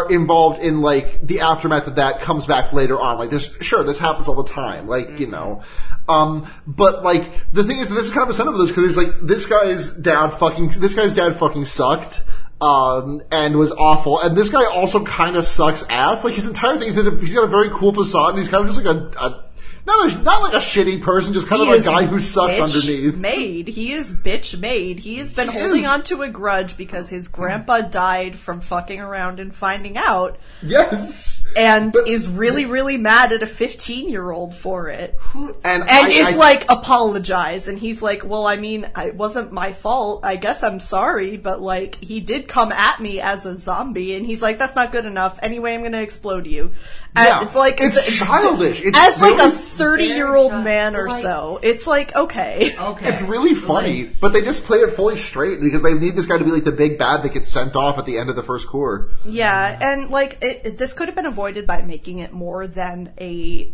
involved 0.10 0.62
in 0.62 0.82
like 0.82 1.22
the 1.22 1.42
aftermath 1.42 1.86
of 1.86 1.96
that 1.96 2.20
comes 2.20 2.48
back 2.48 2.74
later 2.74 3.00
on. 3.00 3.20
Like 3.20 3.30
this, 3.30 3.62
sure, 3.62 3.84
this 3.84 4.00
happens 4.00 4.28
all 4.28 4.42
the 4.42 4.50
time. 4.50 4.88
Like 4.88 5.20
you 5.20 5.28
know, 5.28 5.62
um, 6.10 6.48
but 6.66 7.04
like 7.04 7.24
the 7.54 7.64
thing 7.64 7.78
is, 7.78 7.90
that 7.90 7.96
this 7.96 8.08
is 8.08 8.12
kind 8.12 8.24
of 8.24 8.30
a 8.30 8.34
sentiment 8.34 8.60
of 8.60 8.68
this 8.68 8.76
because 8.76 8.90
it's 8.90 8.98
like 8.98 9.22
this 9.22 9.46
guy's 9.46 9.96
dad 9.98 10.30
fucking 10.30 10.70
this 10.80 10.96
guy's 10.96 11.14
dad 11.14 11.36
fucking 11.36 11.66
sucked. 11.66 12.24
Um, 12.62 13.22
and 13.32 13.58
was 13.58 13.72
awful. 13.72 14.22
And 14.22 14.38
this 14.38 14.50
guy 14.50 14.66
also 14.66 15.04
kind 15.04 15.36
of 15.36 15.46
sucks 15.46 15.84
ass. 15.90 16.24
Like 16.24 16.36
his 16.36 16.48
entire 16.48 16.78
thing 16.78 16.88
he's 17.20 17.34
got 17.34 17.44
a 17.44 17.48
very 17.48 17.70
cool 17.72 17.92
facade, 17.94 18.30
and 18.32 18.40
he's 18.40 18.50
kind 18.50 18.68
of 18.68 18.74
just 18.74 18.86
like 18.86 18.96
a, 18.96 19.00
a 19.20 19.44
not 19.88 20.12
a, 20.12 20.18
not 20.22 20.44
like 20.44 20.54
a 20.54 20.58
shitty 20.58 21.02
person, 21.02 21.34
just 21.34 21.48
kind 21.48 21.64
He 21.64 21.74
of 21.74 21.80
a 21.82 21.84
guy 21.84 22.06
who 22.06 22.20
sucks 22.20 22.60
underneath. 22.60 23.16
Made. 23.16 23.68
He 23.68 23.94
is 23.94 24.14
bitch 24.16 24.60
made. 24.60 25.00
He 25.00 25.18
has 25.18 25.34
been 25.34 25.50
He 25.50 25.58
holding 25.60 25.82
is. 25.84 25.90
on 25.90 26.04
to 26.04 26.22
a 26.22 26.30
grudge 26.30 26.78
because 26.78 27.10
his 27.10 27.28
grandpa 27.28 27.82
died 27.82 28.36
from 28.36 28.62
fucking 28.62 29.02
around 29.02 29.40
and 29.40 29.54
finding 29.56 29.98
out, 29.98 30.38
Yes. 30.62 31.41
And 31.56 31.92
But- 31.94 32.08
is 32.08 32.28
really, 32.30 32.66
really 32.66 32.98
mad 32.98 33.32
at 33.34 33.44
a 33.44 33.48
15 33.48 34.10
year 34.10 34.32
old 34.32 34.56
for 34.56 34.88
it. 34.90 35.18
And, 35.36 35.56
And 35.64 35.84
I- 35.88 36.08
is 36.10 36.36
I- 36.36 36.40
like, 36.40 36.66
apologize. 36.72 37.68
And 37.68 37.78
he's 37.78 38.02
like, 38.02 38.24
well, 38.26 38.48
I 38.48 38.56
mean, 38.56 38.88
it 38.98 39.16
wasn't 39.16 39.52
my 39.52 39.72
fault. 39.74 40.22
I 40.24 40.36
guess 40.38 40.64
I'm 40.64 40.80
sorry, 40.80 41.38
but 41.38 41.62
like, 41.62 42.02
he 42.02 42.20
did 42.22 42.48
come 42.48 42.72
at 42.72 43.00
me 43.00 43.20
as 43.20 43.46
a 43.46 43.58
zombie, 43.58 44.16
and 44.16 44.26
he's 44.26 44.42
like, 44.42 44.58
that's 44.60 44.76
not 44.76 44.92
good 44.92 45.06
enough. 45.06 45.40
Anyway, 45.44 45.74
I'm 45.74 45.84
gonna 45.84 46.02
explode 46.02 46.48
you. 46.48 46.72
And 47.16 47.28
Yeah. 47.28 47.44
it's 47.44 47.56
like, 47.56 47.82
It's 47.82 48.02
th- 48.08 48.20
childish. 48.30 48.82
It's 48.82 48.98
as 48.98 49.22
like 49.22 49.38
a 49.40 49.50
30 49.52 50.06
year 50.06 50.34
old 50.34 50.54
man 50.54 50.96
or 50.96 51.10
like- 51.10 51.22
so. 51.22 51.60
It's 51.62 51.86
like, 51.86 52.16
okay. 52.16 52.74
Okay. 52.80 53.10
It's 53.10 53.22
really 53.22 53.54
funny, 53.56 54.04
but 54.22 54.32
they 54.32 54.42
just 54.42 54.64
play 54.66 54.78
it 54.80 54.96
fully 54.96 55.18
straight 55.18 55.60
because 55.60 55.84
they 55.84 55.94
need 55.94 56.16
this 56.16 56.26
guy 56.26 56.38
to 56.38 56.46
be 56.46 56.52
like 56.52 56.64
the 56.64 56.72
big 56.72 56.98
bad 56.98 57.24
that 57.24 57.34
gets 57.34 57.50
sent 57.50 57.76
off 57.76 57.98
at 57.98 58.06
the 58.06 58.18
end 58.18 58.30
of 58.30 58.38
the 58.38 58.44
first 58.44 58.68
cour. 58.68 59.10
Yeah, 59.26 59.78
and 59.82 60.10
like 60.10 60.38
it, 60.42 60.62
it- 60.64 60.78
this 60.78 60.94
could 60.94 61.08
have 61.10 61.16
been 61.16 61.26
avoided 61.26 61.41
by 61.68 61.82
making 61.82 62.20
it 62.20 62.32
more 62.32 62.68
than 62.68 63.14
a 63.20 63.72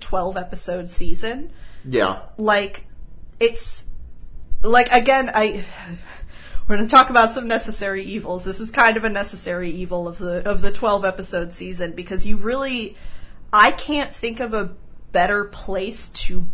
12 0.00 0.36
episode 0.36 0.88
season. 0.88 1.50
Yeah. 1.84 2.20
Like 2.36 2.86
it's 3.40 3.84
like 4.62 4.90
again 4.92 5.30
I 5.34 5.64
we're 6.66 6.76
going 6.76 6.86
to 6.86 6.94
talk 6.94 7.08
about 7.08 7.30
some 7.32 7.48
necessary 7.48 8.02
evils. 8.02 8.44
This 8.44 8.60
is 8.60 8.70
kind 8.70 8.96
of 8.98 9.04
a 9.04 9.08
necessary 9.08 9.70
evil 9.70 10.06
of 10.06 10.18
the 10.18 10.46
of 10.48 10.60
the 10.60 10.70
12 10.70 11.04
episode 11.04 11.52
season 11.52 11.92
because 11.92 12.26
you 12.26 12.36
really 12.36 12.96
I 13.52 13.70
can't 13.72 14.14
think 14.14 14.40
of 14.40 14.52
a 14.54 14.74
better 15.12 15.44
place 15.44 16.10
to 16.10 16.46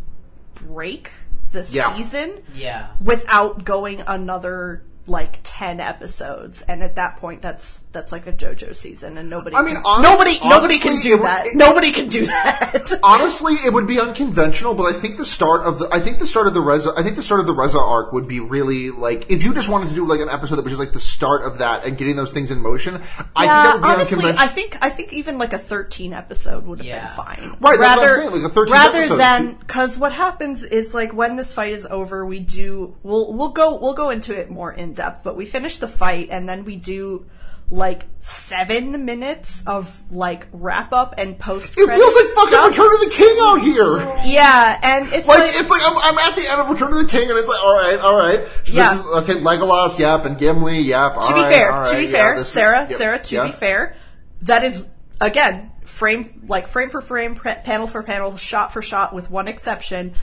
break 0.55 1.11
the 1.51 1.67
Yeah. 1.71 1.95
season 1.97 2.43
Yeah. 2.55 2.89
without 3.01 3.65
going 3.65 4.03
another 4.07 4.85
like 5.07 5.39
10 5.43 5.81
episodes 5.81 6.63
and 6.63 6.83
at 6.83 6.97
that 6.97 7.19
point 7.19 7.43
that's 7.43 7.85
that's 7.93 8.11
like 8.11 8.27
a 8.27 8.33
JoJo 8.33 8.75
season 8.75 9.19
and 9.19 9.29
nobody 9.29 9.55
I 9.55 9.63
mean, 9.63 9.75
can- 9.77 9.83
honest- 9.85 10.11
nobody 10.11 10.39
nobody 10.49 10.79
can 10.79 11.01
do 11.01 11.15
it- 11.17 11.23
that. 11.23 11.47
it- 11.47 11.57
nobody 11.57 11.93
can 11.93 12.09
do 12.09 12.25
that. 12.27 12.91
Honestly, 13.03 13.55
it 13.55 13.73
would 13.73 13.87
be 13.87 14.01
unconventional, 14.01 14.75
but 14.75 14.85
I 14.85 14.93
think 14.99 15.19
the 15.19 15.27
start 15.27 15.63
of 15.63 15.79
the 15.79 15.89
I 15.93 16.01
think 16.01 16.19
the 16.21 16.27
start 16.27 16.47
of 16.47 16.55
the 16.55 16.61
Reze 16.61 16.87
I 16.97 17.03
think 17.03 17.17
the 17.17 17.23
start 17.23 17.41
of 17.41 17.47
the 17.47 17.53
Reze 17.55 17.75
arc 17.75 18.13
would 18.13 18.27
be 18.27 18.41
really 18.41 18.91
like 18.91 19.31
if 19.31 19.43
you 19.43 19.53
just 19.53 19.69
wanted 19.69 19.89
to 19.91 19.95
do 19.95 20.07
like 20.07 20.21
an 20.21 20.29
episode 20.31 20.57
that 20.57 20.65
was 20.65 20.73
just 20.73 20.81
like 20.81 20.93
the 20.93 21.01
start 21.01 21.45
of 21.45 21.59
that 21.59 21.85
and 21.85 21.99
getting 21.99 22.17
those 22.17 22.33
things 22.33 22.51
in 22.51 22.61
motion. 22.61 22.95
I 22.95 22.99
think 22.99 23.07
that 23.37 23.45
yeah, 23.45 23.73
would 23.75 23.83
be 23.83 23.89
honestly, 23.89 24.15
unconventional. 24.17 24.43
I 24.43 24.47
think 24.49 24.79
I 24.81 24.89
think 24.89 25.13
even 25.13 25.37
like 25.39 25.53
a 25.53 25.59
13 25.59 26.13
episode 26.15 26.65
would 26.67 26.79
have 26.79 26.87
Yeah. 26.87 27.07
been 27.07 27.15
fine. 27.17 27.57
Right, 27.61 27.79
that's 27.79 27.79
what 27.79 27.83
I'm 27.83 27.99
rather, 27.99 28.15
saying, 28.17 28.33
like 28.43 28.51
a 28.51 28.55
13 28.55 28.73
rather 28.73 28.99
episode. 29.01 29.17
than 29.17 29.55
because 29.57 29.99
what 29.99 30.13
happens 30.13 30.63
is 30.63 30.95
like 30.95 31.13
when 31.13 31.37
this 31.37 31.53
fight 31.53 31.73
is 31.73 31.85
over, 31.87 32.25
we 32.25 32.41
do 32.41 32.97
we'll 33.03 33.33
we'll 33.35 33.51
go 33.51 33.77
we'll 33.77 33.95
go 33.95 34.09
into 34.11 34.35
it 34.39 34.51
more 34.51 34.73
in 34.73 34.94
depth, 34.95 35.23
but 35.25 35.37
we 35.37 35.45
finish 35.45 35.79
the 35.79 35.89
fight 35.89 36.29
and 36.31 36.49
then 36.49 36.65
we 36.65 36.77
do 36.77 37.27
like 37.71 38.05
seven 38.21 39.05
minutes 39.05 39.65
of 39.67 40.03
like 40.11 40.47
wrap 40.53 40.93
up 40.93 41.15
and 41.19 41.39
post. 41.39 41.75
it 41.77 41.87
feels 41.87 42.15
like 42.15 42.51
fucking 42.51 42.69
Return 42.69 42.95
of 42.95 43.01
the 43.01 43.11
King 43.11 43.37
out 43.41 43.61
here. 43.61 43.99
Yeah, 44.25 44.79
and 44.83 45.07
it's 45.13 45.27
Like, 45.27 45.39
like, 45.39 45.51
it's 45.55 45.71
like 45.71 45.83
I'm, 45.85 45.97
I'm 45.99 46.19
at 46.19 46.37
the 46.37 46.51
end 46.51 46.61
of 46.61 46.69
Return 46.71 46.93
of 46.93 46.99
the 46.99 47.09
King, 47.09 47.31
and 47.31 47.39
it's 47.39 47.49
like, 47.49 47.63
all 47.63 47.75
right, 47.75 47.99
all 47.99 48.17
right. 48.17 48.47
So 48.65 48.75
Yeah. 48.75 48.95
This 48.95 49.05
is, 49.05 49.13
okay, 49.13 49.35
Legolas, 49.35 49.99
yep, 49.99 50.25
and 50.25 50.39
Gimli, 50.39 50.81
yep. 50.81 51.21
to 51.21 51.35
be 51.35 51.43
fair, 51.43 51.85
to 51.85 51.97
be 51.97 52.07
fair, 52.07 52.45
Sarah, 52.45 52.87
Sarah, 52.89 52.89
Sarah, 52.91 53.19
to 53.19 53.45
be 53.47 53.53
fair, 53.53 53.97
that 54.43 54.63
is 54.63 54.87
again 55.21 55.71
frame 55.85 56.43
like 56.49 56.67
frame 56.67 56.91
for 56.91 57.01
frame, 57.01 57.35
panel 57.35 57.87
for 57.87 58.03
panel, 58.03 58.37
shot 58.37 58.73
for 58.73 58.83
shot, 58.83 59.15
with 59.15 59.31
one 59.31 59.49
exception, 59.49 60.15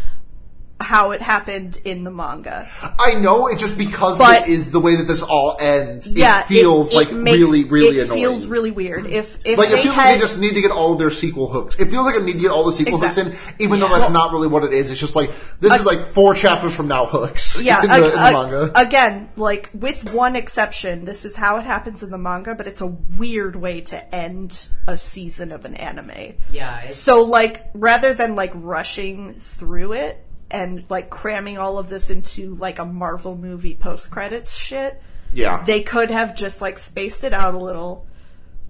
how 0.81 1.11
it 1.11 1.21
happened 1.21 1.79
in 1.85 2.03
the 2.03 2.11
manga. 2.11 2.67
I 2.99 3.13
know 3.15 3.47
it 3.47 3.59
just 3.59 3.77
because 3.77 4.17
But- 4.17 4.41
this 4.41 4.49
is 4.49 4.71
the 4.71 4.79
way 4.79 4.95
that 4.95 5.07
this 5.07 5.21
all 5.21 5.57
ends. 5.59 6.07
Yeah, 6.07 6.41
it 6.41 6.47
feels 6.47 6.91
it 6.91 6.95
like 6.95 7.11
makes- 7.11 7.37
really, 7.37 7.63
really 7.65 7.97
it 7.99 8.05
annoying. 8.05 8.19
feels 8.19 8.47
really 8.47 8.71
weird. 8.71 9.05
If 9.07 9.37
if 9.45 9.57
like 9.57 9.69
they 9.69 9.79
it 9.79 9.83
feels 9.83 9.95
had, 9.95 10.05
like 10.05 10.15
they 10.15 10.21
just 10.21 10.39
need 10.39 10.53
to 10.55 10.61
get 10.61 10.71
all 10.71 10.93
of 10.93 10.99
their 10.99 11.09
sequel 11.09 11.49
hooks. 11.49 11.79
It 11.79 11.89
feels 11.89 12.05
like 12.05 12.15
they 12.15 12.23
need 12.23 12.33
to 12.33 12.39
get 12.39 12.51
all 12.51 12.65
the 12.65 12.73
sequel 12.73 12.95
Exactly. 13.03 13.31
hooks 13.33 13.49
in, 13.57 13.63
even 13.63 13.79
though 13.79 13.87
that's 13.89 14.09
Well- 14.09 14.11
not 14.13 14.31
really 14.33 14.47
what 14.47 14.63
it 14.63 14.73
is. 14.73 14.89
It's 14.91 14.99
just 14.99 15.15
like 15.15 15.31
this 15.59 15.73
is 15.79 15.85
like 15.85 16.13
four 16.13 16.33
chapters 16.33 16.73
from 16.73 16.87
now 16.87 17.05
hooks. 17.05 17.61
yeah, 17.61 17.81
in 17.83 17.87
the, 17.89 17.93
ag- 17.95 18.03
in 18.03 18.11
the 18.11 18.17
ag- 18.19 18.33
manga. 18.33 18.71
again, 18.75 19.29
like 19.37 19.69
with 19.73 20.13
one 20.13 20.35
exception, 20.35 21.05
this 21.05 21.25
is 21.25 21.35
how 21.35 21.57
it 21.57 21.63
happens 21.65 22.03
in 22.03 22.09
the 22.11 22.17
manga, 22.17 22.55
but 22.55 22.67
it's 22.67 22.81
a 22.81 22.87
weird 22.87 23.55
way 23.55 23.81
to 23.81 24.15
end 24.15 24.69
a 24.87 24.97
season 24.97 25.51
of 25.51 25.65
an 25.65 25.75
anime. 25.75 26.33
Yeah, 26.51 26.89
So 26.89 27.21
like 27.23 27.65
rather 27.73 28.13
than 28.13 28.35
like 28.35 28.51
rushing 28.55 29.33
through 29.35 29.93
it 29.93 30.23
and 30.51 30.85
like 30.89 31.09
cramming 31.09 31.57
all 31.57 31.77
of 31.77 31.89
this 31.89 32.09
into 32.09 32.55
like 32.55 32.77
a 32.79 32.85
Marvel 32.85 33.35
movie 33.37 33.75
post 33.75 34.11
credits 34.11 34.55
shit, 34.55 35.01
yeah, 35.33 35.63
they 35.63 35.81
could 35.81 36.11
have 36.11 36.35
just 36.35 36.61
like 36.61 36.77
spaced 36.77 37.23
it 37.23 37.33
out 37.33 37.53
a 37.53 37.57
little, 37.59 38.05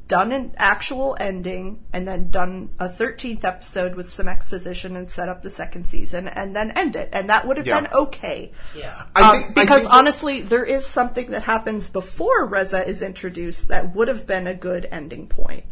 done 0.08 0.32
an 0.32 0.54
actual 0.58 1.16
ending, 1.20 1.84
and 1.94 2.08
then 2.08 2.30
done 2.30 2.70
a 2.80 2.88
13th 2.88 3.44
episode 3.44 3.96
with 3.96 4.12
some 4.12 4.28
exposition 4.28 4.96
and 4.96 5.10
set 5.10 5.28
up 5.30 5.42
the 5.42 5.50
second 5.50 5.86
season 5.86 6.28
and 6.28 6.56
then 6.56 6.72
end 6.72 6.96
it. 6.96 7.10
And 7.14 7.30
that 7.30 7.48
would 7.48 7.58
have 7.58 7.66
Yeah. 7.66 7.82
been 7.82 7.90
okay. 7.94 8.52
yeah. 8.76 9.04
I 9.16 9.22
Um, 9.22 9.32
think 9.44 9.46
I 9.58 9.62
because 9.64 9.80
think 9.80 9.90
that- 9.92 9.98
honestly, 9.98 10.42
there 10.42 10.66
is 10.66 10.86
something 10.86 11.32
that 11.32 11.44
happens 11.44 11.90
before 11.90 12.48
Reze 12.48 12.86
is 12.88 13.02
introduced 13.02 13.70
that 13.70 13.96
would 13.96 14.08
have 14.08 14.28
been 14.28 14.48
a 14.48 14.54
good 14.54 14.88
ending 14.92 15.28
point 15.28 15.64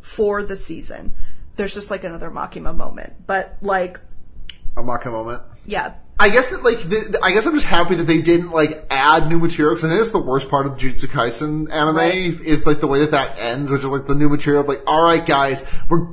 for 0.00 0.42
the 0.42 0.56
season. 0.56 1.12
There's 1.56 1.72
just 1.72 1.90
like 1.90 2.02
another 2.04 2.30
Makima 2.30 2.76
moment, 2.76 3.12
but 3.28 3.56
like, 3.62 4.00
a 4.76 4.82
Maka 4.82 5.08
moment. 5.08 5.40
Yeah, 5.66 5.94
I 6.18 6.28
guess 6.30 6.50
that 6.50 6.62
like 6.62 6.80
the, 6.82 7.18
I 7.22 7.32
guess 7.32 7.44
I'm 7.46 7.54
just 7.54 7.66
happy 7.66 7.96
that 7.96 8.04
they 8.04 8.22
didn't 8.22 8.50
like 8.50 8.86
add 8.90 9.28
new 9.28 9.38
material 9.38 9.74
because 9.74 9.84
I 9.84 9.88
think 9.88 10.00
that's 10.00 10.12
the 10.12 10.18
worst 10.20 10.48
part 10.48 10.66
of 10.66 10.78
the 10.78 10.80
Jujutsu 10.80 11.06
Kaisen 11.08 11.70
anime 11.72 11.96
Right. 11.96 12.14
is 12.40 12.66
like 12.66 12.80
the 12.80 12.86
way 12.86 13.00
that 13.00 13.10
that 13.12 13.38
ends, 13.38 13.70
which 13.70 13.82
is 13.82 13.90
like 13.90 14.06
the 14.06 14.14
new 14.14 14.28
material. 14.28 14.62
Like, 14.64 14.82
all 14.86 15.02
right, 15.02 15.24
guys, 15.24 15.64
we're 15.88 16.06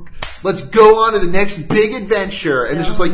let's 0.44 0.62
go 0.66 1.04
on 1.04 1.12
to 1.12 1.20
the 1.20 1.30
next 1.30 1.58
big 1.68 1.92
adventure, 1.94 2.64
and 2.64 2.78
it's 2.78 2.88
just 2.88 2.98
like 2.98 3.12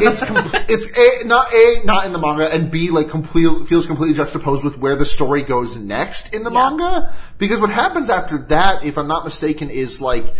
it's 0.00 0.24
com- 0.24 0.50
it's 0.68 0.86
a 0.96 1.26
not 1.26 1.52
a 1.52 1.82
not 1.84 2.06
in 2.06 2.12
the 2.14 2.18
manga, 2.18 2.50
and 2.50 2.70
b 2.70 2.88
like 2.90 3.10
complete 3.10 3.68
feels 3.68 3.84
completely 3.86 4.14
juxtaposed 4.16 4.64
with 4.64 4.78
where 4.78 4.96
the 4.96 5.04
story 5.04 5.42
goes 5.42 5.76
next 5.76 6.32
in 6.34 6.42
the 6.42 6.50
Yeah. 6.50 6.70
manga 6.70 7.14
because 7.36 7.60
what 7.60 7.68
happens 7.70 8.08
after 8.08 8.38
that, 8.48 8.82
if 8.82 8.96
I'm 8.96 9.08
not 9.08 9.24
mistaken, 9.24 9.68
is 9.68 10.00
like 10.00 10.34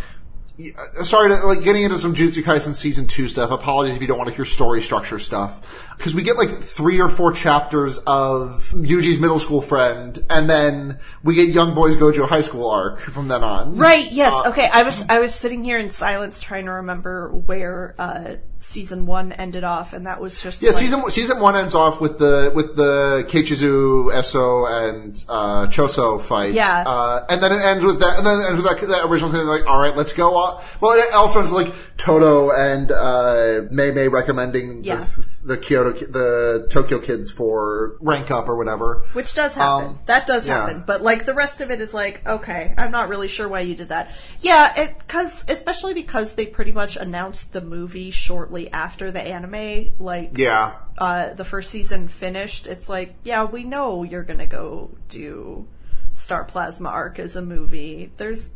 Uh, 0.61 1.05
sorry 1.05 1.31
to 1.31 1.37
like 1.47 1.63
getting 1.63 1.85
into 1.85 1.99
some 1.99 2.15
Jutsu 2.15 2.43
Kaisen 2.43 2.75
season 2.75 3.07
two 3.07 3.29
stuff. 3.29 3.51
Apologies 3.51 3.95
if 3.95 4.03
you 4.03 4.07
don't 4.07 4.19
want 4.19 4.29
to 4.29 4.37
hear 4.37 4.45
story 4.45 4.83
structure 4.83 5.19
stuff 5.19 5.90
because 6.01 6.15
we 6.15 6.23
get 6.23 6.39
like 6.39 6.63
three 6.63 6.99
or 6.99 7.11
four 7.11 7.31
chapters 7.31 7.99
of 8.07 8.71
Yuji's 8.75 9.21
middle 9.21 9.39
school 9.39 9.61
friend, 9.61 10.19
and 10.31 10.49
then 10.49 10.99
we 11.23 11.35
get 11.35 11.49
Young 11.51 11.75
Boys 11.75 11.95
Gojo 11.95 12.27
high 12.27 12.41
school 12.41 12.71
arc 12.71 13.01
from 13.01 13.29
then 13.29 13.45
on. 13.45 13.77
right, 13.77 14.11
yes, 14.11 14.33
Uh, 14.33 14.49
okay. 14.49 14.67
I 14.73 14.83
was 14.83 15.05
I 15.11 15.19
was 15.21 15.35
sitting 15.35 15.63
here 15.63 15.79
in 15.79 15.91
silence 15.91 16.41
trying 16.41 16.65
to 16.65 16.73
remember 16.73 17.29
where 17.29 17.95
uh, 17.99 18.37
season 18.61 19.05
one 19.05 19.33
ended 19.33 19.63
off, 19.63 19.93
and 19.93 20.07
that 20.07 20.23
was 20.23 20.43
just 20.43 20.63
Yeah, 20.63 20.71
like- 20.71 20.79
season 20.79 21.11
season 21.11 21.39
one 21.39 21.55
ends 21.55 21.75
off 21.75 22.01
with 22.01 22.17
the 22.17 22.51
with 22.55 22.77
the 22.77 23.27
Kechizu, 23.29 24.15
Eso, 24.15 24.65
and 24.65 25.23
uh, 25.29 25.67
Choso 25.67 26.19
fight. 26.23 26.55
Yeah. 26.55 26.85
uh, 26.87 27.27
and 27.29 27.43
then 27.43 27.53
it 27.53 27.61
ends 27.63 27.85
with 27.85 28.01
that, 28.01 28.17
and 28.17 28.27
then 28.27 28.41
it 28.41 28.47
ends 28.51 28.63
with 28.63 28.81
that, 28.81 28.89
that 28.89 29.05
original 29.05 29.31
thing. 29.33 29.47
Like, 29.47 29.67
all 29.67 29.79
right, 29.79 29.95
let's 29.95 30.15
go 30.15 30.35
on. 30.37 30.63
Well, 30.81 30.99
it 30.99 31.13
also 31.13 31.41
ends 31.41 31.53
with, 31.53 31.67
like 31.67 31.75
Todo 31.99 32.51
and 32.53 32.91
uh, 32.91 33.63
Mei 33.71 33.91
Mei 33.91 34.09
recommending 34.09 34.83
Yeah. 34.83 34.97
the, 35.05 35.30
the 35.45 35.57
Kyoto, 35.57 35.93
the 36.07 36.69
Tokyo 36.71 36.99
kids 36.99 37.31
for 37.31 37.97
rank 38.01 38.31
up 38.31 38.49
or 38.49 38.57
whatever. 38.57 39.05
Which 39.13 39.35
does 39.35 39.55
happen. 39.55 39.87
Um, 39.87 39.99
that 40.07 40.27
does 40.27 40.47
yeah. 40.47 40.59
happen. 40.59 40.85
But 40.87 41.03
like 41.03 41.25
the 41.25 41.35
rest 41.35 41.61
of 41.61 41.71
it 41.71 41.81
is 41.81 41.95
like, 41.95 42.27
okay, 42.27 42.75
I'm 42.77 42.91
not 42.91 43.09
really 43.09 43.29
sure 43.29 43.49
why 43.49 43.61
you 43.61 43.75
did 43.75 43.89
that. 43.89 44.13
Yeah, 44.41 44.79
it 44.81 45.09
cuz 45.09 45.45
especially 45.49 45.95
because 45.95 46.35
they 46.35 46.47
pretty 46.47 46.73
much 46.73 46.97
announced 46.97 47.53
the 47.53 47.61
movie 47.61 48.11
shortly 48.11 48.71
after 48.73 49.11
the 49.11 49.21
anime 49.21 49.93
like 49.99 50.37
Yeah, 50.37 50.75
uh 50.99 51.35
the 51.35 51.45
first 51.45 51.71
season 51.71 52.09
finished. 52.09 52.67
It's 52.67 52.89
like, 52.89 53.15
yeah, 53.25 53.45
we 53.45 53.65
know 53.65 54.03
you're 54.03 54.25
going 54.25 54.41
to 54.41 54.47
go 54.47 54.91
do 55.09 55.67
Star 56.15 56.45
Plasma 56.45 56.89
arc 56.89 57.19
as 57.19 57.37
a 57.37 57.43
movie. 57.43 58.13
There's 58.17 58.51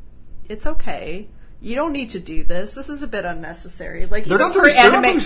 it's 0.48 0.66
okay. 0.66 1.28
You 1.60 1.74
don't 1.74 1.92
need 1.92 2.10
to 2.10 2.20
do 2.20 2.44
this. 2.44 2.74
This 2.74 2.90
is 2.90 3.02
a 3.02 3.06
bit 3.06 3.24
unnecessary. 3.24 4.04
Like 4.04 4.26
they're 4.26 4.40
even 4.40 4.52
for 4.52 4.62
doing. 4.62 4.74
They're 4.74 4.90
not 4.90 5.04
anime 5.06 5.22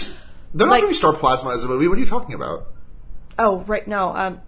they're 0.54 0.66
not 0.66 0.72
like- 0.72 0.82
doing 0.82 0.94
Star 0.94 1.12
Plasma 1.12 1.50
as 1.50 1.64
a 1.64 1.68
movie. 1.68 1.88
What 1.88 1.96
are 1.98 2.00
you 2.00 2.06
talking 2.06 2.34
about? 2.34 2.66
Oh, 3.38 3.60
right. 3.60 3.86
No. 3.86 4.14
Um, 4.14 4.40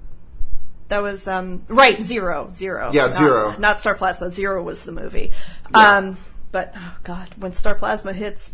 that 0.89 1.03
was 1.03 1.29
um 1.29 1.63
right 1.69 2.01
zero 2.03 2.49
zero. 2.53 2.91
Yeah, 2.93 3.03
Not- 3.03 3.13
Zero. 3.13 3.55
Not, 3.59 3.81
Star 3.81 3.95
Plasma. 3.95 4.31
Zero 4.33 4.63
was 4.63 4.85
the 4.85 4.91
movie. 4.93 5.31
Yeah. 5.71 5.99
Um, 5.99 6.17
but 6.51 6.73
oh 6.75 6.97
god, 7.05 7.29
when 7.39 7.53
Star 7.53 7.77
Plasma 7.77 8.13
hits, 8.13 8.51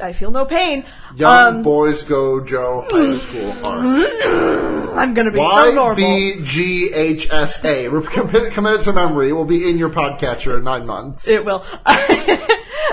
I 0.00 0.12
feel 0.14 0.30
no 0.30 0.46
pain. 0.46 0.84
Young 1.14 1.56
um, 1.56 1.62
Boys 1.62 2.02
Gojo 2.04 2.82
high 2.90 3.14
school 3.14 3.52
arc. 3.66 4.96
I'm 4.96 5.12
gonna 5.12 5.30
be 5.30 5.36
so 5.38 5.72
normal. 5.72 5.96
YBGHSA. 5.96 7.92
We're 7.92 8.00
committed, 8.00 8.52
committed 8.54 8.80
to 8.82 8.92
memory. 8.94 9.28
It 9.28 9.32
will 9.32 9.44
be 9.44 9.68
in 9.68 9.76
your 9.76 9.90
podcatcher 9.90 10.56
in 10.56 10.64
nine 10.64 10.86
months. 10.86 11.28
It 11.28 11.44
will. 11.44 11.62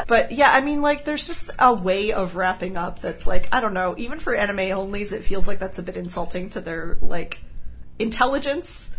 but 0.08 0.32
yeah, 0.32 0.52
I 0.52 0.62
mean, 0.62 0.82
like, 0.82 1.06
there's 1.06 1.28
just 1.28 1.52
a 1.60 1.74
way 1.74 2.12
of 2.14 2.36
wrapping 2.36 2.78
up 2.78 3.00
that's 3.00 3.26
like, 3.28 3.48
I 3.52 3.62
don't 3.62 3.74
know, 3.74 3.96
even 3.98 4.20
for 4.20 4.36
anime 4.36 4.58
onlys, 4.58 5.14
it 5.14 5.24
feels 5.24 5.48
like 5.48 5.60
that's 5.60 5.80
a 5.80 5.84
bit 5.84 5.98
insulting 5.98 6.50
to 6.52 6.62
their, 6.62 6.98
like, 7.02 7.40
intelligence, 8.00 8.92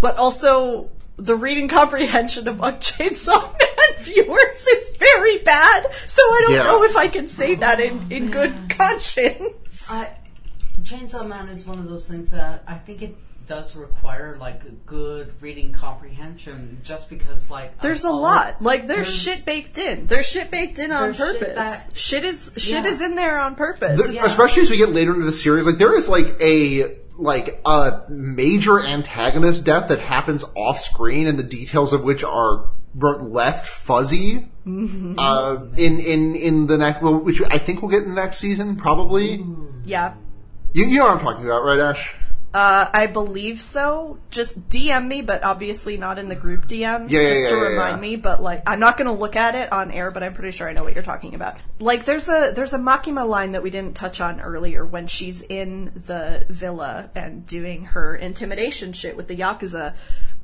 but 0.00 0.16
also 0.16 0.90
the 1.16 1.36
reading 1.36 1.68
comprehension 1.78 2.46
among 2.48 2.74
Chainsaw 2.78 3.52
Man 3.52 4.02
viewers 4.04 4.66
is 4.66 4.90
very 4.98 5.38
bad, 5.38 5.86
so 6.08 6.22
I 6.22 6.40
don't 6.46 6.54
Yeah. 6.56 6.62
know 6.64 6.82
if 6.84 6.96
I 6.96 7.08
can 7.08 7.26
say 7.28 7.54
that 7.56 7.80
in, 7.80 8.10
in 8.10 8.30
good 8.30 8.54
conscience. 8.70 9.90
I, 9.90 10.10
Chainsaw 10.82 11.26
Man 11.26 11.48
is 11.48 11.66
one 11.66 11.78
of 11.78 11.88
those 11.88 12.06
things 12.06 12.30
that 12.30 12.62
I 12.66 12.74
think 12.74 13.02
it 13.02 13.16
does 13.48 13.74
require 13.74 14.36
like 14.40 14.62
a 14.64 14.70
good 14.86 15.32
reading 15.40 15.72
comprehension, 15.72 16.80
just 16.84 17.08
because 17.08 17.50
like 17.50 17.80
There's 17.80 18.04
a 18.04 18.10
lot. 18.12 18.60
Like 18.62 18.86
there's, 18.86 19.06
there's- 19.06 19.14
shit 19.38 19.44
baked 19.44 19.78
in. 19.78 20.06
There's 20.06 20.26
shit 20.28 20.50
baked 20.50 20.78
in 20.78 20.92
on 20.92 21.12
There's 21.12 21.16
shit 21.16 21.40
purpose. 21.40 21.54
that- 21.56 21.96
shit 21.96 22.24
is 22.24 22.52
shit 22.56 22.84
Yeah. 22.84 22.90
is 22.90 23.00
in 23.00 23.14
there 23.14 23.38
on 23.40 23.54
purpose. 23.56 24.00
Th- 24.00 24.14
Yeah. 24.14 24.24
Especially 24.26 24.62
as 24.62 24.70
we 24.70 24.76
get 24.76 24.90
later 24.90 25.14
into 25.14 25.26
the 25.26 25.32
series, 25.32 25.66
like 25.66 25.78
there 25.78 25.96
is 25.96 26.08
like 26.08 26.36
a 26.40 26.96
like 27.16 27.60
a 27.66 28.02
major 28.08 28.78
antagonist 28.80 29.64
death 29.64 29.88
that 29.88 29.98
happens 29.98 30.44
off 30.54 30.78
screen, 30.80 31.26
and 31.26 31.36
the 31.38 31.42
details 31.42 31.92
of 31.92 32.04
which 32.04 32.22
are 32.22 32.66
left 32.94 33.66
fuzzy. 33.66 34.46
Mm-hmm. 34.66 35.14
Uh, 35.18 35.64
in 35.76 35.98
in 35.98 36.34
in 36.36 36.66
the 36.68 36.78
next, 36.78 37.02
well, 37.02 37.16
which 37.18 37.42
I 37.50 37.58
think 37.58 37.82
we'll 37.82 37.90
get 37.90 38.02
in 38.04 38.10
the 38.10 38.14
next 38.20 38.36
season, 38.38 38.76
probably. 38.76 39.44
yeah. 39.84 40.14
You, 40.74 40.84
you 40.86 40.98
know 40.98 41.06
what 41.06 41.14
I'm 41.14 41.20
talking 41.20 41.44
about, 41.46 41.64
right, 41.64 41.80
Ash? 41.80 42.14
Uh, 42.52 42.88
I 42.94 43.06
believe 43.06 43.60
so. 43.60 44.18
Just 44.30 44.70
DM 44.70 45.06
me, 45.06 45.20
but 45.20 45.44
obviously 45.44 45.98
not 45.98 46.18
in 46.18 46.28
the 46.28 46.34
group 46.34 46.66
DM. 46.66 47.10
Yeah, 47.10 47.20
yeah, 47.20 47.28
just 47.28 47.48
to 47.50 47.54
yeah, 47.56 47.62
yeah, 47.62 47.68
remind 47.68 48.00
me. 48.00 48.16
But 48.16 48.42
like, 48.42 48.62
I'm 48.66 48.80
not 48.80 48.96
to 49.06 49.12
look 49.12 49.36
at 49.36 49.54
it 49.54 49.70
on 49.70 49.90
air, 49.90 50.10
but 50.10 50.22
I'm 50.22 50.32
pretty 50.32 50.56
sure 50.56 50.66
I 50.66 50.72
know 50.72 50.82
what 50.82 50.94
you're 50.94 51.04
talking 51.04 51.34
about. 51.34 51.56
Like, 51.78 52.06
there's 52.06 52.28
a 52.28 52.52
there's 52.54 52.72
a 52.72 52.78
Makima 52.78 53.28
line 53.28 53.52
that 53.52 53.62
we 53.62 53.68
didn't 53.68 53.94
touch 53.94 54.22
on 54.22 54.40
earlier 54.40 54.84
when 54.84 55.08
she's 55.08 55.42
in 55.42 55.86
the 55.86 56.46
villa 56.48 57.10
and 57.14 57.46
doing 57.46 57.84
her 57.84 58.16
intimidation 58.16 58.94
shit 58.94 59.14
with 59.14 59.28
the 59.28 59.36
yakuza, 59.36 59.94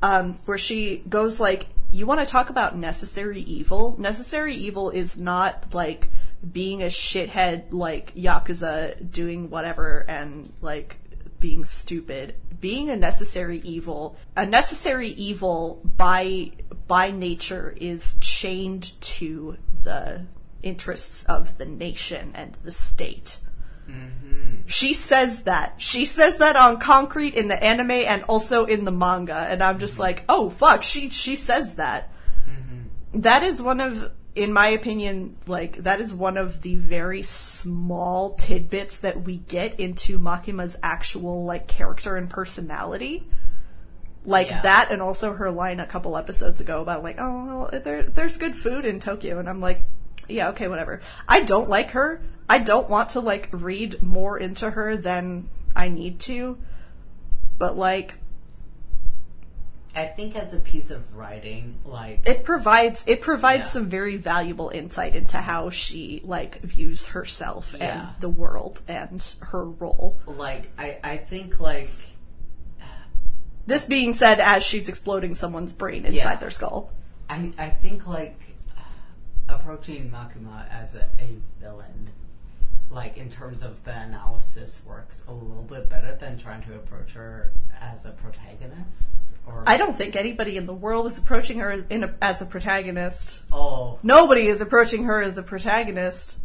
um, 0.03 0.37
where 0.45 0.59
she 0.59 0.97
goes 1.09 1.39
like, 1.39 1.65
"You 1.91 2.05
want 2.05 2.19
to 2.19 2.27
talk 2.27 2.51
about 2.51 2.77
necessary 2.77 3.39
evil? 3.39 3.95
Necessary 3.99 4.53
evil 4.53 4.91
is 4.91 5.17
not 5.17 5.73
like." 5.73 6.09
being 6.51 6.83
a 6.83 6.87
shithead 6.87 7.63
like 7.71 8.13
yakuza 8.13 9.11
doing 9.11 9.49
whatever 9.49 10.05
and 10.07 10.51
like 10.61 10.97
being 11.39 11.63
stupid 11.63 12.35
being 12.59 12.89
a 12.89 12.95
necessary 12.95 13.57
evil 13.63 14.15
a 14.35 14.45
necessary 14.45 15.09
evil 15.09 15.81
by 15.97 16.51
by 16.87 17.11
nature 17.11 17.75
is 17.79 18.17
chained 18.21 18.99
to 19.01 19.57
the 19.83 20.25
interests 20.65 21.23
of 21.25 21.57
the 21.57 21.65
nation 21.65 22.31
and 22.33 22.55
the 22.63 22.71
state. 22.71 23.39
Mm-hmm. 23.89 24.61
She 24.65 24.93
says 24.93 25.43
that. 25.43 25.75
She 25.77 26.05
says 26.05 26.39
that 26.39 26.55
on 26.55 26.79
concrete 26.79 27.35
in 27.35 27.47
the 27.47 27.63
anime 27.63 27.91
and 27.91 28.23
also 28.23 28.65
in 28.65 28.83
the 28.83 28.91
manga 28.91 29.35
and 29.35 29.61
i'm 29.61 29.77
just 29.77 29.93
mm-hmm. 29.93 30.01
like 30.03 30.23
oh 30.27 30.49
fuck 30.49 30.83
she 30.83 31.09
she 31.09 31.35
says 31.35 31.75
that. 31.75 32.11
Mm-hmm. 32.49 33.21
That 33.21 33.43
is 33.43 33.61
one 33.61 33.79
of 33.79 34.11
in 34.35 34.51
my 34.51 34.67
opinion 34.67 35.37
like 35.47 35.77
that 35.77 36.01
is 36.01 36.13
one 36.13 36.35
of 36.37 36.61
the 36.61 36.75
very 36.75 37.21
small 37.21 38.31
tidbits 38.35 38.99
that 38.99 39.21
we 39.23 39.37
get 39.37 39.79
into 39.79 40.19
makima's 40.19 40.75
actual 40.83 41.45
like 41.45 41.67
character 41.67 42.17
and 42.17 42.29
personality. 42.29 43.25
Like 44.25 44.49
Yeah. 44.49 44.61
that 44.63 44.91
and 44.91 45.01
also 45.01 45.33
her 45.33 45.51
line 45.51 45.79
a 45.79 45.85
couple 45.85 46.17
episodes 46.17 46.59
ago 46.59 46.81
about 46.81 47.01
like 47.03 47.15
oh 47.19 47.45
well 47.71 47.81
there, 47.81 48.03
there's 48.03 48.37
good 48.37 48.55
food 48.55 48.83
in 48.85 48.99
tokyo. 48.99 49.39
And 49.39 49.47
i'm 49.47 49.61
like 49.61 49.83
yeah 50.27 50.49
okay 50.49 50.67
whatever. 50.67 51.01
I 51.27 51.41
don't 51.41 51.69
like 51.69 51.91
her. 51.91 52.21
I 52.49 52.57
don't 52.59 52.89
want 52.89 53.09
to 53.09 53.21
like 53.21 53.49
read 53.51 54.01
more 54.03 54.37
into 54.37 54.69
her 54.69 54.97
than 54.97 55.49
i 55.75 55.87
need 55.87 56.19
to. 56.21 56.57
But 57.57 57.77
like 57.77 58.15
I 59.95 60.07
think 60.07 60.35
as 60.35 60.53
a 60.53 60.59
piece 60.59 60.91
of 60.91 61.15
writing, 61.15 61.79
like 61.85 62.27
it 62.27 62.43
provides 62.43 63.03
it 63.07 63.21
provides 63.21 63.61
Yeah. 63.67 63.71
some 63.71 63.89
very 63.89 64.17
valuable 64.17 64.69
insight 64.69 65.15
into 65.15 65.37
how 65.37 65.69
she 65.69 66.21
like 66.25 66.61
views 66.61 67.07
herself 67.07 67.73
Yeah. 67.77 68.09
and 68.11 68.21
the 68.21 68.29
world 68.29 68.81
and 68.87 69.23
her 69.41 69.63
role. 69.63 70.19
like 70.27 70.69
I, 70.77 70.97
I 71.03 71.17
think 71.17 71.59
like 71.59 71.89
This 73.67 73.85
being 73.85 74.13
said, 74.13 74.39
as 74.39 74.63
she's 74.63 74.89
exploding 74.89 75.33
someone's 75.33 75.73
brain 75.73 76.05
inside 76.05 76.31
Yeah. 76.33 76.35
their 76.35 76.51
skull. 76.51 76.91
I, 77.29 77.51
I 77.57 77.69
think 77.69 78.05
like 78.05 78.39
approaching 79.49 80.11
Makima 80.11 80.69
as 80.69 80.95
a, 80.95 81.07
a 81.19 81.29
villain, 81.59 82.09
like 82.91 83.17
in 83.17 83.29
terms 83.29 83.63
of 83.63 83.83
the 83.83 83.97
analysis, 83.97 84.81
works 84.85 85.23
a 85.27 85.33
little 85.33 85.63
bit 85.63 85.89
better 85.89 86.15
than 86.15 86.37
trying 86.37 86.61
to 86.63 86.75
approach 86.75 87.13
her 87.13 87.51
as 87.81 88.05
a 88.05 88.11
protagonist. 88.11 89.15
Or 89.47 89.63
I 89.67 89.77
don't 89.77 89.95
think 89.95 90.15
anybody 90.15 90.57
in 90.57 90.65
the 90.65 90.73
world 90.73 91.05
is 91.07 91.17
approaching 91.17 91.59
her 91.59 91.85
in 91.89 92.03
a, 92.03 92.15
as 92.21 92.41
a 92.41 92.45
protagonist. 92.45 93.43
Oh, 93.51 93.99
Nobody 94.01 94.47
is 94.47 94.61
approaching 94.61 95.03
her 95.03 95.21
as 95.21 95.37
a 95.37 95.43
protagonist. 95.43 96.39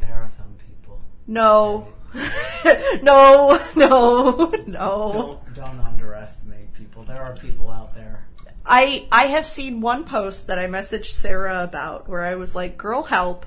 there 0.00 0.14
are 0.14 0.30
some 0.30 0.54
people. 0.66 1.00
No. 1.26 1.88
no, 3.02 3.60
no, 3.76 4.52
no. 4.66 5.12
Don't 5.12 5.54
don't 5.54 5.80
underestimate 5.80 6.72
people. 6.72 7.02
There 7.02 7.22
are 7.22 7.34
people 7.34 7.70
out 7.70 7.94
there. 7.94 8.24
I 8.64 9.06
I 9.12 9.26
have 9.26 9.44
seen 9.46 9.80
one 9.80 10.04
post 10.04 10.46
that 10.46 10.58
I 10.58 10.66
messaged 10.66 11.12
Sarah 11.12 11.62
about 11.62 12.08
where 12.08 12.24
I 12.24 12.36
was 12.36 12.54
like, 12.54 12.78
"Girl, 12.78 13.02
help! 13.02 13.44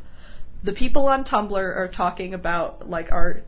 The 0.63 0.73
people 0.73 1.07
on 1.07 1.23
Tumblr 1.23 1.57
are 1.57 1.87
talking 1.87 2.35
about 2.35 2.87
like 2.87 3.11
are 3.11 3.41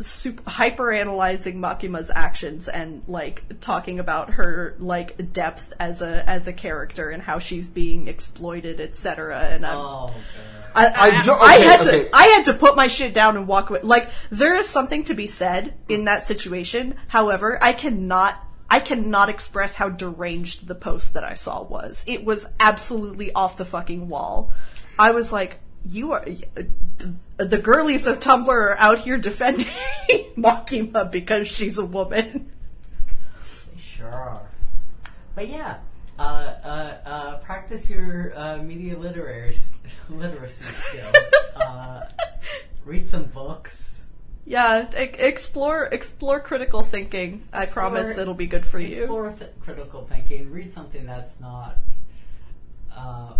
super, 0.00 0.48
hyper 0.48 0.92
analyzing 0.92 1.58
Makima's 1.60 2.10
actions 2.14 2.68
and 2.68 3.02
like 3.06 3.60
talking 3.60 3.98
about 3.98 4.30
her 4.30 4.76
like 4.78 5.32
depth 5.32 5.72
as 5.80 6.02
a 6.02 6.28
as 6.28 6.46
a 6.48 6.52
character 6.52 7.10
and 7.10 7.22
how 7.22 7.38
she's 7.38 7.70
being 7.70 8.08
exploited, 8.08 8.80
etc." 8.80 9.38
And 9.50 9.64
I'm 9.66 9.76
Oh, 9.76 10.06
God. 10.06 10.14
I, 10.74 10.84
I, 10.86 11.18
I 11.20 11.22
do- 11.24 11.32
I 11.32 11.54
okay, 11.56 11.64
had 11.64 11.80
okay. 11.80 12.04
to 12.04 12.16
I 12.16 12.22
had 12.24 12.44
to 12.46 12.54
put 12.54 12.76
my 12.76 12.86
shit 12.86 13.14
down 13.14 13.36
and 13.36 13.48
walk 13.48 13.70
away. 13.70 13.80
Like 13.82 14.10
there 14.30 14.54
is 14.56 14.68
something 14.68 15.04
to 15.04 15.14
be 15.14 15.26
said 15.26 15.74
in 15.88 16.04
that 16.04 16.22
situation. 16.22 16.94
However, 17.08 17.58
I 17.62 17.72
cannot 17.72 18.44
I 18.70 18.80
cannot 18.80 19.30
express 19.30 19.74
how 19.76 19.88
deranged 19.88 20.68
the 20.68 20.74
post 20.74 21.14
that 21.14 21.24
I 21.24 21.34
saw 21.34 21.62
was. 21.62 22.04
It 22.06 22.24
was 22.24 22.46
absolutely 22.60 23.32
off 23.32 23.56
the 23.56 23.64
fucking 23.64 24.08
wall. 24.08 24.52
I 24.98 25.12
was 25.12 25.32
like, 25.32 25.58
you 25.88 26.12
are 26.12 26.24
the 27.38 27.58
girlies 27.58 28.06
of 28.06 28.20
Tumblr 28.20 28.48
are 28.48 28.76
out 28.78 28.98
here 28.98 29.16
defending 29.16 29.66
Makima 30.36 31.10
because 31.10 31.48
she's 31.48 31.78
a 31.78 31.84
woman. 31.86 32.50
They 33.72 33.80
sure 33.80 34.08
are. 34.08 34.48
But 35.34 35.48
yeah, 35.48 35.78
uh, 36.18 36.22
uh, 36.22 36.96
uh, 37.06 37.36
practice 37.38 37.88
your 37.88 38.36
uh, 38.36 38.58
media 38.58 38.98
literary 38.98 39.56
literacy 40.10 40.64
skills. 40.64 41.14
uh, 41.56 42.08
read 42.84 43.06
some 43.06 43.24
books. 43.26 44.04
Yeah, 44.44 44.88
e- 44.98 45.14
explore 45.18 45.84
explore 45.92 46.40
critical 46.40 46.82
thinking. 46.82 47.46
I 47.52 47.66
promise 47.66 48.18
it'll 48.18 48.34
be 48.34 48.46
good 48.46 48.66
for 48.66 48.80
you. 48.80 49.02
Explore 49.02 49.32
th- 49.32 49.50
critical 49.60 50.06
thinking. 50.06 50.50
Read 50.50 50.72
something 50.72 51.06
that's 51.06 51.38
not 51.38 51.76
uh, 52.96 53.34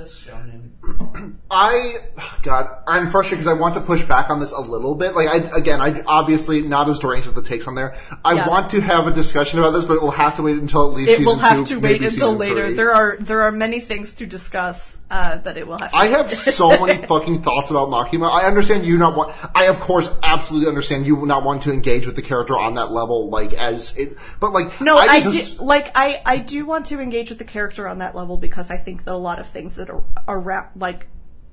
just 0.00 0.26
shonen. 0.26 1.34
I, 1.50 1.96
God, 2.42 2.82
I'm 2.86 3.08
frustrated 3.08 3.44
because 3.44 3.56
I 3.58 3.60
want 3.60 3.74
to 3.74 3.80
push 3.80 4.02
back 4.04 4.30
on 4.30 4.40
this 4.40 4.52
a 4.52 4.60
little 4.60 4.94
bit. 4.94 5.14
Like, 5.14 5.28
I, 5.28 5.56
again, 5.56 5.80
I 5.80 6.00
obviously 6.06 6.62
not 6.62 6.88
as 6.88 6.98
deranged 7.00 7.28
as 7.28 7.34
the 7.34 7.42
takes 7.42 7.66
on 7.66 7.74
there. 7.74 7.96
I 8.24 8.34
Yeah. 8.34 8.48
want 8.48 8.70
to 8.70 8.80
have 8.80 9.06
a 9.06 9.10
discussion 9.10 9.58
about 9.58 9.72
this, 9.72 9.84
but 9.84 10.00
we'll 10.00 10.10
have 10.12 10.36
to 10.36 10.42
wait 10.42 10.56
until 10.56 10.88
at 10.88 10.94
least 10.94 11.10
It 11.10 11.16
season 11.18 11.26
will 11.26 11.36
have 11.36 11.58
two, 11.66 11.74
to 11.76 11.80
wait 11.80 12.02
until 12.02 12.34
later. 12.34 12.66
three. 12.68 12.76
There 12.76 12.94
are 12.94 13.16
there 13.20 13.42
are 13.42 13.52
many 13.52 13.80
things 13.80 14.14
to 14.14 14.26
discuss, 14.26 14.98
uh, 15.10 15.38
but 15.38 15.56
it 15.58 15.66
will 15.66 15.78
have. 15.78 15.90
To 15.90 15.96
I 15.96 16.06
have 16.06 16.32
so 16.32 16.70
many 16.86 17.04
fucking 17.06 17.42
thoughts 17.42 17.70
about 17.70 17.88
Makima. 17.88 18.30
I 18.30 18.46
understand 18.46 18.86
you 18.86 18.96
not 18.96 19.16
want. 19.16 19.34
I 19.54 19.64
of 19.64 19.80
course 19.80 20.10
absolutely 20.22 20.68
understand 20.68 21.06
you 21.06 21.26
not 21.26 21.44
want 21.44 21.62
to 21.64 21.72
engage 21.72 22.06
with 22.06 22.16
the 22.16 22.22
character 22.22 22.56
on 22.56 22.74
that 22.74 22.90
level, 22.92 23.28
like 23.28 23.52
as 23.54 23.94
it. 23.98 24.16
But 24.38 24.52
like, 24.52 24.80
No, 24.80 24.96
I, 24.96 25.20
just- 25.20 25.58
do 25.58 25.64
like 25.64 25.90
I 25.94 26.22
I 26.24 26.38
do 26.38 26.64
want 26.64 26.86
to 26.86 27.00
engage 27.00 27.28
with 27.28 27.38
the 27.38 27.44
character 27.44 27.86
on 27.88 27.98
that 27.98 28.14
level 28.16 28.38
because 28.38 28.70
I 28.70 28.76
think 28.78 29.04
that 29.04 29.12
a 29.12 29.16
lot 29.16 29.40
of 29.40 29.46
things 29.46 29.76
that 29.76 29.89
are 29.90 30.38
around 30.38 30.68
like 30.76 31.06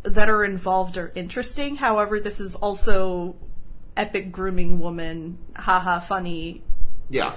that 0.04 0.30
are 0.30 0.44
involved 0.46 0.98
are 0.98 1.12
interesting. 1.16 1.76
However, 1.76 2.20
this 2.20 2.40
is 2.40 2.56
also 2.56 3.36
epic 3.96 4.32
grooming 4.32 4.80
woman, 4.80 5.38
haha, 5.56 6.00
funny. 6.00 6.62
Yeah, 7.10 7.36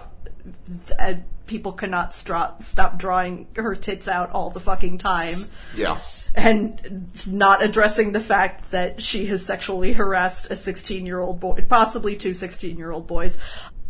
Uh, 0.98 1.14
people 1.46 1.72
cannot 1.72 2.12
stra- 2.14 2.54
stop 2.60 2.96
drawing 2.98 3.46
her 3.56 3.74
tits 3.74 4.06
out 4.08 4.30
all 4.30 4.50
the 4.50 4.60
fucking 4.60 4.98
time. 4.98 5.36
yeah. 5.74 5.96
and 6.36 7.10
not 7.26 7.62
addressing 7.64 8.12
the 8.12 8.20
fact 8.20 8.70
that 8.70 9.02
she 9.02 9.26
has 9.26 9.44
sexually 9.44 9.92
harassed 9.92 10.50
a 10.50 10.56
16 10.56 11.04
year 11.06 11.18
old 11.20 11.40
boy, 11.40 11.64
possibly 11.68 12.14
two 12.16 12.34
16 12.34 12.76
year 12.78 12.92
old 12.92 13.06
boys. 13.06 13.36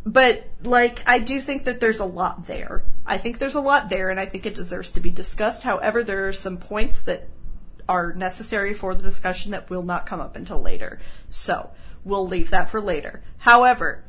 But, 0.05 0.49
like, 0.63 1.03
I 1.07 1.19
do 1.19 1.41
think 1.41 1.65
that 1.65 1.81
there's 1.81 2.01
a 2.01 2.07
lot 2.07 2.47
there. 2.47 2.85
I 3.05 3.19
think 3.19 3.39
there's 3.39 3.55
a 3.55 3.61
lot 3.61 3.91
there, 3.91 4.09
and 4.09 4.19
I 4.19 4.25
think 4.25 4.47
it 4.47 4.55
deserves 4.55 4.93
to 4.93 5.01
be 5.01 5.11
discussed. 5.11 5.63
However, 5.63 6.03
there 6.03 6.27
are 6.27 6.33
some 6.33 6.57
points 6.57 7.03
that 7.03 7.29
are 7.89 8.13
necessary 8.13 8.73
for 8.73 8.95
the 8.95 9.03
discussion 9.03 9.53
that 9.53 9.69
will 9.69 9.83
not 9.83 10.07
come 10.07 10.21
up 10.21 10.37
until 10.37 10.61
later. 10.61 11.01
So, 11.29 11.71
we'll 12.05 12.27
leave 12.27 12.51
that 12.51 12.71
for 12.71 12.81
later. 12.81 13.23
However, 13.39 14.05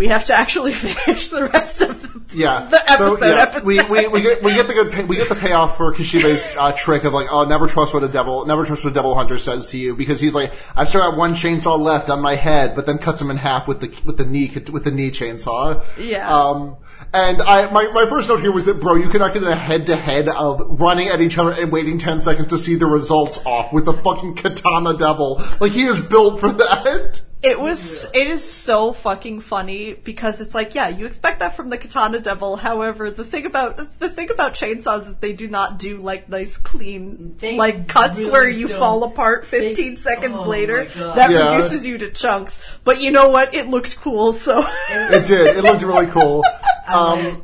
we 0.00 0.08
have 0.08 0.24
to 0.24 0.34
actually 0.34 0.72
finish 0.86 1.28
the 1.28 1.44
rest 1.44 1.82
of 1.82 2.00
the, 2.00 2.38
Yeah. 2.38 2.64
the 2.70 2.80
episode. 2.90 3.18
so, 3.18 3.26
yeah, 3.26 3.42
episode. 3.42 3.66
We, 3.66 3.82
we, 3.82 4.08
we 4.08 4.22
get 4.22 4.42
we 4.42 4.54
get 4.54 4.66
the 4.66 4.72
good 4.72 4.92
pay, 4.92 5.04
we 5.04 5.16
get 5.16 5.28
the 5.28 5.34
payoff 5.34 5.76
for 5.76 5.92
Kishibe's 5.94 6.56
uh, 6.58 6.72
trick 6.72 7.04
of 7.04 7.12
like 7.12 7.28
oh 7.30 7.44
never 7.44 7.66
trust 7.66 7.92
what 7.92 8.02
a 8.02 8.08
devil 8.08 8.46
never 8.46 8.64
trust 8.64 8.82
what 8.82 8.92
a 8.92 8.94
devil 8.94 9.14
hunter 9.14 9.36
says 9.38 9.66
to 9.68 9.78
you 9.78 9.94
because 9.94 10.18
he's 10.18 10.34
like 10.34 10.52
I've 10.74 10.88
still 10.88 11.02
got 11.02 11.18
one 11.18 11.34
chainsaw 11.34 11.78
left 11.78 12.08
on 12.08 12.22
my 12.22 12.34
head 12.34 12.74
but 12.74 12.86
then 12.86 12.96
cuts 12.96 13.20
him 13.20 13.30
in 13.30 13.36
half 13.36 13.68
with 13.68 13.80
the 13.80 13.88
with 14.06 14.16
the 14.16 14.24
knee 14.24 14.50
with 14.72 14.84
the 14.84 14.90
knee 14.90 15.10
chainsaw. 15.10 15.84
Yeah. 15.98 16.34
Um. 16.34 16.78
And 17.12 17.42
I 17.42 17.70
my, 17.70 17.90
my 17.92 18.06
first 18.06 18.30
note 18.30 18.40
here 18.40 18.52
was 18.52 18.64
that 18.66 18.80
bro 18.80 18.94
you 18.94 19.10
cannot 19.10 19.34
get 19.34 19.42
in 19.42 19.48
a 19.50 19.54
head 19.54 19.86
to 19.88 19.96
head 19.96 20.28
of 20.28 20.62
running 20.80 21.08
at 21.08 21.20
each 21.20 21.36
other 21.36 21.52
and 21.52 21.70
waiting 21.70 21.98
ten 21.98 22.20
seconds 22.20 22.46
to 22.48 22.56
see 22.56 22.74
the 22.74 22.86
results 22.86 23.38
off 23.44 23.70
with 23.70 23.84
the 23.84 23.92
fucking 23.92 24.34
katana 24.36 24.96
devil 24.96 25.42
like 25.60 25.72
he 25.72 25.84
is 25.84 26.00
built 26.00 26.40
for 26.40 26.50
that. 26.52 27.20
It 27.42 27.58
was. 27.58 28.04
It 28.12 28.26
is 28.26 28.44
so 28.48 28.92
fucking 28.92 29.40
funny 29.40 29.94
because 29.94 30.42
it's 30.42 30.54
like, 30.54 30.74
yeah, 30.74 30.88
you 30.88 31.06
expect 31.06 31.40
that 31.40 31.56
from 31.56 31.70
the 31.70 31.78
Katana 31.78 32.20
Devil. 32.20 32.56
However, 32.56 33.10
the 33.10 33.24
thing 33.24 33.46
about 33.46 33.78
the 33.78 34.10
thing 34.10 34.30
about 34.30 34.52
chainsaws 34.52 35.06
is 35.08 35.14
they 35.16 35.32
do 35.32 35.48
not 35.48 35.78
do 35.78 35.96
like 35.96 36.28
nice, 36.28 36.58
clean, 36.58 37.36
They 37.38 37.56
like 37.56 37.88
cuts 37.88 38.18
really 38.18 38.30
where 38.30 38.48
you 38.48 38.68
don't. 38.68 38.78
fall 38.78 39.04
apart 39.04 39.46
They- 39.50 39.68
15 39.74 39.96
seconds 39.96 40.34
oh 40.36 40.44
later. 40.48 40.84
That 40.84 41.30
Yeah. 41.30 41.46
reduces 41.54 41.86
you 41.86 41.96
to 41.98 42.10
chunks. 42.10 42.60
But 42.84 43.00
you 43.00 43.10
know 43.10 43.30
what? 43.30 43.54
It 43.54 43.68
looked 43.68 43.96
cool. 44.00 44.34
So 44.34 44.62
It 44.90 45.26
did. 45.26 45.56
It 45.56 45.64
looked 45.64 45.82
really 45.82 46.06
cool. 46.06 46.44
Um, 46.88 47.42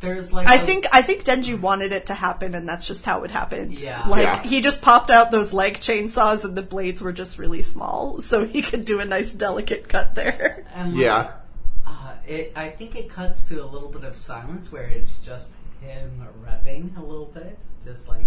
there's 0.00 0.32
like 0.32 0.46
I 0.46 0.54
a- 0.56 0.58
think 0.58 0.84
I 0.92 1.02
think 1.02 1.24
Denji 1.24 1.58
wanted 1.58 1.92
it 1.92 2.06
to 2.06 2.14
happen, 2.14 2.54
and 2.54 2.68
that's 2.68 2.86
just 2.86 3.04
how 3.04 3.24
it 3.24 3.30
happened. 3.30 3.80
Yeah. 3.80 4.06
like 4.06 4.22
Yeah. 4.24 4.42
he 4.42 4.60
just 4.60 4.82
popped 4.82 5.10
out 5.10 5.30
those 5.30 5.52
leg 5.52 5.74
chainsaws, 5.80 6.44
and 6.44 6.56
the 6.56 6.62
blades 6.62 7.02
were 7.02 7.12
just 7.12 7.38
really 7.38 7.62
small, 7.62 8.20
so 8.20 8.44
he 8.46 8.62
could 8.62 8.84
do 8.84 9.00
a 9.00 9.04
nice 9.04 9.32
delicate 9.32 9.88
cut 9.88 10.14
there. 10.14 10.64
and 10.74 10.92
like, 10.94 11.02
yeah. 11.02 11.32
Uh, 11.86 12.12
it, 12.26 12.52
I 12.56 12.68
think 12.68 12.94
it 12.96 13.08
cuts 13.08 13.48
to 13.48 13.62
a 13.62 13.66
little 13.66 13.88
bit 13.88 14.04
of 14.04 14.16
silence 14.16 14.70
where 14.72 14.86
it's 14.88 15.18
just 15.20 15.50
him 15.80 16.10
revving 16.44 16.96
a 16.96 17.02
little 17.02 17.26
bit, 17.26 17.56
just 17.84 18.08
like 18.08 18.26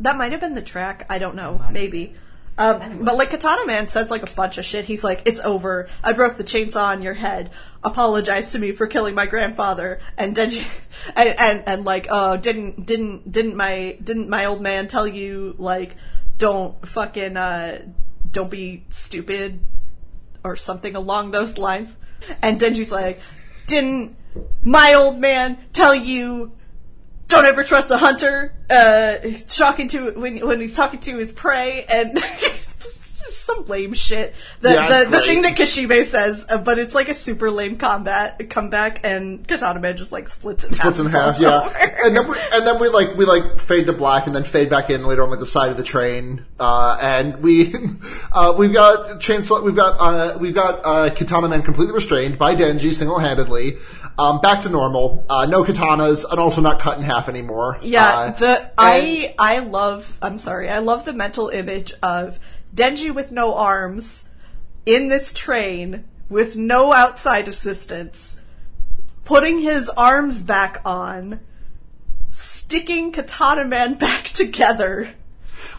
That 0.00 0.16
might 0.16 0.32
have 0.32 0.40
been 0.40 0.54
the 0.54 0.62
track. 0.62 1.06
I 1.08 1.18
don't 1.18 1.36
know. 1.36 1.52
Might 1.58 1.64
have 1.64 1.72
Maybe. 1.72 2.14
Um. 2.56 3.04
But 3.04 3.16
like 3.16 3.30
Katana 3.30 3.66
Man 3.66 3.88
says 3.88 4.10
like 4.10 4.22
a 4.22 4.32
bunch 4.32 4.58
of 4.58 4.64
shit. 4.64 4.84
He's 4.84 5.02
like, 5.02 5.22
"It's 5.24 5.40
over. 5.40 5.88
I 6.02 6.12
broke 6.12 6.36
the 6.36 6.44
chainsaw 6.44 6.86
on 6.86 7.02
your 7.02 7.14
head. 7.14 7.50
Apologize 7.82 8.52
to 8.52 8.58
me 8.58 8.72
for 8.72 8.86
killing 8.86 9.14
my 9.14 9.26
grandfather." 9.26 10.00
And 10.16 10.36
Denji, 10.36 10.64
and, 11.16 11.34
and 11.38 11.64
and 11.66 11.84
like, 11.84 12.06
"Oh, 12.10 12.36
didn't 12.36 12.86
didn't 12.86 13.30
didn't 13.30 13.56
my 13.56 13.98
didn't 14.02 14.28
my 14.28 14.44
old 14.44 14.60
man 14.60 14.86
tell 14.86 15.06
you 15.06 15.56
like 15.58 15.96
don't 16.38 16.86
fucking 16.86 17.36
uh 17.36 17.82
don't 18.30 18.50
be 18.50 18.84
stupid 18.88 19.60
or 20.44 20.54
something 20.54 20.94
along 20.94 21.32
those 21.32 21.58
lines?" 21.58 21.96
And 22.40 22.60
Denji's 22.60 22.92
like, 22.92 23.20
"Didn't 23.66 24.16
my 24.62 24.94
old 24.94 25.18
man 25.18 25.58
tell 25.72 25.94
you 25.94 26.52
don't 27.28 27.44
ever 27.44 27.64
trust 27.64 27.90
a 27.90 27.98
hunter. 27.98 28.54
Uh, 28.70 29.16
talking 29.48 29.88
to 29.88 30.12
when 30.12 30.46
when 30.46 30.60
he's 30.60 30.76
talking 30.76 31.00
to 31.00 31.18
his 31.18 31.32
prey, 31.32 31.84
and 31.88 32.18
some 33.34 33.66
lame 33.66 33.92
shit. 33.92 34.34
The 34.60 34.70
Yeah, 34.70 35.04
the, 35.04 35.10
the 35.10 35.20
thing 35.20 35.42
that 35.42 35.56
Kishibe 35.56 36.04
says, 36.04 36.46
uh, 36.48 36.58
but 36.58 36.78
it's 36.78 36.94
like 36.94 37.08
a 37.08 37.14
super 37.14 37.50
lame 37.50 37.76
combat 37.76 38.48
comeback, 38.50 39.00
and 39.04 39.46
Katana 39.46 39.80
Man 39.80 39.96
just 39.96 40.12
like 40.12 40.28
splits 40.28 40.64
in 40.64 40.70
half. 40.70 40.78
splits 40.78 40.98
in 40.98 41.06
and 41.06 41.14
half, 41.14 41.40
yeah. 41.40 41.60
over. 41.60 41.74
And 42.04 42.14
then 42.14 42.28
we, 42.28 42.36
and 42.52 42.66
then 42.66 42.80
we 42.80 42.88
like 42.88 43.16
we 43.16 43.24
like 43.24 43.58
fade 43.58 43.86
to 43.86 43.92
black 43.92 44.26
and 44.26 44.36
then 44.36 44.44
fade 44.44 44.68
back 44.68 44.90
in 44.90 45.06
later 45.06 45.22
on 45.22 45.30
like 45.30 45.40
the 45.40 45.46
side 45.46 45.70
of 45.70 45.76
the 45.76 45.82
train. 45.82 46.44
Uh, 46.60 46.98
and 47.00 47.42
we 47.42 47.74
uh, 48.32 48.54
we've 48.56 48.72
got 48.72 49.20
chainsaw 49.20 49.62
we've 49.62 49.76
got 49.76 49.96
uh, 50.00 50.38
we've 50.38 50.54
got 50.54 50.80
uh, 50.84 51.10
Katana 51.14 51.48
Man 51.48 51.62
completely 51.62 51.94
restrained 51.94 52.38
by 52.38 52.54
Denji 52.54 52.92
single 52.92 53.18
handedly. 53.18 53.78
Um, 54.18 54.40
back 54.40 54.62
to 54.62 54.68
normal. 54.68 55.24
Uh, 55.28 55.46
no 55.46 55.64
katanas 55.64 56.24
and 56.30 56.38
also 56.38 56.60
not 56.60 56.80
cut 56.80 56.98
in 56.98 57.04
half 57.04 57.28
anymore. 57.28 57.78
Yeah, 57.82 58.08
Uh, 58.08 58.30
the 58.30 58.70
I 58.78 59.34
I 59.38 59.58
love. 59.60 60.18
I'm 60.22 60.38
sorry, 60.38 60.68
I 60.68 60.78
love 60.78 61.04
the 61.04 61.12
mental 61.12 61.48
image 61.48 61.92
of 62.02 62.38
Denji 62.74 63.12
with 63.12 63.32
no 63.32 63.56
arms 63.56 64.26
in 64.86 65.08
this 65.08 65.32
train 65.32 66.04
with 66.28 66.56
no 66.56 66.92
outside 66.92 67.48
assistance, 67.48 68.36
putting 69.24 69.58
his 69.58 69.88
arms 69.90 70.42
back 70.42 70.80
on, 70.84 71.40
sticking 72.30 73.12
Katana 73.12 73.64
Man 73.64 73.94
back 73.98 74.24
together, 74.24 75.08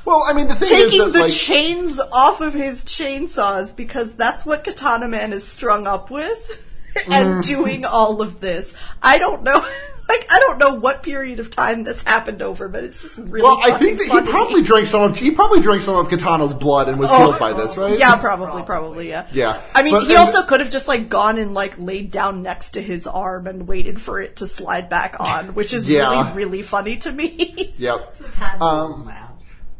well, 0.05 0.23
I 0.25 0.33
mean 0.33 0.47
the 0.47 0.55
thing 0.55 0.69
taking 0.69 0.99
is 1.01 1.05
that 1.05 1.13
the 1.13 1.19
like, 1.21 1.33
chains 1.33 1.99
off 2.11 2.41
of 2.41 2.53
his 2.53 2.85
chainsaws 2.85 3.75
because 3.75 4.15
that's 4.15 4.45
what 4.45 4.63
Katana 4.63 5.07
Man 5.07 5.33
is 5.33 5.45
strung 5.45 5.87
up 5.87 6.11
with. 6.11 6.61
And 7.07 7.43
Mm. 7.43 7.45
doing 7.47 7.85
all 7.85 8.21
of 8.21 8.39
this, 8.39 8.73
I 9.01 9.17
don't 9.19 9.43
know. 9.43 9.65
Like 10.07 10.27
I 10.31 10.37
don't 10.37 10.59
know 10.59 10.75
what 10.75 11.01
period 11.01 11.39
of 11.39 11.49
time 11.49 11.83
this 11.83 12.03
happened 12.03 12.43
over, 12.43 12.69
but 12.69 12.83
it's 12.83 13.01
just 13.01 13.17
really. 13.17 13.41
well, 13.41 13.59
I 13.63 13.71
think 13.71 13.97
that 13.97 14.05
he 14.05 14.29
probably 14.31 14.61
drank 14.61 14.85
some 14.85 15.01
of 15.01 15.17
he 15.17 15.31
probably 15.31 15.61
drank 15.61 15.81
some 15.81 15.95
of 15.95 16.09
Katana's 16.09 16.53
blood 16.53 16.87
and 16.89 16.99
was 16.99 17.09
healed 17.09 17.39
by 17.39 17.53
this, 17.53 17.75
right? 17.75 17.93
Oh, 17.93 17.97
Yeah, 17.97 18.15
probably, 18.17 18.61
probably, 18.61 19.09
yeah. 19.09 19.25
Yeah. 19.33 19.59
I 19.73 19.81
mean, 19.81 19.93
But- 19.93 20.03
he 20.03 20.09
and- 20.09 20.19
also 20.19 20.43
could 20.43 20.59
have 20.59 20.69
just 20.69 20.87
like 20.87 21.09
gone 21.09 21.39
and 21.39 21.55
like 21.55 21.79
laid 21.79 22.11
down 22.11 22.43
next 22.43 22.71
to 22.75 22.83
his 22.83 23.07
arm 23.07 23.47
and 23.47 23.67
waited 23.67 23.99
for 23.99 24.21
it 24.21 24.35
to 24.35 24.47
slide 24.47 24.89
back 24.89 25.15
on, 25.19 25.55
which 25.55 25.73
is 25.73 25.87
Yeah. 25.87 26.07
really, 26.31 26.45
really 26.45 26.61
funny 26.61 26.97
to 26.97 27.11
me. 27.11 27.73
Yep. 27.79 28.15
just 28.15 28.35
had 28.35 28.61
Um, 28.61 29.11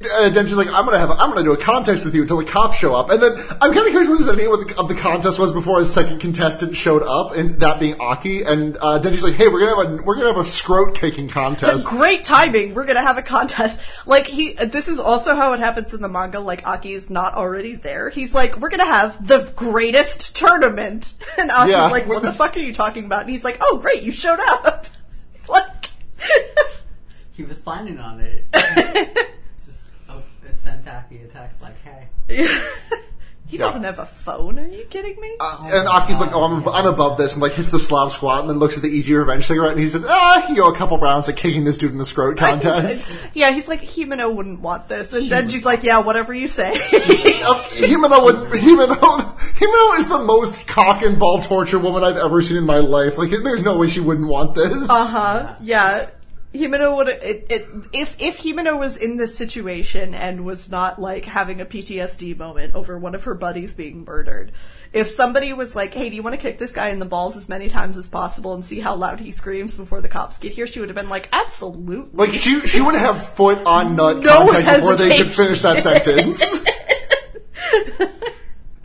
out. 0.04 0.10
Uh, 0.12 0.30
Denji's 0.30 0.54
like, 0.58 0.68
I'm 0.68 0.86
gonna 0.86 0.98
have, 1.00 1.10
a, 1.10 1.14
I'm 1.14 1.30
gonna 1.30 1.44
do 1.44 1.54
a 1.54 1.58
contest 1.58 2.04
with 2.04 2.14
you 2.14 2.24
until 2.24 2.38
the 2.38 2.46
cops 2.46 2.78
show 2.78 2.94
up, 2.94 3.10
and 3.10 3.24
then 3.24 3.32
I'm 3.62 3.74
kind 3.74 3.86
of 3.86 3.88
curious 3.92 4.10
what 4.10 4.18
his 4.18 4.30
idea 4.30 4.50
what 4.50 4.68
the, 4.68 4.78
of 4.78 4.88
the 4.90 4.96
contest 4.96 5.40
was 5.40 5.52
before 5.54 5.80
his 5.80 5.92
second 5.92 6.20
contestant 6.20 6.76
showed 6.76 7.02
up, 7.02 7.34
and 7.36 7.60
that 7.62 7.80
being 7.80 7.96
Aki, 8.00 8.44
and 8.44 8.76
uh, 8.78 9.00
Denji's 9.02 9.24
like, 9.24 9.36
hey, 9.36 9.48
we're 9.48 9.62
gonna 9.62 9.84
have 9.90 10.00
a, 10.00 10.04
we're 10.04 10.16
gonna 10.16 10.28
have 10.28 10.38
a 10.38 10.42
scrote 10.42 10.96
kicking 10.96 11.30
contest. 11.30 11.88
Great 11.90 12.26
timing. 12.26 12.74
We're 12.76 12.86
gonna 12.86 13.02
have 13.02 13.18
a 13.18 13.22
contest. 13.22 13.80
Like 14.06 14.28
he, 14.28 14.54
this 14.54 14.88
is 14.90 15.00
also 15.00 15.34
how 15.36 15.54
it 15.54 15.60
happens 15.60 15.94
in 15.94 16.02
the 16.02 16.10
manga. 16.10 16.40
Like 16.42 16.68
Aki 16.68 16.92
is 16.94 17.10
not 17.10 17.36
already 17.36 17.76
there. 17.76 18.10
He's 18.10 18.36
like, 18.36 18.58
we're 18.60 18.70
gonna 18.70 18.86
have 18.86 19.26
the 19.26 19.52
greatest 19.56 20.36
tournament, 20.36 21.14
and 21.38 21.50
Aki's 21.52 21.72
Yeah. 21.72 21.86
like, 21.88 22.06
what 22.08 22.22
the 22.22 22.34
fuck 22.34 22.56
are 22.58 22.60
you 22.60 22.74
talking 22.74 23.06
about? 23.06 23.22
And 23.22 23.30
he's 23.30 23.44
like, 23.46 23.58
oh 23.62 23.80
great, 23.82 24.04
you 24.04 24.12
showed 24.12 24.40
up. 24.46 24.88
like, 25.50 25.90
He 27.32 27.44
was 27.44 27.60
planning 27.60 27.98
on 28.00 28.20
it. 28.20 28.46
Just 30.86 31.10
oh, 31.10 31.30
sent 31.32 31.36
Aki 31.36 31.60
a 31.60 31.64
like, 31.64 31.82
"Hey, 31.82 32.08
he 33.48 33.58
Yeah. 33.58 33.66
doesn't 33.66 33.84
have 33.84 34.00
a 34.00 34.06
phone. 34.06 34.58
Are 34.58 34.68
you 34.68 34.86
kidding 34.86 35.20
me? 35.20 35.36
Uh, 35.40 35.70
and 35.72 35.88
Aki's 35.88 36.20
like, 36.20 36.32
oh, 36.34 36.44
I'm, 36.44 36.68
I'm 36.68 36.88
above 36.88 37.18
this, 37.18 37.34
and 37.34 37.42
like 37.42 37.54
hits 37.54 37.72
the 37.72 37.80
Slav 37.80 38.12
squat, 38.12 38.42
and 38.42 38.50
then 38.50 38.58
looks 38.60 38.76
at 38.76 38.82
the 38.82 38.90
Easy 38.90 39.14
Revenge 39.14 39.46
cigarette, 39.46 39.72
and 39.72 39.80
he 39.80 39.88
says, 39.90 40.06
ah, 40.08 40.38
I 40.38 40.42
can 40.46 40.56
go 40.56 40.68
a 40.72 40.76
couple 40.76 40.98
rounds 40.98 41.30
at 41.30 41.38
kicking 41.38 41.64
this 41.64 41.78
dude 41.78 41.92
in 41.92 41.98
the 41.98 42.06
scrote 42.06 42.38
contest. 42.38 43.22
yeah, 43.34 43.52
he's 43.52 43.68
like, 43.68 43.82
Himeno 43.82 44.34
wouldn't 44.34 44.62
want 44.62 44.88
this. 44.88 45.14
And 45.14 45.30
Denji's 45.30 45.66
like, 45.66 45.84
yeah, 45.84 46.00
whatever 46.00 46.34
you 46.34 46.48
say. 46.48 46.74
Uh, 47.46 47.64
Himeno 47.66 48.24
would, 48.24 48.36
Himeno, 48.60 48.98
Himeno 48.98 50.00
is 50.00 50.10
the 50.10 50.24
most 50.26 50.66
cock 50.66 51.04
and 51.04 51.20
ball 51.20 51.44
torture 51.44 51.78
woman 51.78 52.04
I've 52.04 52.18
ever 52.18 52.42
seen 52.42 52.58
in 52.58 52.66
my 52.66 52.80
life. 52.80 53.20
Like, 53.20 53.30
there's 53.30 53.62
no 53.62 53.78
way 53.78 53.88
she 53.88 54.00
wouldn't 54.00 54.28
want 54.28 54.56
this. 54.56 54.90
Uh 54.90 55.06
huh. 55.06 55.56
Yeah. 55.62 56.10
Himeno 56.56 56.96
would 56.96 57.08
it, 57.08 57.48
it 57.50 57.70
if 57.94 58.16
if 58.20 58.40
Himeno 58.40 58.80
was 58.80 58.98
in 58.98 59.18
this 59.18 59.38
situation 59.38 60.14
and 60.14 60.46
was 60.46 60.70
not 60.70 61.00
like 61.00 61.26
having 61.26 61.62
a 61.62 61.66
PTSD 61.66 62.38
moment 62.38 62.76
over 62.76 62.98
one 62.98 63.16
of 63.16 63.24
her 63.26 63.34
buddies 63.34 63.74
being 63.74 64.06
murdered. 64.06 64.52
If 64.94 65.10
somebody 65.10 65.54
was 65.54 65.76
like, 65.76 65.94
"Hey, 65.94 66.10
do 66.10 66.16
you 66.16 66.24
want 66.24 66.36
to 66.36 66.42
kick 66.42 66.58
this 66.58 66.72
guy 66.72 66.90
in 66.90 67.00
the 67.00 67.06
balls 67.06 67.36
as 67.36 67.50
many 67.50 67.70
times 67.70 67.98
as 67.98 68.08
possible 68.08 68.54
and 68.54 68.64
see 68.64 68.80
how 68.80 68.96
loud 68.96 69.20
he 69.20 69.32
screams 69.32 69.78
before 69.78 70.02
the 70.02 70.08
cops 70.08 70.38
get 70.38 70.54
here?" 70.54 70.68
She 70.68 70.80
would 70.80 70.90
have 70.90 70.96
been 70.96 71.10
like, 71.10 71.30
"Absolutely." 71.32 72.10
Like 72.14 72.34
she 72.34 72.62
she 72.62 72.82
would 72.82 72.96
have 72.96 73.26
foot 73.26 73.66
on 73.66 73.96
nut 73.96 74.18
No 74.18 74.50
contact 74.50 74.80
before 74.80 74.96
they 74.96 75.18
could 75.18 75.36
finish 75.36 75.62
that 75.62 75.84
sentence. 75.84 76.44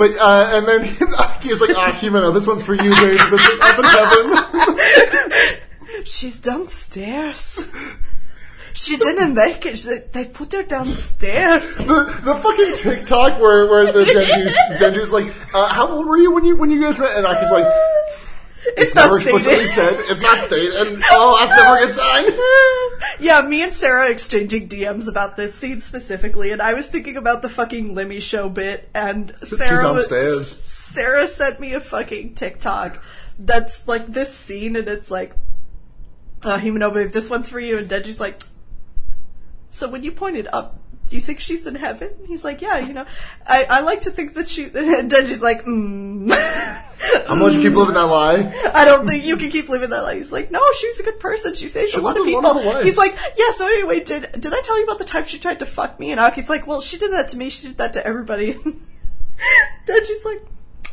But 0.00 0.12
uh, 0.18 0.52
and 0.54 0.66
then 0.66 0.84
he's 1.42 1.60
like, 1.60 1.76
ah, 1.76 1.94
Himeno, 2.00 2.32
this 2.32 2.46
one's 2.46 2.64
for 2.64 2.72
you, 2.72 2.88
babe. 2.88 3.20
This 3.30 3.46
is 3.46 3.60
up 3.60 3.78
in 3.78 3.84
heaven. 3.84 5.60
She's 6.04 6.40
downstairs. 6.40 7.66
She 8.72 8.96
didn't 8.96 9.34
make 9.34 9.66
it. 9.66 9.78
She, 9.78 9.88
they 10.12 10.26
put 10.26 10.52
her 10.52 10.62
downstairs. 10.62 11.76
the, 11.76 12.20
the 12.22 12.34
fucking 12.34 12.74
TikTok 12.76 13.40
where 13.40 13.66
where 13.66 13.92
the 13.92 14.04
Denji's, 14.04 14.56
Denji's 14.80 15.12
like, 15.12 15.32
uh, 15.54 15.68
how 15.68 15.88
old 15.88 16.06
were 16.06 16.18
you 16.18 16.30
when 16.30 16.44
you 16.44 16.56
when 16.56 16.70
you 16.70 16.80
guys 16.80 16.98
met? 16.98 17.16
And 17.16 17.26
I 17.26 17.40
was 17.42 17.50
like, 17.50 17.66
It's, 18.76 18.94
never 18.94 19.18
not 19.18 19.22
explicitly 19.22 19.66
stated. 19.66 19.96
said. 19.96 20.10
It's 20.10 20.20
not 20.20 20.38
stated. 20.38 20.72
And 20.74 21.02
oh, 21.10 21.36
that's 21.38 21.60
never 21.60 21.76
a 21.76 21.86
good 21.86 21.92
sign. 21.92 23.20
yeah, 23.20 23.40
me 23.46 23.62
and 23.62 23.72
Sarah 23.72 24.10
exchanging 24.10 24.68
DMs 24.68 25.08
about 25.08 25.36
this 25.36 25.54
scene 25.54 25.80
specifically, 25.80 26.52
and 26.52 26.62
I 26.62 26.74
was 26.74 26.88
thinking 26.88 27.16
about 27.16 27.42
the 27.42 27.48
fucking 27.48 27.94
Lemmy 27.94 28.20
show 28.20 28.48
bit, 28.48 28.88
and 28.94 29.34
Sarah 29.42 29.92
was. 29.92 30.56
Sarah 30.64 31.26
sent 31.26 31.60
me 31.60 31.74
a 31.74 31.80
fucking 31.80 32.34
TikTok 32.34 33.02
that's 33.38 33.88
like 33.88 34.06
this 34.06 34.34
scene, 34.34 34.76
and 34.76 34.88
it's 34.88 35.10
like, 35.10 35.34
uh, 36.44 36.58
Himeno, 36.58 36.92
babe, 36.92 37.12
this 37.12 37.30
one's 37.30 37.48
for 37.48 37.60
you, 37.60 37.78
and 37.78 37.88
Denji's 37.88 38.20
like, 38.20 38.42
so 39.68 39.88
when 39.88 40.02
you 40.02 40.12
pointed 40.12 40.48
up, 40.52 40.80
do 41.08 41.16
you 41.16 41.22
think 41.22 41.40
she's 41.40 41.66
in 41.66 41.74
heaven? 41.74 42.10
He's 42.26 42.44
like, 42.44 42.62
yeah, 42.62 42.78
you 42.78 42.92
know, 42.92 43.04
I, 43.46 43.66
I 43.68 43.80
like 43.80 44.02
to 44.02 44.10
think 44.10 44.34
that 44.34 44.48
she, 44.48 44.64
and 44.74 45.10
Denji's 45.10 45.42
like, 45.42 45.64
mm. 45.64 46.32
I'm 47.28 47.40
you 47.40 47.60
keep 47.60 47.72
living 47.76 47.94
that 47.94 48.02
lie. 48.02 48.70
I 48.74 48.84
don't 48.84 49.06
think 49.06 49.24
you 49.24 49.36
can 49.36 49.50
keep 49.50 49.68
living 49.68 49.90
that 49.90 50.02
lie. 50.02 50.16
He's 50.16 50.30
like, 50.30 50.50
no, 50.50 50.60
she 50.78 50.86
was 50.86 51.00
a 51.00 51.02
good 51.02 51.18
person. 51.18 51.54
She 51.54 51.66
saved 51.66 51.94
a 51.94 52.00
lot 52.00 52.18
of 52.18 52.24
people. 52.24 52.82
He's 52.82 52.98
like, 52.98 53.16
yeah. 53.36 53.50
So 53.52 53.66
anyway, 53.66 54.04
did 54.04 54.30
did 54.32 54.52
I 54.52 54.60
tell 54.60 54.78
you 54.78 54.84
about 54.84 54.98
the 54.98 55.04
time 55.04 55.24
she 55.24 55.38
tried 55.38 55.60
to 55.60 55.66
fuck 55.66 55.98
me? 55.98 56.10
And 56.10 56.20
Aki's 56.20 56.50
like, 56.50 56.66
well, 56.66 56.80
she 56.80 56.98
did 56.98 57.12
that 57.12 57.28
to 57.28 57.38
me. 57.38 57.48
She 57.48 57.68
did 57.68 57.78
that 57.78 57.94
to 57.94 58.06
everybody. 58.06 58.52
she's 59.86 60.24
like, 60.24 60.42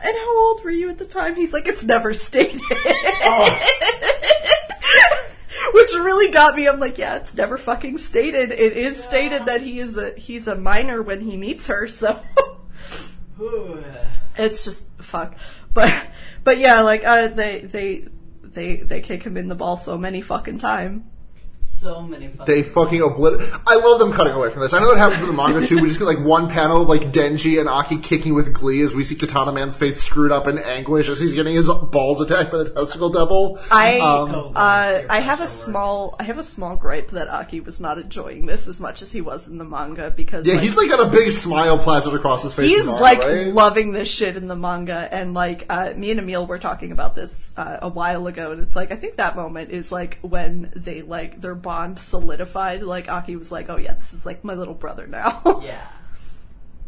and 0.04 0.16
how 0.16 0.48
old 0.48 0.64
were 0.64 0.72
you 0.72 0.90
at 0.90 0.98
the 0.98 1.06
time? 1.06 1.36
He's 1.36 1.54
like, 1.54 1.68
it's 1.68 1.84
never 1.84 2.14
stated. 2.14 2.62
Which 5.74 5.94
really 5.94 6.32
got 6.32 6.56
me. 6.56 6.68
I'm 6.68 6.80
like, 6.80 6.98
yeah, 6.98 7.18
it's 7.18 7.34
never 7.34 7.58
fucking 7.58 7.98
stated. 7.98 8.52
It 8.52 8.74
is 8.74 9.02
stated 9.02 9.46
that 9.46 9.62
he 9.62 9.80
is 9.80 9.98
a 9.98 10.14
he's 10.18 10.48
a 10.48 10.56
minor 10.56 11.02
when 11.02 11.22
he 11.22 11.38
meets 11.38 11.68
her. 11.68 11.88
So 11.88 12.22
It's 14.38 14.64
just 14.64 14.88
fuck. 15.00 15.36
But 15.74 16.10
but 16.44 16.58
yeah, 16.58 16.82
like 16.82 17.04
uh, 17.06 17.28
they 17.28 17.60
they 17.62 18.08
they 18.44 18.78
they 18.78 19.02
kick 19.02 19.24
him 19.24 19.38
in 19.38 19.48
the 19.48 19.56
ball 19.56 19.78
so 19.78 19.98
many 19.98 20.22
fucking 20.22 20.60
time. 20.60 21.10
So 21.78 22.02
many 22.02 22.28
fucking 22.28 22.46
They 22.46 22.64
fucking 22.64 23.02
obliterate. 23.02 23.50
I 23.66 23.76
love 23.76 24.00
them 24.00 24.12
cutting 24.12 24.34
away 24.34 24.50
from 24.50 24.62
this. 24.62 24.74
I 24.74 24.80
know 24.80 24.92
it 24.92 24.98
happens 24.98 25.22
in 25.22 25.28
the 25.28 25.34
manga 25.34 25.66
too. 25.66 25.80
We 25.82 25.88
just 25.88 26.00
get 26.00 26.06
like 26.06 26.20
one 26.20 26.50
panel, 26.50 26.84
like 26.86 27.12
Denji 27.12 27.60
and 27.60 27.70
Aki 27.70 28.00
kicking 28.00 28.34
with 28.34 28.54
glee 28.54 28.82
as 28.82 28.96
we 28.96 29.04
see 29.04 29.16
Katana 29.16 29.52
Man's 29.52 29.78
face 29.78 30.02
screwed 30.04 30.32
up 30.32 30.48
in 30.48 30.58
anguish 30.58 31.08
as 31.10 31.20
he's 31.20 31.34
getting 31.34 31.56
his 31.56 31.68
balls 31.68 32.22
attacked 32.22 32.52
by 32.52 32.60
the 32.60 32.70
testicle 32.70 33.10
devil. 33.10 33.60
I 33.72 34.00
Um, 34.00 34.32
So 34.32 34.52
uh, 34.56 35.04
I 35.10 35.20
have 35.20 35.42
a 35.42 35.48
small 35.48 36.16
I 36.20 36.24
have 36.24 36.38
a 36.38 36.44
small 36.44 36.76
gripe 36.76 37.12
that 37.12 37.28
Aki 37.28 37.62
was 37.62 37.80
not 37.80 37.98
enjoying 37.98 38.46
this 38.46 38.68
as 38.68 38.80
much 38.80 39.02
as 39.02 39.12
he 39.12 39.22
was 39.22 39.48
in 39.48 39.58
the 39.58 39.66
manga 39.66 40.12
because 40.12 40.46
yeah, 40.46 40.56
like, 40.56 40.64
he's 40.64 40.76
like 40.76 40.90
got 40.90 41.06
a 41.06 41.10
big 41.10 41.32
smile 41.32 41.78
plastered 41.78 42.14
across 42.14 42.44
his 42.44 42.54
face. 42.54 42.72
he's 42.72 42.82
in 42.82 42.88
manga, 42.88 43.02
like 43.02 43.20
right? 43.20 43.48
loving 43.54 43.92
this 43.92 44.10
shit 44.10 44.38
in 44.38 44.48
the 44.48 44.56
manga 44.56 45.08
and 45.12 45.34
like 45.34 45.66
uh, 45.70 45.94
me 45.96 46.12
and 46.12 46.20
Emil 46.20 46.46
were 46.48 46.60
talking 46.60 46.92
about 46.92 47.16
this 47.16 47.52
uh, 47.58 47.80
a 47.82 47.90
while 47.90 48.28
ago 48.28 48.52
and 48.52 48.62
it's 48.62 48.76
like 48.76 48.92
I 48.92 48.96
think 48.96 49.16
that 49.16 49.36
moment 49.36 49.70
is 49.72 49.92
like 49.92 50.20
when 50.22 50.72
they 50.76 51.02
like 51.02 51.40
their 51.42 51.56
bond 51.68 52.00
solidified 52.00 52.82
like 52.84 53.10
Aki 53.10 53.36
was 53.36 53.52
like 53.52 53.70
oh 53.70 53.78
yeah 53.78 53.94
this 53.94 54.14
is 54.14 54.26
like 54.26 54.44
my 54.44 54.54
little 54.54 54.74
brother 54.74 55.06
now 55.08 55.42
Yeah. 55.64 55.86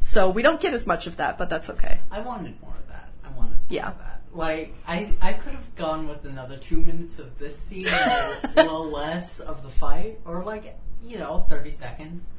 so 0.02 0.30
we 0.30 0.42
don't 0.42 0.62
get 0.62 0.74
as 0.74 0.86
much 0.88 1.06
of 1.08 1.18
that 1.18 1.38
but 1.38 1.50
that's 1.50 1.70
okay 1.70 2.00
I 2.10 2.22
wanted 2.22 2.54
more 2.62 2.74
of 2.82 2.88
that. 2.88 3.10
I 3.26 3.30
wanted 3.38 3.58
more 3.58 3.60
Yeah. 3.70 3.90
of 3.90 3.98
that. 4.00 4.22
Like 4.34 4.74
I, 4.88 5.12
I 5.22 5.34
could 5.34 5.54
have 5.54 5.76
gone 5.76 6.08
with 6.08 6.24
another 6.26 6.56
two 6.58 6.78
minutes 6.82 7.18
of 7.20 7.38
this 7.40 7.58
scene, 7.58 7.88
and 7.88 8.44
a 8.44 8.50
little 8.64 8.88
less 8.90 9.40
of 9.40 9.64
the 9.64 9.70
fight, 9.70 10.20
or 10.24 10.44
like 10.44 10.78
you 11.04 11.18
know, 11.18 11.46
thirty 11.50 11.72
seconds. 11.72 12.30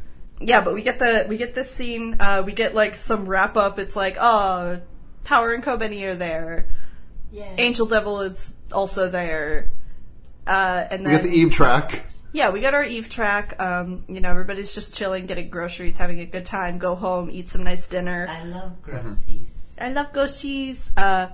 yeah 0.41 0.61
but 0.61 0.73
we 0.73 0.83
get 0.83 0.99
the 1.01 1.27
we 1.29 1.37
get 1.37 1.55
this 1.55 1.69
scene 1.71 2.17
uh, 2.21 2.43
we 2.47 2.53
get 2.53 2.75
like 2.75 2.95
some 2.95 3.27
wrap 3.27 3.57
up 3.57 3.79
it's 3.81 3.97
like 3.97 4.17
oh 4.21 4.81
Power 5.25 5.53
and 5.53 5.65
Kobeni 5.65 6.05
are 6.05 6.15
there 6.15 6.69
Yeah. 7.33 7.53
Angel 7.59 7.87
Devil 7.87 8.21
is 8.23 8.55
also 8.73 9.09
there 9.11 9.71
uh, 10.47 10.85
and 10.93 11.03
we 11.05 11.11
then 11.11 11.23
get 11.23 11.31
the 11.31 11.37
Eve 11.37 11.53
track. 11.53 12.03
Yeah, 12.33 12.51
we 12.51 12.61
got 12.61 12.75
our 12.75 12.85
Eve 12.85 13.09
track. 13.09 13.61
Um, 13.61 14.05
you 14.09 14.21
know, 14.21 14.31
everybody's 14.31 14.73
just 14.75 14.95
chilling, 14.95 15.27
getting 15.27 15.51
groceries, 15.51 15.97
having 15.97 16.21
a 16.21 16.27
good 16.27 16.47
time. 16.47 16.79
Go 16.79 16.95
home, 16.95 17.29
eat 17.33 17.49
some 17.49 17.65
nice 17.65 17.89
dinner. 17.89 18.27
I 18.29 18.45
love 18.45 18.73
Mm-hmm. 18.87 19.45
I 19.83 19.89
love 19.93 20.13
goshis. 20.13 20.91
Uh, 20.97 21.29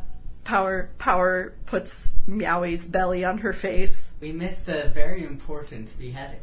Power 0.44 0.90
Power 0.98 1.54
puts 1.66 2.14
Meowy's 2.28 2.86
belly 2.86 3.24
on 3.24 3.38
her 3.38 3.52
face. 3.52 4.14
We 4.20 4.30
missed 4.32 4.68
a 4.68 4.88
very 4.88 5.24
important 5.24 5.98
beheading. 5.98 6.38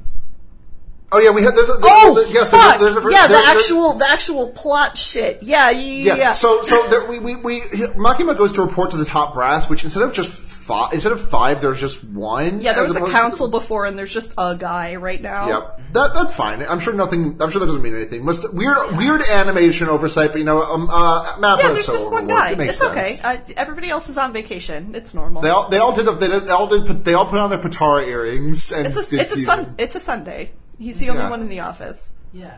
Oh 1.11 1.19
yeah, 1.19 1.29
we 1.29 1.43
had 1.43 1.55
there's 1.55 1.69
a 1.69 1.73
there's, 1.73 1.83
Oh, 1.85 2.13
there's, 2.15 2.33
yes, 2.33 2.49
fuck! 2.49 2.79
there's 2.79 2.95
a, 2.95 2.99
there's 2.99 3.13
a, 3.13 3.15
yeah, 3.15 3.27
the 3.27 3.33
there- 3.33 3.41
there- 3.43 3.55
actual 3.55 3.93
the 3.93 4.07
actual 4.09 4.49
plot 4.49 4.97
shit. 4.97 5.41
Yeah, 5.43 5.69
yeah, 5.69 6.03
yeah. 6.03 6.15
Yeah. 6.15 6.33
So 6.33 6.63
so 6.63 6.85
there, 6.89 7.09
we 7.09 7.19
we 7.19 7.35
we 7.37 7.61
Makima 7.61 8.37
goes 8.37 8.51
to 8.53 8.61
report 8.61 8.91
to 8.91 8.97
the 8.97 9.05
top 9.05 9.33
brass, 9.33 9.69
which 9.69 9.83
instead 9.85 10.03
of 10.03 10.11
just 10.11 10.31
five, 10.65 10.93
instead 10.93 11.11
of 11.11 11.21
five, 11.29 11.61
there's 11.61 11.79
just 11.79 12.03
one. 12.03 12.61
yeah, 12.61 12.73
there 12.73 12.83
was 12.83 12.95
a 12.95 12.97
opposed 12.99 13.11
to- 13.11 13.17
council 13.19 13.47
before, 13.49 13.85
and 13.85 13.97
there's 13.97 14.13
just 14.13 14.33
a 14.37 14.55
guy 14.57 14.95
right 14.95 15.21
now. 15.21 15.47
Yep, 15.47 15.81
that 15.93 16.13
that's 16.13 16.33
fine. 16.33 16.61
I'm 16.63 16.79
sure 16.79 16.93
nothing. 16.93 17.37
I'm 17.41 17.49
sure 17.51 17.59
that 17.59 17.65
doesn't 17.65 17.81
mean 17.81 17.95
anything. 17.95 18.23
Must 18.25 18.53
weird 18.53 18.77
weird 18.97 19.21
animation 19.21 19.89
oversight, 19.89 20.31
but 20.31 20.39
you 20.39 20.45
know, 20.45 20.61
um, 20.61 20.89
uh, 20.89 21.35
Mappa 21.37 21.57
Yeah, 21.59 21.67
there's 21.73 21.85
so 21.85 21.93
just 21.93 22.11
one 22.11 22.27
guy. 22.27 22.51
It 22.51 22.57
makes 22.57 22.71
It's 22.71 22.79
sense. 22.79 22.91
okay. 22.91 23.17
Uh, 23.23 23.37
everybody 23.57 23.89
else 23.89 24.09
is 24.09 24.17
on 24.17 24.33
vacation. 24.33 24.95
It's 24.95 25.13
normal. 25.13 25.41
They 25.41 25.49
all 25.49 25.69
they 25.69 25.77
all 25.77 25.93
did 25.93 26.05
they 26.19 26.27
did 26.27 26.47
they 26.47 26.51
all 26.51 26.67
did 26.67 26.85
put- 26.85 27.03
they 27.03 27.13
all 27.13 27.25
put 27.25 27.39
on 27.39 27.49
their 27.49 27.59
Patara 27.59 28.07
earrings 28.07 28.71
and 28.71 28.87
it's 28.87 28.95
a 28.95 29.15
it's 29.15 29.33
a 29.33 29.37
sun 29.37 29.75
it's 29.77 29.95
a 29.95 29.99
Sunday. 29.99 30.51
He's 30.79 30.99
the 30.99 31.09
only 31.09 31.23
Yeah. 31.23 31.29
one 31.29 31.41
in 31.41 31.49
the 31.49 31.59
office. 31.61 32.13
Yeah. 32.33 32.57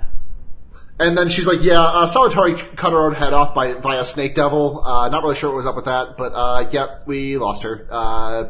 And 0.97 1.17
then 1.17 1.30
she's 1.30 1.45
like, 1.45 1.61
"Yeah, 1.61 1.81
uh, 1.81 2.07
cut 2.07 2.93
her 2.93 3.05
own 3.05 3.15
head 3.15 3.34
off 3.34 3.53
by 3.53 3.73
via 3.73 4.05
Snake 4.05 4.34
Devil. 4.34 4.81
Uh, 4.85 5.09
not 5.09 5.23
really 5.23 5.35
sure 5.35 5.49
what 5.49 5.57
was 5.57 5.65
up 5.65 5.76
with 5.76 5.85
that, 5.85 6.15
but 6.17 6.31
uh, 6.34 6.69
yep, 6.72 7.03
we 7.05 7.38
lost 7.38 7.63
her. 7.63 7.85
Uh, 7.91 8.45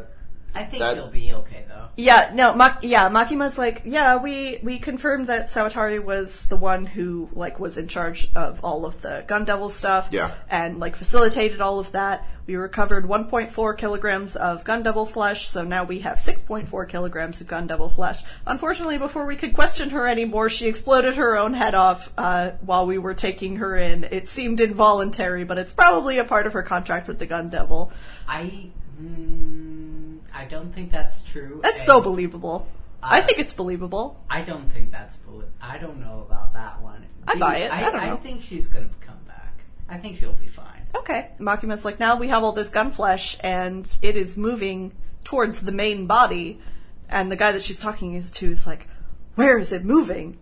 I 0.54 0.64
think 0.64 0.80
That- 0.80 0.96
she'll 0.96 1.10
be 1.10 1.34
okay 1.34 1.66
though. 1.68 1.75
Yeah, 1.98 2.32
no, 2.34 2.54
Ma- 2.54 2.76
yeah, 2.82 3.10
Makima's 3.10 3.58
like, 3.58 3.84
yeah, 3.86 4.18
we 4.18 4.60
we 4.62 4.80
confirmed 4.80 5.28
that 5.28 5.48
Sawatari 5.48 6.04
was 6.04 6.46
the 6.48 6.58
one 6.58 6.86
who 6.86 7.30
like 7.34 7.58
was 7.58 7.78
in 7.78 7.88
charge 7.88 8.30
of 8.36 8.60
all 8.66 8.86
of 8.86 9.02
the 9.02 9.24
Gun 9.28 9.46
Devil 9.46 9.70
stuff, 9.70 10.10
Yeah. 10.12 10.32
and 10.50 10.80
like 10.80 10.98
facilitated 10.98 11.62
all 11.62 11.80
of 11.80 11.94
that. 11.94 12.28
We 12.48 12.58
recovered 12.58 13.06
1.4 13.06 13.76
kilograms 13.78 14.36
of 14.36 14.64
Gun 14.66 14.84
Devil 14.84 15.06
flesh, 15.08 15.48
so 15.48 15.64
now 15.64 15.84
we 15.86 16.00
have 16.00 16.18
6.4 16.18 16.88
kilograms 16.88 17.42
of 17.42 17.48
Gun 17.48 17.66
Devil 17.66 17.90
flesh. 17.90 18.24
Unfortunately, 18.46 18.98
before 19.00 19.26
we 19.26 19.36
could 19.36 19.54
question 19.56 19.90
her 19.92 20.06
anymore, 20.06 20.50
she 20.50 20.68
exploded 20.68 21.16
her 21.16 21.38
own 21.38 21.54
head 21.56 21.74
off 21.74 22.12
uh, 22.20 22.52
while 22.62 22.86
we 22.86 22.98
were 23.00 23.16
taking 23.16 23.56
her 23.56 23.76
in. 23.76 24.04
It 24.04 24.28
seemed 24.28 24.60
involuntary, 24.60 25.44
but 25.44 25.58
it's 25.58 25.74
probably 25.74 26.20
a 26.20 26.24
part 26.26 26.46
of 26.46 26.54
her 26.54 26.62
contract 26.62 27.08
with 27.08 27.18
the 27.18 27.26
Gun 27.26 27.50
Devil. 27.50 27.92
I 28.28 28.70
mm, 29.02 30.05
I 30.36 30.46
don't 30.46 30.74
think 30.74 30.92
that's 30.92 31.24
true. 31.24 31.60
That's 31.64 31.80
and 31.80 31.86
so 31.86 32.02
believable. 32.02 32.70
I 33.02 33.20
Uh, 33.20 33.24
think 33.24 33.40
it's 33.40 33.54
believable. 33.54 34.22
I 34.30 34.42
don't 34.42 34.70
think 34.72 34.92
that's 34.92 35.16
bullet. 35.18 35.50
I 35.62 35.78
don't 35.78 36.00
know 36.02 36.26
about 36.28 36.54
that 36.54 36.82
one. 36.82 37.06
I 37.28 37.36
buy 37.36 37.58
it. 37.58 37.72
I 37.72 37.82
don't 37.82 37.96
know. 37.96 38.14
I 38.14 38.16
think 38.18 38.42
she's 38.42 38.68
gonna 38.68 38.90
come 39.00 39.20
back. 39.28 39.64
I 39.88 39.98
think 39.98 40.18
she'll 40.18 40.34
be 40.34 40.48
fine. 40.48 40.86
Okay. 40.96 41.32
Makima's 41.40 41.86
like, 41.86 42.00
now 42.00 42.18
we 42.18 42.28
have 42.28 42.44
all 42.44 42.52
this 42.52 42.70
gun 42.70 42.92
flesh 42.92 43.38
and 43.42 43.98
it 44.02 44.18
is 44.18 44.38
moving 44.38 44.92
towards 45.24 45.62
the 45.62 45.72
main 45.72 46.06
body. 46.08 46.60
And 47.08 47.32
the 47.32 47.36
guy 47.36 47.52
that 47.52 47.62
she's 47.62 47.80
talking 47.80 48.22
to 48.22 48.52
is 48.52 48.66
like, 48.68 48.88
where 49.36 49.58
is 49.58 49.72
it 49.72 49.86
moving? 49.86 50.38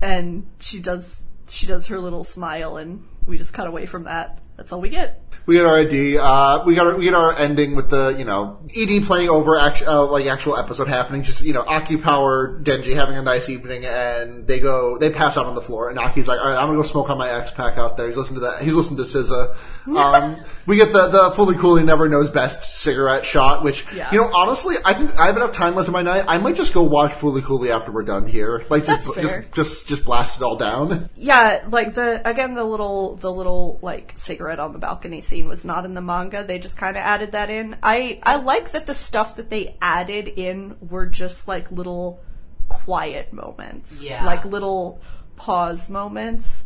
And 0.00 0.46
she 0.60 0.80
does, 0.80 1.24
she 1.48 1.66
does 1.66 1.88
her 1.88 1.98
little 1.98 2.24
smile 2.24 2.76
and 2.76 3.04
we 3.26 3.36
just 3.38 3.52
cut 3.52 3.66
away 3.66 3.86
from 3.86 4.04
that. 4.04 4.38
That's 4.56 4.72
all 4.72 4.80
we 4.80 4.88
get. 4.88 5.20
we 5.44 5.56
get 5.56 5.66
our 5.66 5.78
ID. 5.80 6.16
Uh, 6.18 6.64
we 6.64 6.74
got 6.74 6.86
our, 6.86 6.96
we 6.96 7.04
get 7.04 7.14
our 7.14 7.36
ending 7.36 7.76
with 7.76 7.90
the 7.90 8.16
you 8.18 8.24
know 8.24 8.58
Ed 8.76 9.04
playing 9.04 9.28
over 9.28 9.58
act, 9.58 9.82
uh, 9.86 10.06
like 10.06 10.26
actual 10.26 10.56
episode 10.56 10.88
happening. 10.88 11.22
Just 11.22 11.42
you 11.42 11.52
know 11.52 11.60
Aki 11.62 11.98
Power 11.98 12.58
Denji 12.62 12.94
having 12.94 13.16
a 13.16 13.22
nice 13.22 13.48
evening, 13.50 13.84
and 13.84 14.46
they 14.46 14.58
go 14.60 14.96
they 14.98 15.10
pass 15.10 15.36
out 15.36 15.44
on 15.46 15.54
the 15.54 15.60
floor, 15.62 15.90
and 15.90 15.98
Aki's 15.98 16.26
like, 16.26 16.40
all 16.40 16.46
right, 16.48 16.56
I'm 16.56 16.68
gonna 16.68 16.78
go 16.78 16.82
smoke 16.82 17.10
on 17.10 17.18
my 17.18 17.30
X 17.30 17.52
pack 17.52 17.76
out 17.76 17.96
there. 17.98 18.06
He's 18.06 18.16
listening 18.16 18.40
to 18.40 18.46
that. 18.46 18.62
He's 18.62 18.74
listening 18.74 18.96
to 18.98 19.02
SZA. 19.04 19.56
Um, 19.86 20.36
we 20.66 20.74
get 20.76 20.92
the 20.92 21.06
the 21.08 21.30
Fooly 21.30 21.56
Cooly 21.56 21.84
never 21.84 22.08
knows 22.08 22.28
best 22.28 22.64
cigarette 22.80 23.24
shot, 23.24 23.62
which 23.62 23.84
Yeah. 23.94 24.10
you 24.10 24.18
know 24.20 24.28
honestly, 24.34 24.74
I 24.84 24.94
think 24.94 25.16
I 25.16 25.26
have 25.26 25.36
enough 25.36 25.52
time 25.52 25.76
left 25.76 25.86
in 25.86 25.92
my 25.92 26.02
night. 26.02 26.24
I 26.26 26.38
might 26.38 26.56
just 26.56 26.74
go 26.74 26.82
watch 26.82 27.12
Fooly 27.12 27.40
Cooly 27.44 27.70
after 27.70 27.92
we're 27.92 28.02
done 28.02 28.26
here. 28.26 28.64
Like 28.68 28.84
just 28.84 29.14
just 29.14 29.52
just 29.52 29.88
just 29.88 30.04
blast 30.04 30.40
it 30.40 30.42
all 30.44 30.56
down. 30.56 31.08
Yeah, 31.14 31.66
like 31.70 31.94
the, 31.94 32.20
again, 32.28 32.54
the 32.54 32.64
little, 32.64 33.14
the 33.16 33.32
little, 33.32 33.78
like, 33.82 34.12
cigarette 34.16 34.45
on 34.50 34.72
the 34.72 34.78
balcony 34.78 35.20
scene 35.20 35.48
was 35.48 35.64
not 35.64 35.84
in 35.84 35.94
the 35.94 36.00
manga. 36.00 36.44
They 36.44 36.58
just 36.58 36.76
kind 36.76 36.96
of 36.96 37.02
added 37.02 37.32
that 37.32 37.50
in. 37.50 37.76
I, 37.82 38.20
I 38.22 38.36
like 38.36 38.70
that 38.70 38.86
the 38.86 38.94
stuff 38.94 39.36
that 39.36 39.50
they 39.50 39.76
added 39.80 40.28
in 40.28 40.76
were 40.80 41.06
just 41.06 41.48
like 41.48 41.70
little 41.70 42.20
quiet 42.68 43.32
moments. 43.32 44.02
Yeah. 44.02 44.24
Like 44.24 44.44
little 44.44 45.00
pause 45.36 45.90
moments. 45.90 46.64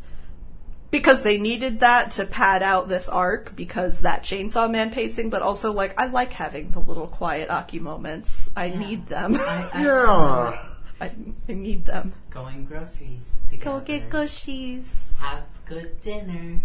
Because 0.90 1.23
they 1.23 1.39
needed 1.39 1.81
that 1.81 2.11
to 2.12 2.27
pad 2.27 2.65
out 2.65 2.89
this 2.89 3.09
arc 3.09 3.55
because 3.55 4.01
that 4.01 4.24
Chainsaw 4.24 4.69
Man 4.69 4.90
pacing, 4.90 5.31
but 5.31 5.40
also 5.40 5.73
like, 5.73 5.98
I 5.98 6.07
like 6.07 6.32
having 6.32 6.73
the 6.73 6.81
little 6.81 7.07
quiet 7.07 7.48
Aki 7.48 7.78
moments. 7.78 8.51
I 8.57 8.70
need 8.70 9.07
them. 9.07 9.36
I, 9.36 9.70
I 9.73 9.85
Yeah. 9.85 10.66
I, 11.01 11.11
I 11.48 11.52
need 11.52 11.86
them. 11.86 12.12
Going 12.31 12.65
groceries 12.65 13.39
together. 13.48 13.78
Go 13.78 13.85
get 13.85 14.11
gushies. 14.11 15.16
Have 15.19 15.44
good 15.65 16.01
dinner. 16.01 16.61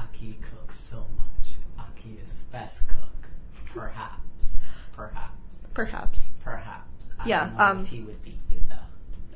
Aki 0.00 0.38
cooks 0.50 0.78
so 0.78 1.04
much. 1.16 1.54
Aki 1.78 2.18
is 2.24 2.44
best 2.52 2.88
cook. 2.88 3.28
Perhaps. 3.66 4.58
Perhaps. 4.92 5.58
Perhaps. 5.74 6.32
Perhaps. 6.42 7.10
I 7.18 7.28
Yeah, 7.28 7.50
um, 7.58 7.82
if 7.82 7.88
he 7.88 8.00
would 8.02 8.22
beat 8.22 8.40
you 8.50 8.60
though. 8.68 8.76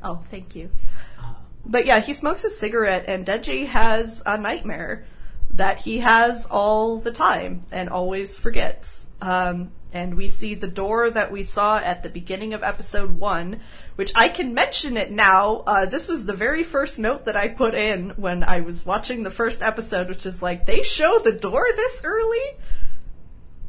Oh, 0.03 0.23
thank 0.29 0.55
you. 0.57 0.71
Uh, 1.19 1.35
But 1.65 1.87
yeah, 1.87 2.01
he 2.01 2.13
smokes 2.13 2.45
a 2.45 2.51
cigarette, 2.51 3.05
and 3.09 3.25
Denji 3.25 3.67
has 3.67 4.23
a 4.27 4.37
nightmare 4.39 5.07
that 5.51 5.79
he 5.79 6.01
has 6.01 6.47
all 6.47 6.99
the 6.99 7.13
time 7.13 7.65
and 7.71 7.89
always 7.89 8.37
forgets. 8.37 9.07
Um, 9.23 9.71
and 9.95 10.15
we 10.17 10.29
see 10.29 10.55
the 10.55 10.69
door 10.69 11.09
that 11.09 11.31
we 11.31 11.45
saw 11.45 11.79
at 11.79 12.03
the 12.03 12.09
beginning 12.09 12.53
of 12.53 12.65
episode 12.65 13.19
one, 13.19 13.61
which 13.95 14.11
I 14.17 14.29
can 14.29 14.53
mention 14.53 14.97
it 14.97 15.13
now. 15.13 15.63
Uh, 15.67 15.87
this 15.87 16.09
was 16.09 16.27
the 16.27 16.35
very 16.35 16.65
first 16.65 16.99
note 16.99 17.27
that 17.27 17.37
I 17.37 17.49
put 17.49 17.75
in 17.75 18.11
when 18.11 18.43
I 18.43 18.61
was 18.61 18.85
watching 18.85 19.23
the 19.23 19.31
first 19.31 19.63
episode, 19.63 20.09
which 20.09 20.27
is 20.27 20.43
like, 20.43 20.67
they 20.67 20.83
show 20.83 21.21
the 21.21 21.33
door 21.33 21.65
this 21.77 22.03
early? 22.05 22.59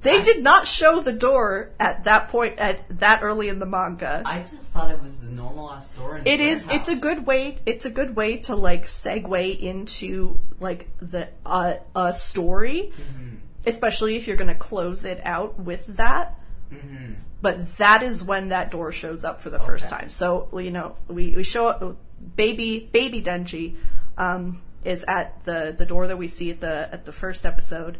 They 0.01 0.21
did 0.21 0.43
not 0.43 0.67
show 0.67 0.99
the 0.99 1.13
door 1.13 1.71
at 1.79 2.03
that 2.03 2.29
point, 2.29 2.59
at 2.59 2.99
that 2.99 3.23
early 3.23 3.49
in 3.49 3.57
the 3.57 3.65
manga. 3.65 4.21
I 4.23 4.41
just 4.41 4.71
thought 4.71 4.91
it 4.91 5.01
was 5.01 5.17
the 5.17 5.31
normal 5.31 5.71
ass 5.71 5.89
door. 5.91 6.17
In 6.17 6.23
the 6.23 6.29
It 6.29 6.39
is. 6.41 6.67
It's 6.71 6.89
a 6.89 6.95
good 6.95 7.25
way. 7.25 7.57
It's 7.65 7.85
a 7.85 7.89
good 7.89 8.15
way 8.15 8.37
to 8.41 8.55
like 8.55 8.83
segue 8.83 9.59
into 9.59 10.39
like 10.59 10.95
the 10.99 11.29
uh, 11.43 11.75
a 11.95 12.13
story, 12.13 12.91
Mm-hmm. 12.95 13.34
Especially 13.65 14.15
if 14.15 14.27
you're 14.27 14.37
going 14.37 14.47
to 14.47 14.55
close 14.55 15.05
it 15.05 15.21
out 15.23 15.59
with 15.59 15.87
that. 15.97 16.39
Mm-hmm. 16.71 17.13
But 17.41 17.77
that 17.77 18.01
is 18.01 18.23
when 18.23 18.49
that 18.49 18.71
door 18.71 18.91
shows 18.91 19.23
up 19.23 19.41
for 19.41 19.49
the 19.49 19.59
first 19.59 19.89
time. 19.89 20.09
So 20.09 20.49
you 20.57 20.71
know, 20.71 20.95
we 21.07 21.35
we 21.35 21.43
show 21.43 21.67
up, 21.67 21.97
baby 22.35 22.89
baby 22.91 23.21
Denji. 23.21 23.75
Um, 24.17 24.61
is 24.85 25.03
at 25.07 25.43
the 25.43 25.75
the 25.77 25.85
door 25.85 26.07
that 26.07 26.17
we 26.17 26.27
see 26.27 26.51
at 26.51 26.61
the 26.61 26.89
at 26.91 27.05
the 27.05 27.11
first 27.11 27.45
episode, 27.45 27.97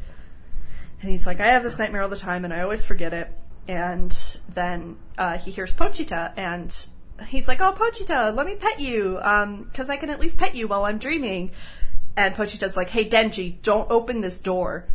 and 1.02 1.10
he's 1.10 1.28
like, 1.28 1.40
"I 1.40 1.48
have 1.48 1.64
this 1.64 1.78
nightmare 1.78 2.04
all 2.04 2.10
the 2.10 2.16
time, 2.16 2.46
and 2.46 2.54
I 2.54 2.62
always 2.62 2.86
forget 2.86 3.14
it." 3.14 3.30
And 3.68 4.40
then 4.48 4.98
uh, 5.18 5.38
he 5.40 5.52
hears 5.52 5.76
Pochita, 5.76 6.34
and 6.38 6.88
he's 7.28 7.48
like, 7.48 7.60
"Oh, 7.60 7.74
Pochita, 7.74 8.34
let 8.36 8.46
me 8.46 8.56
pet 8.56 8.80
you, 8.80 9.16
because 9.66 9.90
I 9.90 9.98
can 9.98 10.10
at 10.10 10.20
least 10.20 10.38
pet 10.38 10.56
you 10.56 10.68
while 10.68 10.86
I'm 10.86 11.00
dreaming." 11.00 11.52
And 12.16 12.34
Pochita's 12.36 12.78
like, 12.78 12.90
"Hey, 12.90 13.10
Denji, 13.10 13.62
don't 13.62 13.90
open 13.92 14.22
this 14.22 14.40
door." 14.40 14.86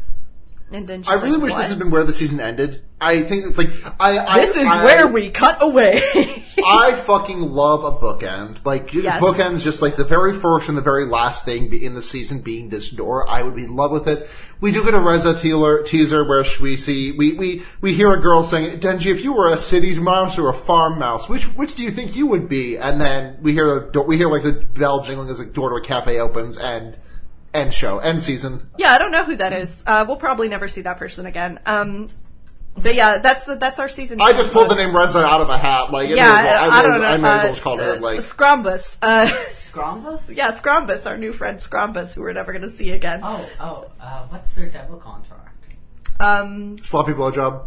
And 0.73 0.87
Denji's 0.89 1.09
I 1.09 1.15
really 1.15 1.33
like, 1.33 1.43
wish 1.43 1.53
"What?" 1.53 1.59
this 1.59 1.69
had 1.71 1.79
been 1.79 1.91
where 1.91 2.05
the 2.05 2.13
season 2.13 2.39
ended. 2.39 2.83
I 3.01 3.23
think 3.23 3.47
it's 3.47 3.59
like 3.59 3.71
I. 3.99 4.19
I 4.19 4.41
This 4.41 4.55
is 4.57 4.67
I- 4.67 4.85
where 4.85 5.07
we 5.09 5.31
cut 5.31 5.59
away. 5.63 6.01
I 6.65 6.93
fucking 6.95 7.41
love 7.41 7.85
a 7.85 7.93
bookend. 7.93 8.65
Like 8.67 8.93
Yes. 8.93 9.21
bookends, 9.23 9.63
just 9.63 9.81
like 9.83 9.97
the 9.97 10.05
very 10.05 10.35
first 10.35 10.69
and 10.69 10.77
the 10.77 10.83
very 10.83 11.07
last 11.07 11.45
thing 11.47 11.73
in 11.73 11.95
the 11.95 12.03
season 12.03 12.41
being 12.41 12.69
this 12.69 12.91
door. 12.91 13.29
I 13.29 13.43
would 13.43 13.57
be 13.57 13.65
in 13.65 13.75
love 13.75 13.91
with 13.91 14.07
it. 14.07 14.29
We 14.61 14.71
do 14.71 14.85
get 14.85 14.93
a 14.95 14.99
Reze 14.99 15.41
teaser, 15.41 15.83
teaser 15.83 16.23
where 16.29 16.45
we 16.61 16.77
see 16.77 17.13
we, 17.13 17.33
we 17.33 17.63
we 17.81 17.95
hear 17.95 18.13
a 18.13 18.21
girl 18.21 18.43
saying, 18.43 18.79
"Denji, 18.81 19.07
if 19.07 19.25
you 19.25 19.33
were 19.33 19.49
a 19.49 19.59
city 19.59 19.99
mouse 19.99 20.39
or 20.39 20.49
a 20.51 20.55
farm 20.55 20.99
mouse, 20.99 21.29
which 21.29 21.45
which 21.57 21.75
do 21.75 21.83
you 21.83 21.91
think 21.91 22.15
you 22.15 22.27
would 22.27 22.49
be?" 22.49 22.77
And 22.77 23.01
then 23.01 23.39
we 23.41 23.53
hear 23.55 23.81
the 23.81 23.91
door, 23.91 24.05
we 24.05 24.19
hear 24.19 24.29
like 24.29 24.43
the 24.45 24.53
bell 24.53 25.03
jingling 25.03 25.31
as 25.31 25.39
the 25.39 25.47
door 25.47 25.71
to 25.71 25.77
a 25.77 25.81
cafe 25.81 26.21
opens 26.21 26.59
and 26.59 26.97
end 27.55 27.75
show 27.75 27.99
end 27.99 28.23
season. 28.23 28.71
Yeah, 28.79 28.91
I 28.93 28.99
don't 28.99 29.13
know 29.13 29.25
who 29.25 29.37
that 29.37 29.53
is. 29.53 29.85
Uh, 29.87 30.05
we'll 30.07 30.17
probably 30.17 30.49
never 30.49 30.69
see 30.69 30.83
that 30.83 30.99
person 30.99 31.27
again. 31.27 31.61
Um, 31.67 32.09
but 32.77 32.95
yeah, 32.95 33.19
that's 33.19 33.47
that's 33.57 33.79
our 33.79 33.89
season. 33.89 34.21
I 34.21 34.33
just 34.33 34.53
pulled 34.53 34.71
the 34.71 34.77
name 34.77 34.91
Reze 34.91 35.17
out 35.17 35.41
of 35.41 35.49
a 35.51 35.59
hat. 35.59 35.91
Like 35.91 36.09
Yeah, 36.09 36.15
is- 36.15 36.73
I, 36.73 36.79
I, 36.79 36.83
don't 36.83 37.01
know. 37.01 37.07
I 37.07 37.17
may 37.17 37.29
as 37.29 37.35
uh, 37.35 37.43
well 37.43 37.53
just 37.53 37.63
call 37.63 37.79
her 37.79 38.01
like 38.01 38.19
Scrombus. 38.19 38.99
Uh, 39.03 39.27
Scrombus? 39.27 40.35
yeah, 40.37 40.51
Scrombus, 40.51 41.07
our 41.07 41.19
new 41.19 41.33
friend 41.33 41.59
Scrombus, 41.59 42.15
who 42.15 42.23
we're 42.23 42.33
never 42.33 42.53
going 42.53 42.63
to 42.63 42.71
see 42.71 42.93
again. 42.93 43.21
Oh, 43.23 43.51
oh, 43.61 43.91
uh, 44.01 44.27
what's 44.29 44.53
their 44.53 44.69
devil 44.69 44.97
contract? 44.97 45.49
Um, 46.21 46.79
sloppy 46.83 47.13
blowjob, 47.13 47.65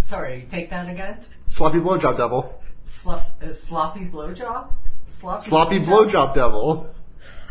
Sorry, 0.00 0.46
take 0.50 0.70
that 0.70 0.88
again. 0.88 1.18
sloppy 1.46 1.78
blowjob 1.78 2.16
devil, 2.16 2.60
Fluff, 2.86 3.30
uh, 3.42 3.52
sloppy 3.52 4.06
blowjob? 4.06 4.70
Sloppy, 5.06 5.44
sloppy 5.48 5.80
blowjob 5.80 6.34
devil. 6.34 6.94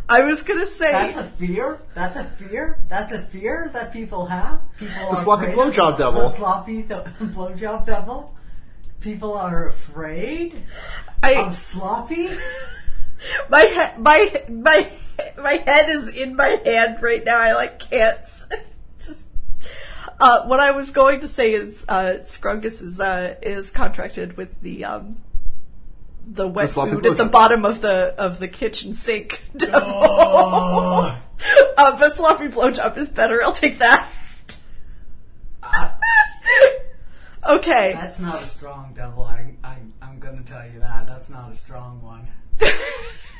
I 0.07 0.22
was 0.22 0.44
going 0.44 0.60
to 0.60 0.68
say. 0.68 0.91
That's 0.91 1.18
a 1.18 1.23
fear. 1.23 1.80
That's 1.94 2.15
a 2.15 2.23
fear. 2.23 2.80
That's 2.90 3.14
a 3.14 3.19
fear 3.19 3.69
that 3.73 3.91
people 3.91 4.26
have. 4.27 4.61
People 4.77 5.07
are 5.10 5.15
sloppy 5.15 5.45
afraid 5.45 5.57
of 5.60 5.73
blowjob 5.73 5.98
devil. 5.98 6.22
The 6.22 6.30
sloppy 6.30 6.84
th- 6.84 7.03
blowjob 7.34 7.86
devil. 7.86 8.36
People 9.02 9.34
are 9.34 9.69
afraid 9.69 10.64
I, 11.22 11.34
of 11.45 11.56
sloppy. 11.56 12.30
my 13.49 13.61
he- 13.61 14.02
my 14.02 14.44
my 14.49 14.91
my 15.38 15.53
head 15.53 15.90
is 15.90 16.15
in 16.19 16.36
my 16.36 16.60
hand 16.64 17.02
right 17.02 17.23
now. 17.26 17.38
I 17.38 17.53
like 17.53 17.80
can't. 17.80 18.18
Just 18.99 19.26
uh, 20.19 20.45
what 20.48 20.60
I 20.60 20.72
was 20.72 20.91
going 20.91 21.19
to 21.22 21.27
say 21.27 21.53
is 21.53 21.86
uh, 21.90 22.18
Scrungus 22.22 22.82
is 22.82 22.99
uh, 22.99 23.36
is 23.41 23.72
contracted 23.72 24.38
with 24.38 24.61
the 24.61 24.86
um, 24.86 25.18
the 26.28 26.48
wet 26.48 26.70
sloppy 26.70 26.92
food 26.92 27.06
at 27.06 27.18
the 27.18 27.26
bottom 27.26 27.66
of 27.66 27.82
the 27.82 28.16
of 28.18 28.40
the 28.40 28.48
kitchen 28.48 28.94
sink. 28.94 29.44
devil. 29.58 29.82
Oh. 29.84 31.22
uh, 31.78 32.00
but 32.00 32.16
sloppy 32.16 32.48
blowjob 32.48 32.98
is 32.98 33.10
better. 33.10 33.44
I'll 33.44 33.52
take 33.52 33.80
that. 33.80 34.10
Uh, 35.62 35.90
okay. 37.50 37.94
that's 37.94 38.20
not 38.20 38.36
a 38.36 38.46
strong 38.46 38.94
devil. 38.96 39.24
I, 39.24 39.54
I, 39.64 39.78
I'm 40.02 40.20
gonna 40.20 40.44
tell 40.44 40.66
you 40.68 40.80
that. 40.80 41.08
That's 41.08 41.30
not 41.30 41.52
a 41.52 41.56
strong 41.56 42.02
one. 42.02 42.28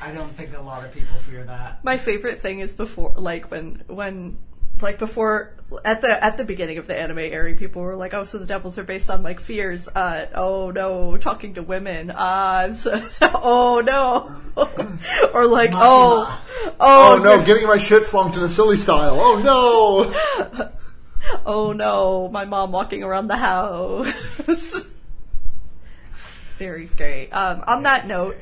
I 0.02 0.12
don't 0.14 0.32
think 0.36 0.56
a 0.56 0.62
lot 0.62 0.84
of 0.84 0.94
people 0.94 1.16
fear 1.20 1.44
that. 1.44 1.84
My 1.84 1.98
favorite 1.98 2.40
thing 2.40 2.60
is 2.60 2.74
before, 2.74 3.14
like 3.16 3.49
when 3.49 3.84
when 3.88 4.38
like 4.81 4.99
before 4.99 5.56
at 5.84 6.02
the 6.02 6.23
at 6.23 6.38
the 6.38 6.45
beginning 6.45 6.77
of 6.77 6.88
the 6.88 6.99
anime 6.99 7.19
airing, 7.19 7.57
people 7.57 7.81
were 7.81 7.95
like, 7.95 8.14
"Oh, 8.14 8.23
so 8.23 8.38
the 8.38 8.45
devils 8.45 8.77
are 8.77 8.84
based 8.84 9.10
on 9.10 9.23
like 9.23 9.39
fears." 9.39 9.88
Uh, 9.88 10.27
oh 10.35 10.72
no, 10.72 11.18
talking 11.18 11.56
to 11.56 11.64
women. 11.64 12.11
Uh, 12.11 12.73
so, 12.73 13.02
oh 13.22 13.81
no, 13.85 14.30
or 15.34 15.47
like, 15.47 15.72
oh, 15.73 16.43
oh, 16.80 17.15
Oh 17.15 17.22
no, 17.23 17.38
gr- 17.39 17.45
getting 17.45 17.68
my 17.68 17.77
shit 17.77 18.06
slumped 18.06 18.38
in 18.38 18.43
a 18.43 18.49
silly 18.49 18.77
style. 18.77 19.18
Oh 19.19 19.41
no. 19.41 20.72
oh 21.45 21.72
no, 21.73 22.30
my 22.30 22.45
mom 22.45 22.72
walking 22.72 23.03
around 23.03 23.27
the 23.27 23.38
house. 23.38 24.88
Very 26.57 26.88
scary. 26.88 27.31
Um, 27.31 27.64
on 27.68 27.84
that 27.84 28.07
note, 28.07 28.38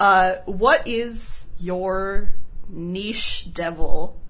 uh, 0.00 0.36
what 0.46 0.88
is 0.88 1.46
your 1.58 2.32
niche 2.68 3.52
devil? 3.52 4.20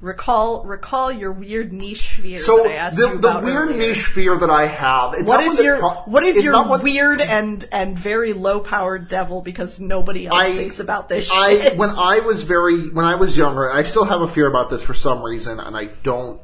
Recall, 0.00 0.64
recall 0.64 1.12
your 1.12 1.30
weird 1.30 1.74
niche 1.74 2.08
fear 2.12 2.38
So 2.38 2.62
that 2.62 2.66
I 2.68 2.72
asked 2.72 2.96
the, 2.96 3.02
you 3.08 3.18
the 3.18 3.28
about 3.28 3.44
weird 3.44 3.68
earlier. 3.68 3.88
niche 3.88 4.02
fear 4.04 4.34
that 4.38 4.48
I 4.48 4.66
have. 4.66 5.12
It's 5.12 5.28
What 5.28 5.40
is 5.42 5.62
your 5.62 5.78
pro- 5.78 5.90
what 6.06 6.22
is 6.22 6.42
your 6.42 6.78
weird 6.78 7.20
and 7.20 7.68
and 7.70 7.98
very 7.98 8.32
low 8.32 8.60
powered 8.60 9.08
devil 9.08 9.42
because 9.42 9.78
nobody 9.78 10.26
else 10.26 10.38
I- 10.42 10.52
thinks 10.52 10.80
about 10.80 11.10
this 11.10 11.30
I 11.30 11.60
shit? 11.60 11.76
when 11.76 11.90
I 11.90 12.20
was 12.20 12.42
very 12.44 12.88
when 12.88 13.04
I 13.04 13.16
was 13.16 13.36
younger, 13.36 13.70
I 13.70 13.82
still 13.82 14.04
have 14.06 14.22
a 14.22 14.28
fear 14.28 14.46
about 14.46 14.70
this 14.70 14.82
for 14.82 14.94
some 14.94 15.22
reason, 15.22 15.60
and 15.60 15.76
I 15.76 15.90
don't 16.02 16.40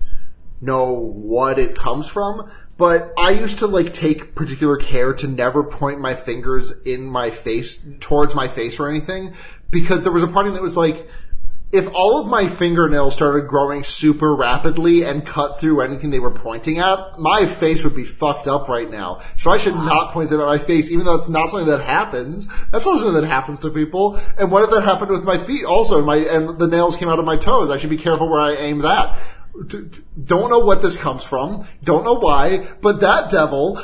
know 0.61 0.93
what 0.93 1.59
it 1.59 1.75
comes 1.75 2.07
from. 2.07 2.51
But 2.77 3.15
I 3.17 3.31
used 3.31 3.61
to 3.61 3.67
like 3.67 3.95
take 3.95 4.35
particular 4.35 4.77
care 4.77 5.15
to 5.15 5.27
never 5.27 5.63
point 5.65 5.99
my 5.99 6.15
fingers 6.15 6.73
in 6.85 7.07
my 7.07 7.31
face 7.31 7.89
towards 8.01 8.35
my 8.35 8.49
face 8.49 8.79
or 8.79 8.87
anything 8.91 9.33
because 9.71 10.03
there 10.03 10.13
was 10.13 10.23
a 10.23 10.29
part 10.29 10.47
of 10.47 10.53
me 10.53 10.59
that 10.59 10.63
was 10.63 10.77
like, 10.77 11.09
if 11.73 11.89
all 11.95 12.21
of 12.21 12.29
my 12.29 12.47
fingernails 12.47 13.15
started 13.15 13.49
growing 13.49 13.83
super 13.83 14.35
rapidly 14.35 15.03
and 15.03 15.27
cut 15.27 15.59
through 15.59 15.81
anything 15.81 16.11
they 16.11 16.21
were 16.21 16.31
pointing 16.31 16.79
at, 16.79 17.19
my 17.19 17.45
face 17.45 17.83
would 17.83 17.97
be 17.97 18.05
fucked 18.05 18.47
up 18.47 18.69
right 18.69 18.89
now. 18.89 19.21
So 19.37 19.51
I 19.51 19.59
should 19.59 19.75
not 19.75 20.13
point 20.13 20.31
them 20.31 20.41
at 20.41 20.47
my 20.47 20.59
face, 20.59 20.93
even 20.93 21.05
though 21.05 21.17
it's 21.17 21.29
not 21.29 21.49
something 21.49 21.69
that 21.69 21.83
happens. 21.83 22.47
That's 22.71 22.87
not 22.87 22.99
something 22.99 23.21
that 23.21 23.27
happens 23.27 23.61
to 23.61 23.71
people. 23.71 24.21
And 24.39 24.53
what 24.53 24.63
if 24.63 24.71
that 24.71 24.83
happened 24.83 25.11
with 25.11 25.25
my 25.25 25.39
feet 25.39 25.65
also, 25.65 25.97
and 25.97 26.07
my 26.07 26.17
and 26.17 26.57
the 26.59 26.69
nails 26.69 26.97
came 26.97 27.09
out 27.09 27.19
of 27.19 27.25
my 27.25 27.37
toes? 27.37 27.71
I 27.71 27.79
should 27.79 27.91
be 27.91 27.97
careful 27.97 28.29
where 28.29 28.41
I 28.41 28.53
aim 28.53 28.79
that. 28.79 29.19
Don't 30.23 30.51
know 30.51 30.61
what 30.61 30.83
this 30.83 30.97
comes 30.97 31.25
from. 31.25 31.67
Don't 31.83 32.05
know 32.05 32.19
why, 32.19 32.59
but 32.81 33.01
that 33.01 33.31
devil 33.31 33.83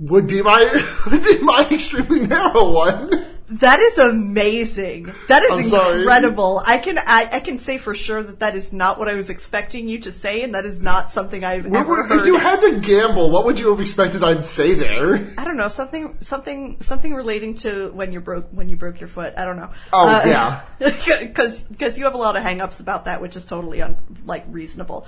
would 0.00 0.26
be 0.26 0.42
my 0.42 0.60
would 1.10 1.22
be 1.22 1.38
my 1.38 1.68
extremely 1.70 2.26
narrow 2.26 2.72
one. 2.72 3.31
That 3.60 3.80
is 3.80 3.98
amazing. 3.98 5.12
That 5.28 5.42
is 5.42 5.52
I'm 5.52 5.58
is 5.60 5.70
sorry. 5.70 6.00
incredible. 6.00 6.62
I 6.64 6.78
can 6.78 6.98
I, 6.98 7.28
I 7.32 7.40
can 7.40 7.58
say 7.58 7.76
for 7.76 7.94
sure 7.94 8.22
that 8.22 8.40
that 8.40 8.54
is 8.54 8.72
not 8.72 8.98
what 8.98 9.08
I 9.08 9.14
was 9.14 9.30
expecting 9.30 9.88
you 9.88 9.98
to 10.00 10.12
say, 10.12 10.42
and 10.42 10.54
that 10.54 10.64
is 10.64 10.80
not 10.80 11.12
something 11.12 11.44
I've 11.44 11.66
What 11.66 11.80
ever 11.80 12.02
heard. 12.02 12.20
If 12.20 12.26
you 12.26 12.38
had 12.38 12.60
to 12.62 12.80
gamble, 12.80 13.30
what 13.30 13.44
would 13.44 13.58
you 13.58 13.70
have 13.70 13.80
expected 13.80 14.22
I'd 14.22 14.44
say 14.44 14.74
there? 14.74 15.34
I 15.36 15.44
don't 15.44 15.56
know 15.56 15.68
something 15.68 16.16
something 16.20 16.80
something 16.80 17.14
relating 17.14 17.54
to 17.56 17.90
when 17.92 18.12
you 18.12 18.20
broke 18.20 18.48
when 18.52 18.68
you 18.68 18.76
broke 18.76 19.00
your 19.00 19.08
foot. 19.08 19.34
I 19.36 19.44
don't 19.44 19.56
know. 19.56 19.70
Oh, 19.92 20.06
yeah. 20.24 20.62
because 20.78 21.62
because 21.62 21.98
you 21.98 22.04
have 22.04 22.14
a 22.14 22.18
lot 22.18 22.36
of 22.36 22.42
hangups 22.42 22.80
about 22.80 23.04
that, 23.04 23.20
which 23.20 23.36
is 23.36 23.44
totally 23.44 23.82
un, 23.82 23.96
like 24.24 24.44
reasonable, 24.48 25.06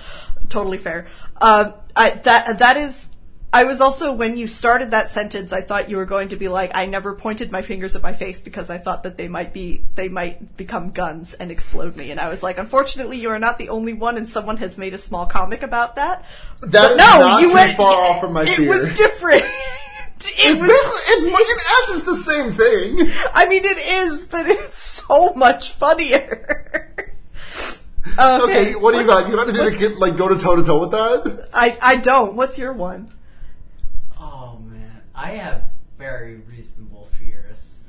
totally 0.49 0.79
fair. 0.79 1.07
Um, 1.41 1.75
I 1.97 2.11
that 2.11 2.59
that 2.59 2.77
is. 2.77 3.09
I 3.55 3.63
was 3.65 3.81
also 3.81 4.13
when 4.13 4.37
you 4.37 4.49
started 4.49 4.91
that 4.91 5.09
sentence, 5.09 5.53
I 5.53 5.61
thought 5.61 5.89
you 5.89 5.97
were 5.97 6.07
going 6.07 6.29
to 6.31 6.37
be 6.37 6.49
like, 6.49 6.73
I 6.75 6.87
never 6.87 7.15
pointed 7.15 7.53
my 7.53 7.63
fingers 7.63 7.95
at 7.95 8.03
my 8.03 8.13
face 8.13 8.41
because 8.41 8.69
I 8.69 8.79
thought 8.79 9.05
that 9.05 9.17
they 9.17 9.29
might 9.29 9.53
be 9.55 9.85
they 9.95 10.09
might 10.09 10.57
become 10.57 10.91
guns 10.91 11.35
and 11.35 11.53
explode 11.53 11.95
me, 11.97 12.11
and 12.11 12.19
I 12.19 12.29
was 12.29 12.43
like, 12.43 12.59
unfortunately, 12.59 13.19
you 13.19 13.31
are 13.31 13.39
not 13.39 13.59
the 13.59 13.69
only 13.69 13.93
one, 13.93 14.17
and 14.17 14.29
someone 14.29 14.57
has 14.57 14.77
made 14.77 14.93
a 14.93 14.99
small 14.99 15.27
comic 15.27 15.63
about 15.63 15.95
that. 15.97 16.25
That 16.63 16.73
But 16.73 16.91
is 16.93 16.97
no, 16.99 17.21
not 17.21 17.43
you 17.43 17.49
too 17.49 17.55
went 17.55 17.77
far 17.77 17.95
off 18.11 18.21
from 18.21 18.33
my 18.33 18.43
it 18.43 18.57
fear. 18.57 18.69
was 18.69 18.91
different. 18.93 19.45
It 20.27 20.33
It's 20.39 20.61
was 20.61 20.71
basically, 20.71 21.33
it's 21.33 21.51
in 21.51 21.59
essence 21.83 22.05
the 22.05 22.17
same 22.17 22.53
thing. 22.55 23.13
I 23.35 23.47
mean, 23.49 23.65
it 23.65 23.77
is, 24.07 24.25
but 24.25 24.47
it's 24.47 24.79
so 24.79 25.35
much 25.35 25.73
funnier. 25.73 26.47
okay, 28.19 28.43
Okay, 28.45 28.75
what 28.77 28.93
do 28.93 29.01
you 29.01 29.07
got? 29.07 29.29
You 29.29 29.35
got 29.37 29.49
anything 29.49 29.65
that 29.67 29.77
can 29.79 29.99
like 29.99 30.17
go 30.17 30.29
to 30.29 30.39
toe 30.39 30.57
to 30.57 30.65
toe 30.65 30.81
with 30.81 30.93
that? 30.93 31.49
I 31.53 31.77
I 31.83 31.97
don't. 31.97 32.37
What's 32.37 32.59
your 32.59 32.73
one? 32.73 33.11
Man, 35.15 35.25
I 35.25 35.31
have 35.37 35.65
very 35.99 36.37
reasonable 36.37 37.07
fears. 37.13 37.89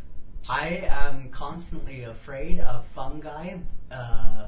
I 0.49 0.87
am 0.89 1.29
constantly 1.29 2.03
afraid 2.03 2.59
of 2.59 2.85
fungi. 2.95 3.57
Uh, 3.91 4.47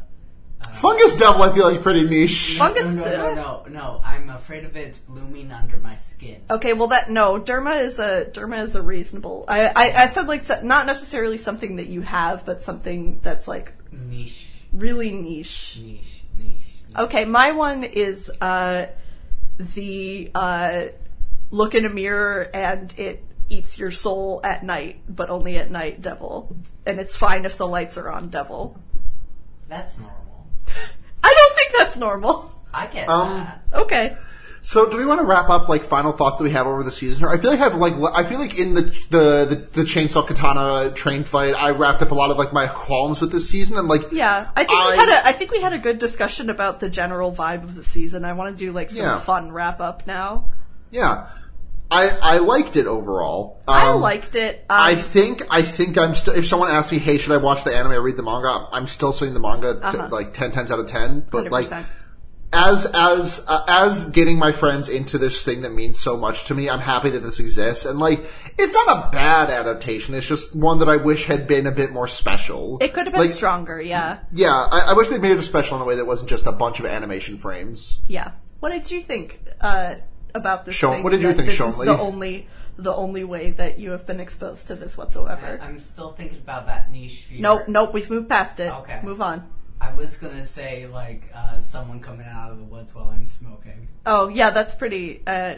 Fungus 0.76 1.16
devil, 1.16 1.44
I 1.44 1.54
feel 1.54 1.70
like 1.72 1.82
pretty 1.82 2.04
niche. 2.04 2.56
Fungus- 2.58 2.94
No, 2.96 3.04
no, 3.06 3.12
no, 3.12 3.36
no, 3.36 3.64
no. 3.70 4.02
I'm 4.04 4.30
afraid 4.30 4.64
of 4.64 4.76
it 4.76 4.98
blooming 5.08 5.52
under 5.52 5.78
my 5.78 5.96
skin. 5.96 6.42
Okay, 6.50 6.74
well 6.74 6.88
that 6.88 7.10
no, 7.12 7.40
derma 7.40 7.82
is 7.84 8.00
a 8.00 8.26
derma 8.26 8.64
is 8.64 8.76
a 8.76 8.82
reasonable. 8.82 9.46
I 9.48 9.68
I, 9.68 9.92
I 10.04 10.08
said 10.08 10.28
like 10.28 10.44
not 10.64 10.86
necessarily 10.88 11.38
something 11.38 11.76
that 11.78 11.88
you 11.88 12.02
have, 12.02 12.46
but 12.46 12.62
something 12.62 13.20
that's 13.22 13.48
like 13.48 13.72
Niche, 13.92 14.48
really 14.74 15.12
niche. 15.12 15.80
niche, 15.84 16.24
niche. 16.38 16.58
niche. 16.90 16.98
Okay, 16.98 17.26
my 17.26 17.52
one 17.52 17.84
is 17.84 18.32
uh 18.42 18.88
the 19.60 20.32
uh 20.34 20.86
look 21.52 21.76
in 21.76 21.86
a 21.86 21.90
mirror 21.90 22.50
and 22.54 22.94
it 22.98 23.24
eats 23.50 23.80
your 23.80 23.92
soul 23.92 24.42
at 24.44 24.64
night, 24.64 25.00
but 25.08 25.30
only 25.30 25.58
at 25.58 25.72
night, 25.72 26.02
devil. 26.02 26.56
And 26.86 27.00
it's 27.00 27.16
fine 27.16 27.46
if 27.46 27.58
the 27.58 27.68
lights 27.68 27.98
are 27.98 28.10
on, 28.10 28.30
devil. 28.30 28.78
That's 29.70 29.98
normal. 30.00 30.48
I 31.24 31.34
don't 31.34 31.56
think 31.58 31.72
that's 31.78 31.98
normal. 31.98 32.52
I 32.74 32.88
get 32.88 33.08
Um, 33.10 33.30
that. 33.38 33.62
Okay. 33.74 34.18
So, 34.62 34.90
do 34.90 34.98
we 34.98 35.06
want 35.06 35.22
to 35.22 35.26
wrap 35.26 35.50
up 35.50 35.70
like 35.70 35.86
final 35.86 36.12
thoughts 36.12 36.38
that 36.38 36.44
we 36.44 36.52
have 36.52 36.68
over 36.68 36.84
the 36.84 36.92
season? 36.92 37.24
Or 37.24 37.30
I 37.30 37.38
feel 37.38 37.52
like 37.52 37.62
I 37.62 37.64
have 37.64 37.76
like 37.76 37.94
I 38.14 38.24
feel 38.24 38.38
like 38.40 38.60
in 38.60 38.74
the 38.74 38.82
the 39.10 39.46
the, 39.46 39.56
the 39.74 39.82
chainsaw 39.84 40.28
katana 40.28 40.92
train 40.92 41.24
fight, 41.24 41.54
I 41.54 41.70
wrapped 41.70 42.02
up 42.02 42.12
a 42.12 42.16
lot 42.16 42.32
of 42.32 42.38
like 42.38 42.52
my 42.52 42.68
qualms 42.68 43.22
with 43.22 43.32
this 43.32 43.48
season, 43.50 43.78
and 43.78 43.88
like 43.88 44.12
Yeah, 44.12 44.50
I 44.58 44.66
think 44.66 44.78
I- 44.78 44.90
we 44.92 44.98
had 44.98 45.10
a 45.10 45.28
I 45.28 45.32
think 45.32 45.52
we 45.52 45.62
had 45.62 45.72
a 45.72 45.78
good 45.78 46.00
discussion 46.00 46.50
about 46.50 46.82
the 46.82 46.90
general 46.90 47.32
vibe 47.32 47.64
of 47.64 47.76
the 47.76 47.84
season. 47.84 48.26
I 48.26 48.34
want 48.34 48.58
to 48.58 48.66
do 48.66 48.74
like 48.74 48.90
some 48.90 49.06
Yeah. 49.06 49.20
fun 49.20 49.54
wrap 49.54 49.80
up 49.80 50.06
now. 50.06 50.50
yeah, 50.92 51.28
I 51.90 52.10
I 52.10 52.38
liked 52.40 52.76
it 52.76 52.86
overall. 52.88 53.62
I 53.68 53.88
Um, 53.90 54.02
liked 54.02 54.36
it. 54.36 54.66
Um, 54.70 54.78
I 54.82 54.96
think 54.96 55.44
I 55.50 55.62
think 55.62 55.98
I'm 55.98 56.16
still. 56.16 56.34
If 56.34 56.46
someone 56.48 56.70
asks 56.70 56.92
me, 56.92 57.00
"Hey, 57.00 57.18
should 57.18 57.32
I 57.32 57.38
watch 57.38 57.64
the 57.64 57.74
anime 57.76 57.94
or 57.94 58.02
read 58.02 58.18
the 58.18 58.24
manga?" 58.24 58.68
I'm 58.74 58.88
still 58.88 59.12
saying 59.14 59.34
the 59.34 59.40
manga 59.40 59.80
Uh-huh. 59.82 60.10
like 60.12 60.34
ten 60.34 60.52
times 60.52 60.70
out 60.72 60.80
of 60.80 60.88
ten. 60.88 61.26
But 61.32 61.50
like 61.52 61.66
100%. 61.66 61.86
as 62.52 62.86
as 62.94 63.46
uh, 63.48 63.64
as 63.68 64.10
getting 64.10 64.38
my 64.38 64.52
friends 64.52 64.90
into 64.90 65.18
this 65.18 65.44
thing 65.44 65.62
that 65.62 65.72
means 65.72 65.98
so 66.00 66.18
much 66.18 66.46
to 66.46 66.56
me, 66.56 66.70
I'm 66.70 66.80
happy 66.80 67.10
that 67.12 67.20
this 67.20 67.40
exists. 67.40 67.86
And 67.86 68.00
like, 68.00 68.20
it's 68.58 68.74
not 68.74 69.08
a 69.08 69.10
bad 69.12 69.50
adaptation. 69.50 70.14
It's 70.16 70.28
just 70.28 70.56
one 70.56 70.80
that 70.80 70.90
I 70.90 70.98
wish 70.98 71.26
had 71.26 71.48
been 71.48 71.68
a 71.68 71.72
bit 71.72 71.92
more 71.92 72.08
special. 72.08 72.78
it 72.82 72.94
could 72.94 73.06
have 73.06 73.14
been 73.14 73.22
like, 73.22 73.32
stronger. 73.32 73.80
Yeah, 73.82 74.20
Yeah, 74.34 74.52
I, 74.54 74.80
I 74.92 74.94
wish 74.94 75.08
they 75.10 75.20
made 75.20 75.38
it 75.38 75.42
special 75.44 75.78
in 75.78 75.84
a 75.84 75.86
way 75.86 75.96
that 75.96 76.06
wasn't 76.08 76.30
just 76.30 76.46
a 76.48 76.52
bunch 76.52 76.80
of 76.80 76.86
animation 76.86 77.38
frames. 77.38 78.00
yeah. 78.08 78.32
What 78.60 78.72
did 78.72 78.90
you 78.92 79.02
think 79.02 79.40
uh, 79.62 79.96
about 80.38 80.66
this? 80.66 80.76
Sean- 80.76 80.96
thing 80.96 81.04
what 81.04 81.10
did 81.10 81.22
you 81.22 81.28
that 81.28 81.36
think, 81.36 81.50
This 81.50 81.58
Sean 81.58 81.70
is 81.70 81.78
the 81.78 81.98
only 81.98 82.48
the 82.78 82.94
only 82.94 83.24
way 83.24 83.52
that 83.52 83.80
you 83.80 83.92
have 83.92 84.06
been 84.06 84.20
exposed 84.20 84.68
to 84.68 84.76
this 84.76 84.98
whatsoever. 84.98 85.60
I'm 85.62 85.80
still 85.80 86.14
thinking 86.14 86.38
about 86.38 86.68
that 86.68 86.92
niche 86.92 87.24
fear. 87.24 87.42
Nope, 87.42 87.68
nope. 87.68 87.94
We've 87.94 88.10
moved 88.10 88.30
past 88.30 88.60
it. 88.60 88.72
Okay. 88.72 89.02
Move 89.04 89.22
on. 89.22 89.50
I 89.80 89.94
was 89.94 90.18
gonna 90.18 90.46
say 90.46 90.88
like 90.88 91.30
uh, 91.36 91.60
someone 91.60 92.00
coming 92.00 92.26
out 92.26 92.52
of 92.52 92.58
the 92.58 92.64
woods 92.64 92.96
while 92.96 93.10
I'm 93.10 93.28
smoking. 93.28 93.88
Oh 94.06 94.28
yeah, 94.28 94.52
that's 94.52 94.74
pretty. 94.74 95.22
Uh, 95.26 95.56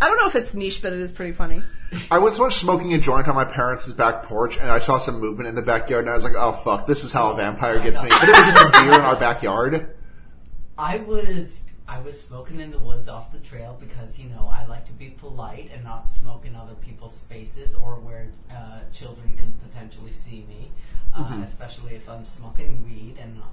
I 0.00 0.08
don't 0.08 0.18
know 0.18 0.26
if 0.26 0.36
it's 0.36 0.54
niche, 0.54 0.82
but 0.82 0.92
it 0.92 1.00
is 1.00 1.10
pretty 1.10 1.32
funny. 1.32 1.62
I 2.10 2.18
was 2.18 2.38
once 2.38 2.56
smoking 2.56 2.92
a 2.94 2.98
joint 2.98 3.28
on 3.28 3.34
my 3.34 3.44
parents' 3.44 3.90
back 3.92 4.24
porch, 4.24 4.58
and 4.58 4.68
I 4.70 4.78
saw 4.78 4.98
some 4.98 5.20
movement 5.20 5.48
in 5.48 5.54
the 5.54 5.62
backyard, 5.62 6.04
and 6.04 6.10
I 6.10 6.14
was 6.14 6.24
like, 6.24 6.34
"Oh 6.36 6.52
fuck, 6.52 6.86
this 6.86 7.02
is 7.02 7.12
how 7.12 7.32
a 7.32 7.36
vampire 7.36 7.80
gets 7.80 8.02
me." 8.02 8.08
But 8.08 8.28
it 8.28 8.36
was 8.36 8.54
just 8.54 8.68
a 8.68 8.72
deer 8.82 8.94
in 8.94 9.00
our 9.00 9.16
backyard. 9.16 9.94
I 10.78 10.98
was 10.98 11.64
I 11.88 12.00
was 12.00 12.20
smoking 12.20 12.60
in 12.60 12.70
the 12.72 12.78
woods 12.80 13.08
off 13.08 13.30
the 13.32 13.38
trail 13.38 13.76
because 13.78 14.18
you 14.18 14.28
know 14.28 14.48
I 14.52 14.66
like 14.66 14.86
to 14.86 14.92
be 14.92 15.10
polite 15.10 15.70
and 15.72 15.84
not 15.84 16.10
smoke 16.10 16.44
in 16.44 16.56
other 16.56 16.74
people's 16.74 17.14
spaces 17.14 17.74
or 17.76 17.94
where 17.96 18.28
uh, 18.50 18.80
children 18.92 19.36
could 19.36 19.52
potentially 19.70 20.12
see 20.12 20.44
me, 20.48 20.70
uh, 21.14 21.18
Mm-hmm. 21.24 21.42
especially 21.42 21.94
if 21.94 22.08
I'm 22.08 22.24
smoking 22.26 22.84
weed 22.84 23.16
and 23.20 23.36
not 23.36 23.52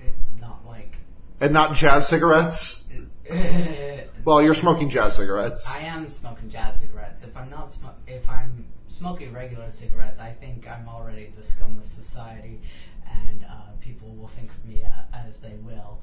it, 0.00 0.14
not 0.40 0.64
like. 0.66 0.96
And 1.40 1.52
not 1.52 1.74
jazz 1.74 2.08
cigarettes. 2.08 2.88
Well, 4.24 4.42
you're 4.42 4.54
smoking 4.54 4.90
jazz 4.90 5.16
cigarettes. 5.16 5.66
I 5.74 5.80
am 5.82 6.06
smoking 6.08 6.50
jazz 6.50 6.80
cigarettes. 6.80 7.22
If 7.22 7.34
I'm 7.36 7.48
not 7.48 7.72
sm- 7.72 7.86
if 8.06 8.28
I'm 8.28 8.66
smoking 8.88 9.32
regular 9.32 9.70
cigarettes, 9.70 10.18
I 10.20 10.30
think 10.32 10.68
I'm 10.68 10.86
already 10.88 11.32
the 11.38 11.44
scum 11.44 11.78
of 11.78 11.84
society, 11.86 12.60
and 13.28 13.44
uh, 13.44 13.70
people 13.80 14.08
will 14.08 14.28
think 14.28 14.50
of 14.50 14.64
me 14.66 14.82
uh, 14.84 15.16
as 15.26 15.40
they 15.40 15.54
will. 15.64 16.00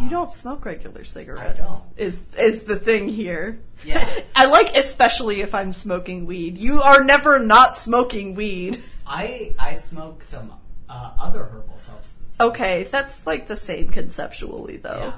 You 0.00 0.10
don't 0.10 0.30
smoke 0.30 0.64
regular 0.64 1.04
cigarettes. 1.04 1.58
I 1.58 1.62
don't. 1.62 1.82
Is 1.96 2.26
is 2.38 2.64
the 2.64 2.76
thing 2.76 3.08
here? 3.08 3.60
Yeah. 3.84 4.08
I 4.36 4.46
like 4.46 4.76
especially 4.76 5.40
if 5.40 5.54
I'm 5.54 5.72
smoking 5.72 6.26
weed. 6.26 6.58
You 6.58 6.82
are 6.82 7.02
never 7.02 7.38
not 7.38 7.76
smoking 7.76 8.34
weed. 8.34 8.82
I 9.06 9.54
I 9.58 9.74
smoke 9.74 10.22
some 10.22 10.52
uh, 10.88 11.12
other 11.18 11.44
herbal 11.44 11.78
substances. 11.78 12.12
Okay, 12.38 12.84
that's 12.84 13.26
like 13.26 13.46
the 13.46 13.56
same 13.56 13.88
conceptually 13.88 14.76
though. 14.76 15.14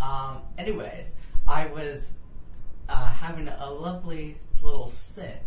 Yeah. 0.00 0.06
Um, 0.06 0.42
anyways, 0.56 1.12
I 1.46 1.66
was 1.66 2.10
uh, 2.88 3.12
having 3.12 3.48
a 3.48 3.70
lovely 3.70 4.38
little 4.62 4.90
sit 4.90 5.42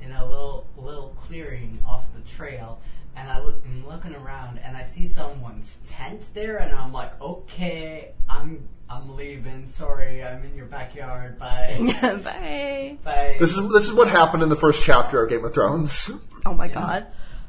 in 0.00 0.12
a 0.12 0.26
little 0.26 0.66
little 0.76 1.16
clearing 1.26 1.82
off 1.86 2.04
the 2.14 2.20
trail, 2.30 2.80
and 3.16 3.30
I 3.30 3.40
look, 3.42 3.62
I'm 3.64 3.86
looking 3.86 4.14
around 4.14 4.58
and 4.58 4.76
I 4.76 4.82
see 4.82 5.06
someone's 5.06 5.78
tent 5.88 6.22
there, 6.34 6.58
and 6.58 6.74
I'm 6.74 6.92
like, 6.92 7.20
okay, 7.20 8.12
I'm 8.28 8.68
I'm 8.88 9.16
leaving. 9.16 9.70
Sorry, 9.70 10.22
I'm 10.22 10.44
in 10.44 10.54
your 10.54 10.66
backyard. 10.66 11.38
Bye. 11.38 11.76
Bye. 12.02 12.98
Bye. 13.02 13.36
This 13.40 13.56
is 13.56 13.72
this 13.72 13.88
is 13.88 13.94
what 13.94 14.08
happened 14.08 14.42
in 14.42 14.48
the 14.48 14.56
first 14.56 14.82
chapter 14.82 15.24
of 15.24 15.30
Game 15.30 15.44
of 15.44 15.54
Thrones. 15.54 16.24
Oh 16.44 16.54
my 16.54 16.68
god. 16.68 17.06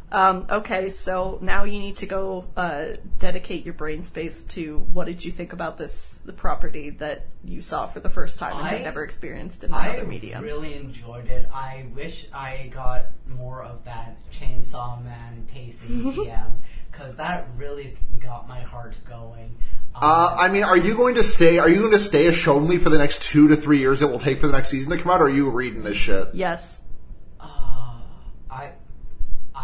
Um, 0.10 0.46
okay, 0.50 0.90
so 0.90 1.38
now 1.42 1.66
you 1.66 1.80
need 1.80 1.98
to 1.98 2.06
go 2.06 2.46
uh, 2.56 2.94
dedicate 3.20 3.66
your 3.66 3.74
brain 3.74 4.04
space 4.04 4.46
to 4.46 4.80
what 4.94 5.06
did 5.06 5.26
you 5.26 5.32
think 5.34 5.52
about 5.52 5.78
this 5.78 6.20
the 6.24 6.32
property 6.32 6.92
that 6.92 7.26
you 7.44 7.62
saw 7.62 7.86
for 7.88 8.00
the 8.00 8.10
first 8.10 8.40
time 8.40 8.56
and 8.58 8.66
I- 8.66 8.70
had 8.70 8.84
never 8.84 9.04
experienced 9.04 9.66
in 9.66 9.74
I 9.74 9.88
another 9.88 10.08
medium. 10.08 10.42
I 10.42 10.46
really 10.46 10.76
enjoyed 10.76 11.28
it. 11.28 11.50
I 11.54 11.88
wish 11.94 12.28
I 12.34 12.70
got 12.74 13.08
more 13.28 13.64
of 13.64 13.84
that 13.84 14.18
Chainsaw 14.32 15.04
Man 15.04 15.46
pacing 15.52 16.14
PM 16.14 16.54
because 16.90 17.18
that 17.18 17.48
really 17.58 17.96
got 18.22 18.48
my 18.48 18.62
heart 18.62 18.96
going. 19.04 19.56
Um, 19.94 20.04
Uh, 20.04 20.36
I 20.40 20.48
mean, 20.48 20.64
are 20.64 20.78
you 20.78 20.96
going 20.96 21.16
to 21.16 21.24
stay? 21.24 21.58
Are 21.60 21.68
you 21.70 21.80
going 21.80 21.92
to 21.92 22.00
stay 22.00 22.28
a 22.28 22.32
Shonley 22.32 22.80
for 22.80 22.90
the 22.90 22.98
next 22.98 23.24
two 23.24 23.50
to 23.50 23.58
three 23.58 23.80
years? 23.80 24.02
It 24.02 24.10
will 24.10 24.20
take 24.20 24.40
for 24.40 24.48
the 24.48 24.54
next 24.54 24.70
season 24.70 24.92
to 24.92 24.98
come 25.04 25.12
out. 25.12 25.22
Or 25.22 25.26
are 25.26 25.30
you 25.30 25.50
reading 25.50 25.84
this 25.84 25.98
shit? 25.98 26.30
yes, 26.34 26.82
I 26.82 26.87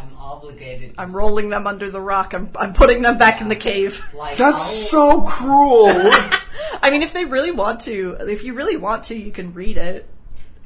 I'm 0.04 0.18
obligated. 0.18 0.96
To 0.96 1.02
I'm 1.02 1.16
rolling 1.16 1.50
them 1.50 1.66
under 1.68 1.90
the 1.90 2.02
rock. 2.02 2.34
I'm 2.34 2.50
I'm 2.60 2.74
putting 2.74 3.02
them 3.02 3.18
back 3.18 3.42
in 3.42 3.50
the 3.50 3.56
cave. 3.56 4.04
Like 4.16 4.38
That's 4.38 4.94
I'll- 4.94 5.22
so 5.22 5.22
cruel. 5.28 5.88
I 6.82 6.90
mean, 6.90 7.02
if 7.02 7.14
they 7.14 7.26
really 7.26 7.52
want 7.52 7.82
to, 7.82 8.18
if 8.20 8.44
you 8.44 8.54
really 8.54 8.78
want 8.78 9.06
to, 9.06 9.16
you 9.18 9.32
can 9.32 9.54
read 9.54 9.78
it. 9.78 10.08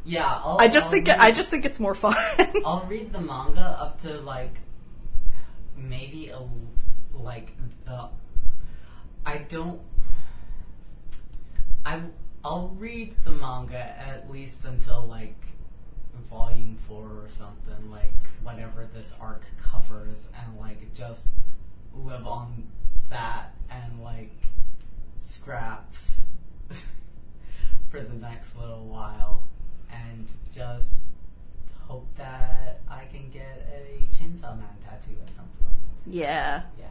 yeah. 0.05 0.25
I'll, 0.43 0.57
I 0.59 0.67
just 0.67 0.85
I'll 0.87 0.91
think 0.91 1.07
read, 1.07 1.17
I 1.19 1.31
just 1.31 1.49
think 1.49 1.65
it's 1.65 1.79
more 1.79 1.93
fun. 1.95 2.15
I'll 2.65 2.85
read 2.89 3.13
the 3.13 3.21
manga 3.21 3.61
up 3.61 4.01
to 4.01 4.19
like 4.21 4.53
maybe 5.77 6.29
a 6.29 6.39
like 7.13 7.51
the 7.85 8.09
I 9.25 9.37
don't 9.49 9.79
I 11.85 12.01
I'll 12.43 12.69
read 12.77 13.15
the 13.23 13.31
manga 13.31 13.77
at 13.77 14.29
least 14.31 14.65
until 14.65 15.05
like 15.05 15.35
volume 16.29 16.77
4 16.87 16.95
or 16.97 17.25
something 17.29 17.89
like 17.91 18.13
whatever 18.43 18.87
this 18.93 19.13
arc 19.19 19.43
covers 19.61 20.27
and 20.41 20.59
like 20.59 20.93
just 20.93 21.29
live 21.95 22.25
on 22.27 22.67
that 23.09 23.53
and 23.69 24.01
like 24.03 24.31
scraps 25.19 26.21
for 27.89 28.01
the 28.01 28.13
next 28.15 28.57
little 28.57 28.85
while 28.85 29.43
and 29.91 30.27
just 30.53 31.05
hope 31.87 32.07
that 32.17 32.81
I 32.89 33.05
can 33.05 33.29
get 33.31 33.67
a 33.73 34.03
Chainsaw 34.15 34.57
Man 34.57 34.67
tattoo 34.83 35.15
at 35.25 35.33
some 35.33 35.45
point. 35.61 35.73
yeah, 36.05 36.63
Yeah. 36.77 36.85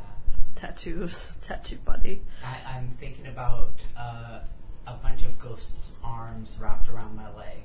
tattoos, 0.54 1.36
tattoo 1.42 1.76
buddy. 1.84 2.22
I, 2.42 2.76
I'm 2.76 2.88
thinking 2.88 3.26
about 3.26 3.72
uh, 3.96 4.40
a 4.86 4.94
bunch 5.02 5.22
of 5.24 5.38
ghosts' 5.38 5.96
arms 6.02 6.58
wrapped 6.60 6.88
around 6.88 7.14
my 7.14 7.30
leg. 7.36 7.58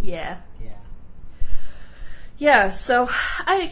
Yeah. 0.00 0.38
Yeah. 0.62 0.70
Yeah, 2.38 2.70
so 2.70 3.06
I, 3.10 3.70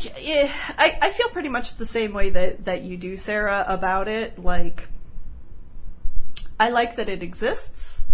I 0.77 0.99
I 1.01 1.11
feel 1.11 1.29
pretty 1.29 1.49
much 1.49 1.77
the 1.77 1.87
same 1.87 2.13
way 2.13 2.31
that 2.31 2.67
that 2.67 2.83
you 2.83 2.97
do, 2.99 3.17
Sarah, 3.17 3.65
about 3.67 4.09
it. 4.09 4.39
Like, 4.39 4.89
I 6.61 6.69
like 6.69 6.97
that 6.97 7.09
it 7.09 7.23
exists. 7.23 8.05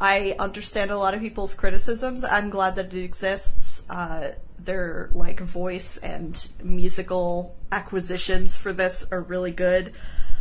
I 0.00 0.34
understand 0.38 0.90
a 0.90 0.98
lot 0.98 1.14
of 1.14 1.20
people's 1.20 1.54
criticisms. 1.54 2.24
I'm 2.24 2.50
glad 2.50 2.74
that 2.76 2.92
it 2.92 3.04
exists. 3.04 3.84
Uh, 3.88 4.32
their 4.58 5.08
like 5.12 5.40
voice 5.40 5.98
and 5.98 6.48
musical 6.62 7.54
acquisitions 7.70 8.58
for 8.58 8.72
this 8.72 9.06
are 9.10 9.20
really 9.20 9.52
good. 9.52 9.92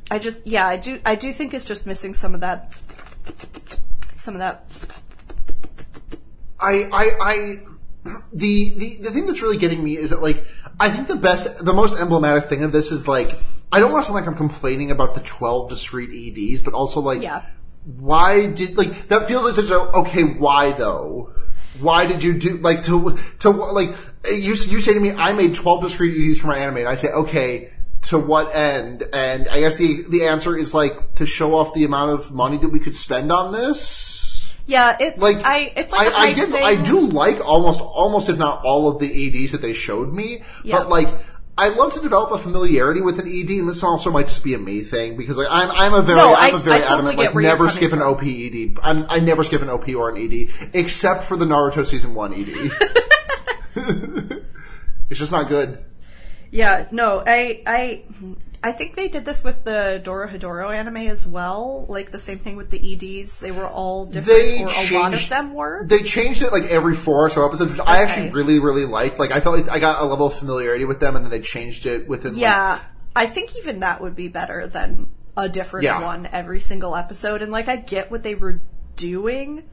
I 0.09 0.19
just, 0.19 0.45
yeah, 0.47 0.67
I 0.67 0.77
do, 0.77 0.99
I 1.05 1.15
do 1.15 1.31
think 1.31 1.53
it's 1.53 1.65
just 1.65 1.85
missing 1.85 2.13
some 2.13 2.33
of 2.33 2.41
that, 2.41 2.75
some 4.15 4.35
of 4.35 4.39
that. 4.39 5.02
I, 6.63 6.89
I, 6.91 7.09
I, 7.21 7.55
the, 8.33 8.73
the, 8.77 8.97
the 9.03 9.11
thing 9.11 9.27
that's 9.27 9.41
really 9.41 9.57
getting 9.57 9.83
me 9.83 9.97
is 9.97 10.09
that 10.11 10.21
like, 10.21 10.43
I 10.79 10.89
think 10.89 11.07
the 11.07 11.15
best, 11.15 11.63
the 11.63 11.73
most 11.73 11.99
emblematic 11.99 12.49
thing 12.49 12.63
of 12.63 12.71
this 12.71 12.91
is 12.91 13.07
like, 13.07 13.29
I 13.71 13.79
don't 13.79 13.91
want 13.91 14.03
to 14.05 14.07
sound 14.11 14.15
like 14.15 14.27
I'm 14.27 14.37
complaining 14.37 14.91
about 14.91 15.13
the 15.15 15.21
12 15.21 15.69
discrete 15.69 16.37
EDs, 16.37 16.61
but 16.63 16.73
also 16.73 17.01
like, 17.01 17.21
Yeah. 17.21 17.43
why 17.85 18.47
did, 18.47 18.77
like, 18.77 19.07
that 19.09 19.27
feels 19.27 19.55
though, 19.67 19.89
okay, 20.01 20.23
why 20.23 20.71
though? 20.71 21.33
Why 21.79 22.05
did 22.05 22.23
you 22.23 22.37
do, 22.37 22.57
like, 22.57 22.83
to, 22.83 23.17
to, 23.39 23.49
like, 23.49 23.95
you, 24.25 24.53
you 24.53 24.79
say 24.81 24.93
to 24.93 24.99
me, 24.99 25.11
I 25.11 25.33
made 25.33 25.55
12 25.55 25.81
discrete 25.81 26.29
EDs 26.29 26.39
for 26.39 26.47
my 26.47 26.57
anime, 26.57 26.77
and 26.77 26.87
I 26.87 26.95
say, 26.95 27.09
okay, 27.09 27.73
to 28.03 28.19
what 28.19 28.53
end? 28.55 29.03
And 29.11 29.47
I 29.47 29.59
guess 29.59 29.77
the, 29.77 30.03
the 30.07 30.25
answer 30.27 30.55
is 30.55 30.73
like, 30.73 31.15
to 31.15 31.25
show 31.25 31.55
off 31.55 31.73
the 31.73 31.83
amount 31.83 32.11
of 32.11 32.31
money 32.31 32.57
that 32.57 32.69
we 32.69 32.79
could 32.79 32.95
spend 32.95 33.31
on 33.31 33.51
this? 33.51 34.12
Yeah, 34.65 34.95
it's 34.99 35.21
like 35.21 35.37
I, 35.43 35.73
it's 35.75 35.91
like 35.91 36.13
I, 36.13 36.29
I 36.29 36.33
did 36.33 36.49
thing. 36.51 36.63
I 36.63 36.75
do 36.81 37.01
like 37.07 37.45
almost 37.45 37.81
almost 37.81 38.29
if 38.29 38.37
not 38.37 38.63
all 38.63 38.87
of 38.87 38.99
the 38.99 39.43
EDs 39.43 39.51
that 39.51 39.61
they 39.61 39.73
showed 39.73 40.13
me, 40.13 40.43
Yeah. 40.63 40.77
but 40.79 40.89
like 40.89 41.09
I 41.57 41.67
love 41.69 41.93
to 41.93 41.99
develop 41.99 42.31
a 42.31 42.39
familiarity 42.39 43.01
with 43.01 43.19
an 43.19 43.27
ED, 43.27 43.49
and 43.59 43.69
this 43.69 43.83
also 43.83 44.09
might 44.09 44.27
just 44.27 44.43
be 44.43 44.53
a 44.55 44.57
me 44.57 44.81
thing 44.81 45.17
because 45.17 45.37
like 45.37 45.49
I'm 45.51 45.69
I'm 45.69 45.93
a 45.93 46.01
very 46.01 46.17
No, 46.17 46.33
I'm 46.33 46.53
I- 46.53 46.57
a 46.57 46.59
very 46.59 46.81
totally 46.81 47.13
adamant 47.13 47.17
like 47.17 47.35
never 47.35 47.69
skip 47.69 47.91
an. 47.93 48.01
OP 48.01 48.23
ED. 48.23 48.77
I'm, 48.81 49.05
I 49.09 49.19
never 49.19 49.43
skip 49.43 49.61
an 49.61 49.69
OP 49.69 49.89
or 49.89 50.09
an 50.09 50.17
ED 50.17 50.49
except 50.73 51.25
for 51.25 51.35
the 51.37 51.45
Naruto 51.45 51.85
season 51.85 52.15
one 52.15 52.33
ED. 52.33 52.47
it's 55.09 55.19
just 55.19 55.31
not 55.31 55.47
good. 55.49 55.83
Yeah, 56.51 56.87
no, 56.91 57.23
I, 57.25 57.63
I, 57.65 58.03
I 58.65 58.71
think 58.71 58.95
they 58.95 59.09
did 59.09 59.25
this 59.25 59.43
with 59.43 59.65
the 59.65 60.01
Dorohedoro 60.03 60.73
anime 60.73 61.09
as 61.09 61.27
well. 61.27 61.85
Like 61.89 62.11
the 62.11 62.17
same 62.19 62.39
thing 62.39 62.55
with 62.55 62.69
the 62.69 62.79
EDs. 63.21 63.41
They 63.41 63.51
were 63.51 63.67
all 63.67 64.05
different, 64.05 64.25
They 64.39 64.63
or 64.63 64.69
changed, 64.69 64.91
a 64.93 64.99
lot 64.99 65.13
of 65.13 65.29
them 65.29 65.53
were. 65.53 65.85
They 65.85 66.01
changed 66.01 66.41
it 66.41 66.53
like 66.53 66.63
every 66.65 66.95
four 66.95 67.25
or 67.25 67.29
so 67.29 67.45
episodes, 67.45 67.71
which 67.71 67.81
I 67.85 68.01
actually 68.01 68.29
really 68.29 68.59
really 68.59 68.85
liked. 68.85 69.19
Like 69.19 69.31
I 69.31 69.41
felt 69.41 69.57
like 69.57 69.69
I 69.69 69.79
got 69.79 70.01
a 70.01 70.05
level 70.05 70.27
of 70.27 70.35
familiarity 70.35 70.85
with 70.85 71.01
them, 71.01 71.15
and 71.17 71.25
then 71.25 71.29
they 71.29 71.41
changed 71.41 71.85
it 71.85 72.07
within. 72.07 72.33
like, 72.33 72.41
yeah, 72.41 72.79
I 73.15 73.25
think 73.25 73.57
even 73.57 73.81
that 73.81 73.99
would 74.01 74.15
be 74.15 74.29
better 74.29 74.65
than 74.67 75.07
a 75.35 75.49
different 75.49 75.83
Yeah. 75.83 76.01
one 76.01 76.27
every 76.31 76.59
single 76.61 76.95
episode. 76.95 77.41
And 77.41 77.51
like, 77.51 77.67
I 77.67 77.75
get 77.75 78.11
what 78.11 78.23
they 78.23 78.35
were 78.35 78.61
doing 78.95 79.63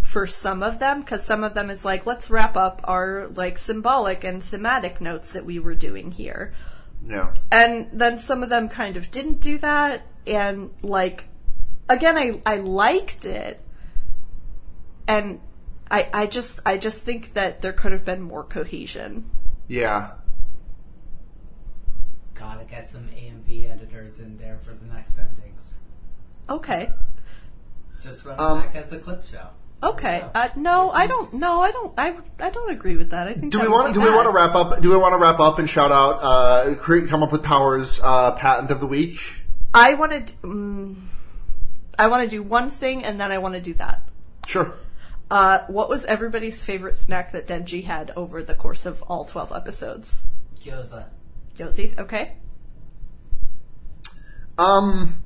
for 0.00 0.26
some 0.26 0.62
of 0.62 0.78
them 0.78 1.00
because 1.00 1.22
some 1.22 1.44
of 1.44 1.52
them 1.52 1.68
is 1.68 1.84
like, 1.84 2.06
let's 2.06 2.30
wrap 2.30 2.56
up 2.56 2.80
our 2.84 3.26
like 3.34 3.58
symbolic 3.58 4.24
and 4.24 4.42
thematic 4.42 5.00
notes 5.02 5.34
that 5.34 5.44
we 5.44 5.58
were 5.58 5.74
doing 5.74 6.12
here. 6.12 6.54
Yeah. 7.08 7.32
and 7.50 7.88
then 7.92 8.18
some 8.18 8.42
of 8.42 8.50
them 8.50 8.68
kind 8.68 8.96
of 8.96 9.10
didn't 9.10 9.40
do 9.40 9.58
that 9.58 10.06
and 10.26 10.70
like 10.82 11.24
again 11.88 12.16
i 12.18 12.40
i 12.44 12.56
liked 12.56 13.24
it 13.24 13.60
and 15.06 15.40
i 15.90 16.08
i 16.12 16.26
just 16.26 16.60
i 16.66 16.76
just 16.76 17.04
think 17.04 17.32
that 17.34 17.62
there 17.62 17.72
could 17.72 17.92
have 17.92 18.04
been 18.04 18.20
more 18.20 18.44
cohesion 18.44 19.28
Yeah. 19.68 20.12
Gotta 22.34 22.64
get 22.64 22.88
some 22.88 23.08
AMV 23.08 23.68
editors 23.70 24.20
in 24.20 24.38
there 24.38 24.58
for 24.64 24.72
the 24.72 24.86
next 24.86 25.18
endings. 25.18 25.76
okay 26.48 26.92
Just 28.02 28.24
run 28.24 28.38
Um, 28.38 28.60
back 28.60 28.76
as 28.76 28.92
a 28.92 28.98
clip 29.00 29.24
show. 29.28 29.48
Okay 29.80 30.18
Yeah. 30.18 30.30
uh, 30.34 30.48
no 30.56 30.90
i 30.90 31.06
don't 31.06 31.32
no 31.34 31.60
i 31.60 31.70
don't 31.70 31.94
i 31.96 32.16
i 32.40 32.50
don't 32.50 32.70
agree 32.70 32.96
with 32.96 33.10
that 33.10 33.28
i 33.28 33.32
think 33.32 33.52
Do 33.52 33.60
we 33.60 33.68
want 33.68 33.86
be 33.88 33.92
do 33.92 34.00
we 34.02 34.10
want 34.10 34.26
to 34.26 34.32
wrap 34.32 34.54
up? 34.54 34.80
Do 34.82 34.90
we 34.90 34.96
want 34.96 35.12
to 35.12 35.18
wrap 35.18 35.38
up 35.38 35.58
and 35.60 35.70
shout 35.70 35.92
out? 35.92 36.18
Uh, 36.20 36.74
create, 36.74 37.08
come 37.08 37.22
up 37.22 37.30
with 37.30 37.44
Powers 37.44 38.00
uh, 38.02 38.32
patent 38.32 38.70
of 38.72 38.80
the 38.80 38.86
week. 38.88 39.20
i 39.72 39.94
want 39.94 40.26
to 40.26 40.34
um, 40.42 41.08
i 41.98 42.08
want 42.08 42.24
to 42.28 42.28
do 42.28 42.42
one 42.42 42.70
thing 42.70 43.04
and 43.04 43.20
then 43.20 43.30
i 43.30 43.38
want 43.38 43.54
to 43.54 43.60
do 43.60 43.72
that 43.74 44.02
Sure. 44.48 44.74
uh, 45.30 45.60
what 45.68 45.88
was 45.88 46.04
everybody's 46.06 46.64
favorite 46.64 46.96
snack 46.96 47.30
that 47.32 47.46
Denji 47.46 47.84
had 47.84 48.10
over 48.16 48.42
the 48.42 48.54
course 48.54 48.86
of 48.86 49.02
all 49.02 49.26
12 49.26 49.52
episodes? 49.54 50.26
Gyoza. 50.58 51.04
Gyozas, 51.56 51.98
okay. 51.98 52.32
Um, 54.56 55.22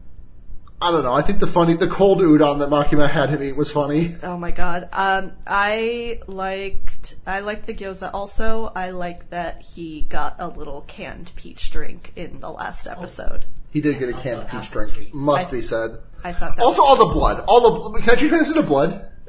I 0.83 0.91
don't 0.91 1.05
know. 1.05 1.13
I 1.13 1.23
think 1.23 1.39
the 1.39 1.47
funny, 1.47 1.75
the 1.75 1.87
cold 1.89 2.19
udon 2.19 2.59
that 2.59 2.69
Makima 2.69 3.09
had 3.09 3.31
him 3.31 3.43
eat 3.43 3.57
was 3.57 3.71
funny. 3.71 4.17
Oh 4.23 4.37
my 4.37 4.51
god. 4.51 4.89
Um, 4.93 5.33
I 5.47 6.21
liked 6.27 7.15
I 7.27 7.41
liked 7.41 7.67
the 7.67 7.75
gyoza. 7.75 8.11
Also, 8.13 8.73
I 8.75 8.91
like 8.91 9.31
that 9.31 9.63
he 9.63 10.03
got 10.03 10.37
a 10.41 10.49
little 10.49 10.83
canned 10.83 11.31
peach 11.37 11.71
drink 11.71 12.13
in 12.17 12.41
the 12.41 12.51
last 12.51 12.87
episode. 12.87 13.45
He 13.71 13.81
did 13.81 13.99
get 13.99 14.09
a 14.09 14.13
canned 14.13 14.49
peach 14.49 14.71
drink. 14.71 14.93
treats. 14.95 15.15
Must 15.15 15.49
I- 15.49 15.51
be 15.53 15.63
said. 15.63 15.99
I 16.25 16.33
thought 16.33 16.57
that. 16.57 16.63
Also, 16.63 16.83
all 16.83 16.97
the 16.97 17.13
blood. 17.15 17.45
All 17.49 17.91
the. 17.93 18.01
Can 18.01 18.11
I 18.11 18.15
change 18.17 18.31
this 18.31 18.49
into 18.49 18.63
blood? 18.63 19.09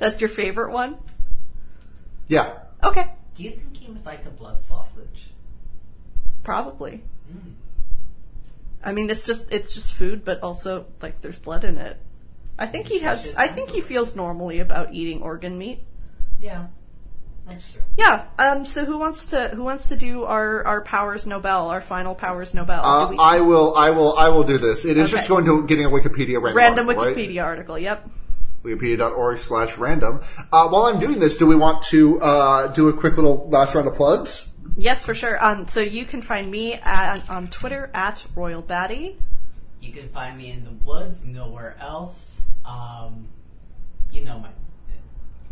That's 0.00 0.20
your 0.20 0.28
favorite 0.30 0.72
one. 0.72 0.96
Yeah. 2.28 2.58
Okay, 2.82 3.06
Do 3.34 3.42
you 3.42 3.50
think 3.50 3.76
he 3.76 3.90
would 3.90 4.06
like 4.06 4.24
a 4.24 4.30
blood 4.30 4.62
sausage? 4.62 5.26
probably. 6.42 7.02
Mm. 7.30 7.52
I 8.82 8.92
mean, 8.92 9.10
it's 9.10 9.26
just 9.26 9.52
it's 9.52 9.74
just 9.74 9.94
food, 9.94 10.24
but 10.24 10.42
also 10.42 10.86
like 11.02 11.20
there's 11.20 11.38
blood 11.38 11.64
in 11.64 11.76
it. 11.78 11.96
I 12.58 12.66
think 12.66 12.86
he 12.88 13.00
has. 13.00 13.34
I 13.36 13.46
think 13.46 13.70
he 13.70 13.80
feels 13.80 14.16
normally 14.16 14.60
about 14.60 14.92
eating 14.94 15.22
organ 15.22 15.56
meat. 15.58 15.80
Yeah, 16.40 16.66
that's 17.46 17.70
true. 17.70 17.82
Yeah. 17.98 18.24
Um. 18.38 18.64
So 18.64 18.84
who 18.84 18.98
wants 18.98 19.26
to 19.26 19.48
who 19.48 19.62
wants 19.62 19.88
to 19.88 19.96
do 19.96 20.24
our 20.24 20.64
our 20.66 20.80
powers 20.82 21.26
Nobel, 21.26 21.68
our 21.68 21.80
final 21.80 22.14
powers 22.14 22.54
Nobel? 22.54 22.84
Uh, 22.84 23.10
we- 23.10 23.18
I 23.18 23.40
will. 23.40 23.74
I 23.76 23.90
will. 23.90 24.16
I 24.16 24.28
will 24.28 24.44
do 24.44 24.58
this. 24.58 24.84
It 24.84 24.96
is 24.96 25.10
just 25.10 25.28
going 25.28 25.44
to 25.44 25.66
getting 25.66 25.84
a 25.86 25.90
Wikipedia 25.90 26.40
random, 26.40 26.56
random 26.56 26.88
article, 26.88 27.04
right? 27.04 27.16
Wikipedia 27.16 27.44
article. 27.44 27.78
Yep. 27.78 28.08
Wikipedia.org 28.64 29.38
slash 29.38 29.78
random. 29.78 30.20
Uh, 30.52 30.68
while 30.68 30.84
I'm 30.84 30.98
doing 30.98 31.18
this, 31.18 31.38
do 31.38 31.46
we 31.46 31.56
want 31.56 31.82
to 31.84 32.20
uh, 32.20 32.66
do 32.68 32.88
a 32.88 32.92
quick 32.92 33.16
little 33.16 33.48
last 33.48 33.74
round 33.74 33.88
of 33.88 33.94
plugs? 33.94 34.49
Yes, 34.76 35.04
for 35.04 35.14
sure. 35.14 35.42
Um, 35.44 35.68
so 35.68 35.80
you 35.80 36.04
can 36.04 36.22
find 36.22 36.50
me 36.50 36.74
at, 36.74 37.28
on 37.28 37.48
Twitter 37.48 37.90
at 37.92 38.26
Royal 38.34 38.62
Batty. 38.62 39.16
You 39.80 39.92
can 39.92 40.08
find 40.10 40.36
me 40.36 40.50
in 40.50 40.64
the 40.64 40.70
woods, 40.70 41.24
nowhere 41.24 41.76
else. 41.80 42.40
Um, 42.64 43.28
you 44.12 44.24
know 44.24 44.38
my, 44.38 44.48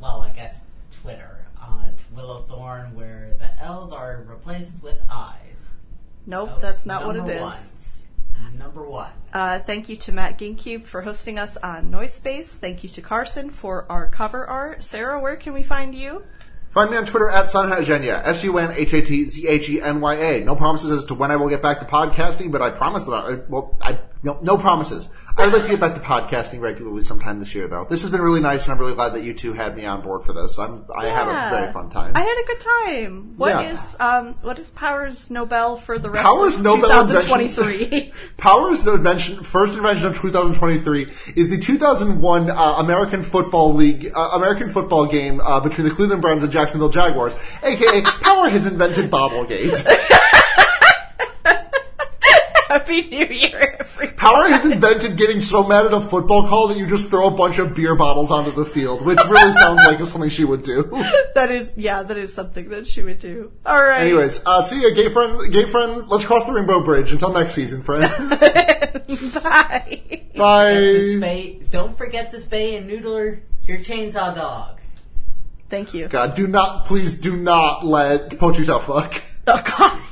well, 0.01 0.22
I 0.22 0.30
guess 0.30 0.66
Twitter 1.02 1.47
on 1.60 1.94
Willowthorn, 2.14 2.94
where 2.94 3.35
the 3.39 3.64
L's 3.64 3.93
are 3.93 4.24
replaced 4.28 4.82
with 4.82 4.98
I's. 5.10 5.70
Nope, 6.26 6.51
So, 6.56 6.60
that's 6.60 6.86
not 6.86 7.06
what 7.06 7.16
it 7.16 7.20
is. 7.20 7.26
number 7.28 7.43
ones. 7.43 7.74
Number 8.56 8.89
one. 8.89 9.10
Uh, 9.32 9.59
thank 9.59 9.89
you 9.89 9.97
to 9.97 10.12
Matt 10.12 10.39
Gincube 10.39 10.85
for 10.85 11.02
hosting 11.02 11.39
us 11.39 11.56
on 11.59 11.90
Noisepace. 11.90 12.56
Thank 12.59 12.82
you 12.82 12.89
to 12.90 13.01
Carson 13.02 13.51
for 13.51 13.85
our 13.90 14.06
cover 14.09 14.47
art. 14.47 14.82
Sarah, 14.82 15.20
where 15.20 15.36
can 15.36 15.52
we 15.52 15.62
find 15.62 15.94
you? 15.94 16.24
Find 16.78 16.92
me 16.92 16.96
on 16.96 17.06
Twitter 17.06 17.28
at 17.28 17.46
Sunhatzhenya, 17.46 18.24
S-U-N-H-A-T-Z-H-E-N-Y-A. 18.24 20.44
No 20.44 20.55
promises 20.55 20.92
as 20.92 21.05
to 21.06 21.14
when 21.14 21.32
I 21.32 21.36
will 21.36 21.48
get 21.48 21.60
back 21.60 21.80
to 21.80 21.86
podcasting, 21.86 22.52
but 22.52 22.62
I 22.62 22.70
promise 22.70 23.02
that 23.06 23.14
I, 23.14 23.40
well, 23.48 23.76
I, 23.82 23.98
no, 24.22 24.38
no 24.42 24.56
promises. 24.56 25.09
I'd 25.40 25.52
like 25.52 25.62
to 25.62 25.69
get 25.70 25.78
back 25.81 25.94
to 25.94 26.01
podcasting 26.01 26.60
regularly 26.60 27.02
sometime 27.05 27.39
this 27.39 27.55
year, 27.55 27.69
though. 27.69 27.86
This 27.89 28.02
has 28.02 28.10
been 28.10 28.20
really 28.20 28.40
nice, 28.40 28.65
and 28.66 28.73
I'm 28.73 28.78
really 28.81 28.94
glad 28.94 29.10
that 29.15 29.23
you 29.23 29.32
two 29.32 29.52
had 29.52 29.77
me 29.77 29.85
on 29.86 30.01
board 30.02 30.24
for 30.24 30.32
this. 30.32 30.59
I'm, 30.59 30.85
I 30.94 31.06
had 31.06 31.28
a 31.28 31.56
very 31.56 31.73
fun 31.73 31.90
time. 31.90 32.12
I 32.16 32.20
had 32.20 32.43
a 32.43 32.47
good 32.47 32.60
time. 32.60 33.35
What 33.36 33.51
Yeah. 33.62 33.73
is 33.74 33.97
um 34.01 34.35
what 34.43 34.59
is 34.59 34.70
Powers 34.70 35.31
Nobel 35.31 35.77
for 35.77 35.98
the 35.98 36.10
rest 36.10 36.27
Powers 36.27 36.56
of 36.59 36.65
Nobel 36.65 36.89
2023? 37.06 38.12
Powers 38.36 38.85
invention, 38.86 39.43
first 39.44 39.74
invention 39.74 40.06
of 40.09 40.16
2023 40.16 41.06
is 41.36 41.51
the 41.51 41.59
2001 41.59 42.51
uh, 42.51 42.55
American 42.78 43.23
Football 43.23 43.74
League, 43.74 44.10
uh, 44.15 44.31
American 44.35 44.69
football 44.69 45.06
game 45.06 45.40
uh, 45.40 45.60
between 45.60 45.86
the 45.89 45.94
Cleveland 45.94 46.20
Browns 46.20 46.43
and 46.43 46.51
Jacksonville 46.51 46.89
Jaguars, 46.90 47.36
aka 47.62 48.02
Power 48.23 48.48
has 48.48 48.66
invented 48.66 49.09
Bottlegate. 49.10 49.86
Happy 52.78 53.02
New 53.09 53.26
Year, 53.26 53.76
everybody. 53.80 54.16
Power 54.16 54.48
has 54.48 54.64
invented 54.64 55.16
getting 55.16 55.42
so 55.42 55.66
mad 55.66 55.84
at 55.84 55.92
a 55.92 56.00
football 56.00 56.46
call 56.46 56.68
that 56.68 56.78
you 56.78 56.86
just 56.86 57.10
throw 57.10 57.26
a 57.26 57.30
bunch 57.32 57.59
of 57.59 57.74
beer 57.74 57.96
bottles 57.96 58.30
onto 58.30 58.52
the 58.52 58.64
field, 58.64 59.05
which 59.05 59.18
really 59.28 59.52
sounds 59.52 59.80
like 59.84 59.98
something 60.06 60.30
she 60.30 60.44
would 60.44 60.62
do. 60.62 60.88
That 61.34 61.50
is 61.50 61.72
yeah, 61.76 62.02
that 62.02 62.16
is 62.16 62.32
something 62.32 62.68
that 62.70 62.86
she 62.86 63.02
would 63.02 63.18
do. 63.18 63.52
All 63.66 63.82
right. 63.82 64.00
Anyways, 64.00 64.44
uh, 64.44 64.62
see 64.62 64.82
ya, 64.82 64.90
gay 64.94 65.09
friends. 65.09 65.46
Gay 65.48 65.66
friends. 65.66 66.09
Let's 66.09 66.24
cross 66.24 66.44
the 66.46 66.52
rainbow 66.52 66.82
bridge. 66.82 67.12
Until 67.12 67.32
next 67.32 67.55
season, 67.55 67.82
friends. 67.82 68.40
Bye. 68.40 70.22
To 70.34 70.38
Bye. 70.38 70.74
spay, 70.74 71.70
don't 71.70 71.96
forget 71.96 72.30
to 72.32 72.38
spay 72.38 72.76
and 72.76 72.86
neuter 72.86 73.42
your 73.64 73.78
chainsaw 73.78 74.34
dog. 74.34 74.80
Thank 75.68 75.94
you. 75.94 76.09
God, 76.09 76.34
do 76.34 76.46
not, 76.46 76.86
please 76.86 77.20
do 77.20 77.36
not 77.36 77.84
let 77.84 78.30
Pochita 78.30 78.80
fuck. 78.80 79.22
Oh 79.46 79.62
God. 79.64 80.07